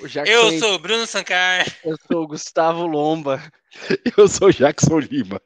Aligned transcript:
O 0.00 0.08
Jackson, 0.08 0.32
Eu 0.32 0.58
sou 0.58 0.74
o 0.74 0.78
Bruno 0.78 1.06
Sankar. 1.06 1.66
eu 1.84 1.96
sou 2.10 2.22
o 2.22 2.26
Gustavo 2.26 2.86
Lomba. 2.86 3.42
Eu 4.16 4.26
sou 4.26 4.48
o 4.48 4.52
Jackson 4.52 4.98
Lima. 4.98 5.40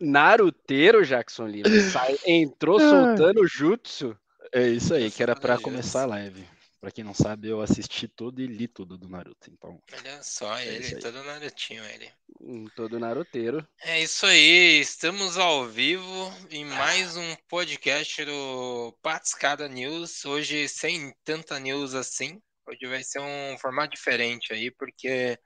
Naruteiro 0.00 1.04
Jackson 1.04 1.46
Lima. 1.46 1.68
Sai- 1.92 2.18
entrou 2.26 2.78
soltando 2.80 3.46
jutsu. 3.46 4.16
É 4.52 4.66
isso 4.66 4.94
aí, 4.94 5.10
que 5.10 5.22
era 5.22 5.34
Deus. 5.34 5.62
começar 5.62 6.02
a 6.02 6.06
live. 6.06 6.44
Pra 6.80 6.92
quem 6.92 7.02
não 7.02 7.12
sabe, 7.14 7.48
eu 7.48 7.60
assisti 7.60 8.06
tudo 8.06 8.40
e 8.40 8.46
li 8.46 8.68
tudo 8.68 8.96
do 8.96 9.08
Naruto. 9.08 9.50
Então, 9.50 9.82
Olha 9.92 10.22
só 10.22 10.56
É 10.58 10.66
ele, 10.66 11.00
todo 11.00 11.24
narutinho 11.24 11.84
ele. 11.84 12.10
Hum, 12.40 12.66
Todo 12.76 13.00
naruteiro. 13.00 13.66
É 13.82 14.00
isso 14.00 14.24
aí, 14.24 14.78
estamos 14.80 15.36
ao 15.36 15.66
vivo 15.66 16.32
em 16.50 16.64
mais 16.64 17.16
um 17.16 17.34
podcast 17.48 18.24
do 18.24 18.96
Patscada 19.02 19.68
News. 19.68 20.24
Hoje 20.24 20.68
sem 20.68 21.12
tanta 21.24 21.58
news 21.58 21.94
assim. 21.94 22.40
Hoje 22.64 22.86
vai 22.86 23.02
ser 23.02 23.20
um 23.20 23.58
formato 23.58 23.96
diferente 23.96 24.52
aí, 24.52 24.70
porque 24.70 25.36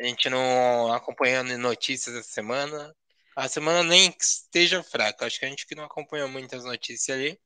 a 0.00 0.04
gente 0.06 0.30
não 0.30 0.90
acompanhando 0.94 1.56
notícias 1.58 2.16
essa 2.16 2.30
semana. 2.30 2.94
A 3.36 3.48
semana 3.48 3.82
nem 3.82 4.14
esteja 4.18 4.82
fraca, 4.82 5.26
acho 5.26 5.38
que 5.38 5.44
a 5.44 5.48
gente 5.48 5.66
que 5.66 5.74
não 5.74 5.84
acompanhou 5.84 6.28
muitas 6.28 6.64
notícias 6.64 7.16
ali. 7.18 7.38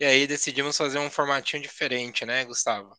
E 0.00 0.04
aí 0.04 0.26
decidimos 0.26 0.76
fazer 0.76 0.98
um 0.98 1.10
formatinho 1.10 1.62
diferente, 1.62 2.24
né, 2.24 2.44
Gustavo? 2.44 2.96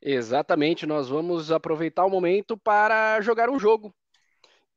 Exatamente, 0.00 0.86
nós 0.86 1.08
vamos 1.08 1.52
aproveitar 1.52 2.06
o 2.06 2.10
momento 2.10 2.56
para 2.56 3.20
jogar 3.20 3.50
um 3.50 3.58
jogo. 3.58 3.94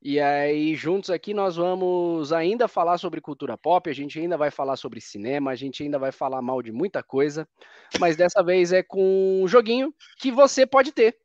E 0.01 0.19
aí, 0.19 0.75
juntos 0.75 1.09
aqui, 1.09 1.33
nós 1.33 1.55
vamos 1.55 2.33
ainda 2.33 2.67
falar 2.67 2.97
sobre 2.97 3.21
cultura 3.21 3.57
pop, 3.57 3.89
a 3.89 3.93
gente 3.93 4.19
ainda 4.19 4.35
vai 4.35 4.51
falar 4.51 4.75
sobre 4.75 4.99
cinema, 4.99 5.51
a 5.51 5.55
gente 5.55 5.81
ainda 5.81 5.97
vai 5.97 6.11
falar 6.11 6.41
mal 6.41 6.61
de 6.61 6.73
muita 6.73 7.01
coisa, 7.01 7.47
mas 7.97 8.17
dessa 8.17 8.43
vez 8.43 8.73
é 8.73 8.83
com 8.83 9.41
um 9.41 9.47
joguinho 9.47 9.95
que 10.19 10.29
você 10.29 10.65
pode 10.65 10.91
ter. 10.91 11.17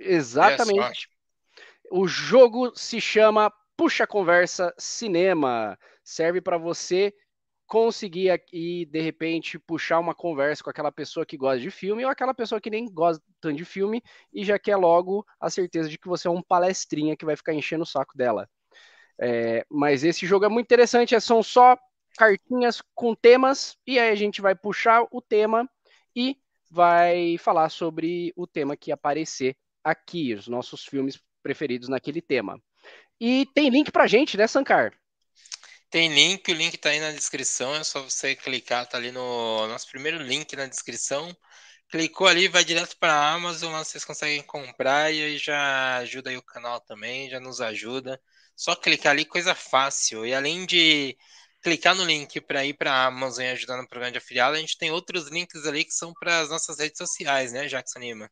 Exatamente. 0.00 1.08
O 1.92 2.08
jogo 2.08 2.72
se 2.74 3.00
chama 3.00 3.52
Puxa 3.76 4.04
Conversa 4.04 4.74
Cinema. 4.76 5.78
Serve 6.02 6.40
para 6.40 6.58
você 6.58 7.14
conseguir 7.68 8.30
aqui, 8.30 8.86
de 8.86 9.00
repente, 9.00 9.58
puxar 9.58 10.00
uma 10.00 10.14
conversa 10.14 10.64
com 10.64 10.70
aquela 10.70 10.90
pessoa 10.90 11.26
que 11.26 11.36
gosta 11.36 11.60
de 11.60 11.70
filme 11.70 12.04
ou 12.04 12.10
aquela 12.10 12.34
pessoa 12.34 12.60
que 12.60 12.70
nem 12.70 12.86
gosta 12.90 13.22
tanto 13.40 13.56
de 13.58 13.64
filme 13.66 14.02
e 14.32 14.44
já 14.44 14.58
quer 14.58 14.76
logo 14.76 15.26
a 15.40 15.50
certeza 15.50 15.88
de 15.90 15.98
que 15.98 16.08
você 16.08 16.28
é 16.28 16.30
um 16.30 16.42
palestrinha 16.42 17.16
que 17.16 17.26
vai 17.26 17.36
ficar 17.36 17.54
enchendo 17.54 17.84
o 17.84 17.86
saco 17.86 18.16
dela. 18.16 18.48
É, 19.20 19.66
mas 19.70 20.04
esse 20.04 20.26
jogo 20.26 20.44
é 20.44 20.48
muito 20.48 20.66
interessante, 20.66 21.14
é- 21.14 21.20
são 21.20 21.42
só 21.42 21.76
cartinhas 22.16 22.82
com 22.94 23.14
temas 23.14 23.76
e 23.86 23.98
aí 23.98 24.10
a 24.10 24.14
gente 24.14 24.40
vai 24.40 24.54
puxar 24.54 25.06
o 25.12 25.20
tema 25.20 25.68
e 26.16 26.36
vai 26.70 27.36
falar 27.38 27.68
sobre 27.68 28.32
o 28.36 28.46
tema 28.46 28.76
que 28.76 28.92
aparecer 28.92 29.56
aqui, 29.84 30.34
os 30.34 30.48
nossos 30.48 30.84
filmes 30.84 31.20
preferidos 31.42 31.88
naquele 31.88 32.20
tema. 32.22 32.60
E 33.20 33.46
tem 33.54 33.70
link 33.70 33.92
pra 33.92 34.06
gente, 34.06 34.36
né, 34.36 34.46
Sankar? 34.46 34.92
Tem 35.90 36.12
link, 36.12 36.50
o 36.50 36.54
link 36.54 36.76
tá 36.78 36.90
aí 36.90 37.00
na 37.00 37.12
descrição, 37.12 37.74
é 37.74 37.82
só 37.84 38.02
você 38.02 38.34
clicar, 38.36 38.86
tá 38.86 38.98
ali 38.98 39.10
no 39.10 39.66
nosso 39.68 39.88
primeiro 39.88 40.18
link 40.18 40.54
na 40.54 40.66
descrição. 40.66 41.34
Clicou 41.90 42.26
ali, 42.26 42.48
vai 42.48 42.64
direto 42.64 42.96
para 42.98 43.14
a 43.14 43.32
Amazon, 43.34 43.72
lá 43.72 43.84
vocês 43.84 44.04
conseguem 44.04 44.42
comprar 44.42 45.12
e 45.12 45.22
aí 45.22 45.38
já 45.38 45.98
ajuda 45.98 46.30
aí 46.30 46.36
o 46.36 46.42
canal 46.42 46.80
também, 46.80 47.30
já 47.30 47.40
nos 47.40 47.60
ajuda. 47.60 48.20
Só 48.56 48.76
clicar 48.76 49.12
ali, 49.12 49.24
coisa 49.24 49.54
fácil. 49.54 50.26
E 50.26 50.34
além 50.34 50.66
de 50.66 51.16
clicar 51.62 51.94
no 51.94 52.04
link 52.04 52.40
para 52.42 52.64
ir 52.66 52.74
para 52.74 52.92
a 52.92 53.06
Amazon 53.06 53.44
e 53.44 53.48
ajudar 53.50 53.78
no 53.78 53.88
programa 53.88 54.12
de 54.12 54.18
afiliado, 54.18 54.56
a 54.56 54.60
gente 54.60 54.76
tem 54.78 54.90
outros 54.90 55.28
links 55.28 55.64
ali 55.66 55.84
que 55.84 55.92
são 55.92 56.12
para 56.14 56.40
as 56.40 56.50
nossas 56.50 56.78
redes 56.78 56.98
sociais, 56.98 57.52
né, 57.52 57.66
Jackson 57.68 58.00
Lima? 58.00 58.30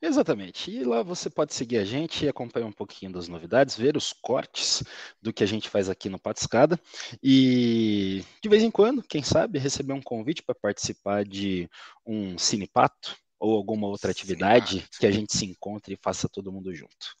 Exatamente. 0.00 0.70
E 0.70 0.84
lá 0.84 1.02
você 1.02 1.28
pode 1.28 1.54
seguir 1.54 1.78
a 1.78 1.84
gente 1.84 2.24
e 2.24 2.28
acompanhar 2.28 2.66
um 2.66 2.72
pouquinho 2.72 3.12
das 3.12 3.28
novidades, 3.28 3.76
ver 3.76 3.96
os 3.96 4.12
cortes 4.12 4.82
do 5.20 5.32
que 5.32 5.42
a 5.42 5.46
gente 5.46 5.68
faz 5.68 5.88
aqui 5.88 6.08
no 6.08 6.18
Patiscada. 6.18 6.78
E 7.22 8.24
de 8.42 8.48
vez 8.48 8.62
em 8.62 8.70
quando, 8.70 9.02
quem 9.02 9.22
sabe, 9.22 9.58
receber 9.58 9.92
um 9.92 10.02
convite 10.02 10.42
para 10.42 10.54
participar 10.54 11.24
de 11.24 11.68
um 12.06 12.38
cinepato 12.38 13.16
ou 13.38 13.56
alguma 13.56 13.86
outra 13.86 14.10
atividade 14.10 14.70
Cinepato. 14.70 14.98
que 14.98 15.06
a 15.06 15.10
gente 15.10 15.36
se 15.36 15.44
encontre 15.44 15.94
e 15.94 15.98
faça 16.02 16.28
todo 16.28 16.52
mundo 16.52 16.74
junto. 16.74 17.16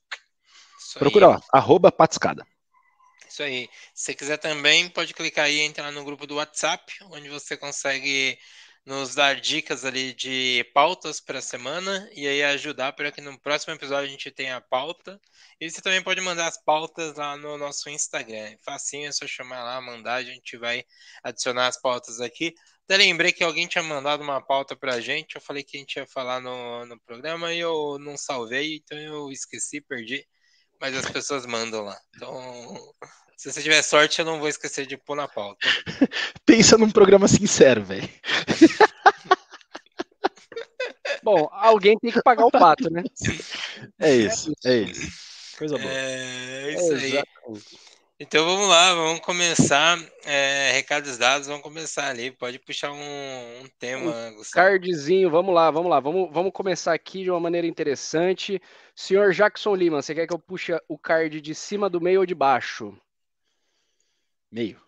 Isso 0.78 0.96
aí. 0.96 1.00
Procura 1.00 1.28
lá, 1.28 1.40
arroba 1.52 1.90
Patiscada. 1.90 2.46
Isso 3.28 3.42
aí. 3.42 3.68
Se 3.92 4.04
você 4.04 4.14
quiser 4.14 4.36
também, 4.38 4.88
pode 4.88 5.12
clicar 5.12 5.46
aí 5.46 5.56
e 5.56 5.62
entrar 5.62 5.90
no 5.90 6.04
grupo 6.04 6.26
do 6.26 6.36
WhatsApp, 6.36 6.92
onde 7.10 7.28
você 7.28 7.56
consegue 7.56 8.38
nos 8.86 9.14
dar 9.14 9.40
dicas 9.40 9.84
ali 9.84 10.12
de 10.12 10.64
pautas 10.74 11.18
para 11.20 11.38
a 11.38 11.42
semana 11.42 12.08
e 12.14 12.26
aí 12.28 12.42
ajudar 12.42 12.92
para 12.92 13.10
que 13.10 13.20
no 13.20 13.38
próximo 13.40 13.72
episódio 13.72 14.08
a 14.08 14.10
gente 14.10 14.30
tenha 14.30 14.56
a 14.56 14.60
pauta. 14.60 15.18
E 15.60 15.70
você 15.70 15.80
também 15.80 16.02
pode 16.02 16.20
mandar 16.20 16.46
as 16.46 16.62
pautas 16.62 17.16
lá 17.16 17.36
no 17.36 17.56
nosso 17.56 17.88
Instagram. 17.88 18.56
Facinho, 18.62 19.08
é 19.08 19.12
só 19.12 19.26
chamar 19.26 19.62
lá, 19.64 19.80
mandar, 19.80 20.14
a 20.14 20.22
gente 20.22 20.56
vai 20.58 20.84
adicionar 21.22 21.68
as 21.68 21.80
pautas 21.80 22.20
aqui. 22.20 22.52
Até 22.84 22.98
lembrei 22.98 23.32
que 23.32 23.42
alguém 23.42 23.66
tinha 23.66 23.82
mandado 23.82 24.22
uma 24.22 24.44
pauta 24.44 24.76
pra 24.76 25.00
gente. 25.00 25.36
Eu 25.36 25.40
falei 25.40 25.62
que 25.64 25.76
a 25.76 25.80
gente 25.80 25.96
ia 25.96 26.06
falar 26.06 26.40
no, 26.40 26.84
no 26.84 27.00
programa 27.00 27.52
e 27.54 27.60
eu 27.60 27.98
não 27.98 28.16
salvei, 28.16 28.76
então 28.76 28.98
eu 28.98 29.30
esqueci, 29.32 29.80
perdi. 29.80 30.26
Mas 30.78 30.94
as 30.94 31.10
pessoas 31.10 31.46
mandam 31.46 31.84
lá. 31.84 31.98
Então, 32.14 32.94
se 33.36 33.52
você 33.52 33.62
tiver 33.62 33.82
sorte, 33.82 34.20
eu 34.20 34.24
não 34.24 34.38
vou 34.38 34.48
esquecer 34.48 34.86
de 34.86 34.96
pôr 34.96 35.16
na 35.16 35.28
pauta. 35.28 35.66
Pensa 36.46 36.78
num 36.78 36.90
programa 36.90 37.28
sincero, 37.28 37.84
velho. 37.84 38.08
Bom, 41.22 41.48
alguém 41.52 41.98
tem 41.98 42.12
que 42.12 42.22
pagar 42.22 42.44
o 42.44 42.50
pato, 42.50 42.90
né? 42.90 43.02
É 43.98 44.14
isso, 44.14 44.52
é 44.64 44.76
isso. 44.76 45.08
Coisa 45.56 45.78
boa. 45.78 45.90
É 45.90 46.74
isso 46.74 46.92
aí. 46.92 47.22
Então 48.20 48.44
vamos 48.44 48.68
lá, 48.68 48.94
vamos 48.94 49.20
começar. 49.20 49.98
É, 50.24 50.72
recados 50.72 51.18
dados, 51.18 51.48
vamos 51.48 51.62
começar 51.62 52.08
ali. 52.08 52.30
Pode 52.30 52.58
puxar 52.58 52.92
um, 52.92 53.62
um 53.62 53.68
tema, 53.78 54.30
Gustavo. 54.36 54.66
Cardzinho, 54.68 55.30
vamos 55.30 55.54
lá, 55.54 55.70
vamos 55.70 55.90
lá. 55.90 55.98
Vamos, 55.98 56.30
vamos 56.32 56.52
começar 56.52 56.92
aqui 56.92 57.22
de 57.22 57.30
uma 57.30 57.40
maneira 57.40 57.66
interessante. 57.66 58.60
Senhor 58.94 59.32
Jackson 59.32 59.74
Lima, 59.74 60.00
você 60.00 60.14
quer 60.14 60.26
que 60.26 60.34
eu 60.34 60.38
puxe 60.38 60.72
o 60.88 60.98
card 60.98 61.40
de 61.40 61.54
cima 61.54 61.90
do 61.90 62.00
meio 62.00 62.20
ou 62.20 62.26
de 62.26 62.34
baixo? 62.34 62.96
Meio. 64.54 64.80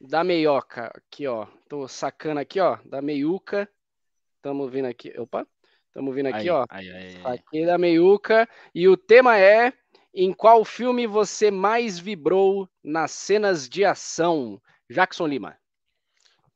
Da 0.00 0.24
meioca, 0.24 0.90
aqui, 0.94 1.26
ó. 1.26 1.46
Tô 1.68 1.86
sacando 1.86 2.40
aqui, 2.40 2.58
ó, 2.58 2.78
da 2.86 3.02
meiuca. 3.02 3.68
Tamo 4.40 4.66
vindo 4.66 4.86
aqui. 4.86 5.12
Opa, 5.20 5.46
tamo 5.92 6.10
vindo 6.10 6.28
aqui, 6.28 6.38
Aí, 6.38 6.48
ó. 6.48 6.64
aí, 6.70 6.90
aí. 6.90 7.20
Aqui 7.22 7.66
da 7.66 7.76
meiuca. 7.76 8.48
E 8.74 8.88
o 8.88 8.96
tema 8.96 9.38
é: 9.38 9.74
em 10.14 10.32
qual 10.32 10.64
filme 10.64 11.06
você 11.06 11.50
mais 11.50 11.98
vibrou 11.98 12.66
nas 12.82 13.10
cenas 13.10 13.68
de 13.68 13.84
ação? 13.84 14.58
Jackson 14.88 15.26
Lima. 15.26 15.54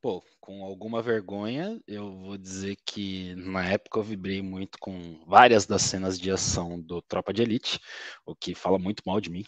Pô, 0.00 0.24
com 0.40 0.64
alguma 0.64 1.02
vergonha, 1.02 1.78
eu 1.86 2.16
vou 2.16 2.38
dizer 2.38 2.78
que 2.86 3.34
na 3.34 3.68
época 3.68 3.98
eu 3.98 4.02
vibrei 4.02 4.40
muito 4.40 4.78
com 4.78 5.22
várias 5.26 5.66
das 5.66 5.82
cenas 5.82 6.18
de 6.18 6.30
ação 6.30 6.80
do 6.80 7.02
Tropa 7.02 7.30
de 7.30 7.42
Elite, 7.42 7.78
o 8.24 8.34
que 8.34 8.54
fala 8.54 8.78
muito 8.78 9.02
mal 9.04 9.20
de 9.20 9.28
mim, 9.28 9.44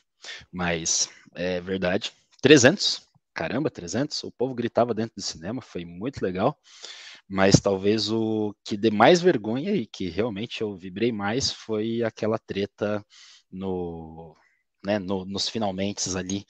mas 0.52 1.08
é 1.34 1.62
verdade. 1.62 2.12
300, 2.46 3.05
caramba, 3.36 3.70
300, 3.70 4.22
o 4.24 4.32
povo 4.32 4.54
gritava 4.54 4.94
dentro 4.94 5.14
do 5.16 5.22
cinema, 5.22 5.62
foi 5.62 5.84
muito 5.84 6.22
legal, 6.22 6.58
mas 7.28 7.60
talvez 7.60 8.10
o 8.10 8.54
que 8.64 8.76
dê 8.76 8.90
mais 8.90 9.20
vergonha 9.22 9.72
e 9.74 9.86
que 9.86 10.08
realmente 10.08 10.62
eu 10.62 10.74
vibrei 10.76 11.12
mais 11.12 11.50
foi 11.52 12.02
aquela 12.02 12.38
treta 12.38 13.04
no, 13.50 14.36
né, 14.84 14.98
no- 14.98 15.24
nos 15.26 15.48
finalmente 15.48 16.08
ali 16.16 16.46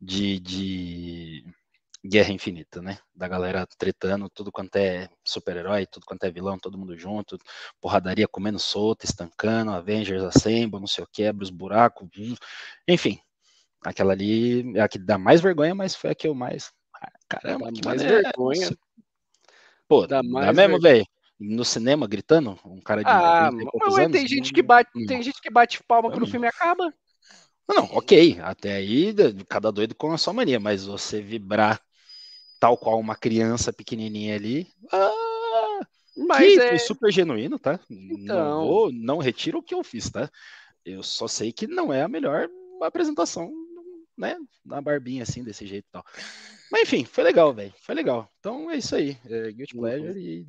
de, 0.00 0.40
de 0.40 1.44
Guerra 2.04 2.32
Infinita, 2.32 2.82
né? 2.82 2.98
Da 3.14 3.28
galera 3.28 3.66
tretando, 3.78 4.28
tudo 4.30 4.52
quanto 4.52 4.76
é 4.76 5.08
super-herói, 5.26 5.86
tudo 5.86 6.06
quanto 6.06 6.24
é 6.24 6.30
vilão, 6.30 6.58
todo 6.58 6.78
mundo 6.78 6.96
junto, 6.98 7.38
porradaria 7.80 8.28
comendo 8.28 8.58
solta, 8.58 9.06
estancando, 9.06 9.72
Avengers 9.72 10.22
Assemble, 10.24 10.80
não 10.80 10.86
sei 10.86 11.04
o 11.04 11.08
que, 11.12 11.30
os 11.40 11.50
buracos, 11.50 12.08
enfim. 12.88 13.18
Aquela 13.84 14.12
ali 14.12 14.76
é 14.76 14.80
a 14.80 14.88
que 14.88 14.98
dá 14.98 15.18
mais 15.18 15.40
vergonha, 15.40 15.74
mas 15.74 15.94
foi 15.94 16.10
a 16.10 16.14
que 16.14 16.26
eu 16.28 16.34
mais. 16.34 16.72
Ah, 16.94 17.12
Caramba, 17.28 17.66
Dá 17.66 17.72
que 17.72 17.84
mais 17.84 18.02
maneiro. 18.02 18.24
vergonha. 18.24 18.70
Pô, 19.88 20.06
Dá 20.06 20.22
dá, 20.22 20.52
mais 20.52 20.52
mesmo, 20.52 20.78
ver- 20.78 20.80
velho? 20.80 21.06
No 21.38 21.64
cinema 21.64 22.06
gritando? 22.06 22.58
Um 22.64 22.80
cara 22.80 23.04
de 23.04 23.10
Ah, 23.14 23.50
90 23.50 23.70
mas 23.80 23.94
ué, 23.94 24.08
tem 24.08 24.26
gente 24.26 24.52
que 24.52 24.62
bate, 24.62 24.90
não. 24.94 25.06
tem 25.06 25.22
gente 25.22 25.40
que 25.40 25.50
bate 25.50 25.82
palma 25.84 26.10
quando 26.10 26.22
o 26.24 26.26
filme 26.26 26.46
acaba. 26.46 26.92
Não, 27.68 27.76
não, 27.76 27.84
ok, 27.96 28.38
até 28.42 28.74
aí 28.74 29.12
da- 29.12 29.32
cada 29.48 29.72
doido 29.72 29.94
com 29.94 30.12
a 30.12 30.18
sua 30.18 30.32
mania, 30.32 30.60
mas 30.60 30.84
você 30.86 31.20
vibrar 31.22 31.80
tal 32.60 32.76
qual 32.78 32.98
uma 33.00 33.16
criança 33.16 33.72
pequenininha 33.72 34.36
ali, 34.36 34.66
ah, 34.92 35.80
Mas 36.16 36.54
que 36.56 36.60
é, 36.62 36.78
super 36.78 37.12
genuíno, 37.12 37.58
tá? 37.58 37.78
Então. 37.90 38.58
Não 38.58 38.60
vou, 38.60 38.92
não 38.92 39.18
retiro 39.18 39.58
o 39.58 39.62
que 39.62 39.74
eu 39.74 39.82
fiz, 39.84 40.10
tá? 40.10 40.30
Eu 40.84 41.02
só 41.02 41.28
sei 41.28 41.52
que 41.52 41.66
não 41.66 41.92
é 41.92 42.02
a 42.02 42.08
melhor 42.08 42.48
apresentação, 42.82 43.52
né? 44.16 44.36
Na 44.64 44.80
barbinha 44.80 45.22
assim, 45.22 45.42
desse 45.42 45.66
jeito 45.66 45.86
e 45.86 45.92
tal. 45.92 46.04
Mas 46.70 46.82
enfim, 46.82 47.04
foi 47.04 47.24
legal, 47.24 47.52
velho, 47.52 47.72
foi 47.80 47.94
legal. 47.94 48.30
Então 48.40 48.70
é 48.70 48.76
isso 48.76 48.94
aí, 48.94 49.18
é 49.26 49.52
Guilty 49.52 49.76
Uhum. 49.76 49.82
Pleasure 49.82 50.18
e 50.18 50.46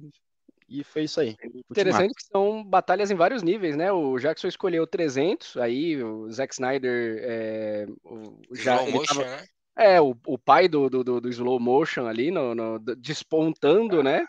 e 0.68 0.84
foi 0.84 1.04
isso 1.04 1.20
aí. 1.20 1.38
Interessante 1.70 2.16
que 2.16 2.26
são 2.26 2.64
batalhas 2.64 3.12
em 3.12 3.16
vários 3.16 3.44
níveis, 3.44 3.78
né? 3.78 3.92
O 3.92 4.18
Jackson 4.18 4.48
escolheu 4.48 4.88
300, 4.88 5.58
aí 5.58 6.02
o 6.02 6.32
Zack 6.32 6.54
Snyder 6.54 7.20
é, 7.22 7.86
o, 8.04 8.42
já 8.52 8.78
Slow 8.78 8.92
motion, 8.92 9.22
tava, 9.22 9.38
né? 9.38 9.46
É, 9.78 10.02
o, 10.02 10.16
o 10.26 10.38
pai 10.38 10.68
do, 10.68 10.90
do, 10.90 11.04
do, 11.04 11.30
slow 11.30 11.60
motion 11.60 12.08
ali, 12.08 12.32
no, 12.32 12.56
no 12.56 12.80
despontando, 12.80 14.02
né? 14.02 14.26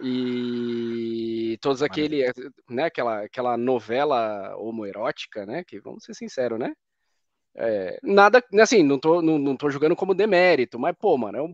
E 0.00 1.58
todos 1.60 1.82
aquele, 1.82 2.22
né, 2.68 2.84
aquela, 2.84 3.24
aquela 3.24 3.56
novela 3.56 4.54
homoerótica, 4.56 5.44
né? 5.44 5.64
Que 5.64 5.80
vamos 5.80 6.04
ser 6.04 6.14
sinceros, 6.14 6.58
né? 6.58 6.72
É, 7.60 7.98
nada, 8.04 8.42
assim, 8.60 8.84
não 8.84 8.98
tô, 8.98 9.20
não, 9.20 9.36
não 9.36 9.56
tô 9.56 9.68
jogando 9.68 9.96
como 9.96 10.14
demérito, 10.14 10.78
mas, 10.78 10.94
pô, 10.96 11.18
mano, 11.18 11.38
é 11.38 11.42
um 11.42 11.52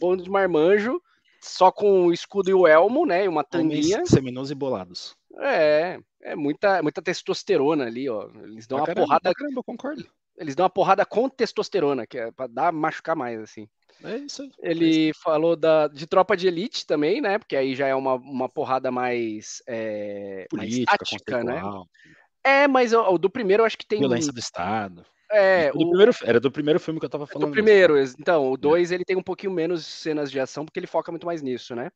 bando 0.00 0.22
de 0.22 0.30
marmanjo 0.30 1.00
só 1.42 1.70
com 1.70 2.06
o 2.06 2.12
escudo 2.12 2.48
e 2.48 2.54
o 2.54 2.66
elmo, 2.66 3.04
né? 3.04 3.24
E 3.24 3.28
uma 3.28 3.44
tanguinha. 3.44 4.06
Seminosos 4.06 4.50
e 4.50 4.54
bolados. 4.54 5.14
É, 5.38 5.98
é 6.22 6.34
muita, 6.34 6.82
muita 6.82 7.02
testosterona 7.02 7.84
ali, 7.84 8.08
ó. 8.08 8.30
Eles 8.44 8.66
dão 8.66 8.78
ah, 8.78 8.80
uma 8.80 8.86
caramba, 8.86 9.06
porrada. 9.06 9.34
Caramba, 9.34 9.58
eu 9.58 9.64
concordo. 9.64 10.06
Eles 10.38 10.54
dão 10.54 10.64
uma 10.64 10.70
porrada 10.70 11.04
com 11.04 11.28
testosterona, 11.28 12.06
que 12.06 12.18
é 12.18 12.30
pra 12.30 12.46
dar 12.46 12.72
machucar 12.72 13.14
mais, 13.14 13.38
assim. 13.38 13.68
É 14.02 14.16
isso 14.16 14.42
aí. 14.42 14.50
Ele 14.62 15.10
é 15.10 15.12
falou 15.22 15.54
da, 15.54 15.86
de 15.88 16.06
tropa 16.06 16.34
de 16.34 16.48
elite 16.48 16.86
também, 16.86 17.20
né? 17.20 17.38
Porque 17.38 17.56
aí 17.56 17.74
já 17.74 17.86
é 17.86 17.94
uma, 17.94 18.14
uma 18.14 18.48
porrada 18.48 18.90
mais. 18.90 19.62
É, 19.66 20.46
Política, 20.48 20.90
mais 20.90 20.98
tática, 20.98 21.44
né? 21.44 21.60
É, 22.42 22.66
mas 22.66 22.92
o, 22.92 23.00
o, 23.00 23.18
do 23.18 23.28
primeiro 23.28 23.62
eu 23.62 23.66
acho 23.66 23.76
que 23.76 23.86
tem. 23.86 23.98
Violência 23.98 24.32
do 24.32 24.40
Estado. 24.40 25.04
É, 25.32 25.70
o... 25.74 25.78
primeiro, 25.78 26.12
era 26.24 26.38
do 26.38 26.50
primeiro 26.50 26.78
filme 26.78 27.00
que 27.00 27.06
eu 27.06 27.10
tava 27.10 27.26
falando. 27.26 27.48
Do 27.48 27.52
primeiro, 27.52 27.94
mesmo. 27.94 28.18
então, 28.20 28.52
o 28.52 28.56
2 28.56 28.92
é. 28.92 28.94
ele 28.94 29.04
tem 29.04 29.16
um 29.16 29.22
pouquinho 29.22 29.50
menos 29.50 29.86
cenas 29.86 30.30
de 30.30 30.38
ação, 30.38 30.64
porque 30.64 30.78
ele 30.78 30.86
foca 30.86 31.10
muito 31.10 31.24
mais 31.24 31.40
nisso, 31.40 31.74
né? 31.74 31.90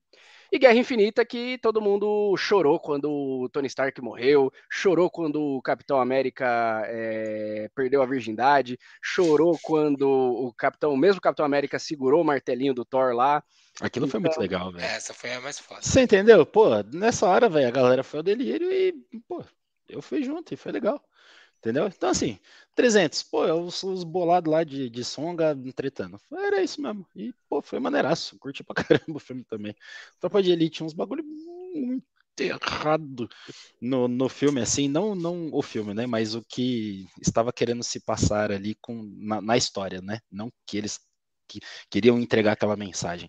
E 0.51 0.59
Guerra 0.59 0.77
Infinita, 0.79 1.25
que 1.25 1.59
todo 1.59 1.81
mundo 1.81 2.35
chorou 2.37 2.79
quando 2.79 3.11
o 3.11 3.49
Tony 3.49 3.67
Stark 3.67 4.01
morreu, 4.01 4.51
chorou 4.71 5.11
quando 5.11 5.41
o 5.41 5.61
Capitão 5.61 6.01
América 6.01 6.83
é, 6.87 7.69
perdeu 7.75 8.01
a 8.01 8.07
virgindade, 8.07 8.79
chorou 9.03 9.59
quando 9.63 10.09
o 10.09 10.53
Capitão, 10.55 10.93
o 10.93 10.97
mesmo 10.97 11.21
Capitão 11.21 11.45
América 11.45 11.79
segurou 11.79 12.23
o 12.23 12.25
martelinho 12.25 12.73
do 12.73 12.85
Thor 12.85 13.13
lá. 13.15 13.43
Aquilo 13.81 14.07
então, 14.07 14.13
foi 14.13 14.21
muito 14.21 14.33
então 14.33 14.43
legal, 14.43 14.73
velho. 14.73 14.85
Essa 14.85 15.13
foi 15.13 15.33
a 15.35 15.41
mais 15.41 15.59
fácil. 15.59 15.83
Você 15.83 16.03
entendeu? 16.03 16.47
Pô, 16.47 16.69
nessa 16.95 17.27
hora, 17.27 17.49
velho, 17.49 17.69
a 17.69 17.73
galera 17.73 18.05
foi 18.05 18.21
ao 18.21 18.25
delírio 18.25 18.73
e, 18.73 18.95
pô, 19.29 19.45
eu 19.89 20.01
fui 20.01 20.23
junto 20.23 20.55
e 20.55 20.57
foi 20.57 20.73
legal. 20.73 21.03
Entendeu? 21.67 21.89
Então, 21.89 22.11
assim, 22.11 22.39
300, 22.77 23.25
pô, 23.25 23.45
é 23.45 23.53
os, 23.53 23.83
os 23.83 24.05
bolados 24.05 24.53
lá 24.53 24.63
de, 24.63 24.89
de 24.89 25.03
Songa 25.03 25.59
tretando. 25.75 26.17
Era 26.33 26.63
isso 26.63 26.81
mesmo. 26.81 27.05
E, 27.17 27.35
pô, 27.49 27.61
foi 27.61 27.81
maneiraço. 27.81 28.39
Curti 28.39 28.63
pra 28.63 28.85
caramba 28.85 29.17
o 29.17 29.19
filme 29.19 29.43
também. 29.43 29.75
Tropa 30.21 30.41
de 30.41 30.53
Elite, 30.53 30.85
uns 30.85 30.93
bagulho 30.93 31.25
muito 31.75 32.07
errado 32.39 33.29
no, 33.81 34.07
no 34.07 34.29
filme, 34.29 34.61
assim, 34.61 34.87
não, 34.87 35.17
não 35.17 35.51
o 35.53 35.61
filme, 35.61 35.93
né? 35.93 36.07
Mas 36.07 36.37
o 36.37 36.43
que 36.45 37.05
estava 37.21 37.53
querendo 37.53 37.83
se 37.83 37.99
passar 37.99 38.53
ali 38.53 38.77
com, 38.77 39.03
na, 39.17 39.41
na 39.41 39.57
história, 39.57 40.01
né? 40.01 40.21
Não 40.31 40.49
que 40.65 40.77
eles 40.79 41.01
que, 41.49 41.59
queriam 41.91 42.17
entregar 42.17 42.53
aquela 42.53 42.77
mensagem. 42.77 43.29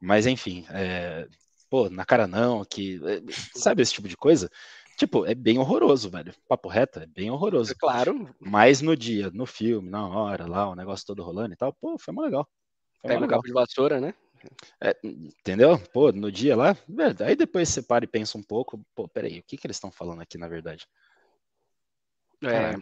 Mas, 0.00 0.26
enfim, 0.26 0.64
é, 0.70 1.28
pô, 1.68 1.90
na 1.90 2.06
cara 2.06 2.26
não, 2.26 2.64
que. 2.64 2.98
É, 3.04 3.20
sabe 3.58 3.82
esse 3.82 3.92
tipo 3.92 4.08
de 4.08 4.16
coisa? 4.16 4.48
Tipo, 4.96 5.26
é 5.26 5.34
bem 5.34 5.58
horroroso, 5.58 6.08
velho. 6.10 6.34
Papo 6.48 6.68
reto, 6.68 7.00
é 7.00 7.06
bem 7.06 7.30
horroroso. 7.30 7.72
É 7.72 7.74
claro. 7.74 8.34
Mas 8.40 8.80
no 8.80 8.96
dia, 8.96 9.30
no 9.32 9.46
filme, 9.46 9.90
na 9.90 10.06
hora, 10.06 10.46
lá, 10.46 10.68
o 10.68 10.74
negócio 10.74 11.06
todo 11.06 11.22
rolando 11.22 11.54
e 11.54 11.56
tal, 11.56 11.72
pô, 11.72 11.98
foi 11.98 12.14
muito 12.14 12.26
legal. 12.26 12.48
Foi 13.00 13.08
Pega 13.08 13.20
legal. 13.20 13.40
de 13.42 13.52
vassoura, 13.52 14.00
né? 14.00 14.14
É, 14.80 14.96
entendeu? 15.02 15.78
Pô, 15.92 16.12
no 16.12 16.30
dia 16.30 16.56
lá, 16.56 16.76
velho, 16.88 17.16
aí 17.20 17.34
depois 17.34 17.68
você 17.68 17.82
para 17.82 18.04
e 18.04 18.08
pensa 18.08 18.36
um 18.38 18.42
pouco, 18.42 18.84
pô, 18.94 19.08
peraí, 19.08 19.38
o 19.38 19.42
que 19.42 19.56
que 19.56 19.66
eles 19.66 19.76
estão 19.76 19.90
falando 19.90 20.20
aqui 20.20 20.36
na 20.38 20.48
verdade? 20.48 20.86
É. 22.42 22.74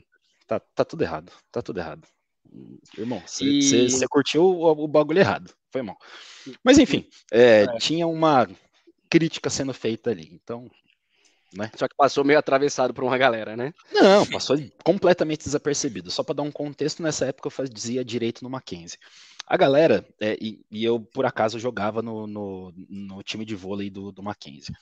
tá, 0.47 0.59
tá 0.59 0.85
tudo 0.85 1.03
errado, 1.03 1.32
tá 1.50 1.62
tudo 1.62 1.79
errado. 1.79 2.06
Irmão, 2.99 3.23
você 3.25 3.44
e... 3.44 4.09
curtiu 4.09 4.44
o, 4.44 4.85
o, 4.85 4.88
bagulho 4.88 5.20
errado, 5.20 5.55
foi 5.70 5.82
mal. 5.82 5.97
Mas 6.62 6.79
enfim, 6.79 7.09
é, 7.31 7.62
é. 7.62 7.79
tinha 7.79 8.06
uma 8.06 8.49
crítica 9.09 9.49
sendo 9.49 9.73
feita 9.73 10.11
ali, 10.11 10.29
então 10.32 10.70
né? 11.54 11.70
Só 11.76 11.88
que 11.88 11.94
passou 11.96 12.25
meio 12.25 12.38
atravessado 12.38 12.94
por 12.94 13.04
uma 13.04 13.19
galera, 13.19 13.56
né? 13.56 13.72
Não, 13.93 14.26
passou 14.26 14.56
completamente 14.84 15.44
desapercebido. 15.44 16.10
Só 16.10 16.22
para 16.22 16.37
dar 16.37 16.43
um 16.43 16.52
contexto, 16.52 17.02
nessa 17.02 17.26
época 17.26 17.46
eu 17.46 17.50
fazia 17.50 18.04
direito 18.04 18.43
no 18.43 18.50
Mackenzie. 18.50 18.99
A 19.46 19.56
galera, 19.56 20.06
é, 20.20 20.38
e, 20.40 20.64
e, 20.70 20.84
eu 20.84 21.00
por 21.00 21.26
acaso 21.26 21.58
jogava 21.58 22.00
no, 22.00 22.26
no, 22.26 22.72
no, 22.88 23.22
time 23.22 23.44
de 23.44 23.54
vôlei 23.54 23.90
do, 23.90 24.12
do 24.12 24.22
Mackenzie. 24.22 24.75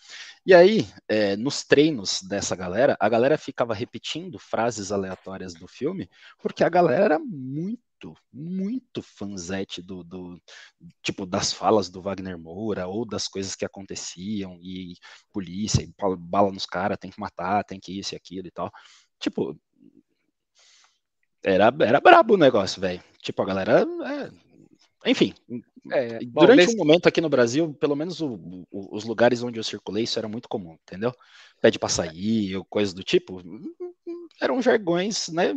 E 0.44 0.54
aí, 0.54 0.86
é, 1.08 1.34
nos 1.36 1.64
treinos 1.64 2.20
dessa 2.22 2.54
galera, 2.54 2.96
a 3.00 3.08
galera 3.08 3.38
ficava 3.38 3.74
repetindo 3.74 4.38
frases 4.38 4.92
aleatórias 4.92 5.54
do 5.54 5.66
filme, 5.66 6.08
porque 6.42 6.62
a 6.62 6.68
galera 6.68 7.04
era 7.04 7.18
muito 7.18 7.89
muito, 8.00 8.14
muito 8.32 9.02
fanzete 9.02 9.82
do, 9.82 10.02
do, 10.02 10.40
tipo 11.02 11.26
das 11.26 11.52
falas 11.52 11.90
do 11.90 12.00
Wagner 12.00 12.38
Moura 12.38 12.86
ou 12.86 13.04
das 13.04 13.28
coisas 13.28 13.54
que 13.54 13.64
aconteciam 13.64 14.58
e 14.62 14.94
polícia, 15.32 15.82
e 15.82 15.92
bala 16.18 16.50
nos 16.50 16.66
caras, 16.66 16.98
tem 16.98 17.10
que 17.10 17.20
matar, 17.20 17.64
tem 17.64 17.78
que 17.78 17.98
isso 17.98 18.14
e 18.14 18.16
aquilo 18.16 18.46
e 18.46 18.50
tal. 18.50 18.70
Tipo, 19.18 19.58
era, 21.42 21.72
era 21.80 22.00
brabo 22.00 22.34
o 22.34 22.38
negócio, 22.38 22.80
velho. 22.80 23.02
Tipo, 23.22 23.42
a 23.42 23.46
galera. 23.46 23.82
É... 23.82 25.10
Enfim, 25.10 25.32
é, 25.90 26.18
bom, 26.26 26.42
durante 26.42 26.58
nesse... 26.58 26.74
um 26.74 26.78
momento 26.78 27.06
aqui 27.06 27.22
no 27.22 27.30
Brasil, 27.30 27.72
pelo 27.74 27.96
menos 27.96 28.20
o, 28.20 28.34
o, 28.70 28.94
os 28.94 29.04
lugares 29.04 29.42
onde 29.42 29.58
eu 29.58 29.64
circulei, 29.64 30.04
isso 30.04 30.18
era 30.18 30.28
muito 30.28 30.46
comum, 30.46 30.76
entendeu? 30.86 31.10
Pede 31.58 31.78
pra 31.78 31.88
sair, 31.88 32.54
ou 32.54 32.64
coisas 32.66 32.92
do 32.92 33.02
tipo 33.02 33.42
eram 34.40 34.62
jargões 34.62 35.28
né, 35.28 35.54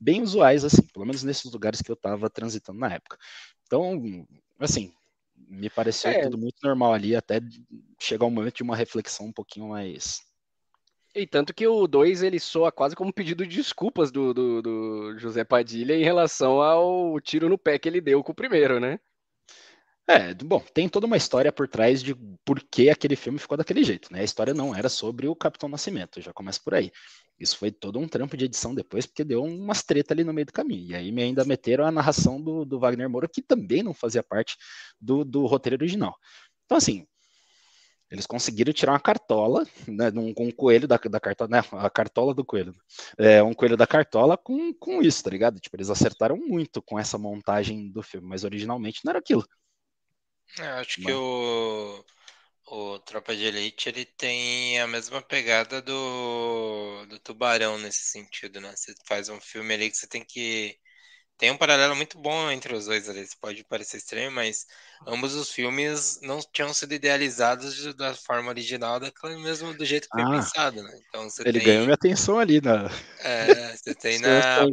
bem 0.00 0.22
usuais, 0.22 0.64
assim, 0.64 0.82
pelo 0.92 1.04
menos 1.04 1.22
nesses 1.22 1.52
lugares 1.52 1.82
que 1.82 1.90
eu 1.90 1.94
estava 1.94 2.30
transitando 2.30 2.78
na 2.78 2.94
época. 2.94 3.18
Então, 3.66 4.26
assim, 4.58 4.92
me 5.48 5.68
pareceu 5.68 6.10
é. 6.10 6.22
tudo 6.22 6.38
muito 6.38 6.56
normal 6.62 6.92
ali, 6.92 7.16
até 7.16 7.40
chegar 7.98 8.26
um 8.26 8.30
momento 8.30 8.56
de 8.56 8.62
uma 8.62 8.76
reflexão 8.76 9.26
um 9.26 9.32
pouquinho 9.32 9.68
mais. 9.68 10.20
E 11.14 11.26
tanto 11.26 11.52
que 11.52 11.66
o 11.66 11.88
2 11.88 12.22
ele 12.22 12.38
soa 12.38 12.70
quase 12.70 12.94
como 12.94 13.10
um 13.10 13.12
pedido 13.12 13.44
de 13.44 13.56
desculpas 13.56 14.12
do, 14.12 14.32
do, 14.32 14.62
do 14.62 15.18
José 15.18 15.42
Padilha 15.42 15.96
em 15.96 16.04
relação 16.04 16.62
ao 16.62 17.20
tiro 17.20 17.48
no 17.48 17.58
pé 17.58 17.78
que 17.78 17.88
ele 17.88 18.00
deu 18.00 18.22
com 18.22 18.30
o 18.30 18.34
primeiro, 18.34 18.78
né? 18.78 19.00
É, 20.10 20.34
bom, 20.34 20.60
tem 20.74 20.88
toda 20.88 21.06
uma 21.06 21.16
história 21.16 21.52
por 21.52 21.68
trás 21.68 22.02
de 22.02 22.16
por 22.44 22.60
que 22.68 22.90
aquele 22.90 23.14
filme 23.14 23.38
ficou 23.38 23.56
daquele 23.56 23.84
jeito, 23.84 24.12
né? 24.12 24.20
A 24.20 24.24
história 24.24 24.52
não 24.52 24.74
era 24.74 24.88
sobre 24.88 25.28
o 25.28 25.36
Capitão 25.36 25.68
Nascimento, 25.68 26.20
já 26.20 26.32
começa 26.32 26.58
por 26.64 26.74
aí. 26.74 26.90
Isso 27.38 27.56
foi 27.56 27.70
todo 27.70 27.96
um 27.96 28.08
trampo 28.08 28.36
de 28.36 28.46
edição 28.46 28.74
depois, 28.74 29.06
porque 29.06 29.22
deu 29.22 29.44
umas 29.44 29.84
treta 29.84 30.12
ali 30.12 30.24
no 30.24 30.32
meio 30.32 30.46
do 30.46 30.52
caminho. 30.52 30.90
E 30.90 30.96
aí 30.96 31.12
me 31.12 31.22
ainda 31.22 31.44
meteram 31.44 31.86
a 31.86 31.92
narração 31.92 32.42
do, 32.42 32.64
do 32.64 32.80
Wagner 32.80 33.08
Moura, 33.08 33.28
que 33.28 33.40
também 33.40 33.84
não 33.84 33.94
fazia 33.94 34.20
parte 34.20 34.56
do, 35.00 35.24
do 35.24 35.46
roteiro 35.46 35.76
original. 35.76 36.16
Então, 36.64 36.76
assim, 36.76 37.06
eles 38.10 38.26
conseguiram 38.26 38.72
tirar 38.72 38.92
uma 38.92 39.00
cartola, 39.00 39.64
né, 39.86 40.10
um, 40.16 40.34
um 40.36 40.50
coelho 40.50 40.88
da, 40.88 40.96
da 40.96 41.20
cartola, 41.20 41.50
né, 41.50 41.62
a 41.72 41.88
cartola 41.88 42.34
do 42.34 42.44
coelho, 42.44 42.74
é, 43.16 43.40
um 43.44 43.54
coelho 43.54 43.76
da 43.76 43.86
cartola 43.86 44.36
com, 44.36 44.74
com 44.74 45.00
isso, 45.00 45.22
tá 45.22 45.30
ligado? 45.30 45.60
Tipo, 45.60 45.76
eles 45.76 45.88
acertaram 45.88 46.36
muito 46.36 46.82
com 46.82 46.98
essa 46.98 47.16
montagem 47.16 47.92
do 47.92 48.02
filme, 48.02 48.26
mas 48.26 48.42
originalmente 48.42 49.02
não 49.04 49.10
era 49.12 49.20
aquilo. 49.20 49.44
Eu 50.58 50.64
é, 50.64 50.68
acho 50.80 51.00
mas... 51.00 51.06
que 51.06 51.12
o 51.12 52.04
o 52.70 52.98
Tropa 53.00 53.34
de 53.34 53.44
Elite 53.44 53.88
ele 53.88 54.04
tem 54.04 54.80
a 54.80 54.86
mesma 54.86 55.20
pegada 55.20 55.82
do, 55.82 57.04
do 57.06 57.18
Tubarão 57.18 57.76
nesse 57.78 58.04
sentido, 58.04 58.60
né? 58.60 58.72
Você 58.76 58.94
faz 59.06 59.28
um 59.28 59.40
filme 59.40 59.74
ali 59.74 59.90
que 59.90 59.96
você 59.96 60.06
tem 60.06 60.24
que. 60.24 60.76
Tem 61.36 61.50
um 61.50 61.56
paralelo 61.56 61.96
muito 61.96 62.18
bom 62.18 62.50
entre 62.50 62.74
os 62.74 62.84
dois 62.84 63.08
ali. 63.08 63.26
pode 63.40 63.64
parecer 63.64 63.96
estranho, 63.96 64.30
mas 64.30 64.66
ambos 65.06 65.34
os 65.34 65.50
filmes 65.50 66.20
não 66.22 66.38
tinham 66.52 66.72
sido 66.72 66.92
idealizados 66.92 67.94
da 67.94 68.14
forma 68.14 68.50
original, 68.50 69.00
daquela 69.00 69.36
mesmo 69.38 69.74
do 69.74 69.84
jeito 69.84 70.06
que 70.08 70.20
foi 70.20 70.22
ah, 70.22 70.30
pensado, 70.30 70.82
né? 70.82 71.00
Então 71.08 71.28
você 71.28 71.42
ele 71.42 71.58
tem... 71.58 71.66
ganhou 71.66 71.84
minha 71.84 71.94
atenção 71.94 72.38
ali, 72.38 72.60
né? 72.60 72.88
É, 73.20 73.76
você 73.76 73.94
tem 73.94 74.18
na. 74.20 74.66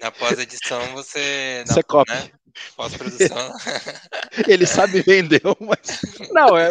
Na 0.00 0.10
pós-edição 0.12 0.92
você. 0.92 1.64
Você 1.66 1.82
copia. 1.82 2.14
Né? 2.14 2.30
Pós-produção. 2.76 3.52
Ele 4.48 4.66
sabe 4.66 5.02
vender, 5.02 5.42
mas. 5.60 6.00
Não, 6.30 6.56
é. 6.56 6.70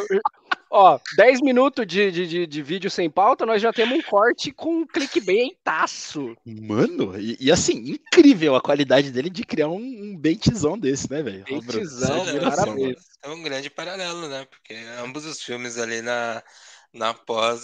Ó, 0.70 1.00
10 1.16 1.42
minutos 1.42 1.88
de, 1.88 2.12
de, 2.12 2.46
de, 2.46 2.62
vídeo 2.62 2.90
sem 2.90 3.10
pauta, 3.10 3.46
nós 3.46 3.62
já 3.62 3.72
temos 3.72 3.98
um 3.98 4.02
corte 4.02 4.52
com 4.52 4.82
um 4.82 4.86
clickbaitaço. 4.86 6.36
Mano, 6.46 7.18
e, 7.18 7.38
e, 7.40 7.52
assim, 7.52 7.78
incrível 7.92 8.56
a 8.56 8.62
qualidade 8.62 9.12
dele 9.12 9.30
de 9.30 9.44
criar 9.44 9.70
um, 9.70 9.78
um 9.78 10.18
baitzão 10.18 10.78
desse, 10.78 11.10
né, 11.10 11.24
velho? 11.24 11.46
Baitzão, 11.50 12.26
parabéns. 12.42 12.98
É 13.24 13.30
um 13.30 13.42
grande 13.42 13.70
paralelo, 13.70 14.28
né? 14.28 14.46
Porque 14.46 14.74
ambos 15.02 15.26
os 15.26 15.42
filmes 15.42 15.78
ali 15.78 16.02
na, 16.02 16.44
na 16.94 17.14
pós, 17.14 17.64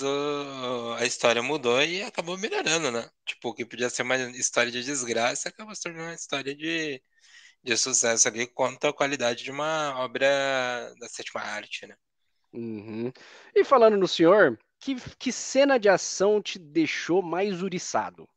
a 0.97 1.05
história 1.05 1.41
mudou 1.43 1.81
e 1.83 2.01
acabou 2.03 2.37
melhorando, 2.37 2.89
né? 2.89 3.09
Tipo, 3.25 3.49
o 3.49 3.53
que 3.53 3.65
podia 3.65 3.89
ser 3.89 4.03
uma 4.03 4.15
história 4.15 4.71
de 4.71 4.83
desgraça 4.83 5.49
acabou 5.49 5.75
se 5.75 5.81
tornando 5.81 6.05
uma 6.05 6.15
história 6.15 6.55
de, 6.55 7.01
de 7.63 7.77
sucesso 7.77 8.27
ali 8.27 8.45
quanto 8.45 8.87
à 8.87 8.93
qualidade 8.93 9.43
de 9.43 9.51
uma 9.51 9.97
obra 9.99 10.93
da 10.99 11.07
sétima 11.07 11.41
arte, 11.41 11.87
né? 11.87 11.95
Uhum. 12.51 13.11
E 13.55 13.63
falando 13.63 13.97
no 13.97 14.07
senhor, 14.07 14.59
que, 14.79 14.95
que 15.17 15.31
cena 15.31 15.79
de 15.79 15.89
ação 15.89 16.41
te 16.41 16.59
deixou 16.59 17.21
mais 17.21 17.63
uriçado? 17.63 18.27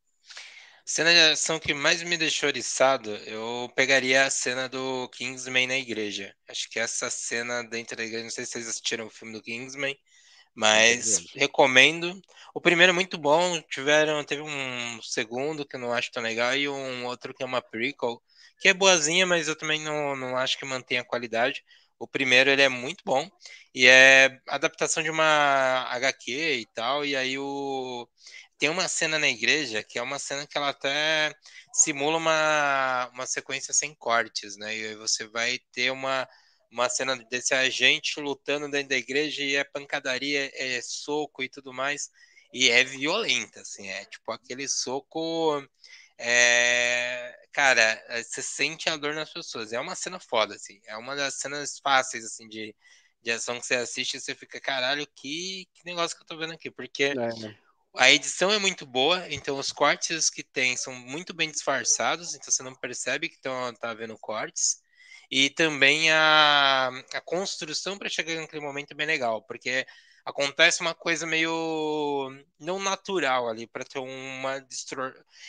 Cena 0.85 1.13
de 1.13 1.19
ação 1.33 1.59
que 1.59 1.75
mais 1.75 2.01
me 2.05 2.17
deixou 2.17 2.49
oriçado, 2.49 3.11
eu 3.27 3.69
pegaria 3.75 4.25
a 4.25 4.31
cena 4.31 4.69
do 4.69 5.09
Kingsman 5.09 5.67
na 5.67 5.77
igreja. 5.77 6.33
Acho 6.49 6.71
que 6.71 6.79
essa 6.79 7.11
cena 7.11 7.65
dentro 7.65 7.97
da 7.97 8.05
igreja, 8.05 8.23
não 8.23 8.31
sei 8.31 8.45
se 8.45 8.53
vocês 8.53 8.69
assistiram 8.69 9.07
o 9.07 9.11
filme 9.11 9.35
do 9.35 9.43
Kingsman, 9.43 9.99
mas 10.55 11.27
recomendo. 11.35 12.19
O 12.55 12.61
primeiro 12.61 12.91
é 12.91 12.95
muito 12.95 13.19
bom, 13.19 13.61
tiveram, 13.63 14.23
teve 14.23 14.43
um 14.43 15.03
segundo 15.03 15.67
que 15.67 15.75
eu 15.75 15.81
não 15.81 15.93
acho 15.93 16.13
tão 16.13 16.23
legal 16.23 16.57
e 16.57 16.69
um 16.69 17.05
outro 17.07 17.35
que 17.35 17.43
é 17.43 17.47
uma 17.47 17.61
prequel, 17.61 18.23
que 18.61 18.69
é 18.69 18.75
boazinha, 18.75 19.27
mas 19.27 19.49
eu 19.49 19.57
também 19.57 19.81
não, 19.81 20.17
não 20.17 20.37
acho 20.37 20.59
que 20.59 20.65
mantém 20.65 20.99
a 20.99 21.05
qualidade. 21.05 21.65
O 21.99 22.07
primeiro 22.07 22.51
ele 22.51 22.63
é 22.63 22.69
muito 22.69 23.03
bom 23.05 23.29
e 23.75 23.87
é 23.87 24.39
adaptação 24.49 25.03
de 25.03 25.11
uma 25.11 25.87
HQ 25.91 26.33
e 26.33 26.67
tal, 26.75 27.05
e 27.05 27.17
aí 27.17 27.39
o 27.39 28.09
tem 28.59 28.69
uma 28.71 28.89
cena 28.89 29.19
na 29.19 29.29
igreja 29.29 29.83
que 29.83 29.99
é 29.99 30.03
uma 30.03 30.19
cena 30.19 30.47
que 30.47 30.57
ela 30.57 30.71
até 30.71 31.35
simula 31.73 32.17
uma, 32.17 33.11
uma 33.13 33.27
sequência 33.27 33.73
sem 33.75 33.95
cortes, 33.95 34.57
né? 34.57 34.77
E 34.77 34.87
aí 34.89 34.95
você 34.97 35.27
vai 35.29 35.59
ter 35.73 35.91
uma, 35.93 36.27
uma 36.71 36.89
cena 36.89 37.17
desse 37.31 37.55
agente 37.55 38.21
lutando 38.21 38.71
dentro 38.71 38.89
da 38.91 38.97
igreja 38.97 39.43
e 39.43 39.57
é 39.57 39.65
pancadaria, 39.65 40.51
é 40.55 40.81
soco 40.83 41.43
e 41.43 41.49
tudo 41.49 41.73
mais. 41.73 42.11
E 42.53 42.71
é 42.71 42.85
violenta, 42.85 43.61
assim, 43.61 43.89
é 43.89 44.05
tipo 44.07 44.33
aquele 44.33 44.67
soco. 44.69 45.63
É... 46.19 47.35
Cara, 47.53 48.03
você 48.23 48.43
sente 48.43 48.89
a 48.89 48.97
dor 48.97 49.15
nas 49.15 49.33
pessoas. 49.33 49.73
É 49.73 49.81
uma 49.81 49.95
cena 49.95 50.21
foda, 50.21 50.55
assim. 50.55 50.81
É 50.87 50.97
uma 50.97 51.17
das 51.17 51.35
cenas 51.35 51.79
fáceis, 51.79 52.25
assim, 52.25 52.49
de, 52.49 52.75
de 53.23 53.31
ação 53.31 53.59
que 53.59 53.67
você 53.67 53.77
assiste 53.77 54.15
e 54.15 54.21
você 54.21 54.35
fica, 54.35 54.61
caralho, 54.61 55.07
que, 55.15 55.67
que 55.75 55.85
negócio 55.85 56.17
que 56.17 56.23
eu 56.23 56.27
tô 56.27 56.37
vendo 56.37 56.53
aqui. 56.53 56.71
Porque 56.71 57.05
é 57.05 57.67
a 57.97 58.11
edição 58.11 58.51
é 58.53 58.59
muito 58.59 58.85
boa, 58.85 59.27
então 59.33 59.59
os 59.59 59.73
cortes 59.73 60.29
que 60.29 60.43
tem 60.43 60.77
são 60.77 60.95
muito 60.95 61.33
bem 61.33 61.51
disfarçados, 61.51 62.35
então 62.35 62.51
você 62.51 62.63
não 62.63 62.75
percebe 62.75 63.29
que 63.29 63.37
estão 63.37 63.75
tá 63.75 63.95
vendo 63.95 64.19
cortes. 64.19 64.83
E 65.31 65.51
também 65.51 66.11
a, 66.13 66.89
a 67.15 67.21
construção 67.21 67.99
para 67.99 68.09
chegar 68.09 68.35
naquele 68.37 68.63
momento 68.63 68.93
é 68.93 68.95
bem 68.95 69.07
legal, 69.07 69.43
porque 69.43 69.87
acontece 70.27 70.81
uma 70.81 70.93
coisa 70.93 71.25
meio 71.25 72.29
não 72.59 72.81
natural 72.81 73.49
ali 73.49 73.65
para 73.67 73.85
ter 73.85 74.01
uma 74.01 74.67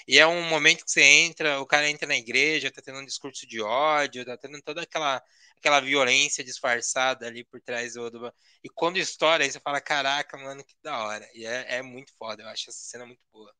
e 0.07 0.19
é 0.19 0.27
um 0.27 0.43
momento 0.43 0.86
que 0.86 0.91
você 0.91 1.01
entra, 1.01 1.60
o 1.60 1.65
cara 1.65 1.89
entra 1.89 2.07
na 2.07 2.15
igreja, 2.15 2.72
tá 2.72 2.81
tendo 2.81 3.00
um 3.00 3.05
discurso 3.05 3.48
de 3.48 3.60
ódio, 3.60 4.24
tá 4.24 4.38
tendo 4.38 4.62
toda 4.62 4.84
aquela 4.84 5.22
aquela 5.57 5.79
violência 5.79 6.43
disfarçada 6.43 7.25
ali 7.25 7.43
por 7.43 7.60
trás 7.60 7.96
do, 7.96 8.12
do... 8.12 8.34
E 8.63 8.69
quando 8.69 8.98
estoura, 8.98 9.43
aí 9.43 9.51
você 9.51 9.60
fala, 9.60 9.81
caraca, 9.81 10.38
mano, 10.38 10.63
que 10.63 10.75
da 10.84 11.03
hora. 11.03 11.27
E 11.34 11.48
é, 11.48 11.77
é 11.77 11.81
muito 11.81 12.13
foda, 12.15 12.43
eu 12.43 12.48
acho 12.48 12.69
essa 12.69 12.77
cena 12.77 13.07
muito 13.07 13.22
boa. 13.34 13.51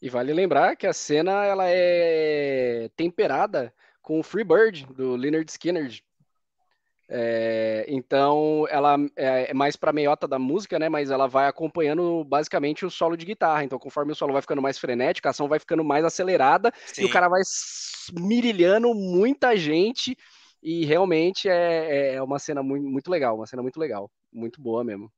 E 0.00 0.08
vale 0.08 0.32
lembrar 0.32 0.76
que 0.76 0.86
a 0.86 0.92
cena 0.92 1.44
ela 1.44 1.64
é 1.66 2.88
temperada 2.96 3.74
com 4.00 4.20
o 4.20 4.22
Free 4.22 4.44
Bird, 4.44 4.86
do 4.94 5.16
Leonard 5.16 5.50
Skinner. 5.50 6.00
É, 7.12 7.84
então 7.88 8.66
ela 8.70 8.96
é, 9.16 9.50
é 9.50 9.54
mais 9.54 9.74
para 9.74 9.92
meiota 9.92 10.28
da 10.28 10.38
música, 10.38 10.78
né? 10.78 10.88
Mas 10.88 11.10
ela 11.10 11.26
vai 11.26 11.48
acompanhando 11.48 12.22
basicamente 12.24 12.86
o 12.86 12.90
solo 12.90 13.16
de 13.16 13.26
guitarra. 13.26 13.64
Então, 13.64 13.80
conforme 13.80 14.12
o 14.12 14.14
solo 14.14 14.32
vai 14.32 14.40
ficando 14.40 14.62
mais 14.62 14.78
frenético, 14.78 15.26
a 15.26 15.32
ação 15.32 15.48
vai 15.48 15.58
ficando 15.58 15.82
mais 15.82 16.04
acelerada 16.04 16.72
Sim. 16.86 17.02
e 17.02 17.04
o 17.06 17.10
cara 17.10 17.28
vai 17.28 17.42
mirilhando 18.12 18.94
muita 18.94 19.56
gente 19.56 20.16
e 20.62 20.84
realmente 20.84 21.48
é, 21.48 22.12
é, 22.12 22.14
é 22.14 22.22
uma 22.22 22.38
cena 22.38 22.62
muito, 22.62 22.86
muito 22.86 23.10
legal, 23.10 23.34
uma 23.34 23.46
cena 23.46 23.62
muito 23.62 23.80
legal, 23.80 24.08
muito 24.32 24.60
boa 24.60 24.84
mesmo. 24.84 25.10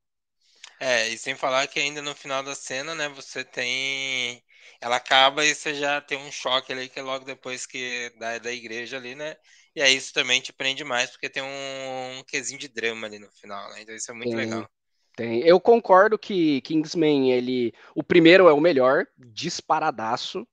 É, 0.80 1.08
e 1.08 1.18
sem 1.18 1.36
falar 1.36 1.66
que 1.68 1.78
ainda 1.78 2.00
no 2.02 2.14
final 2.14 2.42
da 2.42 2.54
cena, 2.54 2.94
né, 2.94 3.08
você 3.08 3.44
tem. 3.44 4.42
Ela 4.80 4.96
acaba 4.96 5.44
e 5.44 5.54
você 5.54 5.74
já 5.74 6.00
tem 6.00 6.18
um 6.18 6.32
choque 6.32 6.72
ali 6.72 6.88
que 6.88 6.98
é 6.98 7.02
logo 7.02 7.24
depois 7.24 7.66
que 7.66 8.10
da, 8.18 8.38
da 8.38 8.52
igreja 8.52 8.96
ali, 8.96 9.14
né? 9.14 9.36
E 9.74 9.80
aí 9.80 9.96
isso 9.96 10.12
também 10.12 10.40
te 10.40 10.52
prende 10.52 10.84
mais, 10.84 11.10
porque 11.10 11.30
tem 11.30 11.42
um, 11.42 12.18
um 12.18 12.24
quesinho 12.24 12.58
de 12.58 12.68
drama 12.68 13.06
ali 13.06 13.18
no 13.18 13.30
final, 13.30 13.70
né? 13.70 13.82
Então 13.82 13.94
isso 13.94 14.10
é 14.10 14.14
muito 14.14 14.28
tem, 14.28 14.36
legal. 14.36 14.68
Tem. 15.16 15.40
Eu 15.40 15.60
concordo 15.60 16.18
que 16.18 16.60
Kingsman, 16.62 17.32
ele. 17.32 17.72
O 17.94 18.02
primeiro 18.02 18.48
é 18.48 18.52
o 18.52 18.60
melhor, 18.60 19.06
disparadaço. 19.16 20.46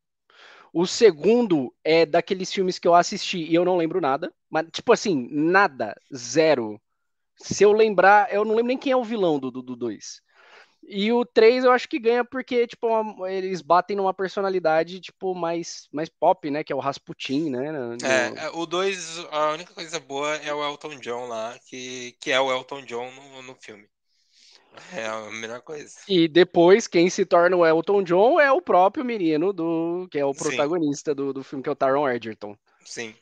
O 0.71 0.85
segundo 0.85 1.73
é 1.83 2.05
daqueles 2.05 2.53
filmes 2.53 2.77
que 2.77 2.87
eu 2.87 2.93
assisti 2.93 3.39
e 3.39 3.55
eu 3.55 3.65
não 3.65 3.75
lembro 3.75 3.99
nada. 3.99 4.33
Mas, 4.49 4.67
tipo 4.71 4.93
assim, 4.93 5.27
nada. 5.31 5.99
Zero. 6.15 6.79
Se 7.35 7.63
eu 7.63 7.71
lembrar, 7.71 8.31
eu 8.33 8.45
não 8.45 8.51
lembro 8.51 8.67
nem 8.67 8.77
quem 8.77 8.91
é 8.91 8.97
o 8.97 9.03
vilão 9.03 9.39
do 9.39 9.49
2. 9.51 9.65
Do, 9.65 9.75
do 9.75 9.89
e 10.83 11.11
o 11.11 11.25
3 11.25 11.63
eu 11.63 11.71
acho 11.71 11.87
que 11.87 11.99
ganha 11.99 12.23
porque, 12.23 12.65
tipo, 12.65 12.87
uma, 12.87 13.31
eles 13.31 13.61
batem 13.61 13.95
numa 13.95 14.13
personalidade, 14.13 14.99
tipo, 14.99 15.35
mais, 15.35 15.87
mais 15.91 16.09
pop, 16.09 16.49
né? 16.49 16.63
Que 16.63 16.73
é 16.73 16.75
o 16.75 16.79
Rasputin, 16.79 17.49
né? 17.49 17.71
No... 17.71 17.97
É, 18.05 18.45
é 18.45 18.49
o 18.49 18.65
2, 18.65 19.27
a 19.31 19.51
única 19.51 19.73
coisa 19.73 19.99
boa 19.99 20.35
é 20.37 20.53
o 20.53 20.63
Elton 20.63 20.95
John 20.99 21.27
lá, 21.27 21.57
que, 21.67 22.15
que 22.19 22.31
é 22.31 22.39
o 22.39 22.51
Elton 22.51 22.83
John 22.83 23.11
no, 23.11 23.41
no 23.43 23.55
filme. 23.55 23.87
É 24.93 25.05
a 25.05 25.29
melhor 25.31 25.61
coisa. 25.61 25.99
E 26.07 26.27
depois, 26.27 26.87
quem 26.87 27.09
se 27.09 27.25
torna 27.25 27.55
o 27.55 27.65
Elton 27.65 28.03
John 28.03 28.39
é 28.39 28.51
o 28.51 28.61
próprio 28.61 29.03
menino 29.03 29.51
do 29.51 30.07
que 30.09 30.19
é 30.19 30.25
o 30.25 30.33
protagonista 30.33 31.13
do, 31.13 31.33
do 31.33 31.43
filme, 31.43 31.63
que 31.63 31.69
é 31.69 31.71
o 31.71 31.75
Taron 31.75 32.07
Egerton. 32.07 32.55
Sim. 32.85 33.13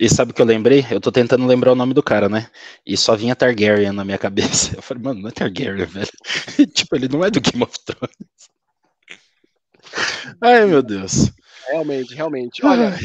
E 0.00 0.08
sabe 0.08 0.32
o 0.32 0.34
que 0.34 0.40
eu 0.40 0.46
lembrei? 0.46 0.86
Eu 0.90 1.00
tô 1.00 1.12
tentando 1.12 1.46
lembrar 1.46 1.72
o 1.72 1.76
nome 1.76 1.92
do 1.92 2.02
cara, 2.02 2.28
né? 2.28 2.50
E 2.84 2.96
só 2.96 3.14
vinha 3.14 3.36
Targaryen 3.36 3.92
na 3.92 4.04
minha 4.04 4.18
cabeça. 4.18 4.74
Eu 4.76 4.82
falei, 4.82 5.02
mano, 5.02 5.20
não 5.20 5.28
é 5.28 5.32
Targaryen, 5.32 5.86
velho. 5.86 6.08
tipo, 6.74 6.96
ele 6.96 7.08
não 7.08 7.24
é 7.24 7.30
do 7.30 7.40
Game 7.40 7.62
of 7.62 7.78
Thrones. 7.84 8.50
Ai, 10.40 10.64
meu 10.66 10.82
Deus. 10.82 11.30
Realmente, 11.68 12.14
realmente. 12.14 12.64
Olha, 12.64 12.98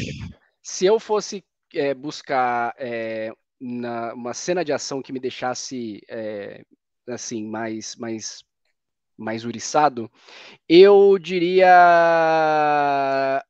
se 0.62 0.86
eu 0.86 0.98
fosse 0.98 1.44
é, 1.74 1.94
buscar 1.94 2.74
é, 2.78 3.32
na, 3.60 4.14
uma 4.14 4.34
cena 4.34 4.64
de 4.64 4.72
ação 4.72 5.02
que 5.02 5.12
me 5.12 5.20
deixasse 5.20 6.00
é, 6.08 6.62
assim 7.08 7.46
mais 7.46 7.96
mais 7.96 8.42
mais 9.18 9.44
uriçado, 9.44 10.10
eu 10.68 11.18
diria 11.18 11.66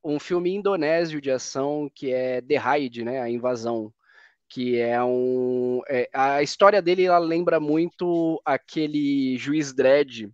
um 0.02 0.18
filme 0.18 0.54
indonésio 0.54 1.20
de 1.20 1.30
ação 1.30 1.90
que 1.94 2.10
é 2.12 2.40
The 2.40 2.56
Raid, 2.56 3.04
né, 3.04 3.20
a 3.20 3.28
invasão, 3.28 3.92
que 4.48 4.78
é 4.78 5.02
um 5.04 5.82
é, 5.88 6.08
a 6.12 6.42
história 6.42 6.80
dele 6.80 7.04
ela 7.04 7.18
lembra 7.18 7.60
muito 7.60 8.40
aquele 8.44 9.36
Juiz 9.36 9.74
Dredd, 9.74 10.30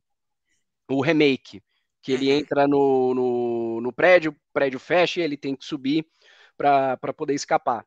o 0.88 1.00
remake, 1.02 1.60
que 2.00 2.12
ele 2.12 2.30
uhum. 2.30 2.38
entra 2.38 2.68
no, 2.68 3.14
no, 3.14 3.80
no 3.80 3.92
prédio, 3.92 4.30
o 4.30 4.36
prédio 4.52 4.78
fecha 4.78 5.20
e 5.20 5.24
ele 5.24 5.36
tem 5.36 5.56
que 5.56 5.64
subir 5.64 6.06
para 6.56 7.12
poder 7.12 7.34
escapar. 7.34 7.84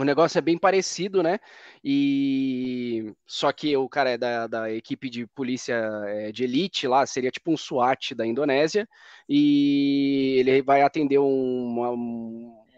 O 0.00 0.04
negócio 0.04 0.38
é 0.38 0.40
bem 0.40 0.56
parecido, 0.56 1.22
né? 1.22 1.38
E 1.84 3.12
só 3.26 3.52
que 3.52 3.76
o 3.76 3.86
cara 3.86 4.08
é 4.08 4.16
da, 4.16 4.46
da 4.46 4.72
equipe 4.72 5.10
de 5.10 5.26
polícia 5.26 5.74
é, 6.06 6.32
de 6.32 6.44
elite 6.44 6.88
lá, 6.88 7.04
seria 7.04 7.30
tipo 7.30 7.52
um 7.52 7.56
SWAT 7.56 8.14
da 8.14 8.26
Indonésia, 8.26 8.88
e 9.28 10.36
ele 10.38 10.62
vai 10.62 10.80
atender 10.80 11.18
uma, 11.18 11.90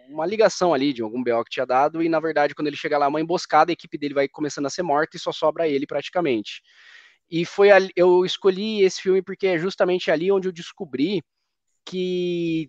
uma 0.09 0.27
ligação 0.27 0.75
ali 0.75 0.93
de 0.93 1.01
algum 1.01 1.23
BO 1.23 1.45
que 1.45 1.51
tinha 1.53 1.65
dado, 1.65 2.03
e 2.03 2.09
na 2.09 2.19
verdade, 2.19 2.57
quando 2.57 2.67
ele 2.67 2.77
chega 2.77 2.99
lá, 2.99 3.07
uma 3.07 3.21
emboscada, 3.21 3.71
a 3.71 3.75
equipe 3.75 3.97
dele 3.97 4.15
vai 4.15 4.27
começando 4.27 4.67
a 4.67 4.71
ser 4.71 4.83
morta 4.83 5.17
e 5.17 5.21
só 5.21 5.31
sobra 5.31 5.69
ele 5.69 5.87
praticamente. 5.87 6.61
E 7.31 7.45
foi 7.45 7.71
ali, 7.71 7.93
eu 7.95 8.25
escolhi 8.25 8.83
esse 8.83 9.01
filme 9.01 9.23
porque 9.23 9.47
é 9.47 9.59
justamente 9.59 10.11
ali 10.11 10.33
onde 10.33 10.49
eu 10.49 10.53
descobri 10.53 11.23
que 11.85 12.69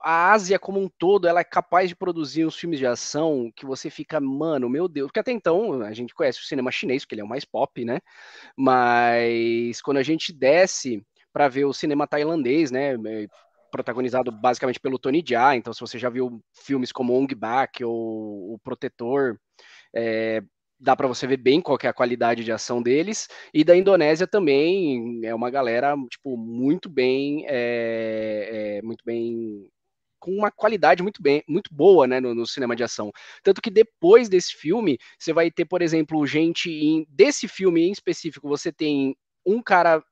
a 0.00 0.32
Ásia 0.32 0.58
como 0.58 0.80
um 0.80 0.88
todo, 0.98 1.26
ela 1.26 1.40
é 1.40 1.44
capaz 1.44 1.88
de 1.88 1.96
produzir 1.96 2.44
uns 2.44 2.56
filmes 2.56 2.78
de 2.78 2.86
ação 2.86 3.50
que 3.56 3.64
você 3.64 3.88
fica, 3.88 4.20
mano, 4.20 4.68
meu 4.68 4.86
Deus, 4.88 5.06
porque 5.08 5.20
até 5.20 5.32
então 5.32 5.82
a 5.82 5.92
gente 5.92 6.14
conhece 6.14 6.40
o 6.40 6.44
cinema 6.44 6.70
chinês, 6.70 7.04
porque 7.04 7.14
ele 7.14 7.22
é 7.22 7.24
o 7.24 7.28
mais 7.28 7.44
pop, 7.44 7.84
né? 7.84 8.00
Mas 8.56 9.80
quando 9.80 9.96
a 9.96 10.02
gente 10.02 10.32
desce 10.32 11.04
para 11.32 11.48
ver 11.48 11.64
o 11.64 11.72
cinema 11.72 12.06
tailandês, 12.06 12.70
né, 12.70 12.94
protagonizado 13.70 14.30
basicamente 14.30 14.78
pelo 14.78 14.98
Tony 14.98 15.24
Jaa, 15.26 15.56
então 15.56 15.72
se 15.72 15.80
você 15.80 15.98
já 15.98 16.10
viu 16.10 16.42
filmes 16.52 16.92
como 16.92 17.14
Ong 17.14 17.34
Bak 17.34 17.82
ou 17.82 18.54
O 18.54 18.58
Protetor, 18.58 19.38
é, 19.94 20.42
dá 20.82 20.96
para 20.96 21.06
você 21.06 21.26
ver 21.26 21.36
bem 21.36 21.60
qual 21.60 21.78
é 21.82 21.86
a 21.86 21.92
qualidade 21.92 22.44
de 22.44 22.50
ação 22.50 22.82
deles. 22.82 23.28
E 23.54 23.62
da 23.62 23.76
Indonésia 23.76 24.26
também 24.26 25.24
é 25.24 25.34
uma 25.34 25.48
galera 25.48 25.94
tipo 26.10 26.36
muito 26.36 26.90
bem, 26.90 27.44
é, 27.46 28.78
é, 28.78 28.82
muito 28.82 29.04
bem 29.04 29.70
com 30.18 30.32
uma 30.32 30.50
qualidade 30.50 31.02
muito 31.02 31.22
bem, 31.22 31.42
muito 31.48 31.72
boa, 31.74 32.06
né, 32.06 32.20
no, 32.20 32.34
no, 32.34 32.46
cinema 32.46 32.76
de 32.76 32.84
ação. 32.84 33.10
Tanto 33.42 33.60
que 33.60 33.70
depois 33.70 34.28
desse 34.28 34.54
filme, 34.54 34.98
você 35.18 35.32
vai 35.32 35.50
ter, 35.50 35.64
por 35.64 35.82
exemplo, 35.82 36.24
gente 36.26 36.70
em, 36.70 37.06
desse 37.08 37.48
filme 37.48 37.82
em 37.82 37.90
específico, 37.90 38.48
você 38.48 38.72
tem 38.72 39.16
um 39.44 39.60
cara 39.60 40.02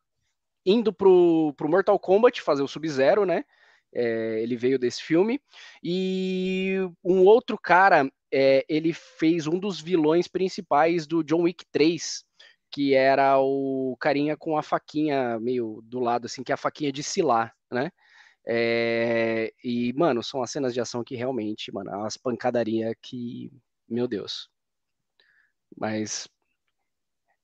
indo 0.67 0.93
pro, 0.93 1.55
pro 1.57 1.69
Mortal 1.69 1.99
Kombat 1.99 2.43
fazer 2.43 2.62
o 2.62 2.69
Sub-Zero, 2.69 3.25
né? 3.25 3.45
É, 3.93 4.41
ele 4.43 4.57
veio 4.57 4.79
desse 4.79 5.03
filme. 5.03 5.41
E 5.83 6.77
um 7.05 7.25
outro 7.25 7.57
cara 7.57 8.09
é, 8.33 8.65
ele 8.69 8.93
fez 8.93 9.47
um 9.47 9.59
dos 9.59 9.81
vilões 9.81 10.29
principais 10.29 11.07
do 11.07 11.23
John 11.23 11.43
Wick 11.43 11.65
3, 11.73 12.25
que 12.71 12.95
era 12.95 13.39
o 13.39 13.97
carinha 13.99 14.37
com 14.37 14.57
a 14.57 14.63
faquinha 14.63 15.39
meio 15.41 15.81
do 15.83 15.99
lado, 15.99 16.27
assim, 16.27 16.43
que 16.43 16.53
é 16.53 16.55
a 16.55 16.59
faquinha 16.59 16.93
de 16.93 17.03
silar, 17.03 17.55
né? 17.71 17.91
É, 18.47 19.53
e, 19.63 19.93
mano, 19.93 20.23
são 20.23 20.43
as 20.43 20.51
cenas 20.51 20.73
de 20.73 20.81
ação 20.81 21.05
que 21.05 21.15
realmente, 21.15 21.73
mano, 21.73 21.91
umas 21.91 22.17
pancadaria 22.17 22.95
que, 23.03 23.53
meu 23.89 24.09
Deus. 24.09 24.49
Mas 25.77 26.29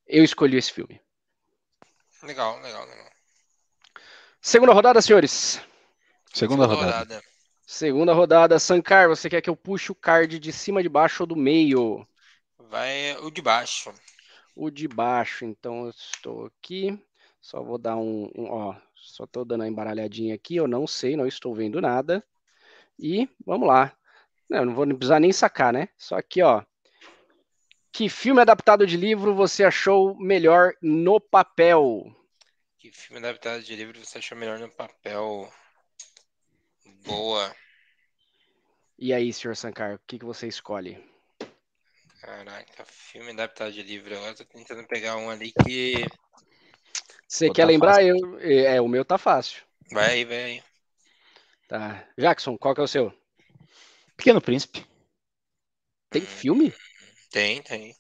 eu 0.07 0.25
escolhi 0.25 0.57
esse 0.57 0.73
filme. 0.73 1.01
Legal, 2.23 2.59
legal, 2.61 2.87
legal. 2.87 3.11
Segunda 4.41 4.73
rodada, 4.73 5.03
senhores. 5.03 5.61
Segunda, 6.33 6.65
Segunda 6.65 6.67
rodada. 6.67 6.99
rodada. 6.99 7.36
Segunda 7.67 8.13
rodada. 8.15 8.61
Sankar, 8.61 9.09
você 9.09 9.29
quer 9.29 9.43
que 9.43 9.51
eu 9.51 9.57
puxe 9.57 9.91
o 9.91 9.95
card 9.95 10.39
de 10.39 10.53
cima, 10.53 10.81
de 10.81 10.89
baixo 10.89 11.25
ou 11.25 11.27
do 11.27 11.35
meio? 11.35 12.07
Vai 12.57 13.17
o 13.17 13.29
de 13.29 13.43
baixo. 13.43 13.93
O 14.55 14.71
de 14.71 14.87
baixo, 14.87 15.45
então 15.45 15.87
eu 15.87 15.91
estou 15.91 16.47
aqui. 16.47 16.97
Só 17.41 17.61
vou 17.65 17.77
dar 17.77 17.97
um, 17.97 18.31
um 18.37 18.45
ó, 18.45 18.77
só 18.95 19.25
estou 19.25 19.45
dando 19.45 19.65
a 19.65 19.69
embaralhadinha 19.69 20.35
aqui, 20.35 20.55
eu 20.55 20.69
não 20.69 20.87
sei, 20.87 21.17
não 21.17 21.27
estou 21.27 21.55
vendo 21.55 21.81
nada. 21.81 22.25
E 22.97 23.29
vamos 23.45 23.67
lá. 23.67 23.93
Não, 24.49 24.65
não 24.65 24.75
vou 24.75 24.87
precisar 24.87 25.19
nem 25.19 25.33
sacar, 25.33 25.73
né? 25.73 25.89
Só 25.99 26.17
aqui, 26.17 26.43
ó. 26.43 26.63
Que 27.91 28.09
filme 28.09 28.41
adaptado 28.41 28.87
de 28.87 28.97
livro 28.97 29.35
você 29.35 29.65
achou 29.65 30.17
melhor 30.17 30.73
no 30.81 31.21
papel? 31.21 32.05
Que 32.79 32.93
filme 32.93 33.19
adaptado 33.19 33.63
de 33.63 33.75
livro 33.75 33.99
você 34.05 34.19
achou 34.19 34.39
melhor 34.39 34.61
no 34.61 34.71
papel? 34.71 35.51
Boa. 37.05 37.55
E 38.99 39.13
aí, 39.13 39.33
senhor 39.33 39.57
Sankar, 39.57 39.95
o 39.95 40.01
que, 40.07 40.19
que 40.19 40.25
você 40.25 40.49
escolhe? 40.49 40.99
Caraca, 42.21 42.85
filme 42.85 43.31
adaptado 43.31 43.73
de 43.73 43.83
livro. 43.83 44.17
Agora 44.17 44.35
tô 44.35 44.45
tentando 44.45 44.87
pegar 44.87 45.17
um 45.17 45.31
ali 45.31 45.53
que. 45.53 46.09
Você 47.29 47.51
quer 47.51 47.63
tá 47.63 47.69
lembrar? 47.69 48.05
Eu, 48.05 48.39
é, 48.41 48.81
o 48.81 48.89
meu 48.89 49.05
tá 49.05 49.19
fácil. 49.19 49.63
Vai 49.93 50.15
aí, 50.15 50.25
vai 50.25 50.45
aí. 50.45 50.63
Tá. 51.69 52.09
Jackson, 52.17 52.57
qual 52.57 52.75
que 52.75 52.81
é 52.81 52.85
o 52.85 52.89
seu? 52.89 53.13
Pequeno 54.17 54.41
Príncipe. 54.41 54.87
Tem 56.11 56.23
hum, 56.23 56.27
filme? 56.27 56.75
Tem, 57.31 57.63
tem. 57.63 57.95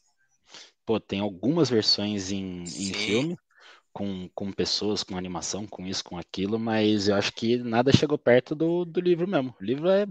Pô, 0.84 0.98
tem 0.98 1.20
algumas 1.20 1.68
versões 1.68 2.30
em, 2.30 2.62
em 2.62 2.94
filme, 2.94 3.36
com, 3.96 4.28
com 4.34 4.52
pessoas, 4.52 5.02
com 5.02 5.16
animação, 5.16 5.66
com 5.66 5.86
isso, 5.86 6.04
com 6.04 6.18
aquilo, 6.18 6.58
mas 6.58 7.08
eu 7.08 7.14
acho 7.14 7.32
que 7.32 7.56
nada 7.56 7.90
chegou 7.90 8.18
perto 8.18 8.54
do, 8.54 8.84
do 8.84 9.00
livro 9.00 9.26
mesmo. 9.26 9.56
O 9.58 9.64
livro 9.64 9.88
é 9.88 10.06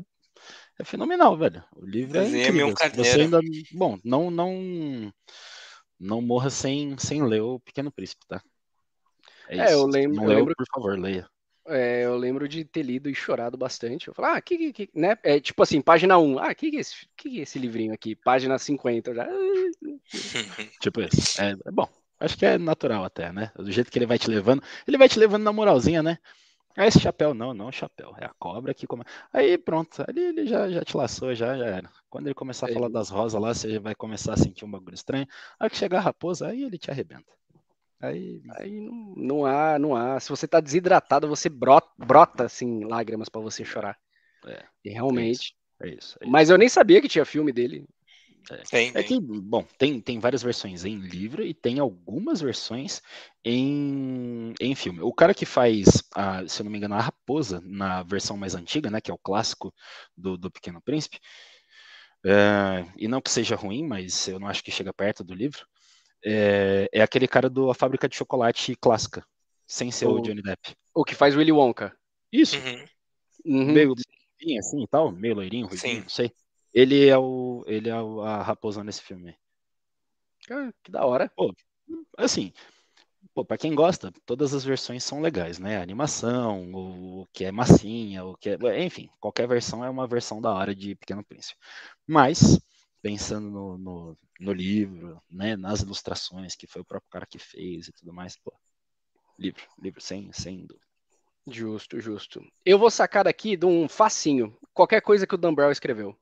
é 0.79 0.83
fenomenal, 0.83 1.37
velho. 1.37 1.63
O 1.75 1.85
livro 1.85 2.17
é 2.17 2.27
incrível. 2.27 2.73
Você 2.95 3.21
ainda, 3.21 3.39
bom, 3.71 3.99
não 4.03 4.31
não 4.31 5.13
não 5.99 6.19
morra 6.19 6.49
sem 6.49 6.97
sem 6.97 7.23
ler 7.23 7.41
o 7.41 7.59
Pequeno 7.59 7.91
Príncipe, 7.91 8.25
tá? 8.27 8.41
É, 9.47 9.59
é 9.59 9.73
eu 9.75 9.85
lembro, 9.85 10.15
não 10.15 10.23
eu 10.23 10.39
lembro, 10.39 10.55
por 10.57 10.65
favor, 10.73 10.99
leia. 10.99 11.29
É, 11.67 12.05
eu 12.05 12.17
lembro 12.17 12.47
de 12.47 12.65
ter 12.65 12.81
lido 12.81 13.07
e 13.07 13.13
chorado 13.13 13.55
bastante. 13.55 14.07
Eu 14.07 14.15
falo, 14.15 14.29
ah, 14.29 14.41
que, 14.41 14.73
que, 14.73 14.89
né? 14.95 15.15
É 15.21 15.39
tipo 15.39 15.61
assim, 15.61 15.79
página 15.79 16.17
1. 16.17 16.39
Ah, 16.39 16.55
que 16.55 16.71
que 16.71 16.77
é 16.77 16.79
esse, 16.79 17.07
que, 17.15 17.29
que 17.29 17.39
é 17.39 17.43
esse 17.43 17.59
livrinho 17.59 17.93
aqui? 17.93 18.15
Página 18.15 18.57
50. 18.57 19.11
Eu 19.11 19.15
já... 19.15 19.27
tipo 20.81 21.01
isso. 21.01 21.39
É, 21.39 21.51
é 21.51 21.71
bom. 21.71 21.87
Acho 22.25 22.37
que 22.37 22.45
é 22.45 22.57
natural 22.57 23.03
até, 23.03 23.31
né? 23.31 23.51
Do 23.55 23.71
jeito 23.71 23.91
que 23.91 23.99
ele 23.99 24.05
vai 24.05 24.17
te 24.17 24.29
levando. 24.29 24.63
Ele 24.87 24.97
vai 24.97 25.07
te 25.07 25.19
levando 25.19 25.43
na 25.43 25.53
moralzinha, 25.53 26.01
né? 26.01 26.17
Ah, 26.77 26.87
esse 26.87 26.99
chapéu 26.99 27.33
não, 27.33 27.53
não 27.53 27.69
é 27.69 27.71
chapéu, 27.71 28.13
é 28.19 28.25
a 28.25 28.33
cobra 28.37 28.73
que 28.73 28.85
come. 28.85 29.03
Aí 29.31 29.57
pronto, 29.57 30.03
ali 30.05 30.19
ele 30.19 30.45
já, 30.45 30.69
já 30.69 30.83
te 30.83 30.97
laçou, 30.97 31.33
já, 31.33 31.57
já 31.57 31.65
era. 31.65 31.89
Quando 32.09 32.27
ele 32.27 32.33
começar 32.33 32.69
a 32.69 32.73
falar 32.73 32.89
das 32.89 33.09
rosas 33.09 33.41
lá, 33.41 33.53
você 33.53 33.79
vai 33.79 33.95
começar 33.95 34.33
a 34.33 34.37
sentir 34.37 34.65
um 34.65 34.71
bagulho 34.71 34.93
estranho. 34.93 35.25
Aí 35.57 35.69
que 35.69 35.77
chegar 35.77 35.99
a 35.99 36.01
raposa, 36.01 36.47
aí 36.47 36.63
ele 36.63 36.77
te 36.77 36.91
arrebenta. 36.91 37.31
Aí, 38.01 38.41
aí 38.57 38.81
não, 38.81 39.13
não 39.15 39.45
há, 39.45 39.79
não 39.79 39.95
há. 39.95 40.19
Se 40.19 40.29
você 40.29 40.45
tá 40.45 40.59
desidratado, 40.59 41.29
você 41.29 41.47
brota, 41.47 41.87
brota 41.97 42.43
assim, 42.43 42.83
lágrimas 42.83 43.29
para 43.29 43.39
você 43.39 43.63
chorar. 43.63 43.97
É, 44.45 44.65
e 44.83 44.89
realmente. 44.89 45.55
É 45.79 45.87
isso, 45.87 45.93
é 45.93 45.97
isso, 45.97 46.17
é 46.21 46.27
Mas 46.27 46.49
eu 46.49 46.57
nem 46.57 46.67
sabia 46.67 47.01
que 47.01 47.07
tinha 47.07 47.23
filme 47.23 47.53
dele. 47.53 47.87
É. 48.51 48.57
Tem, 48.69 48.91
é 48.93 49.03
que, 49.03 49.19
bom, 49.19 49.65
tem, 49.77 49.99
tem 49.99 50.19
várias 50.19 50.43
versões 50.43 50.85
em 50.85 50.97
livro 50.99 51.43
e 51.43 51.53
tem 51.53 51.79
algumas 51.79 52.41
versões 52.41 53.01
em, 53.43 54.53
em 54.59 54.75
filme. 54.75 55.01
O 55.01 55.13
cara 55.13 55.33
que 55.33 55.45
faz, 55.45 56.03
a, 56.13 56.47
se 56.47 56.61
eu 56.61 56.65
não 56.65 56.71
me 56.71 56.77
engano, 56.77 56.95
a 56.95 57.01
Raposa, 57.01 57.61
na 57.63 58.03
versão 58.03 58.37
mais 58.37 58.53
antiga, 58.53 58.89
né, 58.89 59.01
que 59.01 59.09
é 59.09 59.13
o 59.13 59.17
clássico 59.17 59.73
do, 60.15 60.37
do 60.37 60.51
Pequeno 60.51 60.81
Príncipe, 60.81 61.19
é, 62.23 62.85
e 62.97 63.07
não 63.07 63.21
que 63.21 63.31
seja 63.31 63.55
ruim, 63.55 63.85
mas 63.85 64.27
eu 64.27 64.39
não 64.39 64.47
acho 64.47 64.63
que 64.63 64.71
chega 64.71 64.93
perto 64.93 65.23
do 65.23 65.33
livro, 65.33 65.65
é, 66.23 66.89
é 66.91 67.01
aquele 67.01 67.27
cara 67.27 67.49
do 67.49 67.69
A 67.69 67.75
Fábrica 67.75 68.09
de 68.09 68.15
Chocolate 68.15 68.75
clássica, 68.75 69.25
sem 69.67 69.91
ser 69.91 70.07
o, 70.07 70.15
o 70.15 70.21
Johnny 70.21 70.41
Depp. 70.41 70.75
O 70.93 71.03
que 71.03 71.15
faz 71.15 71.35
Willy 71.35 71.51
Wonka. 71.51 71.95
Isso. 72.31 72.57
Uhum. 72.57 72.85
Uhum. 73.45 73.73
Meio 73.73 73.95
assim 74.59 74.83
e 74.83 74.87
tal, 74.87 75.11
meio 75.11 75.35
loirinho, 75.35 75.67
ruidinho, 75.67 76.01
não 76.01 76.09
sei. 76.09 76.31
Ele 76.75 77.07
é 77.07 77.17
o. 77.17 77.63
Ele 77.67 77.89
é 77.89 77.93
a 77.93 78.43
raposa 78.43 78.83
nesse 78.83 79.01
filme. 79.01 79.33
Ah, 80.51 80.71
que 80.83 80.91
da 80.91 81.05
hora. 81.05 81.31
Pô, 81.33 81.55
assim, 82.17 82.51
pô, 83.33 83.45
pra 83.45 83.57
quem 83.57 83.73
gosta, 83.73 84.11
todas 84.25 84.53
as 84.53 84.65
versões 84.65 85.01
são 85.01 85.21
legais, 85.21 85.57
né? 85.57 85.77
A 85.77 85.81
animação, 85.81 86.69
o 86.73 87.25
que 87.31 87.45
é 87.45 87.51
massinha, 87.51 88.25
o 88.25 88.35
que 88.35 88.49
é. 88.49 88.83
Enfim, 88.83 89.09
qualquer 89.21 89.47
versão 89.47 89.85
é 89.85 89.89
uma 89.89 90.05
versão 90.05 90.41
da 90.41 90.53
hora 90.53 90.75
de 90.75 90.95
Pequeno 90.95 91.23
Príncipe. 91.23 91.57
Mas, 92.05 92.59
pensando 93.01 93.49
no, 93.49 93.77
no, 93.77 94.17
no 94.41 94.51
livro, 94.51 95.21
né? 95.31 95.55
Nas 95.55 95.79
ilustrações, 95.79 96.55
que 96.55 96.67
foi 96.67 96.81
o 96.81 96.85
próprio 96.85 97.09
cara 97.09 97.25
que 97.25 97.39
fez 97.39 97.87
e 97.87 97.93
tudo 97.93 98.11
mais, 98.11 98.35
pô. 98.35 98.53
Livro, 99.39 99.63
livro, 99.81 100.01
sem, 100.01 100.29
sem 100.33 100.65
dúvida. 100.65 100.85
Justo, 101.47 102.01
justo. 102.01 102.45
Eu 102.65 102.77
vou 102.77 102.91
sacar 102.91 103.23
daqui 103.23 103.55
de 103.55 103.65
um 103.65 103.87
facinho. 103.87 104.57
Qualquer 104.73 105.01
coisa 105.01 105.25
que 105.25 105.35
o 105.35 105.37
Dan 105.37 105.53
Brown 105.53 105.71
escreveu. 105.71 106.17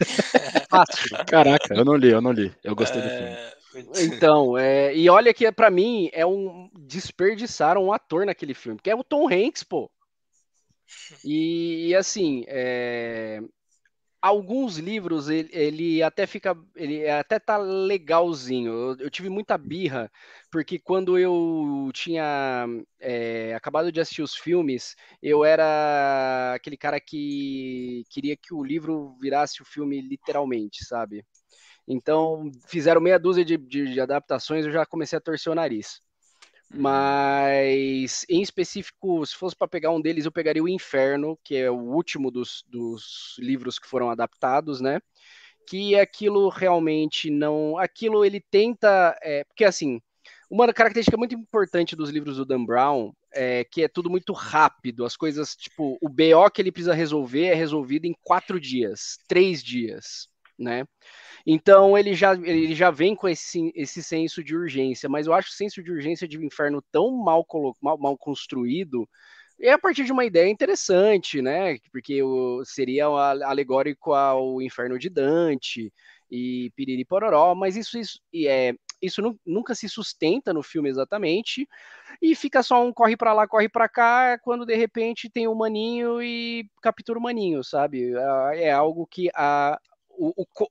Fácil. 0.70 1.24
Caraca, 1.26 1.74
eu 1.74 1.84
não 1.84 1.94
li, 1.94 2.10
eu 2.10 2.20
não 2.20 2.32
li. 2.32 2.52
Eu 2.62 2.74
gostei 2.74 3.00
do 3.00 3.08
filme. 3.08 3.24
É, 3.24 3.56
então, 4.04 4.56
é, 4.56 4.94
e 4.94 5.08
olha 5.08 5.32
que 5.34 5.50
para 5.52 5.70
mim 5.70 6.08
é 6.12 6.24
um 6.24 6.70
desperdiçaram 6.78 7.84
um 7.84 7.92
ator 7.92 8.26
naquele 8.26 8.54
filme, 8.54 8.80
que 8.82 8.90
é 8.90 8.94
o 8.94 9.04
Tom 9.04 9.28
Hanks, 9.28 9.62
pô. 9.62 9.90
E, 11.24 11.88
e 11.88 11.94
assim, 11.94 12.44
é, 12.46 13.40
alguns 14.20 14.78
livros 14.78 15.28
ele, 15.28 15.48
ele, 15.52 16.02
até 16.02 16.26
fica, 16.26 16.56
ele 16.74 17.08
até 17.08 17.38
tá 17.38 17.56
legalzinho. 17.56 18.72
Eu, 18.72 18.96
eu 19.00 19.10
tive 19.10 19.28
muita 19.28 19.56
birra 19.58 20.10
porque 20.50 20.78
quando 20.78 21.18
eu 21.18 21.90
tinha 21.92 22.66
é, 23.00 23.54
acabado 23.54 23.92
de 23.92 24.00
assistir 24.00 24.22
os 24.22 24.34
filmes, 24.34 24.96
eu 25.22 25.44
era 25.44 26.54
aquele 26.54 26.76
cara 26.76 27.00
que 27.00 28.04
queria 28.10 28.36
que 28.36 28.54
o 28.54 28.64
livro 28.64 29.16
virasse 29.20 29.62
o 29.62 29.64
filme 29.64 30.00
literalmente, 30.00 30.84
sabe? 30.84 31.24
Então 31.86 32.50
fizeram 32.66 33.00
meia 33.00 33.18
dúzia 33.18 33.44
de, 33.44 33.56
de, 33.56 33.92
de 33.92 34.00
adaptações, 34.00 34.66
eu 34.66 34.72
já 34.72 34.84
comecei 34.86 35.16
a 35.16 35.20
torcer 35.20 35.52
o 35.52 35.54
nariz. 35.54 36.00
Mas, 36.72 38.26
em 38.28 38.42
específico, 38.42 39.24
se 39.24 39.36
fosse 39.36 39.54
para 39.54 39.68
pegar 39.68 39.90
um 39.90 40.00
deles, 40.00 40.24
eu 40.24 40.32
pegaria 40.32 40.62
o 40.62 40.68
Inferno, 40.68 41.38
que 41.44 41.54
é 41.54 41.70
o 41.70 41.78
último 41.78 42.30
dos, 42.30 42.64
dos 42.68 43.36
livros 43.38 43.78
que 43.78 43.88
foram 43.88 44.10
adaptados, 44.10 44.80
né? 44.80 45.00
Que 45.68 45.96
aquilo 45.96 46.48
realmente 46.48 47.30
não. 47.30 47.78
Aquilo 47.78 48.24
ele 48.24 48.40
tenta. 48.40 49.16
É, 49.22 49.44
porque, 49.44 49.64
assim, 49.64 50.00
uma 50.50 50.72
característica 50.72 51.16
muito 51.16 51.34
importante 51.34 51.96
dos 51.96 52.10
livros 52.10 52.36
do 52.36 52.44
Dan 52.44 52.64
Brown 52.64 53.12
é 53.32 53.64
que 53.64 53.82
é 53.82 53.88
tudo 53.88 54.10
muito 54.10 54.32
rápido. 54.32 55.04
As 55.04 55.16
coisas, 55.16 55.54
tipo, 55.54 55.98
o 56.00 56.08
BO 56.08 56.50
que 56.52 56.62
ele 56.62 56.72
precisa 56.72 56.94
resolver 56.94 57.46
é 57.46 57.54
resolvido 57.54 58.06
em 58.06 58.14
quatro 58.22 58.60
dias, 58.60 59.18
três 59.28 59.62
dias, 59.62 60.28
né? 60.58 60.84
Então 61.46 61.96
ele 61.96 62.14
já, 62.14 62.34
ele 62.34 62.74
já 62.74 62.90
vem 62.90 63.14
com 63.14 63.28
esse, 63.28 63.72
esse 63.74 64.02
senso 64.02 64.42
de 64.42 64.56
urgência, 64.56 65.08
mas 65.08 65.26
eu 65.26 65.32
acho 65.32 65.50
o 65.50 65.52
senso 65.52 65.82
de 65.82 65.90
urgência 65.90 66.26
de 66.26 66.44
Inferno 66.44 66.82
tão 66.90 67.12
mal, 67.12 67.46
mal, 67.80 67.98
mal 67.98 68.18
construído, 68.18 69.08
é 69.60 69.72
a 69.72 69.78
partir 69.78 70.04
de 70.04 70.12
uma 70.12 70.24
ideia 70.24 70.48
interessante, 70.48 71.40
né? 71.40 71.78
Porque 71.90 72.22
o, 72.22 72.62
seria 72.64 73.06
alegórico 73.06 74.12
ao 74.12 74.60
Inferno 74.60 74.98
de 74.98 75.08
Dante 75.08 75.92
e 76.30 76.70
Piriri 76.76 77.04
Pororó, 77.04 77.54
mas 77.54 77.76
isso, 77.76 77.98
isso, 77.98 78.20
é, 78.34 78.74
isso 79.00 79.22
nunca 79.44 79.74
se 79.74 79.88
sustenta 79.88 80.52
no 80.52 80.62
filme 80.62 80.88
exatamente, 80.88 81.68
e 82.20 82.34
fica 82.34 82.62
só 82.62 82.84
um 82.84 82.92
corre 82.92 83.16
para 83.16 83.32
lá, 83.32 83.46
corre 83.46 83.68
para 83.68 83.88
cá, 83.88 84.38
quando 84.38 84.66
de 84.66 84.74
repente 84.74 85.30
tem 85.30 85.46
o 85.46 85.52
um 85.52 85.54
maninho 85.54 86.20
e 86.22 86.68
captura 86.82 87.18
o 87.18 87.22
maninho, 87.22 87.62
sabe? 87.62 88.12
É, 88.52 88.64
é 88.64 88.72
algo 88.72 89.06
que 89.06 89.30
a, 89.34 89.78
o, 90.16 90.32
o, 90.36 90.68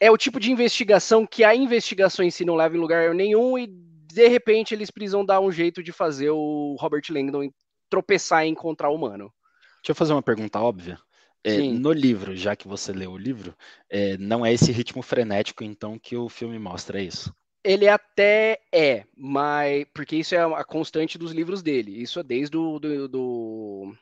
é 0.00 0.10
o 0.10 0.16
tipo 0.16 0.40
de 0.40 0.50
investigação 0.50 1.26
que 1.26 1.44
a 1.44 1.54
investigação 1.54 2.24
em 2.24 2.30
si 2.30 2.44
não 2.44 2.56
leva 2.56 2.76
em 2.76 2.80
lugar 2.80 3.14
nenhum 3.14 3.58
e 3.58 3.66
de 3.66 4.28
repente 4.28 4.74
eles 4.74 4.90
precisam 4.90 5.24
dar 5.24 5.40
um 5.40 5.50
jeito 5.50 5.82
de 5.82 5.92
fazer 5.92 6.30
o 6.30 6.76
Robert 6.78 7.04
Langdon 7.10 7.50
tropeçar 7.88 8.46
e 8.46 8.48
encontrar 8.48 8.90
o 8.90 8.94
humano. 8.94 9.32
Deixa 9.76 9.90
eu 9.90 9.94
fazer 9.94 10.12
uma 10.12 10.22
pergunta 10.22 10.60
óbvia. 10.60 10.98
É, 11.44 11.58
no 11.58 11.92
livro, 11.92 12.36
já 12.36 12.54
que 12.54 12.68
você 12.68 12.92
leu 12.92 13.12
o 13.12 13.18
livro, 13.18 13.54
é, 13.90 14.16
não 14.16 14.46
é 14.46 14.52
esse 14.52 14.70
ritmo 14.70 15.02
frenético, 15.02 15.64
então, 15.64 15.98
que 15.98 16.16
o 16.16 16.28
filme 16.28 16.56
mostra, 16.56 17.00
é 17.00 17.04
isso? 17.04 17.34
Ele 17.64 17.88
até 17.88 18.60
é, 18.72 19.04
mas. 19.16 19.84
Porque 19.92 20.16
isso 20.16 20.34
é 20.34 20.38
a 20.38 20.64
constante 20.64 21.18
dos 21.18 21.32
livros 21.32 21.62
dele. 21.62 22.00
Isso 22.00 22.20
é 22.20 22.22
desde 22.22 22.56
o 22.56 22.78
do, 22.78 23.08
do, 23.08 23.94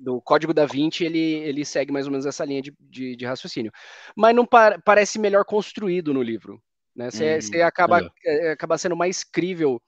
do 0.00 0.20
Código 0.20 0.52
da 0.52 0.66
Vinci, 0.66 1.04
ele, 1.04 1.18
ele 1.18 1.64
segue 1.64 1.92
mais 1.92 2.06
ou 2.06 2.12
menos 2.12 2.26
essa 2.26 2.44
linha 2.44 2.62
de, 2.62 2.74
de, 2.80 3.16
de 3.16 3.24
raciocínio. 3.24 3.72
Mas 4.14 4.34
não 4.34 4.44
par, 4.44 4.80
parece 4.82 5.18
melhor 5.18 5.44
construído 5.44 6.12
no 6.12 6.22
livro. 6.22 6.62
Você 6.96 7.38
né? 7.38 7.62
hum, 7.62 7.66
acaba, 7.66 8.12
é, 8.24 8.50
acaba 8.52 8.76
sendo 8.76 8.96
mais 8.96 9.24
crível 9.24 9.80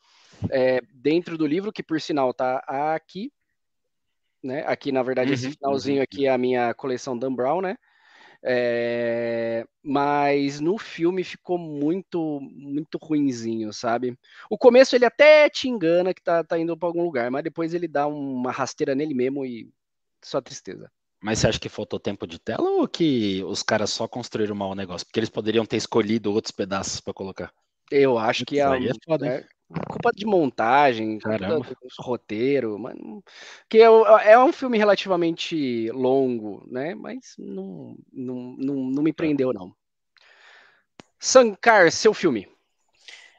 é, 0.51 0.81
dentro 0.95 1.37
do 1.37 1.47
livro, 1.47 1.73
que 1.73 1.83
por 1.83 2.01
sinal 2.01 2.33
tá 2.33 2.59
aqui. 2.67 3.33
Né? 4.43 4.65
Aqui, 4.67 4.91
na 4.91 5.03
verdade, 5.03 5.29
uhum, 5.29 5.35
esse 5.35 5.51
finalzinho 5.51 5.99
uhum. 5.99 6.03
aqui 6.03 6.27
é 6.27 6.31
a 6.31 6.39
minha 6.39 6.75
coleção 6.75 7.17
Dan 7.17 7.35
Brown, 7.35 7.61
né? 7.61 7.77
É, 8.45 9.65
mas 9.83 10.59
no 10.59 10.77
filme 10.77 11.23
ficou 11.23 11.57
muito, 11.57 12.41
muito 12.41 12.99
ruinzinho, 12.99 13.73
sabe? 13.73 14.19
O 14.51 14.59
começo 14.59 14.97
ele 14.97 15.05
até 15.05 15.49
te 15.49 15.69
engana 15.69 16.13
que 16.13 16.23
tá, 16.23 16.43
tá 16.43 16.59
indo 16.59 16.77
para 16.77 16.89
algum 16.89 17.05
lugar, 17.05 17.31
mas 17.31 17.45
depois 17.45 17.73
ele 17.73 17.87
dá 17.87 18.07
uma 18.07 18.51
rasteira 18.51 18.95
nele 18.95 19.15
mesmo 19.15 19.45
e 19.45 19.71
só 20.25 20.41
tristeza. 20.41 20.91
Mas 21.23 21.39
você 21.39 21.49
acha 21.49 21.61
que 21.61 21.69
faltou 21.69 22.01
tempo 22.01 22.27
de 22.27 22.39
tela 22.41 22.69
ou 22.69 22.89
que 22.89 23.45
os 23.45 23.63
caras 23.63 23.91
só 23.91 24.09
construíram 24.09 24.57
mal 24.57 24.71
o 24.71 24.75
negócio? 24.75 25.07
Porque 25.07 25.21
eles 25.21 25.31
poderiam 25.31 25.65
ter 25.65 25.77
escolhido 25.77 26.33
outros 26.33 26.51
pedaços 26.51 27.01
para 27.01 27.15
colocar. 27.15 27.53
Eu 27.93 28.19
acho 28.19 28.45
que 28.45 28.61
a, 28.61 28.75
é, 28.77 29.37
é 29.37 29.47
culpa 29.89 30.11
de 30.15 30.27
montagem, 30.27 31.19
Caramba. 31.19 31.65
culpa 31.65 31.75
do 31.81 32.03
roteiro, 32.03 32.79
mas 32.79 32.97
que 33.69 33.79
é, 33.79 33.85
é, 33.85 34.39
um 34.39 34.53
filme 34.53 34.79
relativamente 34.79 35.91
longo, 35.91 36.67
né? 36.71 36.95
Mas 36.95 37.35
não, 37.39 37.97
não, 38.13 38.57
não, 38.59 38.75
não 38.91 39.03
me 39.03 39.13
prendeu 39.13 39.53
não. 39.53 39.75
Sankar, 41.19 41.91
seu 41.93 42.13
filme. 42.13 42.49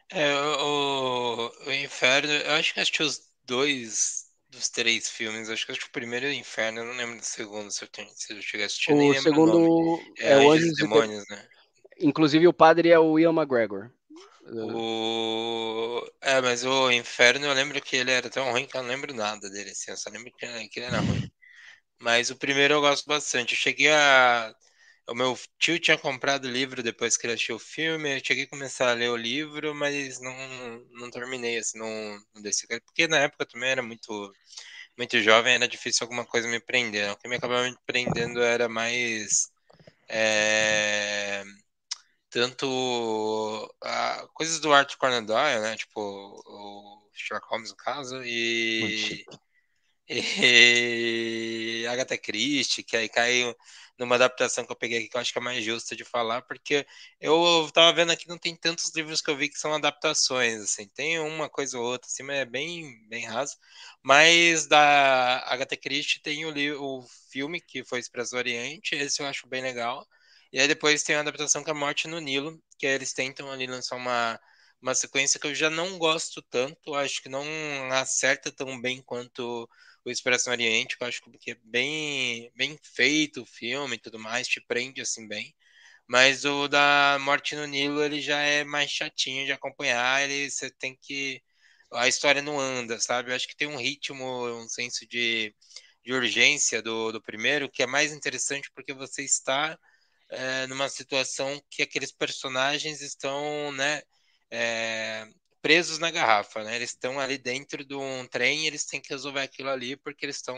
É, 0.10 0.34
o, 0.36 1.52
o 1.66 1.72
Inferno, 1.72 2.32
eu 2.32 2.52
acho 2.54 2.74
que 2.74 2.80
assisti 2.80 3.02
os 3.02 3.22
dois 3.46 4.24
dos 4.54 4.70
três 4.70 5.10
filmes. 5.10 5.50
Acho 5.50 5.66
que 5.66 5.72
acho 5.72 5.82
que 5.82 5.88
o 5.88 5.92
primeiro 5.92 6.28
é 6.28 6.30
o 6.30 6.34
Inferno, 6.34 6.80
eu 6.80 6.86
não 6.86 6.96
lembro 6.96 7.18
do 7.18 7.26
segundo, 7.26 7.72
se 7.72 7.84
eu, 7.84 7.90
se 8.14 8.34
eu 8.34 8.42
cheguei 8.42 8.64
a 8.64 8.68
assistir. 8.68 8.94
O 8.94 9.22
segundo 9.22 10.00
é, 10.20 10.34
é 10.34 10.38
o 10.38 10.52
Anjos 10.52 10.76
Demônios, 10.76 11.26
né? 11.30 11.46
Inclusive 12.00 12.48
o 12.48 12.54
padre 12.54 12.90
é 12.90 13.00
o 13.00 13.20
Ian 13.20 13.34
McGregor. 13.34 13.92
O... 14.46 16.06
É, 16.22 16.42
mas 16.42 16.64
o 16.66 16.92
Inferno 16.92 17.46
eu 17.46 17.54
lembro 17.54 17.82
que 17.82 17.96
ele 17.96 18.12
era 18.12 18.30
tão 18.30 18.52
ruim 18.52 18.66
que 18.68 18.76
eu 18.76 18.82
não 18.82 18.90
lembro 18.90 19.14
nada 19.14 19.50
dele, 19.50 19.72
assim, 19.72 19.92
eu 19.92 19.98
só 19.98 20.10
lembro 20.10 20.32
que 20.34 20.46
ele 20.46 20.86
era 20.86 21.00
ruim. 21.00 21.32
Mas 22.00 22.30
o 22.32 22.38
primeiro 22.38 22.76
eu 22.76 22.82
gosto 22.82 23.06
bastante. 23.08 23.54
Eu 23.54 23.60
cheguei 23.60 23.92
a. 23.92 24.54
O 25.10 25.16
meu 25.16 25.38
tio 25.60 25.80
tinha 25.80 25.98
comprado 25.98 26.46
o 26.46 26.52
livro 26.52 26.84
depois 26.84 27.18
que 27.18 27.26
ele 27.28 27.34
assistiu 27.34 27.58
o 27.58 27.60
filme. 27.60 28.18
Eu 28.18 28.22
cheguei 28.26 28.46
a 28.46 28.50
começar 28.50 28.92
a 28.92 28.94
ler 28.94 29.10
o 29.10 29.18
livro, 29.18 29.76
mas 29.76 30.20
não, 30.22 30.34
não 30.94 31.12
terminei, 31.12 31.58
assim, 31.58 31.80
não, 31.80 31.88
não 32.36 32.42
desse. 32.42 32.68
Porque 32.86 33.08
na 33.08 33.20
época 33.20 33.46
também 33.46 33.70
era 33.72 33.84
muito, 33.84 34.34
muito 34.98 35.22
jovem, 35.22 35.56
era 35.56 35.68
difícil 35.68 36.06
alguma 36.06 36.26
coisa 36.26 36.48
me 36.48 36.60
prender. 36.62 37.12
O 37.12 37.18
que 37.18 37.28
me 37.30 37.38
acabava 37.38 37.64
me 37.70 37.76
prendendo 37.86 38.42
era 38.44 38.70
mais. 38.70 39.52
É 40.10 41.44
tanto 42.34 42.66
uh, 42.68 44.28
coisas 44.34 44.60
do 44.60 44.74
Arthur 44.74 44.98
Conan 44.98 45.24
Doyle, 45.24 45.62
né? 45.62 45.78
Tipo 45.78 46.02
o 46.02 47.10
Sherlock 47.14 47.48
Holmes 47.48 47.70
no 47.70 47.76
caso 47.78 48.24
e, 48.24 49.24
e 50.10 51.86
Agatha 51.88 52.18
Christie, 52.18 52.84
que 52.84 52.98
aí 52.98 53.08
cai 53.08 53.56
numa 54.00 54.16
adaptação 54.16 54.66
que 54.66 54.72
eu 54.72 54.76
peguei 54.76 54.98
aqui 54.98 55.10
que 55.10 55.16
eu 55.16 55.22
acho 55.22 55.32
que 55.32 55.38
é 55.38 55.42
mais 55.42 55.64
justa 55.64 55.96
de 55.96 56.04
falar, 56.04 56.42
porque 56.42 56.88
eu 57.22 57.70
tava 57.72 57.94
vendo 57.94 58.12
aqui 58.12 58.28
não 58.28 58.40
tem 58.40 58.56
tantos 58.56 58.92
livros 58.96 59.22
que 59.22 59.30
eu 59.30 59.38
vi 59.38 59.48
que 59.48 59.60
são 59.60 59.72
adaptações, 59.72 60.60
assim, 60.60 60.88
tem 60.88 61.20
uma 61.20 61.48
coisa 61.48 61.78
ou 61.78 61.86
outra, 61.86 62.08
assim, 62.08 62.24
mas 62.24 62.38
é 62.38 62.46
bem, 62.46 63.08
bem 63.08 63.26
raso. 63.28 63.56
Mas 64.02 64.66
da 64.66 65.44
Agatha 65.46 65.78
Christie 65.78 66.20
tem 66.20 66.46
o, 66.46 66.82
o 66.82 67.04
filme 67.30 67.62
que 67.62 67.84
foi 67.84 68.00
Expresso 68.00 68.36
Oriente, 68.36 68.96
esse 68.96 69.22
eu 69.22 69.28
acho 69.28 69.48
bem 69.48 69.62
legal. 69.62 70.08
E 70.54 70.60
aí 70.60 70.68
depois 70.70 71.04
tem 71.04 71.16
a 71.18 71.22
adaptação 71.22 71.64
é 71.68 71.72
a 71.72 71.76
Morte 71.76 72.08
no 72.08 72.20
Nilo, 72.22 72.62
que 72.80 72.86
eles 72.88 73.14
tentam 73.14 73.52
ali 73.52 73.68
lançar 73.68 73.98
uma, 73.98 74.40
uma 74.82 74.96
sequência 74.96 75.40
que 75.40 75.48
eu 75.48 75.56
já 75.56 75.70
não 75.70 75.98
gosto 75.98 76.42
tanto, 76.44 76.96
acho 76.96 77.22
que 77.24 77.30
não 77.30 77.44
acerta 77.92 78.52
tão 78.52 78.80
bem 78.82 79.02
quanto 79.04 79.70
o 80.06 80.12
Expresso 80.12 80.48
no 80.50 80.54
Oriente, 80.54 80.98
que 80.98 81.04
eu 81.04 81.08
acho 81.08 81.22
que 81.40 81.52
é 81.52 81.56
bem, 81.64 82.52
bem 82.56 82.78
feito 82.84 83.42
o 83.44 83.46
filme 83.46 83.96
e 83.96 84.00
tudo 84.00 84.20
mais, 84.20 84.48
te 84.48 84.62
prende 84.62 85.02
assim 85.02 85.28
bem. 85.28 85.56
Mas 86.08 86.46
o 86.46 86.68
da 86.68 87.18
Morte 87.22 87.56
no 87.56 87.66
Nilo, 87.68 88.04
ele 88.04 88.22
já 88.22 88.40
é 88.42 88.64
mais 88.64 88.92
chatinho 88.92 89.46
de 89.46 89.52
acompanhar, 89.54 90.24
ele 90.24 90.50
você 90.52 90.70
tem 90.72 90.98
que 91.02 91.42
a 91.94 92.08
história 92.08 92.42
não 92.42 92.60
anda, 92.60 93.00
sabe? 93.00 93.32
Eu 93.32 93.36
acho 93.36 93.48
que 93.48 93.56
tem 93.56 93.68
um 93.68 93.78
ritmo, 93.78 94.26
um 94.62 94.68
senso 94.70 95.08
de, 95.08 95.56
de 96.04 96.14
urgência 96.14 96.82
do, 96.82 97.12
do 97.12 97.22
primeiro 97.22 97.70
que 97.70 97.84
é 97.84 97.88
mais 97.88 98.12
interessante 98.14 98.70
porque 98.76 98.94
você 98.94 99.24
está 99.24 99.78
é, 100.34 100.68
numa 100.68 100.90
situação 100.90 101.62
que 101.70 101.84
aqueles 101.84 102.12
personagens 102.12 103.02
estão, 103.02 103.72
né, 103.72 104.02
é, 104.52 105.28
presos 105.62 105.98
na 106.00 106.12
garrafa, 106.12 106.64
né? 106.64 106.76
Eles 106.76 106.90
estão 106.92 107.20
ali 107.20 107.38
dentro 107.38 107.86
de 107.86 107.96
um 107.96 108.28
trem, 108.28 108.68
eles 108.68 108.86
têm 108.86 109.02
que 109.02 109.10
resolver 109.10 109.42
aquilo 109.42 109.70
ali 109.70 109.96
porque 109.96 110.26
eles 110.26 110.36
estão 110.36 110.58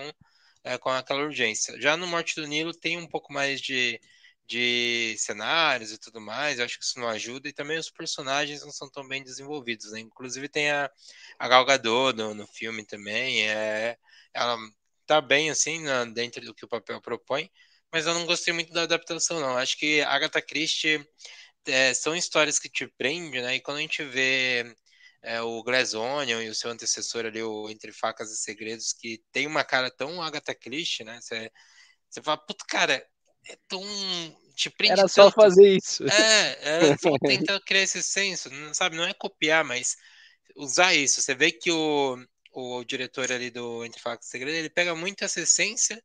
é, 0.63 0.77
com 0.77 0.89
aquela 0.89 1.21
urgência. 1.23 1.79
Já 1.79 1.95
no 1.95 2.07
Morte 2.07 2.35
do 2.35 2.47
Nilo 2.47 2.73
tem 2.73 2.97
um 2.97 3.07
pouco 3.07 3.31
mais 3.31 3.61
de, 3.61 4.01
de 4.47 5.15
cenários 5.17 5.91
e 5.91 5.97
tudo 5.99 6.19
mais, 6.19 6.59
eu 6.59 6.65
acho 6.65 6.79
que 6.79 6.85
isso 6.85 6.99
não 6.99 7.07
ajuda, 7.07 7.47
e 7.47 7.53
também 7.53 7.77
os 7.77 7.91
personagens 7.91 8.61
não 8.63 8.71
são 8.71 8.89
tão 8.89 9.07
bem 9.07 9.23
desenvolvidos, 9.23 9.91
né? 9.91 9.99
Inclusive 9.99 10.49
tem 10.49 10.71
a, 10.71 10.89
a 11.39 11.47
Gal 11.47 11.65
Gadot 11.65 12.17
no, 12.17 12.33
no 12.33 12.47
filme 12.47 12.83
também, 12.85 13.47
é, 13.47 13.97
ela 14.33 14.57
tá 15.05 15.21
bem 15.21 15.49
assim 15.51 15.81
na, 15.83 16.05
dentro 16.05 16.43
do 16.45 16.53
que 16.53 16.65
o 16.65 16.67
papel 16.67 17.01
propõe, 17.01 17.49
mas 17.95 18.05
eu 18.05 18.13
não 18.13 18.25
gostei 18.25 18.53
muito 18.53 18.73
da 18.73 18.81
adaptação, 18.81 19.39
não. 19.39 19.55
Acho 19.55 19.77
que 19.77 20.01
Agatha 20.01 20.41
Christie 20.41 21.01
é, 21.65 21.93
são 21.93 22.13
histórias 22.13 22.59
que 22.59 22.67
te 22.67 22.85
prendem, 22.97 23.41
né? 23.41 23.55
E 23.55 23.61
quando 23.61 23.77
a 23.77 23.79
gente 23.79 24.03
vê 24.03 24.75
é, 25.23 25.39
o 25.41 25.63
Glass 25.63 25.93
Onion 25.93 26.41
e 26.41 26.49
o 26.49 26.53
seu 26.53 26.69
antecessor 26.69 27.25
ali, 27.25 27.41
o 27.41 27.69
Entre 27.69 27.93
Facas 27.93 28.33
e 28.33 28.35
Segredos, 28.35 28.91
que 28.91 29.23
tem 29.31 29.47
uma 29.47 29.63
cara 29.63 29.89
tão 29.89 30.21
Agatha 30.21 30.53
Christie, 30.53 31.05
né? 31.05 31.21
Você, 31.21 31.49
você 32.09 32.21
fala, 32.21 32.37
puta, 32.37 32.65
cara, 32.67 32.95
é 33.47 33.57
tão. 33.65 33.81
Te 34.53 34.69
prende 34.69 34.99
Era 34.99 35.07
só 35.07 35.31
tanto. 35.31 35.35
fazer 35.35 35.77
isso. 35.77 36.03
É, 36.03 36.57
era 36.63 36.97
só 36.97 37.15
tentar 37.25 37.61
criar 37.61 37.83
esse 37.83 38.03
senso, 38.03 38.49
sabe? 38.73 38.97
Não 38.97 39.05
é 39.05 39.13
copiar, 39.13 39.63
mas 39.63 39.95
usar 40.53 40.93
isso. 40.93 41.21
Você 41.21 41.33
vê 41.33 41.49
que 41.49 41.71
o, 41.71 42.17
o 42.51 42.83
diretor 42.83 43.31
ali 43.31 43.49
do 43.49 43.85
Entre 43.85 44.01
Facas 44.01 44.27
e 44.27 44.31
Segredos, 44.31 44.59
ele 44.59 44.69
pega 44.69 44.93
muito 44.93 45.23
essa 45.23 45.39
essência 45.39 45.97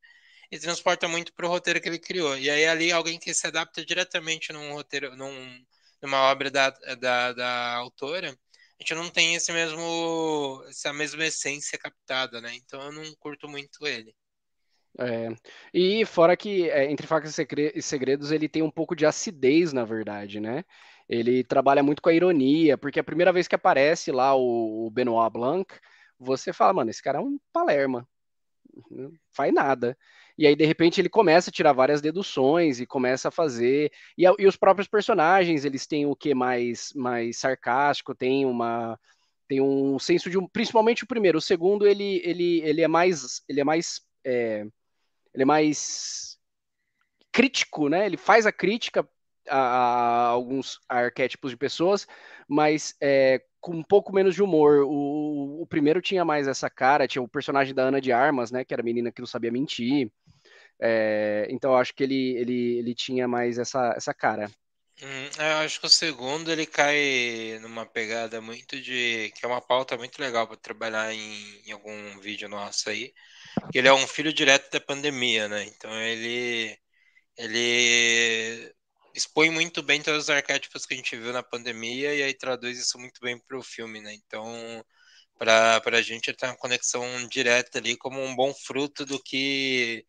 e 0.50 0.58
transporta 0.58 1.06
muito 1.06 1.32
para 1.32 1.46
o 1.46 1.48
roteiro 1.48 1.80
que 1.80 1.88
ele 1.88 1.98
criou. 1.98 2.36
E 2.36 2.50
aí 2.50 2.66
ali 2.66 2.92
alguém 2.92 3.18
que 3.18 3.32
se 3.32 3.46
adapta 3.46 3.84
diretamente 3.84 4.52
num 4.52 4.72
roteiro, 4.72 5.16
num, 5.16 5.64
numa 6.02 6.30
obra 6.30 6.50
da, 6.50 6.70
da, 6.70 7.32
da 7.32 7.74
autora, 7.74 8.30
a 8.30 8.82
gente 8.82 8.94
não 8.94 9.08
tem 9.10 9.34
esse 9.34 9.52
mesmo, 9.52 10.64
essa 10.68 10.92
mesma 10.92 11.24
essência 11.24 11.78
captada, 11.78 12.40
né? 12.40 12.54
Então 12.56 12.80
eu 12.82 12.92
não 12.92 13.14
curto 13.16 13.48
muito 13.48 13.86
ele. 13.86 14.14
É, 14.98 15.28
e 15.72 16.04
fora 16.04 16.36
que 16.36 16.68
é, 16.68 16.90
Entre 16.90 17.06
Facas 17.06 17.36
e 17.38 17.82
Segredos 17.82 18.32
ele 18.32 18.48
tem 18.48 18.62
um 18.62 18.70
pouco 18.70 18.96
de 18.96 19.06
acidez, 19.06 19.72
na 19.72 19.84
verdade, 19.84 20.40
né? 20.40 20.64
Ele 21.08 21.44
trabalha 21.44 21.82
muito 21.82 22.02
com 22.02 22.08
a 22.08 22.14
ironia, 22.14 22.76
porque 22.78 23.00
a 23.00 23.04
primeira 23.04 23.32
vez 23.32 23.46
que 23.46 23.54
aparece 23.54 24.10
lá 24.10 24.34
o, 24.34 24.86
o 24.86 24.90
Benoit 24.90 25.32
Blanc, 25.32 25.72
você 26.18 26.52
fala, 26.52 26.72
mano, 26.72 26.90
esse 26.90 27.02
cara 27.02 27.18
é 27.18 27.20
um 27.20 27.38
palerma, 27.52 28.08
não 28.90 29.12
faz 29.30 29.52
nada. 29.52 29.96
E 30.40 30.46
aí, 30.46 30.56
de 30.56 30.64
repente, 30.64 30.98
ele 30.98 31.10
começa 31.10 31.50
a 31.50 31.52
tirar 31.52 31.74
várias 31.74 32.00
deduções 32.00 32.80
e 32.80 32.86
começa 32.86 33.28
a 33.28 33.30
fazer. 33.30 33.92
E, 34.16 34.24
e 34.24 34.46
os 34.46 34.56
próprios 34.56 34.88
personagens, 34.88 35.66
eles 35.66 35.86
têm 35.86 36.06
o 36.06 36.16
que 36.16 36.34
mais, 36.34 36.94
mais 36.94 37.36
sarcástico, 37.36 38.14
tem 38.14 38.46
uma. 38.46 38.98
Tem 39.46 39.60
um 39.60 39.98
senso 39.98 40.30
de 40.30 40.38
um. 40.38 40.48
Principalmente 40.48 41.04
o 41.04 41.06
primeiro. 41.06 41.36
O 41.36 41.42
segundo, 41.42 41.86
ele, 41.86 42.22
ele, 42.24 42.62
ele 42.62 42.80
é 42.80 42.88
mais. 42.88 43.42
Ele 43.46 43.60
é 43.60 43.64
mais. 43.64 44.00
É, 44.24 44.64
ele 45.34 45.42
é 45.42 45.44
mais 45.44 46.38
crítico, 47.30 47.90
né? 47.90 48.06
Ele 48.06 48.16
faz 48.16 48.46
a 48.46 48.52
crítica 48.52 49.06
a, 49.46 49.58
a 49.58 50.26
alguns 50.28 50.80
arquétipos 50.88 51.50
de 51.50 51.56
pessoas, 51.58 52.06
mas 52.48 52.94
é, 52.98 53.42
com 53.60 53.72
um 53.72 53.82
pouco 53.82 54.10
menos 54.10 54.34
de 54.34 54.42
humor. 54.42 54.84
O, 54.86 55.60
o, 55.60 55.66
primeiro 55.66 56.00
tinha 56.00 56.24
mais 56.24 56.48
essa 56.48 56.70
cara, 56.70 57.06
tinha 57.06 57.22
o 57.22 57.28
personagem 57.28 57.74
da 57.74 57.82
Ana 57.82 58.00
de 58.00 58.10
Armas, 58.10 58.50
né? 58.50 58.64
Que 58.64 58.72
era 58.72 58.80
a 58.80 58.84
menina 58.84 59.12
que 59.12 59.20
não 59.20 59.26
sabia 59.26 59.52
mentir. 59.52 60.10
É, 60.80 61.46
então 61.50 61.72
eu 61.72 61.76
acho 61.76 61.94
que 61.94 62.02
ele, 62.02 62.36
ele, 62.36 62.78
ele 62.78 62.94
tinha 62.94 63.28
mais 63.28 63.58
essa, 63.58 63.92
essa 63.96 64.14
cara. 64.14 64.50
Hum, 65.02 65.30
eu 65.38 65.56
acho 65.64 65.80
que 65.80 65.86
o 65.86 65.90
segundo 65.90 66.52
ele 66.52 66.66
cai 66.66 67.58
numa 67.62 67.86
pegada 67.86 68.40
muito 68.40 68.80
de. 68.80 69.32
que 69.34 69.44
é 69.44 69.48
uma 69.48 69.60
pauta 69.60 69.96
muito 69.96 70.20
legal 70.20 70.46
para 70.46 70.56
trabalhar 70.56 71.12
em, 71.12 71.62
em, 71.66 71.72
algum 71.72 72.20
vídeo 72.20 72.48
nosso 72.48 72.90
aí. 72.90 73.12
Ele 73.74 73.88
é 73.88 73.92
um 73.92 74.06
filho 74.06 74.32
direto 74.32 74.70
da 74.70 74.80
pandemia, 74.80 75.48
né? 75.48 75.64
Então 75.64 75.92
ele. 76.02 76.78
ele 77.36 78.74
expõe 79.14 79.50
muito 79.50 79.82
bem 79.82 80.02
todos 80.02 80.24
os 80.24 80.30
arquétipos 80.30 80.86
que 80.86 80.94
a 80.94 80.96
gente 80.96 81.16
viu 81.16 81.32
na 81.32 81.42
pandemia 81.42 82.14
e 82.14 82.22
aí 82.22 82.34
traduz 82.34 82.78
isso 82.78 82.98
muito 82.98 83.20
bem 83.20 83.38
para 83.38 83.58
o 83.58 83.62
filme, 83.62 84.00
né? 84.00 84.14
Então, 84.14 84.84
para 85.38 85.80
a 85.98 86.02
gente 86.02 86.32
tem 86.34 86.48
uma 86.48 86.56
conexão 86.56 87.04
direta 87.28 87.78
ali 87.78 87.96
como 87.96 88.22
um 88.22 88.36
bom 88.36 88.52
fruto 88.54 89.06
do 89.06 89.22
que 89.22 90.04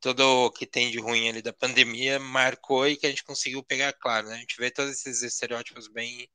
tudo 0.00 0.22
o 0.46 0.50
que 0.50 0.66
tem 0.66 0.90
de 0.90 0.98
ruim 1.00 1.28
ali 1.28 1.42
da 1.42 1.52
pandemia 1.52 2.18
marcou 2.18 2.86
e 2.86 2.96
que 2.96 3.06
a 3.06 3.10
gente 3.10 3.24
conseguiu 3.24 3.62
pegar 3.62 3.92
claro, 3.94 4.28
né? 4.28 4.34
A 4.36 4.38
gente 4.38 4.56
vê 4.58 4.70
todos 4.70 4.92
esses 4.92 5.22
estereótipos 5.22 5.88
bem, 5.88 6.28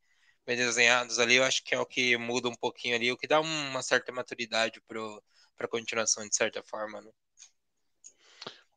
bem 0.45 0.57
desenhados 0.57 1.19
ali, 1.19 1.35
eu 1.35 1.43
acho 1.43 1.63
que 1.63 1.75
é 1.75 1.79
o 1.79 1.85
que 1.85 2.17
muda 2.17 2.49
um 2.49 2.55
pouquinho 2.55 2.95
ali, 2.95 3.11
o 3.11 3.17
que 3.17 3.27
dá 3.27 3.39
uma 3.39 3.81
certa 3.83 4.11
maturidade 4.11 4.81
para 4.87 5.65
a 5.65 5.67
continuação, 5.67 6.27
de 6.27 6.35
certa 6.35 6.63
forma, 6.63 7.01
né? 7.01 7.11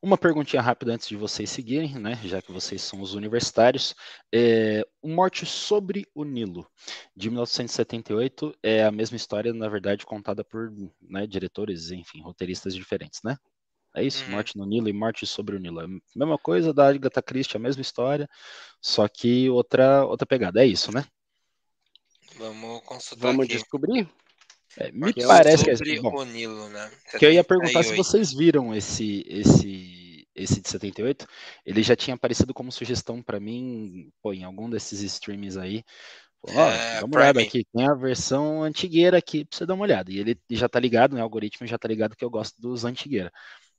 Uma 0.01 0.19
perguntinha 0.19 0.61
rápida 0.61 0.93
antes 0.93 1.07
de 1.07 1.15
vocês 1.15 1.49
seguirem, 1.49 1.95
né? 1.95 2.19
Já 2.23 2.39
que 2.39 2.51
vocês 2.51 2.79
são 2.83 3.01
os 3.01 3.15
universitários. 3.15 3.95
É, 4.31 4.85
o 5.01 5.09
Morte 5.09 5.47
sobre 5.47 6.05
o 6.13 6.23
Nilo, 6.23 6.69
de 7.15 7.27
1978, 7.27 8.55
é 8.61 8.83
a 8.83 8.91
mesma 8.91 9.17
história, 9.17 9.51
na 9.51 9.67
verdade, 9.67 10.05
contada 10.05 10.43
por 10.43 10.71
né, 11.01 11.25
diretores, 11.25 11.89
enfim, 11.89 12.21
roteiristas 12.21 12.75
diferentes, 12.75 13.21
né? 13.23 13.35
É 13.95 14.03
isso, 14.03 14.23
uhum. 14.25 14.31
Morte 14.31 14.57
no 14.57 14.65
Nilo 14.65 14.89
e 14.89 14.93
Morte 14.93 15.25
sobre 15.25 15.55
o 15.55 15.59
Nilo. 15.59 15.81
É 15.81 15.87
mesma 16.15 16.37
coisa 16.37 16.73
da 16.73 16.89
Agatha 16.89 17.21
Christie, 17.21 17.55
a 17.55 17.59
mesma 17.59 17.81
história, 17.81 18.27
só 18.81 19.07
que 19.07 19.49
outra, 19.49 20.05
outra 20.05 20.25
pegada. 20.25 20.61
É 20.61 20.67
isso, 20.67 20.91
né? 20.91 21.05
Vamos 22.37 22.81
consultar 22.83 23.27
Vamos 23.27 23.45
aqui. 23.45 23.55
descobrir? 23.55 24.09
É, 24.77 24.91
me 24.91 25.13
Porque 25.13 25.25
parece 25.25 25.63
que 25.63 25.69
é 25.71 26.01
bom, 26.01 26.17
o 26.17 26.25
Nilo, 26.25 26.67
né? 26.67 26.91
Que 27.17 27.25
eu 27.25 27.31
ia 27.31 27.43
perguntar 27.43 27.83
se 27.83 27.95
vocês 27.95 28.33
viram 28.33 28.75
esse 28.75 29.23
esse 29.27 29.95
esse 30.35 30.59
de 30.59 30.69
78. 30.69 31.25
Ele 31.65 31.81
já 31.81 31.95
tinha 31.95 32.13
aparecido 32.13 32.53
como 32.53 32.71
sugestão 32.71 33.21
para 33.21 33.39
mim, 33.39 34.11
pô, 34.21 34.33
em 34.33 34.43
algum 34.43 34.69
desses 34.69 34.99
streams 35.01 35.57
aí. 35.57 35.83
Pô, 36.41 36.51
ó, 36.53 36.69
é, 36.69 36.99
dá 36.99 37.05
uma 37.05 37.17
olhada 37.17 37.41
aqui, 37.41 37.65
tem 37.73 37.87
a 37.87 37.93
versão 37.93 38.61
antigueira 38.61 39.17
aqui 39.17 39.45
pra 39.45 39.57
você 39.57 39.65
dar 39.65 39.73
uma 39.75 39.83
olhada. 39.83 40.11
E 40.11 40.19
ele 40.19 40.37
já 40.49 40.67
tá 40.67 40.79
ligado, 40.79 41.15
né? 41.15 41.21
O 41.21 41.23
algoritmo 41.23 41.65
já 41.65 41.77
tá 41.77 41.87
ligado 41.87 42.15
que 42.15 42.25
eu 42.25 42.29
gosto 42.29 42.59
dos 42.61 42.83
antigueira. 42.83 43.31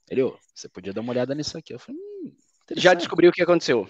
Ele, 0.09 0.23
oh, 0.23 0.37
você 0.55 0.69
podia 0.69 0.93
dar 0.93 1.01
uma 1.01 1.13
olhada 1.13 1.35
nisso 1.35 1.59
aqui. 1.59 1.75
Eu 1.75 1.79
falei, 1.79 2.01
hum, 2.01 2.33
já 2.77 2.95
descobri 2.95 3.29
o 3.29 3.33
que 3.33 3.43
aconteceu. 3.43 3.89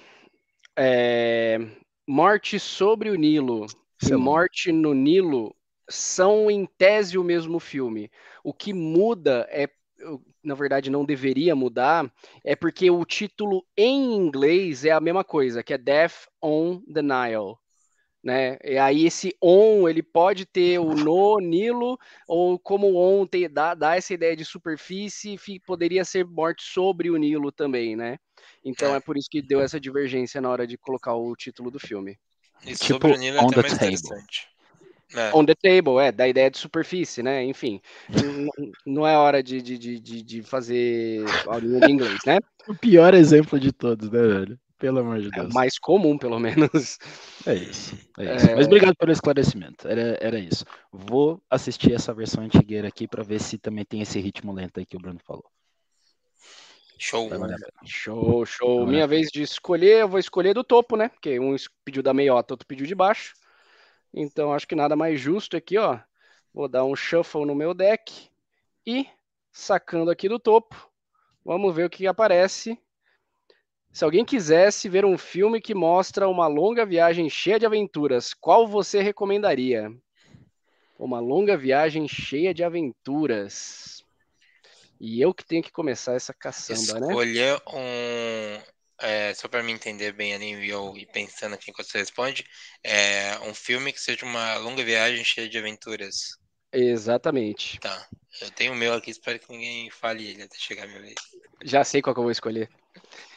É... 0.77 1.59
Morte 2.07 2.59
sobre 2.59 3.11
o 3.11 3.17
Nilo 3.17 3.67
Sim. 4.01 4.15
e 4.15 4.17
Morte 4.17 4.73
no 4.73 4.95
Nilo 4.95 5.55
são 5.89 6.51
em 6.51 6.67
tese 6.79 7.19
o 7.19 7.25
mesmo 7.25 7.59
filme. 7.59 8.11
O 8.43 8.53
que 8.53 8.73
muda 8.73 9.47
é, 9.51 9.69
na 10.43 10.55
verdade, 10.55 10.91
não 10.91 11.05
deveria 11.05 11.55
mudar, 11.55 12.13
é 12.45 12.55
porque 12.55 12.91
o 12.91 13.05
título 13.05 13.65
em 13.77 14.15
inglês 14.15 14.85
é 14.85 14.91
a 14.91 15.01
mesma 15.01 15.25
coisa, 15.25 15.63
que 15.63 15.75
é 15.75 15.79
Death 15.79 16.29
on 16.43 16.81
the 16.93 17.03
Nile 17.03 17.57
né? 18.27 18.59
E 18.65 18.77
aí 18.77 19.07
esse 19.07 19.37
on 19.41 19.89
ele 19.89 20.03
pode 20.03 20.45
ter 20.45 20.81
o 20.81 20.97
no 20.97 21.39
Nilo 21.39 21.97
ou 22.27 22.59
como 22.59 22.97
on 22.97 23.25
tem, 23.25 23.49
dá, 23.49 23.73
dá 23.73 23.95
essa 23.95 24.13
ideia 24.13 24.35
de 24.35 24.45
superfície, 24.45 25.39
poderia 25.65 26.05
ser 26.05 26.27
morte 26.27 26.65
sobre 26.65 27.09
o 27.09 27.17
Nilo 27.17 27.53
também, 27.53 27.95
né? 27.95 28.19
Então 28.65 28.93
é. 28.95 28.97
é 28.97 29.01
por 29.01 29.17
isso 29.17 29.29
que 29.31 29.41
deu 29.41 29.61
essa 29.61 29.79
divergência 29.79 30.41
na 30.41 30.51
hora 30.51 30.67
de 30.67 30.77
colocar 30.77 31.15
o 31.15 31.37
título 31.37 31.71
do 31.71 31.79
filme. 31.79 32.19
E 32.65 32.73
tipo, 32.73 32.85
sobre 32.85 33.13
o 33.13 33.17
Nilo 33.17 33.39
é 33.39 33.43
on 33.45 33.47
the 33.47 33.63
table. 33.63 34.25
É. 35.15 35.31
On 35.33 35.47
the 35.47 35.55
table, 35.55 36.01
é, 36.01 36.11
da 36.11 36.27
ideia 36.27 36.51
de 36.51 36.59
superfície, 36.59 37.23
né? 37.23 37.45
Enfim, 37.45 37.81
não 38.85 39.07
é 39.07 39.17
hora 39.17 39.41
de, 39.41 39.63
de, 39.63 39.79
de, 39.79 40.23
de 40.23 40.43
fazer 40.43 41.25
aulinha 41.47 41.79
de 41.79 41.93
inglês, 41.93 42.19
né? 42.27 42.39
O 42.67 42.75
pior 42.75 43.15
exemplo 43.15 43.61
de 43.61 43.71
todos, 43.71 44.11
né, 44.11 44.21
velho? 44.21 44.59
Pelo 44.79 44.99
amor 44.99 45.21
de 45.21 45.31
Deus. 45.31 45.51
É 45.51 45.55
mais 45.55 45.79
comum, 45.79 46.19
pelo 46.19 46.39
menos. 46.39 46.99
É 47.47 47.55
isso. 47.55 47.97
É 48.19 48.37
isso. 48.37 48.51
É... 48.51 48.55
Mas 48.57 48.67
obrigado 48.67 48.95
pelo 48.97 49.11
esclarecimento. 49.11 49.89
Era, 49.89 50.19
era 50.21 50.39
isso. 50.39 50.65
Vou 50.93 51.43
assistir 51.49 51.95
essa 51.95 52.13
versão 52.13 52.45
antigueira 52.45 52.89
aqui 52.89 53.09
para 53.09 53.23
ver 53.23 53.41
se 53.41 53.57
também 53.57 53.85
tem 53.85 54.03
esse 54.03 54.21
ritmo 54.21 54.53
lento 54.53 54.79
aí 54.79 54.85
que 54.85 54.97
o 54.97 55.01
Bruno 55.01 55.19
falou. 55.25 55.45
Show. 56.99 57.31
Show, 57.85 58.47
show. 58.47 58.87
Minha 58.87 59.07
vez 59.07 59.29
de 59.29 59.43
escolher, 59.43 60.01
eu 60.01 60.09
vou 60.09 60.19
escolher 60.19 60.55
do 60.55 60.65
topo, 60.65 60.97
né? 60.97 61.09
Porque 61.09 61.39
um 61.39 61.55
pediu 61.85 62.03
da 62.03 62.15
meiota, 62.15 62.55
outro 62.55 62.67
pediu 62.67 62.87
de 62.87 62.95
baixo. 62.95 63.35
Então 64.13 64.53
acho 64.53 64.67
que 64.67 64.75
nada 64.75 64.97
mais 64.97 65.21
justo 65.21 65.57
aqui, 65.57 65.77
ó. 65.77 65.99
Vou 66.53 66.69
dar 66.69 66.85
um 66.85 66.97
shuffle 66.97 67.45
no 67.45 67.55
meu 67.55 67.75
deck 67.75 68.31
e 68.87 69.07
sacando 69.53 70.11
aqui 70.11 70.29
do 70.29 70.39
topo. 70.39 70.91
Vamos 71.45 71.75
ver 71.75 71.85
o 71.85 71.91
que 71.91 72.07
aparece. 72.07 72.79
Se 73.97 74.05
alguém 74.05 74.27
quisesse 74.27 74.91
ver 74.91 75.07
um 75.07 75.17
filme 75.17 75.59
que 75.59 75.75
mostra 75.75 76.29
uma 76.29 76.47
longa 76.47 76.85
viagem 76.85 77.31
cheia 77.31 77.59
de 77.59 77.65
aventuras, 77.65 78.35
qual 78.35 78.69
você 78.69 79.01
recomendaria? 79.01 79.91
Uma 80.99 81.19
longa 81.19 81.57
viagem 81.57 82.07
cheia 82.07 82.53
de 82.53 82.63
aventuras. 82.63 84.05
E 85.01 85.19
eu 85.19 85.33
que 85.33 85.47
tenho 85.47 85.63
que 85.63 85.73
começar 85.73 86.13
essa 86.13 86.35
caçamba, 86.35 87.01
né? 87.01 87.07
Escolher 87.07 87.59
um. 87.73 88.61
É, 89.01 89.33
só 89.33 89.49
para 89.49 89.63
me 89.63 89.73
entender 89.73 90.13
bem 90.13 90.35
ali 90.35 90.69
eu 90.69 90.95
e 90.95 91.07
pensando 91.07 91.55
aqui 91.55 91.71
enquanto 91.71 91.89
você 91.89 91.97
responde, 91.97 92.45
é 92.85 93.39
um 93.45 93.55
filme 93.55 93.95
que 93.95 94.01
seja 94.01 94.27
uma 94.27 94.59
longa 94.59 94.85
viagem 94.85 95.25
cheia 95.25 95.49
de 95.49 95.57
aventuras. 95.57 96.37
Exatamente. 96.71 97.81
Tá. 97.81 98.07
Eu 98.43 98.51
tenho 98.51 98.75
o 98.75 98.77
meu 98.77 98.93
aqui, 98.93 99.11
espero 99.11 99.39
que 99.39 99.51
ninguém 99.51 99.89
fale 99.89 100.29
ele 100.29 100.43
até 100.43 100.59
chegar 100.59 100.85
a 100.85 100.87
minha 100.87 101.01
vez. 101.01 101.15
Já 101.65 101.83
sei 101.83 102.03
qual 102.03 102.13
que 102.13 102.21
eu 102.21 102.25
vou 102.25 102.31
escolher. 102.31 102.69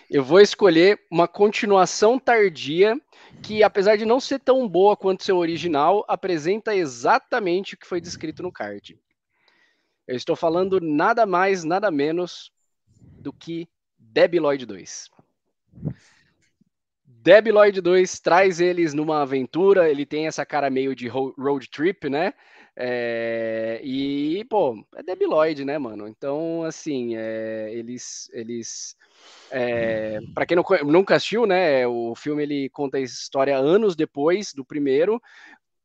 Eu 0.09 0.23
vou 0.23 0.41
escolher 0.41 0.99
uma 1.11 1.27
continuação 1.27 2.17
tardia 2.17 2.99
que, 3.43 3.61
apesar 3.61 3.95
de 3.95 4.05
não 4.05 4.19
ser 4.19 4.39
tão 4.39 4.67
boa 4.67 4.97
quanto 4.97 5.23
seu 5.23 5.37
original, 5.37 6.03
apresenta 6.07 6.75
exatamente 6.75 7.75
o 7.75 7.77
que 7.77 7.85
foi 7.85 8.01
descrito 8.01 8.41
no 8.41 8.51
card. 8.51 8.99
Eu 10.07 10.15
estou 10.15 10.35
falando 10.35 10.81
nada 10.81 11.27
mais, 11.27 11.63
nada 11.63 11.91
menos 11.91 12.51
do 12.99 13.31
que 13.31 13.69
Debiloid 13.99 14.65
2. 14.65 15.11
Debiloid 17.05 17.79
2 17.79 18.19
traz 18.19 18.59
eles 18.59 18.95
numa 18.95 19.21
aventura, 19.21 19.91
ele 19.91 20.07
tem 20.07 20.25
essa 20.25 20.43
cara 20.43 20.71
meio 20.71 20.95
de 20.95 21.07
road 21.07 21.69
trip, 21.69 22.09
né? 22.09 22.33
É, 22.81 23.81
e, 23.83 24.45
pô, 24.45 24.81
é 24.95 25.03
Debiloid, 25.03 25.65
né, 25.65 25.77
mano? 25.77 26.07
Então, 26.07 26.63
assim, 26.63 27.17
é, 27.17 27.69
eles, 27.73 28.29
eles 28.31 28.95
é, 29.51 30.19
para 30.33 30.45
quem 30.45 30.55
não, 30.55 30.63
nunca 30.85 31.15
assistiu, 31.15 31.45
né, 31.45 31.85
o 31.85 32.15
filme 32.15 32.41
ele 32.41 32.69
conta 32.69 32.95
a 32.95 33.01
história 33.01 33.57
anos 33.57 33.97
depois 33.97 34.53
do 34.53 34.63
primeiro, 34.63 35.21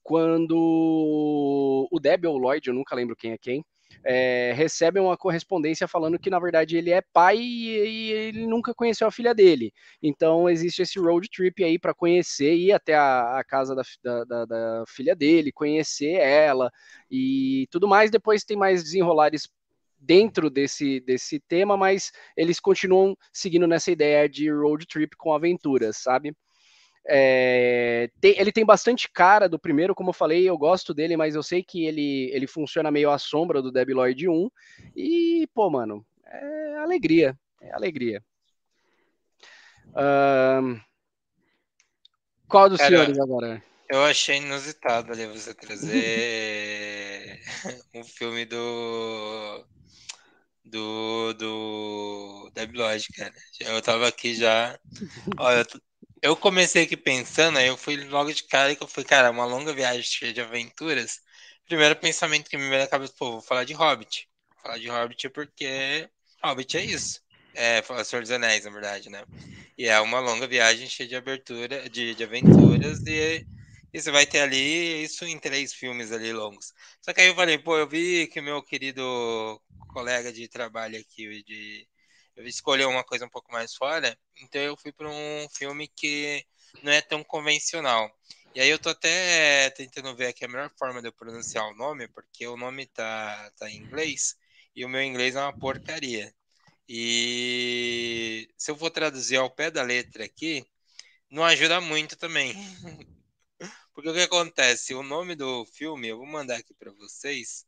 quando 0.05 1.89
o 1.91 1.99
Deb 1.99 2.27
ou 2.27 2.37
o 2.37 2.39
Lloyd, 2.39 2.69
eu 2.69 2.75
nunca 2.75 2.95
lembro 2.95 3.17
quem 3.17 3.33
é 3.33 3.39
quem, 3.39 3.65
é, 4.05 4.53
recebe 4.57 4.99
uma 4.99 5.17
correspondência 5.17 5.87
falando 5.87 6.19
que 6.19 6.31
na 6.31 6.39
verdade 6.39 6.77
ele 6.77 6.91
é 6.91 7.01
pai 7.01 7.37
e, 7.39 7.87
e, 7.87 8.13
ele 8.13 8.47
nunca 8.47 8.75
conheceu 8.75 9.07
a 9.07 9.13
filha 9.13 9.35
dele. 9.35 9.73
Então 10.03 10.49
existe 10.49 10.83
esse 10.83 10.99
road 10.99 11.29
trip 11.29 11.63
aí 11.63 11.79
para 11.79 11.95
conhecer, 11.95 12.55
ir 12.55 12.73
até 12.73 12.95
a, 12.95 13.39
a 13.39 13.45
casa 13.45 13.75
da, 13.75 14.25
da, 14.25 14.45
da, 14.45 14.85
filha 14.89 15.15
dele, 15.15 15.53
conhecer 15.53 16.15
ela 16.15 16.71
e 17.11 17.67
tudo 17.71 17.87
mais. 17.89 18.11
Depois 18.11 18.45
tem 18.45 18.57
mais 18.57 18.83
desenrolares 18.83 19.49
dentro 19.99 20.51
desse, 20.51 21.01
desse 21.01 21.41
tema, 21.41 21.77
mas 21.77 22.13
eles 22.37 22.61
continuam 22.61 23.17
seguindo 23.33 23.67
nessa 23.67 23.91
ideia 23.91 24.29
de 24.29 24.51
road 24.51 24.87
trip 24.87 25.17
com 25.17 25.33
aventuras, 25.33 25.97
sabe? 25.97 26.35
É, 27.07 28.11
tem, 28.21 28.39
ele 28.39 28.51
tem 28.51 28.65
bastante 28.65 29.11
cara 29.11 29.49
do 29.49 29.59
primeiro, 29.59 29.95
como 29.95 30.11
eu 30.11 30.15
falei, 30.15 30.49
eu 30.49 30.57
gosto 30.57 30.95
dele, 30.95 31.17
mas 31.17 31.35
eu 31.35 31.43
sei 31.43 31.63
que 31.63 31.85
ele, 31.85 32.31
ele 32.33 32.47
funciona 32.47 32.91
meio 32.91 33.11
à 33.11 33.19
sombra 33.19 33.61
do 33.61 33.71
Debiloid 33.71 34.29
1. 34.29 34.51
E, 34.97 35.47
pô, 35.55 35.69
mano, 35.69 36.05
é 36.27 36.77
alegria, 36.79 37.39
é 37.61 37.73
alegria. 37.73 38.23
Qual 42.49 42.69
dos 42.69 42.79
Cara, 42.79 42.91
senhores 42.91 43.19
agora? 43.19 43.63
Eu 43.91 44.03
achei 44.05 44.39
inusitado 44.39 45.13
ali 45.13 45.27
você 45.27 45.55
trazer 45.55 47.39
um 47.95 48.03
filme 48.03 48.45
do 48.45 49.67
do, 50.65 51.35
do 51.35 52.51
Debiloid, 52.55 53.07
cara. 53.15 53.35
Eu 53.61 53.83
tava 53.83 54.09
aqui 54.09 54.35
já. 54.35 54.79
Olha, 55.39 55.59
eu 55.61 55.81
comecei 56.37 56.85
aqui 56.85 56.97
pensando, 56.97 57.59
aí 57.59 57.67
eu 57.67 57.77
fui 57.77 57.97
logo 58.05 58.33
de 58.33 58.45
cara 58.45 58.75
que 58.75 58.83
eu 58.83 58.89
fui, 58.89 59.05
cara, 59.05 59.31
uma 59.31 59.45
longa 59.45 59.75
viagem 59.75 60.03
cheia 60.03 60.33
de 60.33 60.41
aventuras. 60.41 61.21
Primeiro 61.67 61.95
pensamento 61.97 62.49
que 62.49 62.57
me 62.57 62.69
veio 62.69 62.81
na 62.81 62.87
cabeça, 62.89 63.13
pô, 63.19 63.33
vou 63.33 63.43
falar 63.43 63.65
de 63.65 63.75
Hobbit. 63.75 64.27
Vou 64.55 64.63
falar 64.63 64.79
de 64.79 64.89
Hobbit 64.89 65.29
porque 65.29 66.09
Hobbit 66.43 66.79
é 66.79 66.85
isso. 66.85 67.21
É, 67.55 67.83
Senhor 68.05 68.23
dos 68.23 68.31
Anéis, 68.31 68.65
na 68.65 68.71
verdade, 68.71 69.11
né? 69.11 69.23
E 69.77 69.87
é 69.87 70.01
uma 70.01 70.19
longa 70.21 70.47
viagem 70.47 70.89
cheia 70.89 71.09
de 71.09 71.15
abertura, 71.15 71.89
de, 71.91 72.15
de 72.15 72.25
aventuras, 72.25 73.01
e, 73.07 73.47
e 73.93 74.01
você 74.01 74.11
vai 74.11 74.27
ter 74.27 74.41
ali 74.41 75.05
isso 75.05 75.25
em 75.27 75.39
três 75.39 75.75
filmes 75.75 76.11
ali 76.11 76.33
longos. 76.33 76.73
Só 77.03 77.13
que 77.13 77.21
aí 77.21 77.29
eu 77.29 77.35
falei, 77.35 77.59
pô, 77.59 77.77
eu 77.77 77.89
vi 77.89 78.27
que 78.29 78.41
meu 78.41 78.63
querido 78.63 79.61
colega 79.89 80.33
de 80.33 80.49
trabalho 80.49 80.99
aqui, 80.99 81.43
de, 81.45 81.87
eu 82.37 82.47
escolheu 82.47 82.89
uma 82.91 83.05
coisa 83.05 83.25
um 83.27 83.29
pouco 83.29 83.53
mais 83.53 83.75
fora, 83.75 84.17
então 84.41 84.61
eu 84.61 84.77
fui 84.77 84.93
para 84.93 85.09
um 85.09 85.49
filme 85.51 85.89
que 85.89 86.45
não 86.83 86.93
é 86.93 87.01
tão 87.01 87.23
convencional. 87.25 88.11
E 88.55 88.61
aí 88.61 88.69
eu 88.69 88.79
tô 88.79 88.91
até 88.91 89.71
tentando 89.71 90.15
ver 90.17 90.29
aqui 90.29 90.45
a 90.45 90.49
melhor 90.49 90.71
forma 90.79 91.01
de 91.01 91.09
eu 91.09 91.13
pronunciar 91.13 91.67
o 91.69 91.75
nome, 91.75 92.09
porque 92.09 92.47
o 92.47 92.57
nome 92.57 92.87
tá, 92.87 93.51
tá 93.57 93.71
em 93.71 93.79
inglês, 93.79 94.37
e 94.75 94.85
o 94.85 94.89
meu 94.89 95.03
inglês 95.03 95.35
é 95.37 95.41
uma 95.41 95.53
porcaria. 95.53 96.33
E 96.89 98.49
se 98.57 98.71
eu 98.71 98.77
for 98.77 98.91
traduzir 98.91 99.37
ao 99.37 99.51
pé 99.51 99.71
da 99.71 99.83
letra 99.83 100.25
aqui, 100.25 100.65
não 101.31 101.45
ajuda 101.45 101.81
muito 101.81 102.17
também. 102.17 102.55
Porque 103.95 104.09
o 104.09 104.15
que 104.15 104.23
acontece? 104.23 104.95
O 104.95 105.03
nome 105.03 105.37
do 105.37 105.65
filme, 105.67 106.09
eu 106.09 106.19
vou 106.19 106.27
mandar 106.27 106.57
aqui 106.57 106.75
para 106.75 106.93
vocês. 106.93 107.65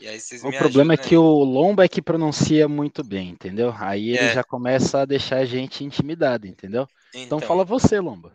E 0.00 0.08
aí 0.08 0.18
vocês 0.18 0.42
o 0.42 0.50
problema 0.50 0.94
é 0.94 0.96
que 0.96 1.14
o 1.14 1.44
Lomba 1.44 1.84
é 1.84 1.88
que 1.88 2.00
pronuncia 2.00 2.66
muito 2.66 3.04
bem, 3.04 3.28
entendeu? 3.28 3.74
Aí 3.78 4.08
ele 4.08 4.28
é. 4.28 4.32
já 4.32 4.42
começa 4.42 5.00
a 5.00 5.04
deixar 5.04 5.36
a 5.36 5.44
gente 5.44 5.84
intimidado, 5.84 6.46
entendeu? 6.46 6.88
Então, 7.10 7.38
então 7.38 7.40
fala 7.40 7.66
você, 7.66 8.00
Lomba. 8.00 8.34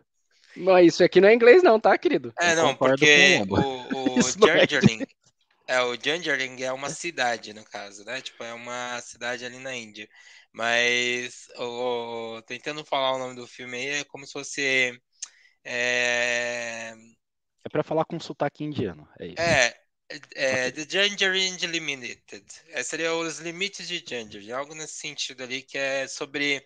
Mas 0.56 0.94
isso 0.94 1.04
aqui 1.04 1.20
não 1.20 1.28
é 1.28 1.34
inglês, 1.34 1.64
não, 1.64 1.80
tá, 1.80 1.98
querido? 1.98 2.32
É, 2.40 2.52
eu 2.52 2.56
não, 2.56 2.74
porque 2.76 3.42
o, 3.48 3.54
o, 3.56 4.18
o 4.20 4.46
Jarjaring, 4.46 5.04
é, 5.66 5.82
o 5.82 5.94
é 6.64 6.72
uma 6.72 6.88
cidade, 6.88 7.52
no 7.52 7.64
caso, 7.64 8.04
né? 8.04 8.20
Tipo, 8.20 8.44
é 8.44 8.54
uma 8.54 9.00
cidade 9.00 9.44
ali 9.44 9.58
na 9.58 9.74
Índia. 9.74 10.08
Mas, 10.52 11.48
o, 11.58 12.40
tentando 12.46 12.84
falar 12.84 13.16
o 13.16 13.18
nome 13.18 13.34
do 13.34 13.46
filme 13.46 13.76
aí, 13.76 13.86
é 13.86 14.04
como 14.04 14.24
se 14.24 14.32
fosse. 14.32 14.98
É, 15.64 16.94
é 17.64 17.68
para 17.68 17.82
falar 17.82 18.04
com 18.04 18.20
sotaque 18.20 18.62
indiano, 18.62 19.08
é 19.18 19.26
isso. 19.26 19.40
É, 19.40 19.74
é, 20.34 20.70
The 20.70 20.86
Janjaring 20.88 21.56
Limited. 21.66 22.44
É, 22.68 22.82
seria 22.82 23.14
os 23.14 23.38
limites 23.38 23.88
de 23.88 24.04
Janjaring, 24.06 24.52
algo 24.52 24.74
nesse 24.74 24.94
sentido 24.94 25.42
ali, 25.42 25.62
que 25.62 25.78
é 25.78 26.06
sobre 26.06 26.64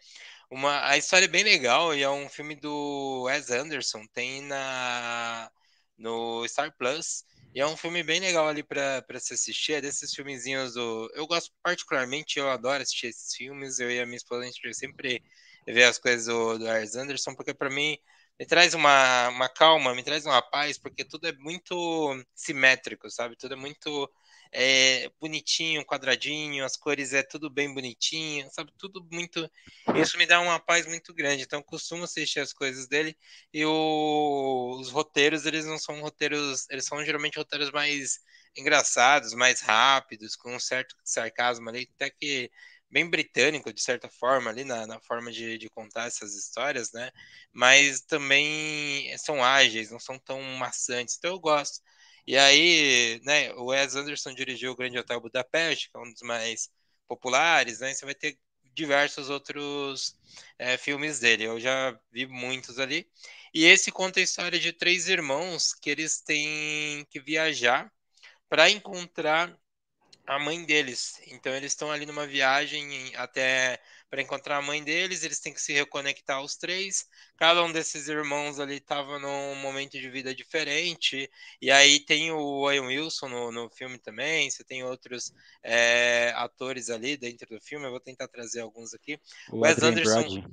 uma. 0.50 0.86
A 0.86 0.96
história 0.98 1.24
é 1.26 1.28
bem 1.28 1.44
legal 1.44 1.94
e 1.94 2.02
é 2.02 2.10
um 2.10 2.28
filme 2.28 2.54
do 2.54 3.22
Wes 3.24 3.50
Anderson, 3.50 4.06
tem 4.12 4.42
na 4.42 5.50
no 5.98 6.46
Star 6.48 6.74
Plus. 6.76 7.24
E 7.54 7.60
é 7.60 7.66
um 7.66 7.76
filme 7.76 8.02
bem 8.02 8.20
legal 8.20 8.48
ali 8.48 8.62
para 8.62 9.04
se 9.18 9.34
assistir. 9.34 9.74
É 9.74 9.80
desses 9.80 10.14
filmezinhos 10.14 10.74
do. 10.74 11.10
Eu 11.14 11.26
gosto 11.26 11.52
particularmente, 11.62 12.38
eu 12.38 12.48
adoro 12.50 12.82
assistir 12.82 13.08
esses 13.08 13.34
filmes. 13.34 13.78
Eu 13.80 13.90
e 13.90 14.00
a 14.00 14.06
minha 14.06 14.16
esposa, 14.16 14.42
a 14.42 14.46
gente 14.46 14.74
sempre 14.74 15.22
vê 15.66 15.84
as 15.84 15.98
coisas 15.98 16.26
do, 16.26 16.58
do 16.58 16.68
Ars 16.68 16.94
Anderson, 16.96 17.34
porque 17.34 17.54
para 17.54 17.70
mim 17.70 17.98
me 18.38 18.46
traz 18.46 18.74
uma, 18.74 19.28
uma 19.28 19.48
calma, 19.48 19.94
me 19.94 20.02
traz 20.02 20.24
uma 20.24 20.40
paz, 20.42 20.78
porque 20.78 21.04
tudo 21.04 21.26
é 21.26 21.32
muito 21.32 22.24
simétrico, 22.34 23.10
sabe? 23.10 23.36
Tudo 23.36 23.54
é 23.54 23.56
muito 23.56 24.10
é, 24.52 25.10
bonitinho, 25.20 25.84
quadradinho, 25.84 26.64
as 26.64 26.76
cores 26.76 27.12
é 27.12 27.22
tudo 27.22 27.48
bem 27.50 27.72
bonitinho, 27.72 28.48
sabe? 28.50 28.72
Tudo 28.78 29.06
muito. 29.10 29.48
Isso 29.94 30.18
me 30.18 30.26
dá 30.26 30.40
uma 30.40 30.58
paz 30.58 30.86
muito 30.86 31.14
grande. 31.14 31.42
Então, 31.42 31.62
costumo 31.62 32.04
assistir 32.04 32.40
as 32.40 32.52
coisas 32.52 32.88
dele 32.88 33.16
e 33.52 33.64
o... 33.64 34.76
os 34.80 34.90
roteiros, 34.90 35.46
eles 35.46 35.64
não 35.66 35.78
são 35.78 36.00
roteiros, 36.00 36.68
eles 36.70 36.84
são 36.84 37.04
geralmente 37.04 37.38
roteiros 37.38 37.70
mais 37.70 38.20
engraçados, 38.56 39.32
mais 39.34 39.60
rápidos, 39.60 40.34
com 40.34 40.54
um 40.54 40.60
certo 40.60 40.96
sarcasmo 41.04 41.68
ali, 41.68 41.88
até 41.94 42.10
que 42.10 42.50
bem 42.90 43.08
britânico, 43.08 43.72
de 43.72 43.82
certa 43.82 44.08
forma, 44.08 44.50
ali 44.50 44.64
na, 44.64 44.86
na 44.86 45.00
forma 45.00 45.30
de, 45.30 45.58
de, 45.58 45.68
contar 45.70 46.06
essas 46.06 46.34
histórias, 46.34 46.92
né? 46.92 47.10
Mas 47.52 48.00
também 48.00 49.16
são 49.18 49.44
ágeis, 49.44 49.90
não 49.90 50.00
são 50.00 50.18
tão 50.18 50.42
maçantes, 50.58 51.16
então 51.18 51.32
eu 51.32 51.40
gosto. 51.40 51.80
E 52.26 52.36
aí, 52.36 53.20
né, 53.24 53.52
o 53.54 53.66
Wes 53.66 53.94
Anderson 53.94 54.34
dirigiu 54.34 54.72
o 54.72 54.76
Grande 54.76 54.98
Hotel 54.98 55.20
Budapeste, 55.20 55.90
que 55.90 55.96
é 55.96 56.00
um 56.00 56.12
dos 56.12 56.22
mais 56.22 56.70
populares, 57.08 57.80
né? 57.80 57.94
Você 57.94 58.04
vai 58.04 58.14
ter 58.14 58.38
diversos 58.74 59.30
outros 59.30 60.16
é, 60.58 60.76
filmes 60.76 61.20
dele. 61.20 61.44
Eu 61.44 61.60
já 61.60 61.98
vi 62.12 62.26
muitos 62.26 62.78
ali. 62.78 63.06
E 63.52 63.64
esse 63.64 63.90
conta 63.90 64.20
a 64.20 64.22
história 64.22 64.58
de 64.58 64.72
três 64.72 65.08
irmãos 65.08 65.74
que 65.74 65.90
eles 65.90 66.20
têm 66.20 67.04
que 67.10 67.20
viajar 67.20 67.92
para 68.48 68.70
encontrar 68.70 69.56
a 70.30 70.38
mãe 70.38 70.64
deles. 70.64 71.20
Então 71.26 71.52
eles 71.52 71.72
estão 71.72 71.90
ali 71.90 72.06
numa 72.06 72.24
viagem 72.24 73.12
até 73.16 73.80
para 74.08 74.22
encontrar 74.22 74.58
a 74.58 74.62
mãe 74.62 74.82
deles, 74.82 75.24
eles 75.24 75.40
têm 75.40 75.52
que 75.52 75.60
se 75.60 75.72
reconectar 75.72 76.40
os 76.40 76.56
três. 76.56 77.08
Cada 77.36 77.64
um 77.64 77.72
desses 77.72 78.06
irmãos 78.06 78.60
ali 78.60 78.76
estava 78.76 79.18
num 79.18 79.56
momento 79.56 79.92
de 79.98 80.08
vida 80.08 80.32
diferente. 80.32 81.28
E 81.60 81.68
aí 81.68 81.98
tem 81.98 82.30
o 82.30 82.38
Owen 82.38 82.80
Wilson 82.80 83.28
no, 83.28 83.50
no 83.50 83.70
filme 83.70 83.98
também. 83.98 84.48
Você 84.48 84.62
tem 84.62 84.84
outros 84.84 85.32
é, 85.64 86.32
atores 86.36 86.90
ali 86.90 87.16
dentro 87.16 87.48
do 87.48 87.60
filme. 87.60 87.86
Eu 87.86 87.90
vou 87.90 88.00
tentar 88.00 88.28
trazer 88.28 88.60
alguns 88.60 88.94
aqui. 88.94 89.18
O 89.50 89.60
Wes 89.60 89.82
Anderson. 89.82 90.44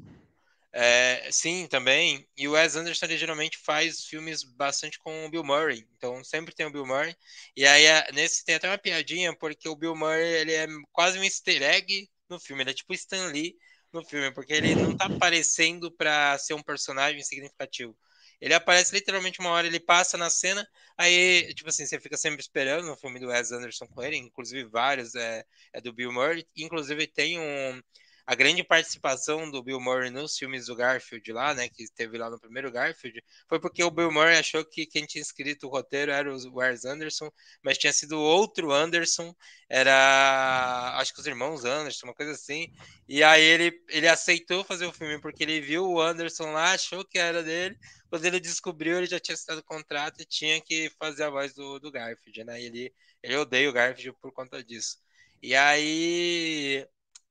É, 0.74 1.30
sim, 1.32 1.66
também. 1.68 2.28
E 2.38 2.48
o 2.48 2.52
Wes 2.52 2.76
Anderson 2.76 3.06
ele, 3.06 3.18
geralmente 3.18 3.58
faz 3.58 4.06
filmes 4.06 4.44
bastante 4.44 5.00
com 5.00 5.26
o 5.26 5.30
Bill 5.30 5.44
Murray. 5.44 5.88
Então 5.98 6.24
sempre 6.24 6.54
tem 6.54 6.66
o 6.66 6.72
Bill 6.72 6.86
Murray. 6.86 7.16
E 7.56 7.66
aí 7.66 7.86
nesse 8.14 8.46
tem 8.46 8.56
até 8.56 8.68
uma 8.68 8.78
piadinha, 8.78 9.36
porque 9.36 9.68
o 9.70 9.76
Bill 9.76 9.96
Murray 9.96 10.28
ele 10.28 10.54
é 10.54 10.68
quase 10.92 11.18
um 11.18 11.24
easter 11.24 11.62
egg 11.64 12.10
no 12.30 12.40
filme. 12.40 12.64
Ele 12.64 12.72
é 12.72 12.74
tipo 12.74 12.94
Stan 12.94 13.28
Lee 13.28 13.56
no 13.92 14.04
filme, 14.06 14.32
porque 14.34 14.54
ele 14.54 14.76
não 14.76 14.96
tá 14.96 15.06
aparecendo 15.06 15.92
para 15.92 16.38
ser 16.38 16.54
um 16.54 16.62
personagem 16.62 17.22
significativo. 17.24 17.98
Ele 18.40 18.54
aparece 18.54 18.94
literalmente 18.94 19.40
uma 19.40 19.50
hora, 19.50 19.66
ele 19.66 19.80
passa 19.80 20.16
na 20.18 20.30
cena, 20.30 20.68
aí, 20.96 21.52
tipo 21.56 21.70
assim, 21.70 21.88
você 21.88 22.00
fica 22.00 22.16
sempre 22.16 22.40
esperando 22.40 22.86
no 22.86 22.96
filme 22.96 23.20
do 23.20 23.30
Wes 23.30 23.52
Anderson 23.52 23.88
com 23.88 24.04
ele, 24.04 24.16
inclusive 24.16 24.64
vários 24.70 25.16
é, 25.16 25.44
é 25.74 25.82
do 25.82 25.92
Bill 25.92 26.12
Murray, 26.14 26.46
inclusive 26.56 27.08
tem 27.08 27.40
um 27.40 27.82
a 28.28 28.36
grande 28.36 28.62
participação 28.62 29.50
do 29.50 29.64
Bill 29.64 29.80
Murray 29.80 30.10
nos 30.10 30.38
filmes 30.38 30.66
do 30.66 30.76
Garfield 30.76 31.32
lá, 31.32 31.54
né, 31.54 31.70
que 31.70 31.88
teve 31.96 32.18
lá 32.18 32.30
no 32.30 32.38
primeiro 32.38 32.70
Garfield, 32.70 33.24
foi 33.48 33.58
porque 33.58 33.82
o 33.82 33.90
Bill 33.90 34.12
Murray 34.12 34.38
achou 34.38 34.66
que 34.66 34.86
quem 34.86 35.06
tinha 35.06 35.22
escrito 35.22 35.66
o 35.66 35.70
roteiro 35.70 36.12
era 36.12 36.30
o 36.30 36.56
Wes 36.58 36.84
Anderson, 36.84 37.32
mas 37.64 37.78
tinha 37.78 37.94
sido 37.94 38.20
outro 38.20 38.74
Anderson, 38.74 39.34
era 39.70 40.98
acho 40.98 41.14
que 41.14 41.22
os 41.22 41.26
irmãos 41.26 41.64
Anderson, 41.64 42.08
uma 42.08 42.14
coisa 42.14 42.34
assim, 42.34 42.70
e 43.08 43.24
aí 43.24 43.42
ele, 43.42 43.82
ele 43.88 44.10
aceitou 44.10 44.62
fazer 44.66 44.86
o 44.86 44.92
filme 44.92 45.22
porque 45.22 45.44
ele 45.44 45.62
viu 45.62 45.86
o 45.90 46.02
Anderson 46.02 46.52
lá, 46.52 46.74
achou 46.74 47.06
que 47.06 47.18
era 47.18 47.42
dele, 47.42 47.78
quando 48.10 48.26
ele 48.26 48.42
descobriu, 48.42 48.98
ele 48.98 49.08
já 49.08 49.22
tinha 49.22 49.36
assinado 49.36 49.62
o 49.62 49.64
contrato 49.64 50.22
e 50.22 50.26
tinha 50.26 50.60
que 50.60 50.92
fazer 51.00 51.24
a 51.24 51.30
voz 51.30 51.54
do, 51.54 51.80
do 51.80 51.90
Garfield, 51.90 52.44
né, 52.44 52.62
ele, 52.62 52.94
ele 53.24 53.38
odeia 53.38 53.70
o 53.70 53.74
Garfield 53.74 54.18
por 54.22 54.34
conta 54.34 54.62
disso. 54.62 54.98
E 55.42 55.56
aí 55.56 56.86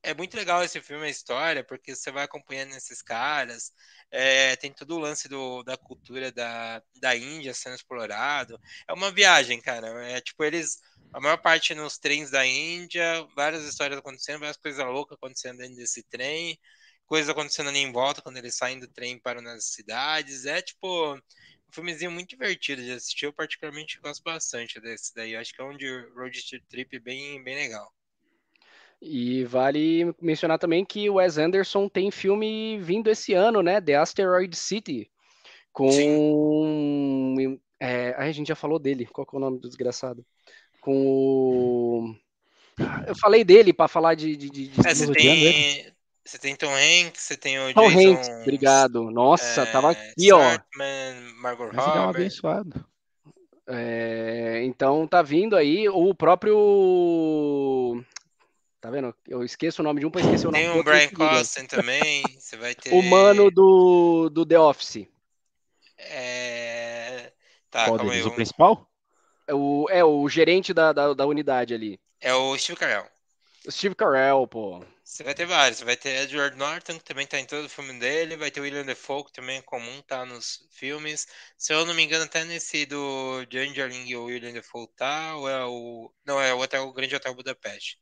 é 0.06 0.14
muito 0.14 0.36
legal 0.36 0.62
esse 0.62 0.80
filme, 0.80 1.06
a 1.06 1.10
história, 1.10 1.64
porque 1.64 1.94
você 1.94 2.10
vai 2.12 2.24
acompanhando 2.24 2.74
esses 2.76 3.02
caras, 3.02 3.72
é, 4.10 4.54
tem 4.56 4.72
todo 4.72 4.94
o 4.94 4.98
lance 5.00 5.28
do, 5.28 5.62
da 5.64 5.76
cultura 5.76 6.30
da, 6.30 6.80
da 7.00 7.16
Índia 7.16 7.52
sendo 7.52 7.74
explorado. 7.74 8.58
É 8.88 8.92
uma 8.92 9.10
viagem, 9.10 9.60
cara. 9.60 9.88
É 10.10 10.20
tipo, 10.20 10.44
eles. 10.44 10.80
A 11.12 11.20
maior 11.20 11.38
parte 11.38 11.74
nos 11.74 11.98
trens 11.98 12.30
da 12.30 12.46
Índia, 12.46 13.26
várias 13.34 13.64
histórias 13.64 13.98
acontecendo, 13.98 14.40
várias 14.40 14.56
coisas 14.56 14.84
loucas 14.84 15.16
acontecendo 15.16 15.58
dentro 15.58 15.76
desse 15.76 16.02
trem, 16.04 16.58
coisas 17.06 17.28
acontecendo 17.30 17.68
ali 17.70 17.78
em 17.80 17.92
volta 17.92 18.22
quando 18.22 18.36
eles 18.36 18.56
saem 18.56 18.78
do 18.78 18.88
trem 18.88 19.18
para 19.18 19.40
nas 19.42 19.66
cidades. 19.66 20.46
É 20.46 20.62
tipo 20.62 21.14
um 21.16 21.20
filmezinho 21.72 22.10
muito 22.12 22.30
divertido 22.30 22.82
de 22.82 22.92
assistir. 22.92 23.26
Eu 23.26 23.32
particularmente 23.32 23.98
gosto 24.00 24.22
bastante 24.22 24.80
desse 24.80 25.14
daí. 25.14 25.36
acho 25.36 25.52
que 25.54 25.60
é 25.62 25.64
um 25.64 25.76
de 25.76 25.88
road 26.14 26.40
trip 26.68 26.98
bem, 27.00 27.42
bem 27.42 27.56
legal. 27.56 27.95
E 29.00 29.44
vale 29.44 30.14
mencionar 30.20 30.58
também 30.58 30.84
que 30.84 31.08
o 31.10 31.14
Wes 31.14 31.36
Anderson 31.36 31.88
tem 31.88 32.10
filme 32.10 32.78
vindo 32.80 33.10
esse 33.10 33.34
ano, 33.34 33.62
né? 33.62 33.80
The 33.80 33.96
Asteroid 33.96 34.56
City. 34.56 35.10
Com. 35.72 37.58
É, 37.78 38.14
a 38.16 38.32
gente 38.32 38.48
já 38.48 38.56
falou 38.56 38.78
dele. 38.78 39.06
Qual 39.06 39.26
é 39.30 39.36
o 39.36 39.40
nome 39.40 39.58
do 39.58 39.68
desgraçado? 39.68 40.24
Com 40.80 41.06
o. 41.06 42.14
Eu 43.06 43.14
falei 43.16 43.44
dele 43.44 43.72
para 43.72 43.88
falar 43.88 44.14
de. 44.14 44.36
de, 44.36 44.48
de 44.48 44.70
é, 44.86 44.94
você, 44.94 45.12
tem, 45.12 45.92
você 46.24 46.38
tem 46.38 46.56
Tom 46.56 46.72
Hanks, 46.72 47.22
você 47.22 47.36
tem 47.36 47.58
o 47.58 47.74
Tom 47.74 47.88
Jason, 47.90 48.12
Hanks, 48.12 48.28
obrigado. 48.40 49.10
Nossa, 49.10 49.62
é, 49.62 49.66
tava 49.66 49.90
aqui, 49.90 50.32
ó. 50.32 50.40
Margot 51.40 51.66
Robbie. 51.66 51.78
É 51.78 52.00
um 52.00 52.08
abençoado. 52.08 52.84
É, 53.68 54.62
então 54.64 55.06
tá 55.06 55.22
vindo 55.22 55.56
aí 55.56 55.88
o 55.88 56.14
próprio 56.14 58.02
Tá 58.86 58.90
vendo? 58.92 59.12
Eu 59.26 59.42
esqueço 59.42 59.82
o 59.82 59.84
nome 59.84 59.98
de 59.98 60.06
um 60.06 60.12
para 60.12 60.20
esquecer 60.20 60.46
o 60.46 60.52
nome 60.52 60.62
do 60.64 60.76
outro. 60.76 60.92
Tem 60.92 61.06
o 61.06 61.10
Brian 61.10 61.28
Costin 61.28 61.66
também. 61.66 62.22
Você 62.38 62.56
vai 62.56 62.72
ter. 62.76 62.94
O 62.94 63.02
mano 63.02 63.50
do, 63.50 64.30
do 64.30 64.46
The 64.46 64.60
Office. 64.60 65.08
É. 65.98 67.32
Tá, 67.68 67.86
Qual 67.86 67.98
deles? 67.98 68.12
Aí, 68.12 68.22
o 68.22 68.30
principal? 68.30 68.88
É 69.44 69.52
o, 69.52 69.88
é 69.90 70.04
o 70.04 70.28
gerente 70.28 70.72
da, 70.72 70.92
da, 70.92 71.14
da, 71.14 71.26
unidade 71.26 71.74
ali. 71.74 71.98
É 72.20 72.32
o 72.32 72.56
Steve 72.56 72.78
Carell. 72.78 73.08
O 73.66 73.72
Steve 73.72 73.96
Carell, 73.96 74.46
pô. 74.46 74.84
Você 75.02 75.24
vai 75.24 75.34
ter 75.34 75.46
vários. 75.46 75.80
Vai 75.80 75.96
ter 75.96 76.22
Edward 76.22 76.56
Norton, 76.56 76.96
que 76.96 77.04
também 77.04 77.26
tá 77.26 77.40
em 77.40 77.44
todo 77.44 77.64
o 77.64 77.68
filme 77.68 77.98
dele. 77.98 78.36
Vai 78.36 78.52
ter 78.52 78.60
William 78.60 78.84
Defoe, 78.84 79.24
que 79.24 79.32
também 79.32 79.58
é 79.58 79.62
comum 79.62 80.00
tá 80.02 80.24
nos 80.24 80.64
filmes. 80.70 81.26
Se 81.58 81.72
eu 81.72 81.84
não 81.84 81.92
me 81.92 82.04
engano, 82.04 82.22
até 82.22 82.44
nesse 82.44 82.86
do 82.86 83.44
de 83.46 83.58
Angeling 83.58 84.14
o 84.14 84.26
William 84.26 84.52
Defoe 84.52 84.86
tá. 84.96 85.34
Ou 85.34 85.48
é 85.48 85.64
o. 85.64 86.12
Não, 86.24 86.40
é 86.40 86.54
o, 86.54 86.60
hotel, 86.60 86.86
o 86.86 86.92
Grande 86.92 87.16
Hotel 87.16 87.34
Budapeste. 87.34 87.98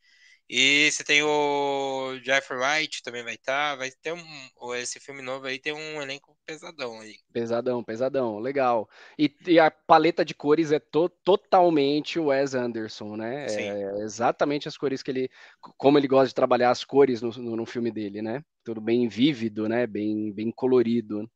E 0.48 0.90
você 0.90 1.02
tem 1.02 1.22
o 1.22 2.18
Jeffrey 2.22 2.58
Wright, 2.58 3.02
também 3.02 3.24
vai 3.24 3.34
estar. 3.34 3.70
Tá, 3.72 3.76
vai 3.76 3.90
ter 3.90 4.12
um. 4.12 4.74
Esse 4.74 5.00
filme 5.00 5.22
novo 5.22 5.46
aí 5.46 5.58
tem 5.58 5.72
um 5.72 6.02
elenco 6.02 6.36
pesadão 6.44 7.00
aí. 7.00 7.16
Pesadão, 7.32 7.82
pesadão, 7.82 8.38
legal. 8.38 8.88
E, 9.18 9.34
e 9.46 9.58
a 9.58 9.70
paleta 9.70 10.22
de 10.22 10.34
cores 10.34 10.70
é 10.70 10.78
to, 10.78 11.08
totalmente 11.24 12.18
o 12.18 12.26
Wes 12.26 12.54
Anderson, 12.54 13.16
né? 13.16 13.48
Sim. 13.48 13.62
É 13.62 14.02
exatamente 14.02 14.68
as 14.68 14.76
cores 14.76 15.02
que 15.02 15.10
ele. 15.10 15.30
Como 15.78 15.96
ele 15.96 16.08
gosta 16.08 16.28
de 16.28 16.34
trabalhar 16.34 16.70
as 16.70 16.84
cores 16.84 17.22
no, 17.22 17.30
no, 17.30 17.56
no 17.56 17.66
filme 17.66 17.90
dele, 17.90 18.20
né? 18.20 18.44
Tudo 18.62 18.82
bem 18.82 19.08
vívido, 19.08 19.66
né? 19.66 19.86
Bem, 19.86 20.30
bem 20.30 20.50
colorido. 20.50 21.28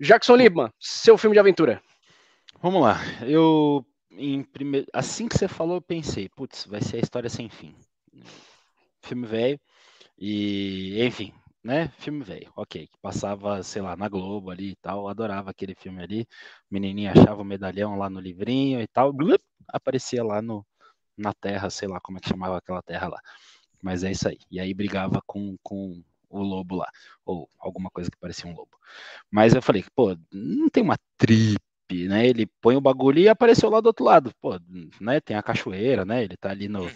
Jackson 0.00 0.36
Lima, 0.36 0.72
seu 0.80 1.18
filme 1.18 1.34
de 1.34 1.40
aventura. 1.40 1.82
Vamos 2.62 2.80
lá. 2.80 2.98
Eu 3.26 3.84
assim 4.92 5.28
que 5.28 5.36
você 5.36 5.48
falou, 5.48 5.76
eu 5.76 5.82
pensei, 5.82 6.28
putz, 6.28 6.66
vai 6.66 6.80
ser 6.80 6.96
a 6.96 7.00
história 7.00 7.30
sem 7.30 7.48
fim. 7.48 7.74
Filme 9.02 9.26
velho. 9.26 9.60
E, 10.18 11.02
enfim, 11.04 11.32
né? 11.62 11.88
Filme 11.98 12.22
velho, 12.24 12.52
ok. 12.56 12.86
Que 12.86 12.98
passava, 13.00 13.62
sei 13.62 13.82
lá, 13.82 13.96
na 13.96 14.08
Globo 14.08 14.50
ali 14.50 14.70
e 14.70 14.76
tal. 14.76 15.08
adorava 15.08 15.50
aquele 15.50 15.74
filme 15.74 16.02
ali. 16.02 16.26
Menininha 16.70 17.12
achava 17.12 17.42
o 17.42 17.44
medalhão 17.44 17.96
lá 17.96 18.10
no 18.10 18.20
livrinho 18.20 18.80
e 18.80 18.86
tal. 18.86 19.12
Blup, 19.12 19.42
aparecia 19.68 20.24
lá 20.24 20.42
no, 20.42 20.66
na 21.16 21.32
terra, 21.34 21.70
sei 21.70 21.88
lá 21.88 22.00
como 22.00 22.18
é 22.18 22.20
que 22.20 22.28
chamava 22.28 22.56
aquela 22.58 22.82
terra 22.82 23.08
lá. 23.08 23.20
Mas 23.82 24.04
é 24.04 24.12
isso 24.12 24.28
aí. 24.28 24.38
E 24.50 24.60
aí 24.60 24.74
brigava 24.74 25.20
com, 25.26 25.56
com 25.62 26.02
o 26.28 26.42
lobo 26.42 26.76
lá. 26.76 26.90
Ou 27.24 27.48
alguma 27.58 27.90
coisa 27.90 28.10
que 28.10 28.18
parecia 28.18 28.50
um 28.50 28.54
lobo. 28.54 28.78
Mas 29.30 29.54
eu 29.54 29.62
falei, 29.62 29.84
pô, 29.94 30.16
não 30.32 30.68
tem 30.68 30.82
uma 30.82 30.98
né? 32.08 32.26
Ele 32.26 32.46
põe 32.60 32.76
o 32.76 32.80
bagulho 32.80 33.18
e 33.18 33.28
apareceu 33.28 33.70
lá 33.70 33.80
do 33.80 33.86
outro 33.86 34.04
lado. 34.04 34.32
Pô, 34.40 34.58
né? 35.00 35.20
Tem 35.20 35.36
a 35.36 35.42
cachoeira, 35.42 36.04
né? 36.04 36.24
Ele 36.24 36.36
tá 36.36 36.50
ali 36.50 36.68
no 36.68 36.82
uhum. 36.82 36.90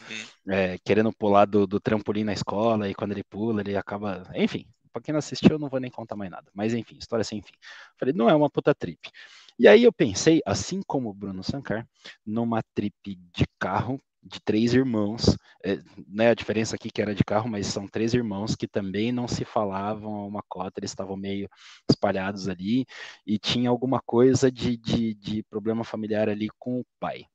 é, 0.49 0.79
querendo 0.85 1.13
pular 1.13 1.45
do, 1.47 1.67
do 1.67 1.81
trampolim 1.81 2.25
na 2.25 2.33
escola 2.33 2.89
e 2.89 2.95
quando 2.95 3.13
ele 3.13 3.25
pula, 3.25 3.61
ele 3.61 3.77
acaba. 3.77 4.23
Enfim, 4.35 4.67
pra 4.93 5.03
quem 5.03 5.13
não 5.13 5.19
assistiu, 5.19 5.53
eu 5.53 5.59
não 5.59 5.69
vou 5.69 5.81
nem 5.81 5.91
contar 5.91 6.17
mais 6.17 6.31
nada. 6.31 6.51
Mas 6.55 6.75
enfim, 6.75 6.97
história 6.99 7.25
sem 7.25 7.43
fim. 7.43 7.55
Falei, 7.99 8.15
não 8.15 8.29
é 8.29 8.35
uma 8.35 8.51
puta 8.51 8.75
trip. 8.75 9.11
E 9.59 9.67
aí 9.67 9.85
eu 9.85 9.93
pensei, 9.93 10.43
assim 10.45 10.83
como 10.87 11.09
o 11.09 11.15
Bruno 11.15 11.43
Sankar, 11.43 11.87
numa 12.25 12.63
trip 12.75 13.17
de 13.33 13.47
carro 13.59 14.01
de 14.27 14.41
três 14.41 14.75
irmãos, 14.75 15.37
é, 15.65 15.79
né, 16.09 16.31
a 16.31 16.35
diferença 16.35 16.77
aqui 16.77 16.91
que 16.91 17.01
era 17.01 17.15
de 17.15 17.25
carro, 17.25 17.49
mas 17.49 17.67
são 17.67 17.87
três 17.87 18.15
irmãos 18.15 18.55
que 18.57 18.67
também 18.67 19.13
não 19.13 19.29
se 19.29 19.45
falavam 19.45 20.15
a 20.17 20.27
uma 20.27 20.43
cota, 20.49 20.81
eles 20.81 20.91
estavam 20.91 21.17
meio 21.17 21.49
espalhados 21.91 22.49
ali, 22.49 22.85
e 23.27 23.39
tinha 23.39 23.71
alguma 23.71 24.01
coisa 24.01 24.51
de, 24.51 24.77
de, 24.77 25.15
de 25.15 25.43
problema 25.45 25.85
familiar 25.85 26.29
ali 26.29 26.49
com 26.59 26.81
o 26.81 26.87
pai. 27.01 27.27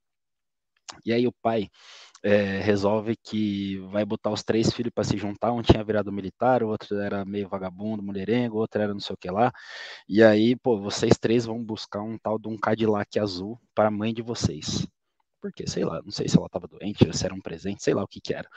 E 1.06 1.12
aí 1.12 1.26
o 1.26 1.32
pai 1.42 1.68
é, 2.22 2.60
resolve 2.60 3.16
que 3.16 3.78
vai 3.90 4.04
botar 4.04 4.30
os 4.30 4.42
três 4.42 4.72
filhos 4.72 4.92
para 4.94 5.04
se 5.04 5.16
juntar, 5.16 5.52
um 5.52 5.62
tinha 5.62 5.82
virado 5.82 6.12
militar, 6.12 6.62
o 6.62 6.68
outro 6.68 6.98
era 7.00 7.24
meio 7.24 7.48
vagabundo, 7.48 8.02
mulherengo, 8.02 8.56
o 8.56 8.60
outro 8.60 8.82
era 8.82 8.92
não 8.92 9.00
sei 9.00 9.14
o 9.14 9.16
que 9.16 9.30
lá. 9.30 9.52
E 10.08 10.22
aí, 10.22 10.54
pô, 10.56 10.78
vocês 10.78 11.18
três 11.18 11.46
vão 11.46 11.64
buscar 11.64 12.02
um 12.02 12.18
tal 12.18 12.38
de 12.38 12.48
um 12.48 12.58
Cadillac 12.58 13.18
azul 13.18 13.58
para 13.74 13.88
a 13.88 13.90
mãe 13.90 14.12
de 14.14 14.22
vocês 14.22 14.86
porque, 15.42 15.66
sei 15.68 15.84
lá, 15.84 16.00
não 16.02 16.12
sei 16.12 16.28
se 16.28 16.36
ela 16.38 16.46
estava 16.46 16.68
doente, 16.68 17.04
se 17.16 17.26
era 17.26 17.34
um 17.34 17.40
presente, 17.40 17.82
sei 17.82 17.94
lá 17.94 18.04
o 18.04 18.08
que 18.08 18.20
que 18.20 18.32
era. 18.32 18.48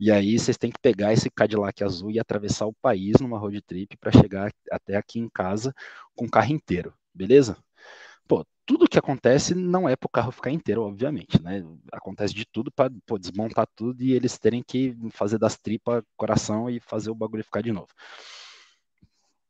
E 0.00 0.10
aí 0.10 0.38
vocês 0.38 0.56
têm 0.56 0.70
que 0.72 0.80
pegar 0.80 1.12
esse 1.12 1.30
Cadillac 1.30 1.84
azul 1.84 2.10
e 2.10 2.18
atravessar 2.18 2.66
o 2.66 2.72
país 2.72 3.20
numa 3.20 3.38
road 3.38 3.60
trip 3.62 3.96
para 3.98 4.10
chegar 4.10 4.50
até 4.70 4.96
aqui 4.96 5.20
em 5.20 5.28
casa 5.28 5.74
com 6.16 6.24
o 6.24 6.30
carro 6.30 6.52
inteiro, 6.52 6.94
beleza? 7.14 7.56
Pô, 8.26 8.46
tudo 8.66 8.88
que 8.88 8.98
acontece 8.98 9.54
não 9.54 9.88
é 9.88 9.96
para 9.96 10.06
o 10.06 10.10
carro 10.10 10.32
ficar 10.32 10.50
inteiro, 10.50 10.82
obviamente, 10.82 11.42
né? 11.42 11.64
Acontece 11.92 12.34
de 12.34 12.46
tudo 12.46 12.72
para 12.72 12.90
desmontar 13.20 13.66
tudo 13.76 14.02
e 14.02 14.12
eles 14.12 14.38
terem 14.38 14.62
que 14.62 14.96
fazer 15.12 15.38
das 15.38 15.58
tripas 15.58 16.02
coração 16.16 16.70
e 16.70 16.80
fazer 16.80 17.10
o 17.10 17.14
bagulho 17.14 17.44
ficar 17.44 17.62
de 17.62 17.72
novo. 17.72 17.88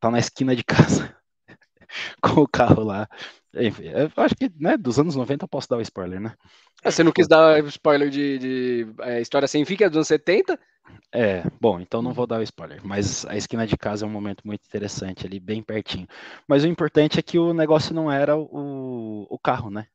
Tá 0.00 0.10
na 0.10 0.18
esquina 0.18 0.54
de 0.56 0.64
casa 0.64 1.16
com 2.22 2.40
o 2.40 2.48
carro 2.48 2.82
lá. 2.84 3.08
Enfim, 3.54 3.84
eu 3.84 4.10
acho 4.16 4.34
que 4.34 4.50
né, 4.58 4.76
dos 4.76 4.98
anos 4.98 5.14
90 5.14 5.44
eu 5.44 5.48
posso 5.48 5.68
dar 5.68 5.76
o 5.76 5.78
um 5.78 5.82
spoiler, 5.82 6.20
né? 6.20 6.34
Ah, 6.82 6.90
você 6.90 7.04
não 7.04 7.12
quis 7.12 7.28
dar 7.28 7.62
spoiler 7.66 8.08
de, 8.08 8.38
de 8.38 8.86
é, 9.00 9.20
História 9.20 9.46
Sem 9.46 9.64
Fim, 9.64 9.76
que 9.76 9.84
é 9.84 9.88
dos 9.88 9.96
anos 9.96 10.08
70? 10.08 10.58
É, 11.12 11.44
bom, 11.60 11.78
então 11.78 12.02
não 12.02 12.12
vou 12.12 12.26
dar 12.26 12.40
o 12.40 12.42
spoiler, 12.42 12.80
mas 12.84 13.24
a 13.26 13.36
esquina 13.36 13.66
de 13.66 13.76
casa 13.76 14.04
é 14.04 14.08
um 14.08 14.12
momento 14.12 14.42
muito 14.44 14.64
interessante 14.66 15.26
ali, 15.26 15.38
bem 15.38 15.62
pertinho. 15.62 16.08
Mas 16.48 16.64
o 16.64 16.68
importante 16.68 17.18
é 17.18 17.22
que 17.22 17.38
o 17.38 17.52
negócio 17.52 17.94
não 17.94 18.10
era 18.10 18.36
o, 18.36 19.26
o 19.28 19.38
carro, 19.38 19.70
né? 19.70 19.86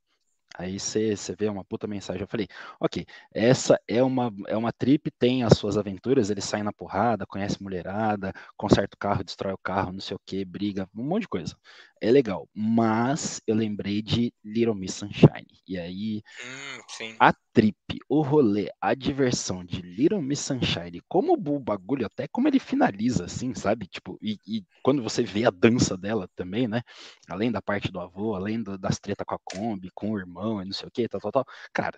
Aí 0.57 0.79
você 0.79 1.13
vê 1.37 1.47
uma 1.47 1.63
puta 1.63 1.85
mensagem. 1.85 2.21
Eu 2.21 2.27
falei, 2.27 2.47
ok, 2.79 3.05
essa 3.31 3.79
é 3.87 4.01
uma, 4.01 4.33
é 4.47 4.57
uma 4.57 4.71
trip, 4.71 5.11
tem 5.11 5.43
as 5.43 5.55
suas 5.57 5.77
aventuras, 5.77 6.31
ele 6.31 6.41
sai 6.41 6.63
na 6.63 6.73
porrada, 6.73 7.27
conhece 7.27 7.61
mulherada, 7.61 8.33
conserta 8.55 8.95
o 8.95 8.97
carro, 8.97 9.23
destrói 9.23 9.53
o 9.53 9.57
carro, 9.57 9.91
não 9.91 9.99
sei 9.99 10.15
o 10.15 10.21
que, 10.25 10.43
briga, 10.43 10.89
um 10.95 11.03
monte 11.03 11.23
de 11.23 11.27
coisa 11.27 11.55
é 12.01 12.11
legal. 12.11 12.47
Mas 12.53 13.41
eu 13.47 13.55
lembrei 13.55 14.01
de 14.01 14.33
Little 14.43 14.75
Miss 14.75 14.93
Sunshine. 14.93 15.47
E 15.67 15.77
aí, 15.77 16.21
hum, 16.43 17.15
a 17.19 17.33
trip, 17.53 17.75
o 18.07 18.21
rolê, 18.21 18.69
a 18.79 18.93
diversão 18.93 19.65
de 19.65 19.81
Little 19.81 20.21
Miss 20.21 20.39
Sunshine, 20.39 21.01
como 21.07 21.33
o 21.33 21.59
bagulho, 21.59 22.05
até 22.05 22.27
como 22.27 22.47
ele 22.47 22.59
finaliza, 22.59 23.25
assim, 23.25 23.53
sabe? 23.53 23.87
Tipo, 23.87 24.17
e, 24.21 24.39
e 24.47 24.63
quando 24.83 25.03
você 25.03 25.23
vê 25.23 25.45
a 25.45 25.51
dança 25.51 25.97
dela 25.97 26.29
também, 26.35 26.67
né? 26.67 26.81
Além 27.29 27.51
da 27.51 27.61
parte 27.61 27.91
do 27.91 27.99
avô, 27.99 28.35
além 28.35 28.61
do, 28.61 28.77
das 28.77 28.99
tretas 28.99 29.25
com 29.25 29.35
a 29.35 29.39
Kombi, 29.43 29.89
com 29.93 30.11
o 30.11 30.19
irmão 30.19 30.61
e 30.61 30.65
não 30.65 30.73
sei 30.73 30.87
o 30.87 30.91
que, 30.91 31.07
tal, 31.07 31.19
tal, 31.19 31.31
tal. 31.31 31.45
Cara, 31.73 31.97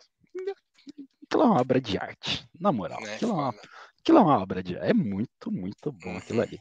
aquilo 1.23 1.43
é 1.43 1.45
uma 1.45 1.61
obra 1.61 1.79
de 1.79 1.97
arte, 1.97 2.47
na 2.59 2.71
moral. 2.71 2.99
É, 3.05 3.15
aquilo, 3.15 3.31
é 3.31 3.35
uma, 3.35 3.55
aquilo 3.99 4.17
é 4.17 4.21
uma 4.21 4.39
obra 4.39 4.63
de 4.63 4.75
arte. 4.75 4.89
É 4.89 4.93
muito, 4.93 5.51
muito 5.51 5.91
bom 5.91 6.17
aquilo 6.17 6.39
uhum. 6.39 6.45
ali. 6.45 6.59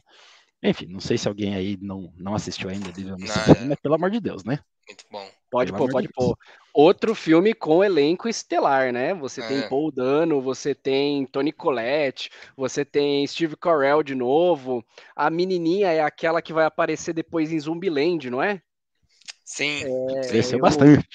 Enfim, 0.61 0.87
não 0.87 0.99
sei 0.99 1.17
se 1.17 1.27
alguém 1.27 1.55
aí 1.55 1.77
não, 1.81 2.13
não 2.17 2.35
assistiu 2.35 2.69
ainda, 2.69 2.91
não, 2.97 3.17
mas 3.19 3.79
pelo 3.79 3.95
amor 3.95 4.11
de 4.11 4.19
Deus, 4.19 4.43
né? 4.43 4.59
Muito 4.87 5.05
bom. 5.11 5.25
Pode 5.51 5.71
pôr, 5.71 5.89
pode 5.89 6.09
pôr. 6.09 6.35
Outro 6.73 7.15
filme 7.15 7.53
com 7.53 7.83
elenco 7.83 8.27
estelar, 8.27 8.91
né? 8.91 9.13
Você 9.13 9.41
é. 9.41 9.47
tem 9.47 9.69
Paul 9.69 9.91
Dano, 9.91 10.41
você 10.41 10.75
tem 10.75 11.25
Tony 11.25 11.51
Collette, 11.51 12.29
você 12.57 12.83
tem 12.83 13.25
Steve 13.25 13.55
Carell 13.55 14.03
de 14.03 14.15
novo. 14.15 14.83
A 15.15 15.29
menininha 15.29 15.91
é 15.91 16.01
aquela 16.01 16.41
que 16.41 16.53
vai 16.53 16.65
aparecer 16.65 17.13
depois 17.13 17.51
em 17.51 17.59
Zumbiland, 17.59 18.29
não 18.29 18.41
é? 18.41 18.61
Sim. 19.45 19.83
É, 19.83 20.27
Cresceu 20.27 20.59
bastante. 20.59 21.07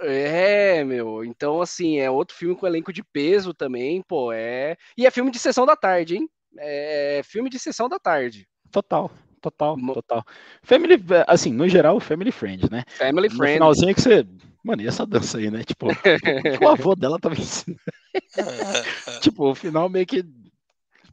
É, 0.00 0.84
meu. 0.84 1.24
Então, 1.24 1.60
assim, 1.60 1.98
é 1.98 2.10
outro 2.10 2.36
filme 2.36 2.54
com 2.54 2.66
elenco 2.66 2.92
de 2.92 3.02
peso 3.02 3.52
também, 3.54 4.02
pô. 4.02 4.32
É. 4.32 4.76
E 4.96 5.06
é 5.06 5.10
filme 5.10 5.30
de 5.30 5.38
sessão 5.38 5.66
da 5.66 5.76
tarde, 5.76 6.16
hein? 6.16 6.30
É 6.58 7.20
filme 7.24 7.50
de 7.50 7.58
sessão 7.58 7.88
da 7.88 7.98
tarde. 7.98 8.48
Total, 8.70 9.10
total, 9.40 9.76
total. 9.94 10.24
Family, 10.62 11.02
assim, 11.26 11.52
no 11.52 11.68
geral, 11.68 11.98
family 12.00 12.30
friend, 12.32 12.70
né? 12.70 12.84
Family 12.96 13.28
friend. 13.28 13.38
No 13.38 13.54
finalzinho 13.54 13.94
que 13.94 14.00
você. 14.00 14.26
Mano, 14.62 14.82
e 14.82 14.86
essa 14.86 15.06
dança 15.06 15.38
aí, 15.38 15.50
né? 15.50 15.62
Tipo, 15.64 15.86
o 16.64 16.68
avô 16.68 16.94
dela 16.94 17.18
tava 17.18 17.34
ensinando. 17.34 17.80
tipo, 19.22 19.50
o 19.50 19.54
final 19.54 19.88
meio 19.88 20.06
que. 20.06 20.24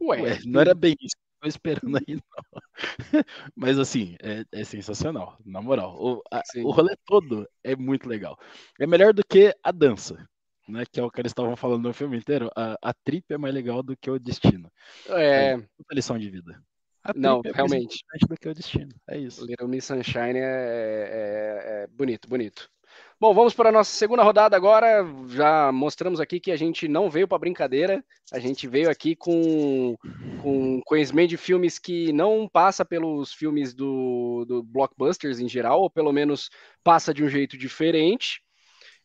Ué, 0.01 0.22
Ué 0.22 0.39
não 0.45 0.60
era 0.60 0.74
bem 0.74 0.95
isso 0.99 1.16
que 1.16 1.22
eu 1.22 1.39
tava 1.39 1.49
esperando 1.49 1.97
aí, 1.97 2.16
não. 2.16 2.62
Mas 3.56 3.80
assim, 3.80 4.16
é, 4.22 4.43
é 4.51 4.64
sensacional, 4.64 5.38
na 5.45 5.62
moral. 5.62 5.95
O, 5.97 6.22
a, 6.32 6.41
o 6.64 6.72
rolê 6.72 6.95
todo 7.06 7.47
é 7.64 7.76
muito 7.76 8.10
legal. 8.10 8.38
É 8.80 8.86
melhor 8.86 9.14
do 9.14 9.24
que 9.24 9.56
a 9.64 9.72
dança. 9.72 10.28
Né, 10.68 10.84
que 10.91 10.99
é 10.99 11.03
o 11.03 11.12
que 11.12 11.22
eles 11.22 11.30
estavam 11.30 11.56
falando 11.56 11.84
no 11.84 11.93
filme 11.93 12.18
inteiro, 12.18 12.49
a, 12.56 12.76
a 12.82 12.91
trip 12.91 13.32
é 13.32 13.38
mais 13.38 13.53
legal 13.53 13.84
do 13.84 13.95
que 13.95 14.10
o 14.10 14.18
destino. 14.18 14.68
É. 15.10 15.53
é 15.53 15.93
lição 15.93 16.18
de 16.18 16.28
vida. 16.28 16.60
Não, 17.16 17.41
é 17.45 17.51
realmente. 17.51 18.03
do 18.28 18.36
que 18.36 18.49
o 18.49 18.53
destino. 18.53 18.89
É 19.08 19.18
isso. 19.18 19.45
Little 19.45 19.68
Miss 19.68 19.86
Sunshine 19.86 20.39
é, 20.39 20.41
é, 20.41 21.84
é, 21.84 21.88
bonito, 21.88 22.28
bonito. 22.28 22.70
Bom, 23.20 23.34
vamos 23.34 23.53
para 23.53 23.70
a 23.70 23.72
nossa 23.72 23.91
segunda 23.91 24.24
rodada 24.24 24.56
agora. 24.56 25.06
Já 25.28 25.72
mostramos 25.72 26.20
aqui 26.20 26.39
que 26.39 26.51
a 26.51 26.56
gente 26.56 26.88
não 26.88 27.10
veio 27.10 27.28
para 27.28 27.38
brincadeira. 27.38 28.03
A 28.32 28.39
gente 28.39 28.68
veio 28.68 28.89
aqui 28.89 29.16
com, 29.16 29.95
com 30.41 30.82
conhecimento 30.86 31.30
de 31.30 31.38
filmes 31.38 31.80
que 31.80 32.12
não 32.12 32.47
passa 32.47 32.84
pelos 32.84 33.34
filmes 33.34 33.74
do, 33.74 34.45
do 34.47 34.64
blockbusters 34.64 35.39
em 35.39 35.47
geral, 35.47 35.82
ou 35.82 35.89
pelo 35.89 36.12
menos 36.12 36.49
passa 36.84 37.14
de 37.14 37.24
um 37.24 37.30
jeito 37.30 37.58
diferente. 37.58 38.41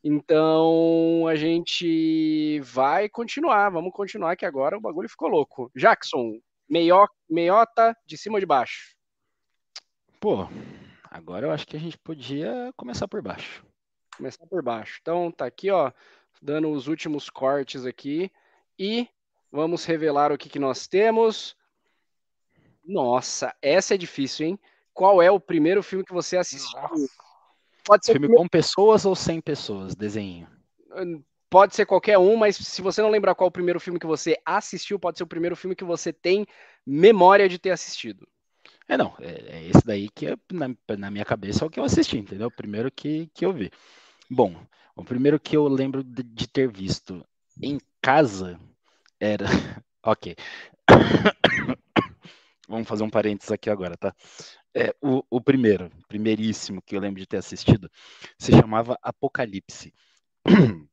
Então 0.03 1.27
a 1.29 1.37
gente 1.37 2.59
vai 2.61 3.09
continuar, 3.09 3.69
vamos 3.71 3.93
continuar 3.93 4.35
que 4.35 4.47
agora 4.47 4.77
o 4.77 4.81
bagulho 4.81 5.09
ficou 5.09 5.29
louco. 5.29 5.71
Jackson, 5.77 6.41
Meio, 6.71 7.07
meiota 7.29 7.97
de 8.07 8.17
cima 8.17 8.37
ou 8.37 8.41
de 8.41 8.47
baixo? 8.47 8.95
Pô, 10.21 10.49
agora 11.11 11.47
eu 11.47 11.51
acho 11.51 11.67
que 11.67 11.77
a 11.77 11.81
gente 11.81 11.99
podia 11.99 12.73
começar 12.77 13.09
por 13.09 13.21
baixo. 13.21 13.67
Começar 14.17 14.47
por 14.47 14.63
baixo. 14.63 14.99
Então 15.03 15.33
tá 15.33 15.47
aqui, 15.47 15.71
ó, 15.71 15.91
dando 16.41 16.71
os 16.71 16.87
últimos 16.87 17.29
cortes 17.29 17.85
aqui. 17.85 18.31
E 18.79 19.09
Vamos 19.53 19.85
revelar 19.85 20.31
o 20.31 20.39
que, 20.39 20.49
que 20.49 20.59
nós 20.59 20.87
temos. 20.87 21.57
Nossa, 22.85 23.55
essa 23.61 23.95
é 23.95 23.99
difícil, 23.99 24.47
hein? 24.47 24.59
Qual 24.95 25.21
é 25.21 25.31
o 25.31 25.41
primeiro 25.41 25.83
filme 25.83 26.05
que 26.05 26.13
você 26.13 26.37
assistiu? 26.37 26.79
Pode 27.85 28.07
ser 28.07 28.13
filme 28.13 28.27
primeiro... 28.27 28.43
com 28.43 28.49
pessoas 28.49 29.05
ou 29.05 29.17
sem 29.17 29.41
pessoas, 29.41 29.95
desenho. 29.97 30.49
Pode 31.51 31.75
ser 31.75 31.85
qualquer 31.85 32.17
um, 32.17 32.37
mas 32.37 32.55
se 32.55 32.81
você 32.81 33.03
não 33.03 33.11
lembrar 33.11 33.35
qual 33.35 33.49
o 33.49 33.53
primeiro 33.53 33.81
filme 33.81 33.99
que 33.99 34.07
você 34.07 34.41
assistiu, 34.47 35.01
pode 35.01 35.19
ser 35.19 35.25
o 35.25 35.27
primeiro 35.27 35.57
filme 35.57 35.75
que 35.75 35.83
você 35.83 36.13
tem 36.13 36.47
memória 36.87 37.49
de 37.49 37.59
ter 37.59 37.71
assistido. 37.71 38.27
É, 38.89 38.97
não, 38.97 39.15
é, 39.21 39.59
é 39.59 39.69
esse 39.69 39.85
daí 39.85 40.09
que 40.09 40.27
é, 40.27 40.37
na, 40.53 40.71
na, 40.97 41.11
minha 41.11 41.25
cabeça 41.25 41.65
é 41.65 41.67
o 41.67 41.71
que 41.71 41.81
eu 41.81 41.85
assisti, 41.85 42.19
entendeu? 42.19 42.47
O 42.47 42.53
primeiro 42.53 42.91
que, 42.91 43.29
que 43.35 43.45
eu 43.45 43.53
vi. 43.53 43.71
Bom, 44.31 44.55
o 44.95 45.05
primeiro 45.05 45.41
que 45.41 45.57
eu 45.57 45.67
lembro 45.67 46.05
de, 46.05 46.23
de 46.23 46.49
ter 46.49 46.71
visto 46.71 47.27
em 47.61 47.81
casa 48.01 48.59
era. 49.19 49.47
ok. 50.05 50.37
Vamos 52.69 52.87
fazer 52.87 53.03
um 53.03 53.11
parênteses 53.11 53.51
aqui 53.51 53.69
agora, 53.69 53.97
tá? 53.97 54.15
É, 54.73 54.95
o, 55.03 55.25
o 55.29 55.41
primeiro, 55.41 55.91
primeiríssimo 56.07 56.81
que 56.81 56.95
eu 56.95 57.01
lembro 57.01 57.19
de 57.19 57.27
ter 57.27 57.39
assistido, 57.39 57.91
se 58.39 58.53
chamava 58.53 58.97
Apocalipse. 59.03 59.93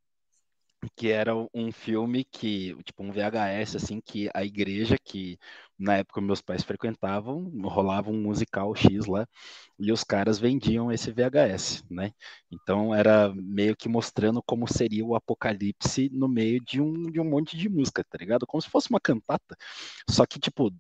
que 0.96 1.10
era 1.10 1.34
um 1.54 1.72
filme 1.72 2.24
que, 2.24 2.76
tipo, 2.84 3.04
um 3.04 3.12
VHS, 3.12 3.78
assim, 3.78 4.00
que 4.00 4.30
a 4.34 4.44
igreja 4.44 4.98
que 4.98 5.38
na 5.78 5.98
época 5.98 6.22
meus 6.22 6.42
pais 6.42 6.64
frequentavam, 6.64 7.52
rolava 7.64 8.10
um 8.10 8.22
musical 8.22 8.76
X 8.76 9.06
lá, 9.06 9.28
e 9.80 9.92
os 9.92 10.04
caras 10.04 10.40
vendiam 10.40 10.92
esse 10.92 11.12
VHS, 11.12 11.84
né? 11.90 12.12
Então 12.52 12.94
era 12.94 13.34
meio 13.36 13.76
que 13.76 13.90
mostrando 13.90 14.42
como 14.44 14.68
seria 14.68 15.06
o 15.06 15.16
apocalipse 15.16 16.10
no 16.12 16.28
meio 16.28 16.60
de 16.64 16.82
um, 16.82 17.12
de 17.12 17.20
um 17.20 17.30
monte 17.30 17.58
de 17.58 17.70
música, 17.70 18.04
tá 18.04 18.18
ligado? 18.18 18.46
Como 18.48 18.62
se 18.62 18.70
fosse 18.70 18.90
uma 18.90 19.00
cantata, 19.00 19.56
só 20.10 20.26
que, 20.26 20.40
tipo, 20.40 20.72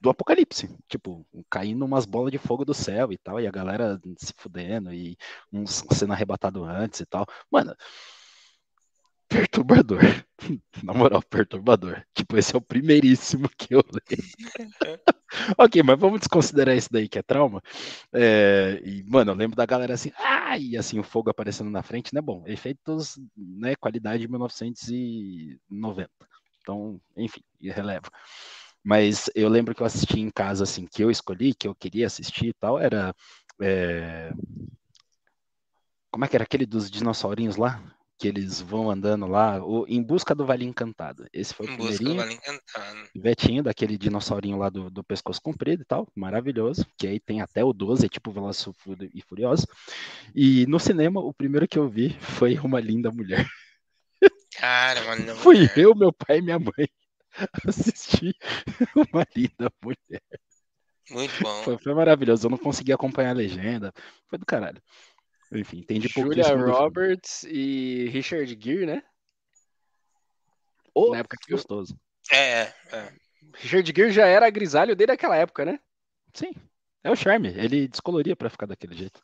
do 0.00 0.10
apocalipse, 0.10 0.68
tipo, 0.88 1.24
caindo 1.48 1.84
umas 1.84 2.04
bolas 2.04 2.32
de 2.32 2.38
fogo 2.38 2.64
do 2.64 2.74
céu 2.74 3.12
e 3.12 3.18
tal, 3.18 3.40
e 3.40 3.46
a 3.46 3.50
galera 3.52 4.00
se 4.18 4.34
fudendo, 4.36 4.92
e 4.92 5.16
uns 5.52 5.84
sendo 5.92 6.12
arrebatado 6.12 6.64
antes 6.64 7.00
e 7.00 7.06
tal. 7.06 7.24
Mano, 7.50 7.74
perturbador. 9.32 10.00
Na 10.82 10.92
moral, 10.92 11.22
perturbador. 11.22 12.04
Tipo, 12.14 12.36
esse 12.36 12.54
é 12.54 12.58
o 12.58 12.60
primeiríssimo 12.60 13.48
que 13.56 13.74
eu 13.74 13.82
lembro. 13.82 14.26
ok, 15.58 15.82
mas 15.82 15.98
vamos 15.98 16.20
desconsiderar 16.20 16.76
isso 16.76 16.88
daí 16.90 17.08
que 17.08 17.18
é 17.18 17.22
trauma. 17.22 17.62
É, 18.12 18.80
e, 18.84 19.02
mano, 19.04 19.32
eu 19.32 19.36
lembro 19.36 19.56
da 19.56 19.64
galera 19.64 19.94
assim, 19.94 20.12
ah, 20.16 20.58
e 20.58 20.76
assim, 20.76 20.98
o 20.98 21.04
fogo 21.04 21.30
aparecendo 21.30 21.70
na 21.70 21.82
frente, 21.82 22.14
né? 22.14 22.20
Bom, 22.20 22.44
efeitos, 22.46 23.18
né? 23.36 23.74
Qualidade 23.76 24.22
de 24.22 24.28
1990. 24.28 26.10
Então, 26.60 27.00
enfim, 27.16 27.42
relevo. 27.60 28.10
Mas 28.84 29.30
eu 29.34 29.48
lembro 29.48 29.74
que 29.74 29.82
eu 29.82 29.86
assisti 29.86 30.20
em 30.20 30.30
casa, 30.30 30.64
assim, 30.64 30.86
que 30.86 31.02
eu 31.02 31.10
escolhi, 31.10 31.54
que 31.54 31.68
eu 31.68 31.74
queria 31.74 32.06
assistir 32.06 32.48
e 32.48 32.52
tal, 32.54 32.78
era. 32.78 33.14
É... 33.60 34.32
Como 36.10 36.24
é 36.24 36.28
que 36.28 36.36
era 36.36 36.44
aquele 36.44 36.66
dos 36.66 36.90
dinossaurinhos 36.90 37.56
lá? 37.56 37.82
Que 38.18 38.28
eles 38.28 38.60
vão 38.60 38.90
andando 38.90 39.26
lá, 39.26 39.64
o 39.64 39.84
Em 39.88 40.02
Busca 40.02 40.34
do 40.34 40.46
Vale 40.46 40.64
Encantado. 40.64 41.26
Esse 41.32 41.54
foi 41.54 41.66
o 41.66 41.68
primeiro. 41.70 41.92
Busca 41.92 42.04
do 42.04 42.16
Vale 42.16 42.34
Encantado. 42.34 43.08
Vetinho, 43.16 43.62
daquele 43.62 43.98
dinossaurinho 43.98 44.58
lá 44.58 44.68
do, 44.68 44.90
do 44.90 45.02
pescoço 45.02 45.40
comprido 45.42 45.82
e 45.82 45.86
tal, 45.86 46.06
maravilhoso. 46.14 46.86
Que 46.96 47.06
aí 47.06 47.18
tem 47.18 47.40
até 47.40 47.64
o 47.64 47.72
12, 47.72 48.06
é 48.06 48.08
tipo 48.08 48.30
Veloz 48.30 48.64
e 49.12 49.22
Furioso. 49.22 49.66
E 50.34 50.66
no 50.66 50.78
cinema, 50.78 51.20
o 51.20 51.32
primeiro 51.32 51.66
que 51.66 51.78
eu 51.78 51.88
vi 51.88 52.16
foi 52.20 52.58
Uma 52.58 52.80
Linda 52.80 53.10
Mulher. 53.10 53.46
Cara, 54.56 55.02
mano. 55.04 55.34
Fui 55.36 55.68
eu, 55.76 55.94
meu 55.94 56.12
pai 56.12 56.38
e 56.38 56.42
minha 56.42 56.58
mãe. 56.58 56.88
assistir 57.66 58.36
uma 59.12 59.26
linda 59.34 59.70
mulher. 59.82 60.22
Muito 61.10 61.42
bom. 61.42 61.62
Foi, 61.62 61.78
foi, 61.78 61.94
maravilhoso. 61.94 62.46
Eu 62.46 62.50
não 62.50 62.58
consegui 62.58 62.92
acompanhar 62.92 63.30
a 63.30 63.34
legenda. 63.34 63.92
Foi 64.28 64.38
do 64.38 64.46
caralho. 64.46 64.80
Enfim, 65.52 65.78
entendi 65.78 66.08
pouco 66.08 66.30
Julia 66.34 66.56
Roberts 66.56 67.44
e 67.44 68.08
Richard 68.08 68.58
Gere, 68.60 68.86
né? 68.86 69.02
Oh, 70.94 71.12
Na 71.12 71.18
época 71.18 71.36
que 71.40 71.52
gostoso. 71.52 71.98
É, 72.30 72.72
é. 72.92 73.12
Richard 73.56 73.92
Gere 73.94 74.10
já 74.10 74.26
era 74.26 74.48
grisalho 74.50 74.96
desde 74.96 75.12
aquela 75.12 75.36
época, 75.36 75.64
né? 75.64 75.78
Sim. 76.32 76.52
É 77.04 77.10
o 77.10 77.16
charme. 77.16 77.48
Ele 77.48 77.88
descoloria 77.88 78.36
para 78.36 78.50
ficar 78.50 78.66
daquele 78.66 78.94
jeito 78.94 79.22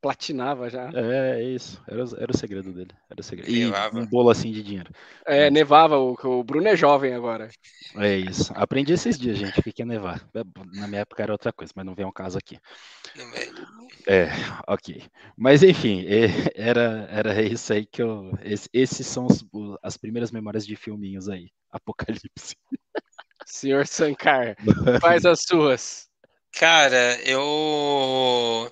platinava 0.00 0.70
já. 0.70 0.90
É, 0.94 1.42
isso. 1.42 1.80
Era, 1.86 2.02
era 2.18 2.32
o 2.32 2.36
segredo 2.36 2.72
dele. 2.72 2.90
Era 3.08 3.20
o 3.20 3.22
segredo. 3.22 3.50
E 3.50 3.64
nevava. 3.64 3.98
um 3.98 4.06
bolo 4.06 4.30
assim 4.30 4.50
de 4.50 4.62
dinheiro. 4.62 4.90
É, 5.26 5.50
nevava. 5.50 5.98
O, 5.98 6.16
o 6.22 6.44
Bruno 6.44 6.68
é 6.68 6.76
jovem 6.76 7.14
agora. 7.14 7.48
É 7.96 8.16
isso. 8.16 8.52
Aprendi 8.56 8.92
esses 8.92 9.18
dias, 9.18 9.38
gente, 9.38 9.58
o 9.58 9.62
que 9.62 9.82
é 9.82 9.84
nevar. 9.84 10.26
Na 10.72 10.88
minha 10.88 11.02
época 11.02 11.22
era 11.22 11.32
outra 11.32 11.52
coisa, 11.52 11.72
mas 11.76 11.84
não 11.84 11.94
vem 11.94 12.06
um 12.06 12.12
caso 12.12 12.38
aqui. 12.38 12.58
É, 14.06 14.28
ok. 14.66 15.02
Mas 15.36 15.62
enfim, 15.62 16.04
era, 16.54 17.06
era 17.10 17.42
isso 17.42 17.72
aí 17.72 17.84
que 17.84 18.02
eu. 18.02 18.32
Esses 18.72 19.06
são 19.06 19.26
os, 19.26 19.44
as 19.82 19.96
primeiras 19.96 20.30
memórias 20.30 20.66
de 20.66 20.76
filminhos 20.76 21.28
aí. 21.28 21.50
Apocalipse. 21.70 22.56
Senhor 23.46 23.86
Sankar, 23.86 24.56
faz 25.00 25.24
as 25.24 25.42
suas. 25.42 26.08
Cara, 26.52 27.20
eu 27.22 28.70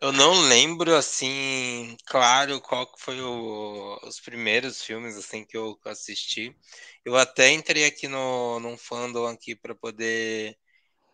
eu 0.00 0.12
não 0.12 0.40
lembro, 0.48 0.94
assim, 0.94 1.96
claro, 2.06 2.60
qual 2.60 2.90
foi 2.98 3.20
o, 3.20 3.98
os 4.04 4.20
primeiros 4.20 4.82
filmes, 4.82 5.16
assim, 5.16 5.44
que 5.44 5.56
eu 5.56 5.78
assisti. 5.86 6.56
Eu 7.04 7.16
até 7.16 7.50
entrei 7.52 7.84
aqui 7.84 8.06
no, 8.08 8.60
num 8.60 8.76
fandom 8.78 9.26
aqui 9.26 9.56
para 9.56 9.74
poder 9.74 10.56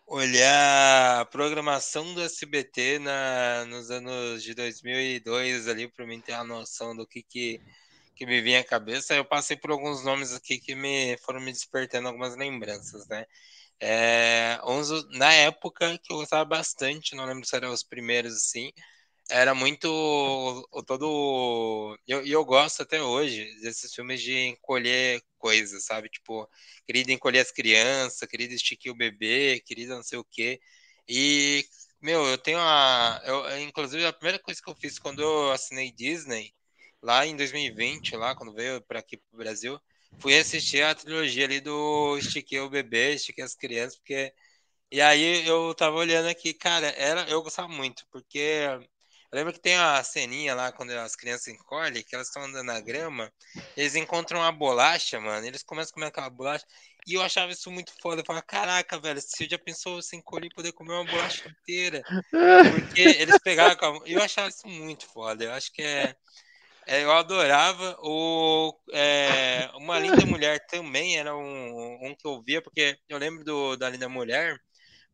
olhar 0.07 1.21
a 1.23 1.27
programação 1.27 2.15
do 2.15 2.23
SBT 2.23 2.99
na, 3.01 3.67
nos 3.67 3.91
anos 3.91 4.43
de 4.43 4.55
2002 4.55 5.69
ali, 5.69 5.89
para 5.89 6.07
mim 6.07 6.21
ter 6.21 6.33
a 6.35 6.45
noção 6.45 6.97
do 6.97 7.07
que 7.07 7.23
que, 7.23 7.63
que 8.17 8.27
me 8.27 8.41
vinha 8.43 8.61
à 8.61 8.65
cabeça. 8.65 9.15
Eu 9.15 9.25
passei 9.25 9.57
por 9.57 9.71
alguns 9.71 10.05
nomes 10.05 10.33
aqui 10.35 10.59
que 10.59 10.75
me 10.75 11.17
foram 11.19 11.41
me 11.41 11.53
despertando 11.53 12.09
algumas 12.09 12.37
lembranças, 12.37 13.07
né? 13.09 13.27
É, 13.87 14.59
na 15.11 15.31
época 15.35 15.99
que 15.99 16.11
eu 16.11 16.17
gostava 16.17 16.45
bastante, 16.45 17.15
não 17.15 17.27
lembro 17.27 17.47
se 17.47 17.55
eram 17.55 17.71
os 17.71 17.83
primeiros 17.83 18.35
assim, 18.35 18.73
era 19.29 19.55
muito 19.55 19.87
o, 20.73 20.83
todo. 20.83 21.99
E 22.07 22.13
eu, 22.13 22.27
eu, 22.27 22.45
gosto 22.47 22.83
até 22.83 23.03
hoje 23.03 23.45
desses 23.61 23.95
filmes 23.95 24.23
de 24.23 24.49
encolher 24.49 25.23
coisas, 25.39 25.85
sabe? 25.85 26.09
Tipo, 26.09 26.49
querida 26.87 27.13
encolher 27.13 27.41
as 27.41 27.53
crianças, 27.53 28.29
querida 28.29 28.55
esticar 28.55 28.93
o 28.93 28.97
bebê, 28.97 29.61
querida 29.67 29.97
não 29.97 30.03
sei 30.03 30.19
o 30.19 30.25
quê. 30.25 30.61
E, 31.09 31.65
meu, 32.01 32.25
eu 32.27 32.39
tenho 32.39 32.59
a. 32.61 33.21
Eu, 33.25 33.61
inclusive, 33.61 34.05
a 34.07 34.13
primeira 34.15 34.39
coisa 34.39 34.61
que 34.63 34.71
eu 34.71 34.75
fiz 34.77 34.99
quando 34.99 35.21
eu 35.23 35.53
assinei 35.53 35.93
Disney, 35.93 36.55
lá 37.03 37.27
em 37.27 37.37
2020, 37.37 38.17
lá, 38.17 38.35
quando 38.35 38.55
veio 38.55 38.81
para 38.83 39.01
aqui 39.01 39.19
pro 39.19 39.39
Brasil, 39.39 39.79
fui 40.21 40.39
assistir 40.39 40.83
a 40.83 40.95
trilogia 40.95 41.45
ali 41.45 41.61
do 41.61 42.17
Estiquei 42.19 42.61
o 42.61 42.71
Bebê, 42.71 43.15
Estiquei 43.15 43.45
as 43.45 43.55
Crianças, 43.55 43.97
porque. 43.99 44.33
E 44.91 45.01
aí 45.01 45.47
eu 45.47 45.75
tava 45.75 45.97
olhando 45.97 46.29
aqui, 46.29 46.55
cara, 46.55 46.87
era, 46.97 47.29
eu 47.29 47.43
gostava 47.43 47.69
muito, 47.69 48.07
porque 48.13 48.39
eu 48.39 49.37
lembro 49.37 49.53
que 49.53 49.59
tem 49.59 49.75
a 49.77 50.03
ceninha 50.05 50.55
lá 50.55 50.71
quando 50.71 50.91
as 50.93 51.17
crianças 51.17 51.49
encolhem, 51.49 52.05
que 52.05 52.15
elas 52.15 52.29
estão 52.29 52.45
andando 52.45 52.67
na 52.67 52.81
grama, 52.81 53.33
eles 53.77 53.97
encontram 53.97 54.41
uma 54.41 54.53
bolacha, 54.53 55.19
mano, 55.19 55.45
eles 55.45 55.65
começam 55.65 55.91
a 55.91 55.95
comer 55.95 56.07
aquela 56.07 56.31
bolacha, 56.31 56.65
e 57.07 57.15
eu 57.15 57.23
achava 57.23 57.53
isso 57.53 57.71
muito 57.71 57.93
foda. 58.01 58.23
Eu 58.23 58.25
falava, 58.25 58.45
caraca, 58.47 58.99
velho, 58.99 59.21
se 59.21 59.45
eu 59.45 59.51
já 59.51 59.59
pensou 59.59 60.01
se 60.01 60.17
encolher 60.17 60.47
e 60.47 60.55
poder 60.55 60.73
comer 60.73 60.93
uma 60.95 61.05
bolacha 61.05 61.49
inteira. 61.49 62.03
Porque 62.87 63.01
eles 63.01 63.39
pegavam. 63.41 64.01
Eu 64.07 64.23
achava 64.23 64.49
isso 64.49 64.67
muito 64.67 65.07
foda. 65.07 65.45
Eu 65.45 65.53
acho 65.53 65.73
que 65.73 65.83
é. 65.83 66.17
É, 66.87 67.03
eu 67.03 67.13
adorava 67.13 67.97
o 68.01 68.79
é, 68.93 69.71
Uma 69.75 69.99
Linda 69.99 70.17
Mulher 70.27 70.67
também 70.67 71.19
era 71.19 71.35
um, 71.37 72.07
um 72.07 72.15
que 72.15 72.27
eu 72.27 72.43
via, 72.43 72.61
porque 72.63 72.99
eu 73.09 73.19
lembro 73.19 73.45
do, 73.45 73.77
da 73.77 73.89
Linda 73.89 74.09
Mulher, 74.09 74.59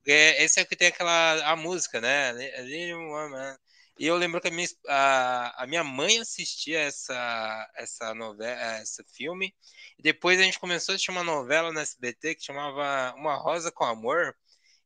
esse 0.04 0.60
é 0.60 0.64
que 0.64 0.76
tem 0.76 0.88
aquela 0.88 1.52
a 1.52 1.56
música, 1.56 2.00
né? 2.00 2.32
E 3.98 4.06
eu 4.06 4.16
lembro 4.16 4.40
que 4.40 4.48
a 4.48 4.50
minha, 4.50 4.66
a, 4.88 5.64
a 5.64 5.66
minha 5.66 5.84
mãe 5.84 6.18
assistia 6.18 6.80
essa, 6.80 7.70
essa 7.76 8.14
novela, 8.14 8.80
esse 8.82 9.04
filme, 9.14 9.54
e 9.98 10.02
depois 10.02 10.40
a 10.40 10.42
gente 10.42 10.58
começou 10.58 10.92
a 10.92 10.96
assistir 10.96 11.10
uma 11.10 11.22
novela 11.22 11.70
no 11.72 11.80
SBT 11.80 12.34
que 12.34 12.44
chamava 12.44 13.14
Uma 13.16 13.36
Rosa 13.36 13.70
com 13.70 13.84
Amor, 13.84 14.34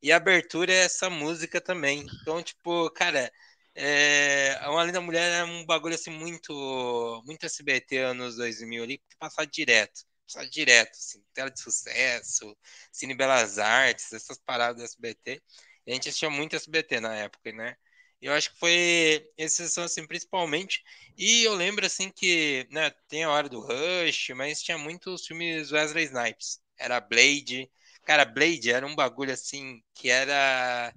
e 0.03 0.13
a 0.13 0.17
abertura 0.17 0.73
é 0.73 0.85
essa 0.85 1.09
música 1.09 1.61
também. 1.61 2.05
Então, 2.23 2.43
tipo, 2.43 2.91
cara, 2.91 3.33
é, 3.75 4.59
uma 4.69 4.85
linda 4.85 5.01
mulher 5.01 5.41
é 5.41 5.45
um 5.45 5.65
bagulho 5.67 5.95
assim 5.95 6.11
muito 6.11 7.23
muito 7.27 7.45
SBT 7.47 7.99
anos 7.99 8.37
2000 8.37 8.83
ali, 8.85 8.99
que 8.99 9.17
passava 9.19 9.47
direto, 9.47 10.05
passava 10.27 10.49
direto, 10.49 10.93
assim, 10.93 11.23
tela 11.35 11.51
de 11.51 11.61
sucesso, 11.61 12.57
Cine 12.93 13.15
Belas 13.15 13.59
Artes, 13.59 14.13
essas 14.13 14.39
paradas 14.39 14.77
do 14.77 14.85
SBT. 14.85 15.43
A 15.87 15.91
gente 15.93 16.09
assistia 16.09 16.31
muito 16.31 16.57
SBT 16.57 17.01
na 17.01 17.15
época, 17.17 17.53
né? 17.53 17.77
Eu 18.21 18.33
acho 18.33 18.53
que 18.53 18.59
foi 18.59 19.29
esses 19.37 19.73
são 19.73 19.85
assim 19.85 20.07
principalmente. 20.07 20.83
E 21.17 21.45
eu 21.45 21.55
lembro 21.55 21.85
assim 21.85 22.11
que, 22.11 22.67
né, 22.71 22.91
tem 23.09 23.25
a 23.25 23.31
hora 23.31 23.49
do 23.49 23.61
Rush, 23.61 24.31
mas 24.35 24.63
tinha 24.63 24.79
muitos 24.79 25.27
filmes 25.27 25.73
Wesley 25.73 26.05
Snipes. 26.07 26.61
Era 26.79 27.01
Blade. 27.01 27.71
Cara, 28.05 28.25
Blade 28.25 28.71
era 28.71 28.87
um 28.87 28.95
bagulho 28.95 29.33
assim 29.33 29.83
que 29.95 30.11
era 30.11 30.93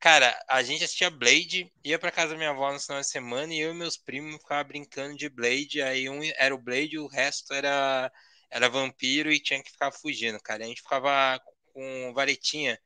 Cara, 0.00 0.38
a 0.48 0.62
gente 0.62 0.82
assistia 0.82 1.10
Blade, 1.10 1.70
ia 1.84 1.98
pra 1.98 2.10
casa 2.10 2.30
da 2.32 2.36
minha 2.38 2.50
avó 2.50 2.72
no 2.72 2.80
final 2.80 3.00
de 3.00 3.06
semana 3.06 3.52
e 3.52 3.60
eu 3.60 3.70
e 3.72 3.74
meus 3.74 3.98
primos 3.98 4.36
ficavam 4.40 4.64
brincando 4.66 5.14
de 5.16 5.28
Blade. 5.28 5.82
Aí 5.82 6.08
um 6.08 6.20
era 6.36 6.54
o 6.54 6.58
Blade, 6.58 6.98
o 6.98 7.06
resto 7.06 7.52
era, 7.52 8.10
era 8.50 8.68
vampiro 8.68 9.30
e 9.30 9.38
tinha 9.40 9.62
que 9.62 9.70
ficar 9.70 9.92
fugindo, 9.92 10.40
cara. 10.40 10.64
A 10.64 10.66
gente 10.66 10.80
ficava 10.82 11.38
com 11.74 12.12
varetinha 12.14 12.78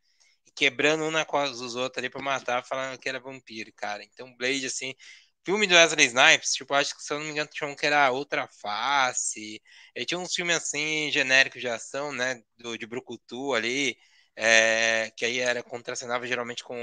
quebrando 0.57 1.05
um 1.05 1.11
na 1.13 1.25
costa 1.25 1.57
dos 1.57 1.77
outros 1.77 1.99
ali 1.99 2.11
pra 2.11 2.23
matar, 2.23 2.65
falando 2.65 2.99
que 2.99 3.09
era 3.09 3.21
vampiro, 3.21 3.73
cara. 3.75 4.05
Então, 4.05 4.35
Blade, 4.37 4.67
assim, 4.67 4.95
filme 5.45 5.67
do 5.69 5.75
Wesley 5.75 6.07
Snipes, 6.07 6.53
tipo, 6.55 6.75
acho 6.75 6.97
que 6.97 7.03
se 7.03 7.13
eu 7.13 7.19
não 7.19 7.27
me 7.27 7.33
engano, 7.33 7.51
tinha 7.53 7.69
um 7.69 7.77
que 7.77 7.87
era 7.87 8.11
Outra 8.13 8.49
Face. 8.49 9.63
Ele 9.95 10.07
tinha 10.07 10.19
uns 10.21 10.35
filmes 10.35 10.57
assim, 10.57 11.11
genéricos 11.13 11.61
de 11.61 11.69
ação, 11.69 12.13
né? 12.13 12.43
Do, 12.59 12.77
de 12.79 12.87
Brucutu 12.87 13.55
ali 13.55 13.97
é, 14.37 15.13
que 15.17 15.25
aí 15.25 15.39
era 15.41 15.63
contracenava 15.63 16.27
geralmente 16.27 16.65
com 16.65 16.77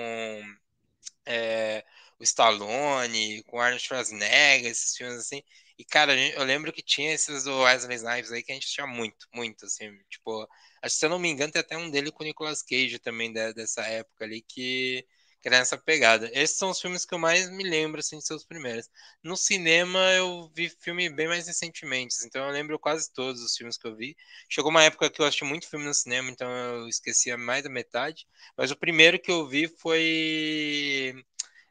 é, 1.25 1.83
o 2.19 2.23
Stallone, 2.23 3.43
com 3.43 3.59
Arnold 3.59 3.83
Schwarzenegger, 3.83 4.71
esses 4.71 4.95
filmes 4.95 5.17
assim. 5.19 5.43
E, 5.77 5.83
cara, 5.85 6.15
eu 6.15 6.43
lembro 6.43 6.71
que 6.71 6.81
tinha 6.83 7.13
esses 7.13 7.43
do 7.45 7.61
Wesley 7.61 7.97
Snipes 7.97 8.31
aí 8.31 8.43
que 8.43 8.51
a 8.51 8.55
gente 8.55 8.67
tinha 8.67 8.85
muito, 8.85 9.27
muito, 9.33 9.65
assim, 9.65 9.91
tipo, 10.09 10.43
acho 10.81 10.93
que 10.95 10.99
se 10.99 11.05
eu 11.05 11.09
não 11.09 11.17
me 11.19 11.29
engano, 11.29 11.51
tem 11.51 11.61
até 11.61 11.77
um 11.77 11.89
dele 11.89 12.11
com 12.11 12.23
o 12.23 12.25
Nicolas 12.27 12.61
Cage 12.61 12.99
também 12.99 13.33
dessa 13.33 13.81
época 13.83 14.25
ali 14.25 14.41
que 14.41 15.05
que 15.41 15.47
era 15.49 15.57
essa 15.57 15.77
pegada. 15.77 16.29
Esses 16.33 16.57
são 16.57 16.69
os 16.69 16.79
filmes 16.79 17.05
que 17.05 17.13
eu 17.13 17.19
mais 17.19 17.49
me 17.49 17.63
lembro, 17.63 17.99
assim, 17.99 18.17
de 18.17 18.25
seus 18.25 18.45
primeiros. 18.45 18.89
No 19.23 19.35
cinema, 19.35 19.99
eu 20.13 20.51
vi 20.55 20.69
filme 20.69 21.09
bem 21.09 21.27
mais 21.27 21.47
recentemente, 21.47 22.15
então 22.25 22.45
eu 22.45 22.51
lembro 22.51 22.77
quase 22.79 23.11
todos 23.13 23.41
os 23.41 23.55
filmes 23.55 23.77
que 23.77 23.87
eu 23.87 23.95
vi. 23.95 24.15
Chegou 24.49 24.69
uma 24.71 24.83
época 24.83 25.09
que 25.09 25.21
eu 25.21 25.25
assisti 25.25 25.43
muito 25.43 25.67
filme 25.69 25.85
no 25.85 25.93
cinema, 25.93 26.29
então 26.29 26.49
eu 26.49 26.87
esquecia 26.87 27.37
mais 27.37 27.63
da 27.63 27.69
metade. 27.69 28.27
Mas 28.57 28.71
o 28.71 28.75
primeiro 28.77 29.19
que 29.19 29.31
eu 29.31 29.47
vi 29.47 29.67
foi 29.67 31.15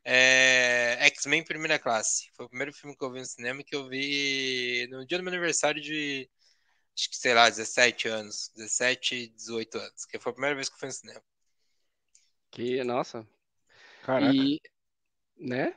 é, 0.05 0.99
X-Men 1.07 1.45
Primeira 1.45 1.79
Classe. 1.79 2.31
Foi 2.35 2.47
o 2.47 2.49
primeiro 2.49 2.73
filme 2.73 2.97
que 2.97 3.05
eu 3.05 3.13
vi 3.13 3.21
no 3.21 3.27
cinema 3.27 3.63
que 3.65 3.75
eu 3.77 3.89
vi 3.89 4.89
no 4.91 5.07
dia 5.07 5.19
do 5.19 5.25
meu 5.25 5.33
aniversário 5.33 5.81
de, 5.81 6.29
acho 6.97 7.11
que, 7.11 7.17
sei 7.17 7.35
lá, 7.35 7.49
17 7.49 8.09
anos. 8.09 8.51
17, 8.57 9.29
18 9.29 9.79
anos. 9.79 10.05
Que 10.07 10.19
foi 10.19 10.31
a 10.31 10.35
primeira 10.35 10.57
vez 10.57 10.69
que 10.69 10.75
eu 10.75 10.79
fui 10.79 10.89
no 10.89 10.95
cinema. 10.95 11.23
Que, 12.51 12.83
nossa, 12.85 13.27
Caraca. 14.11 14.35
E, 14.35 14.61
né? 15.39 15.75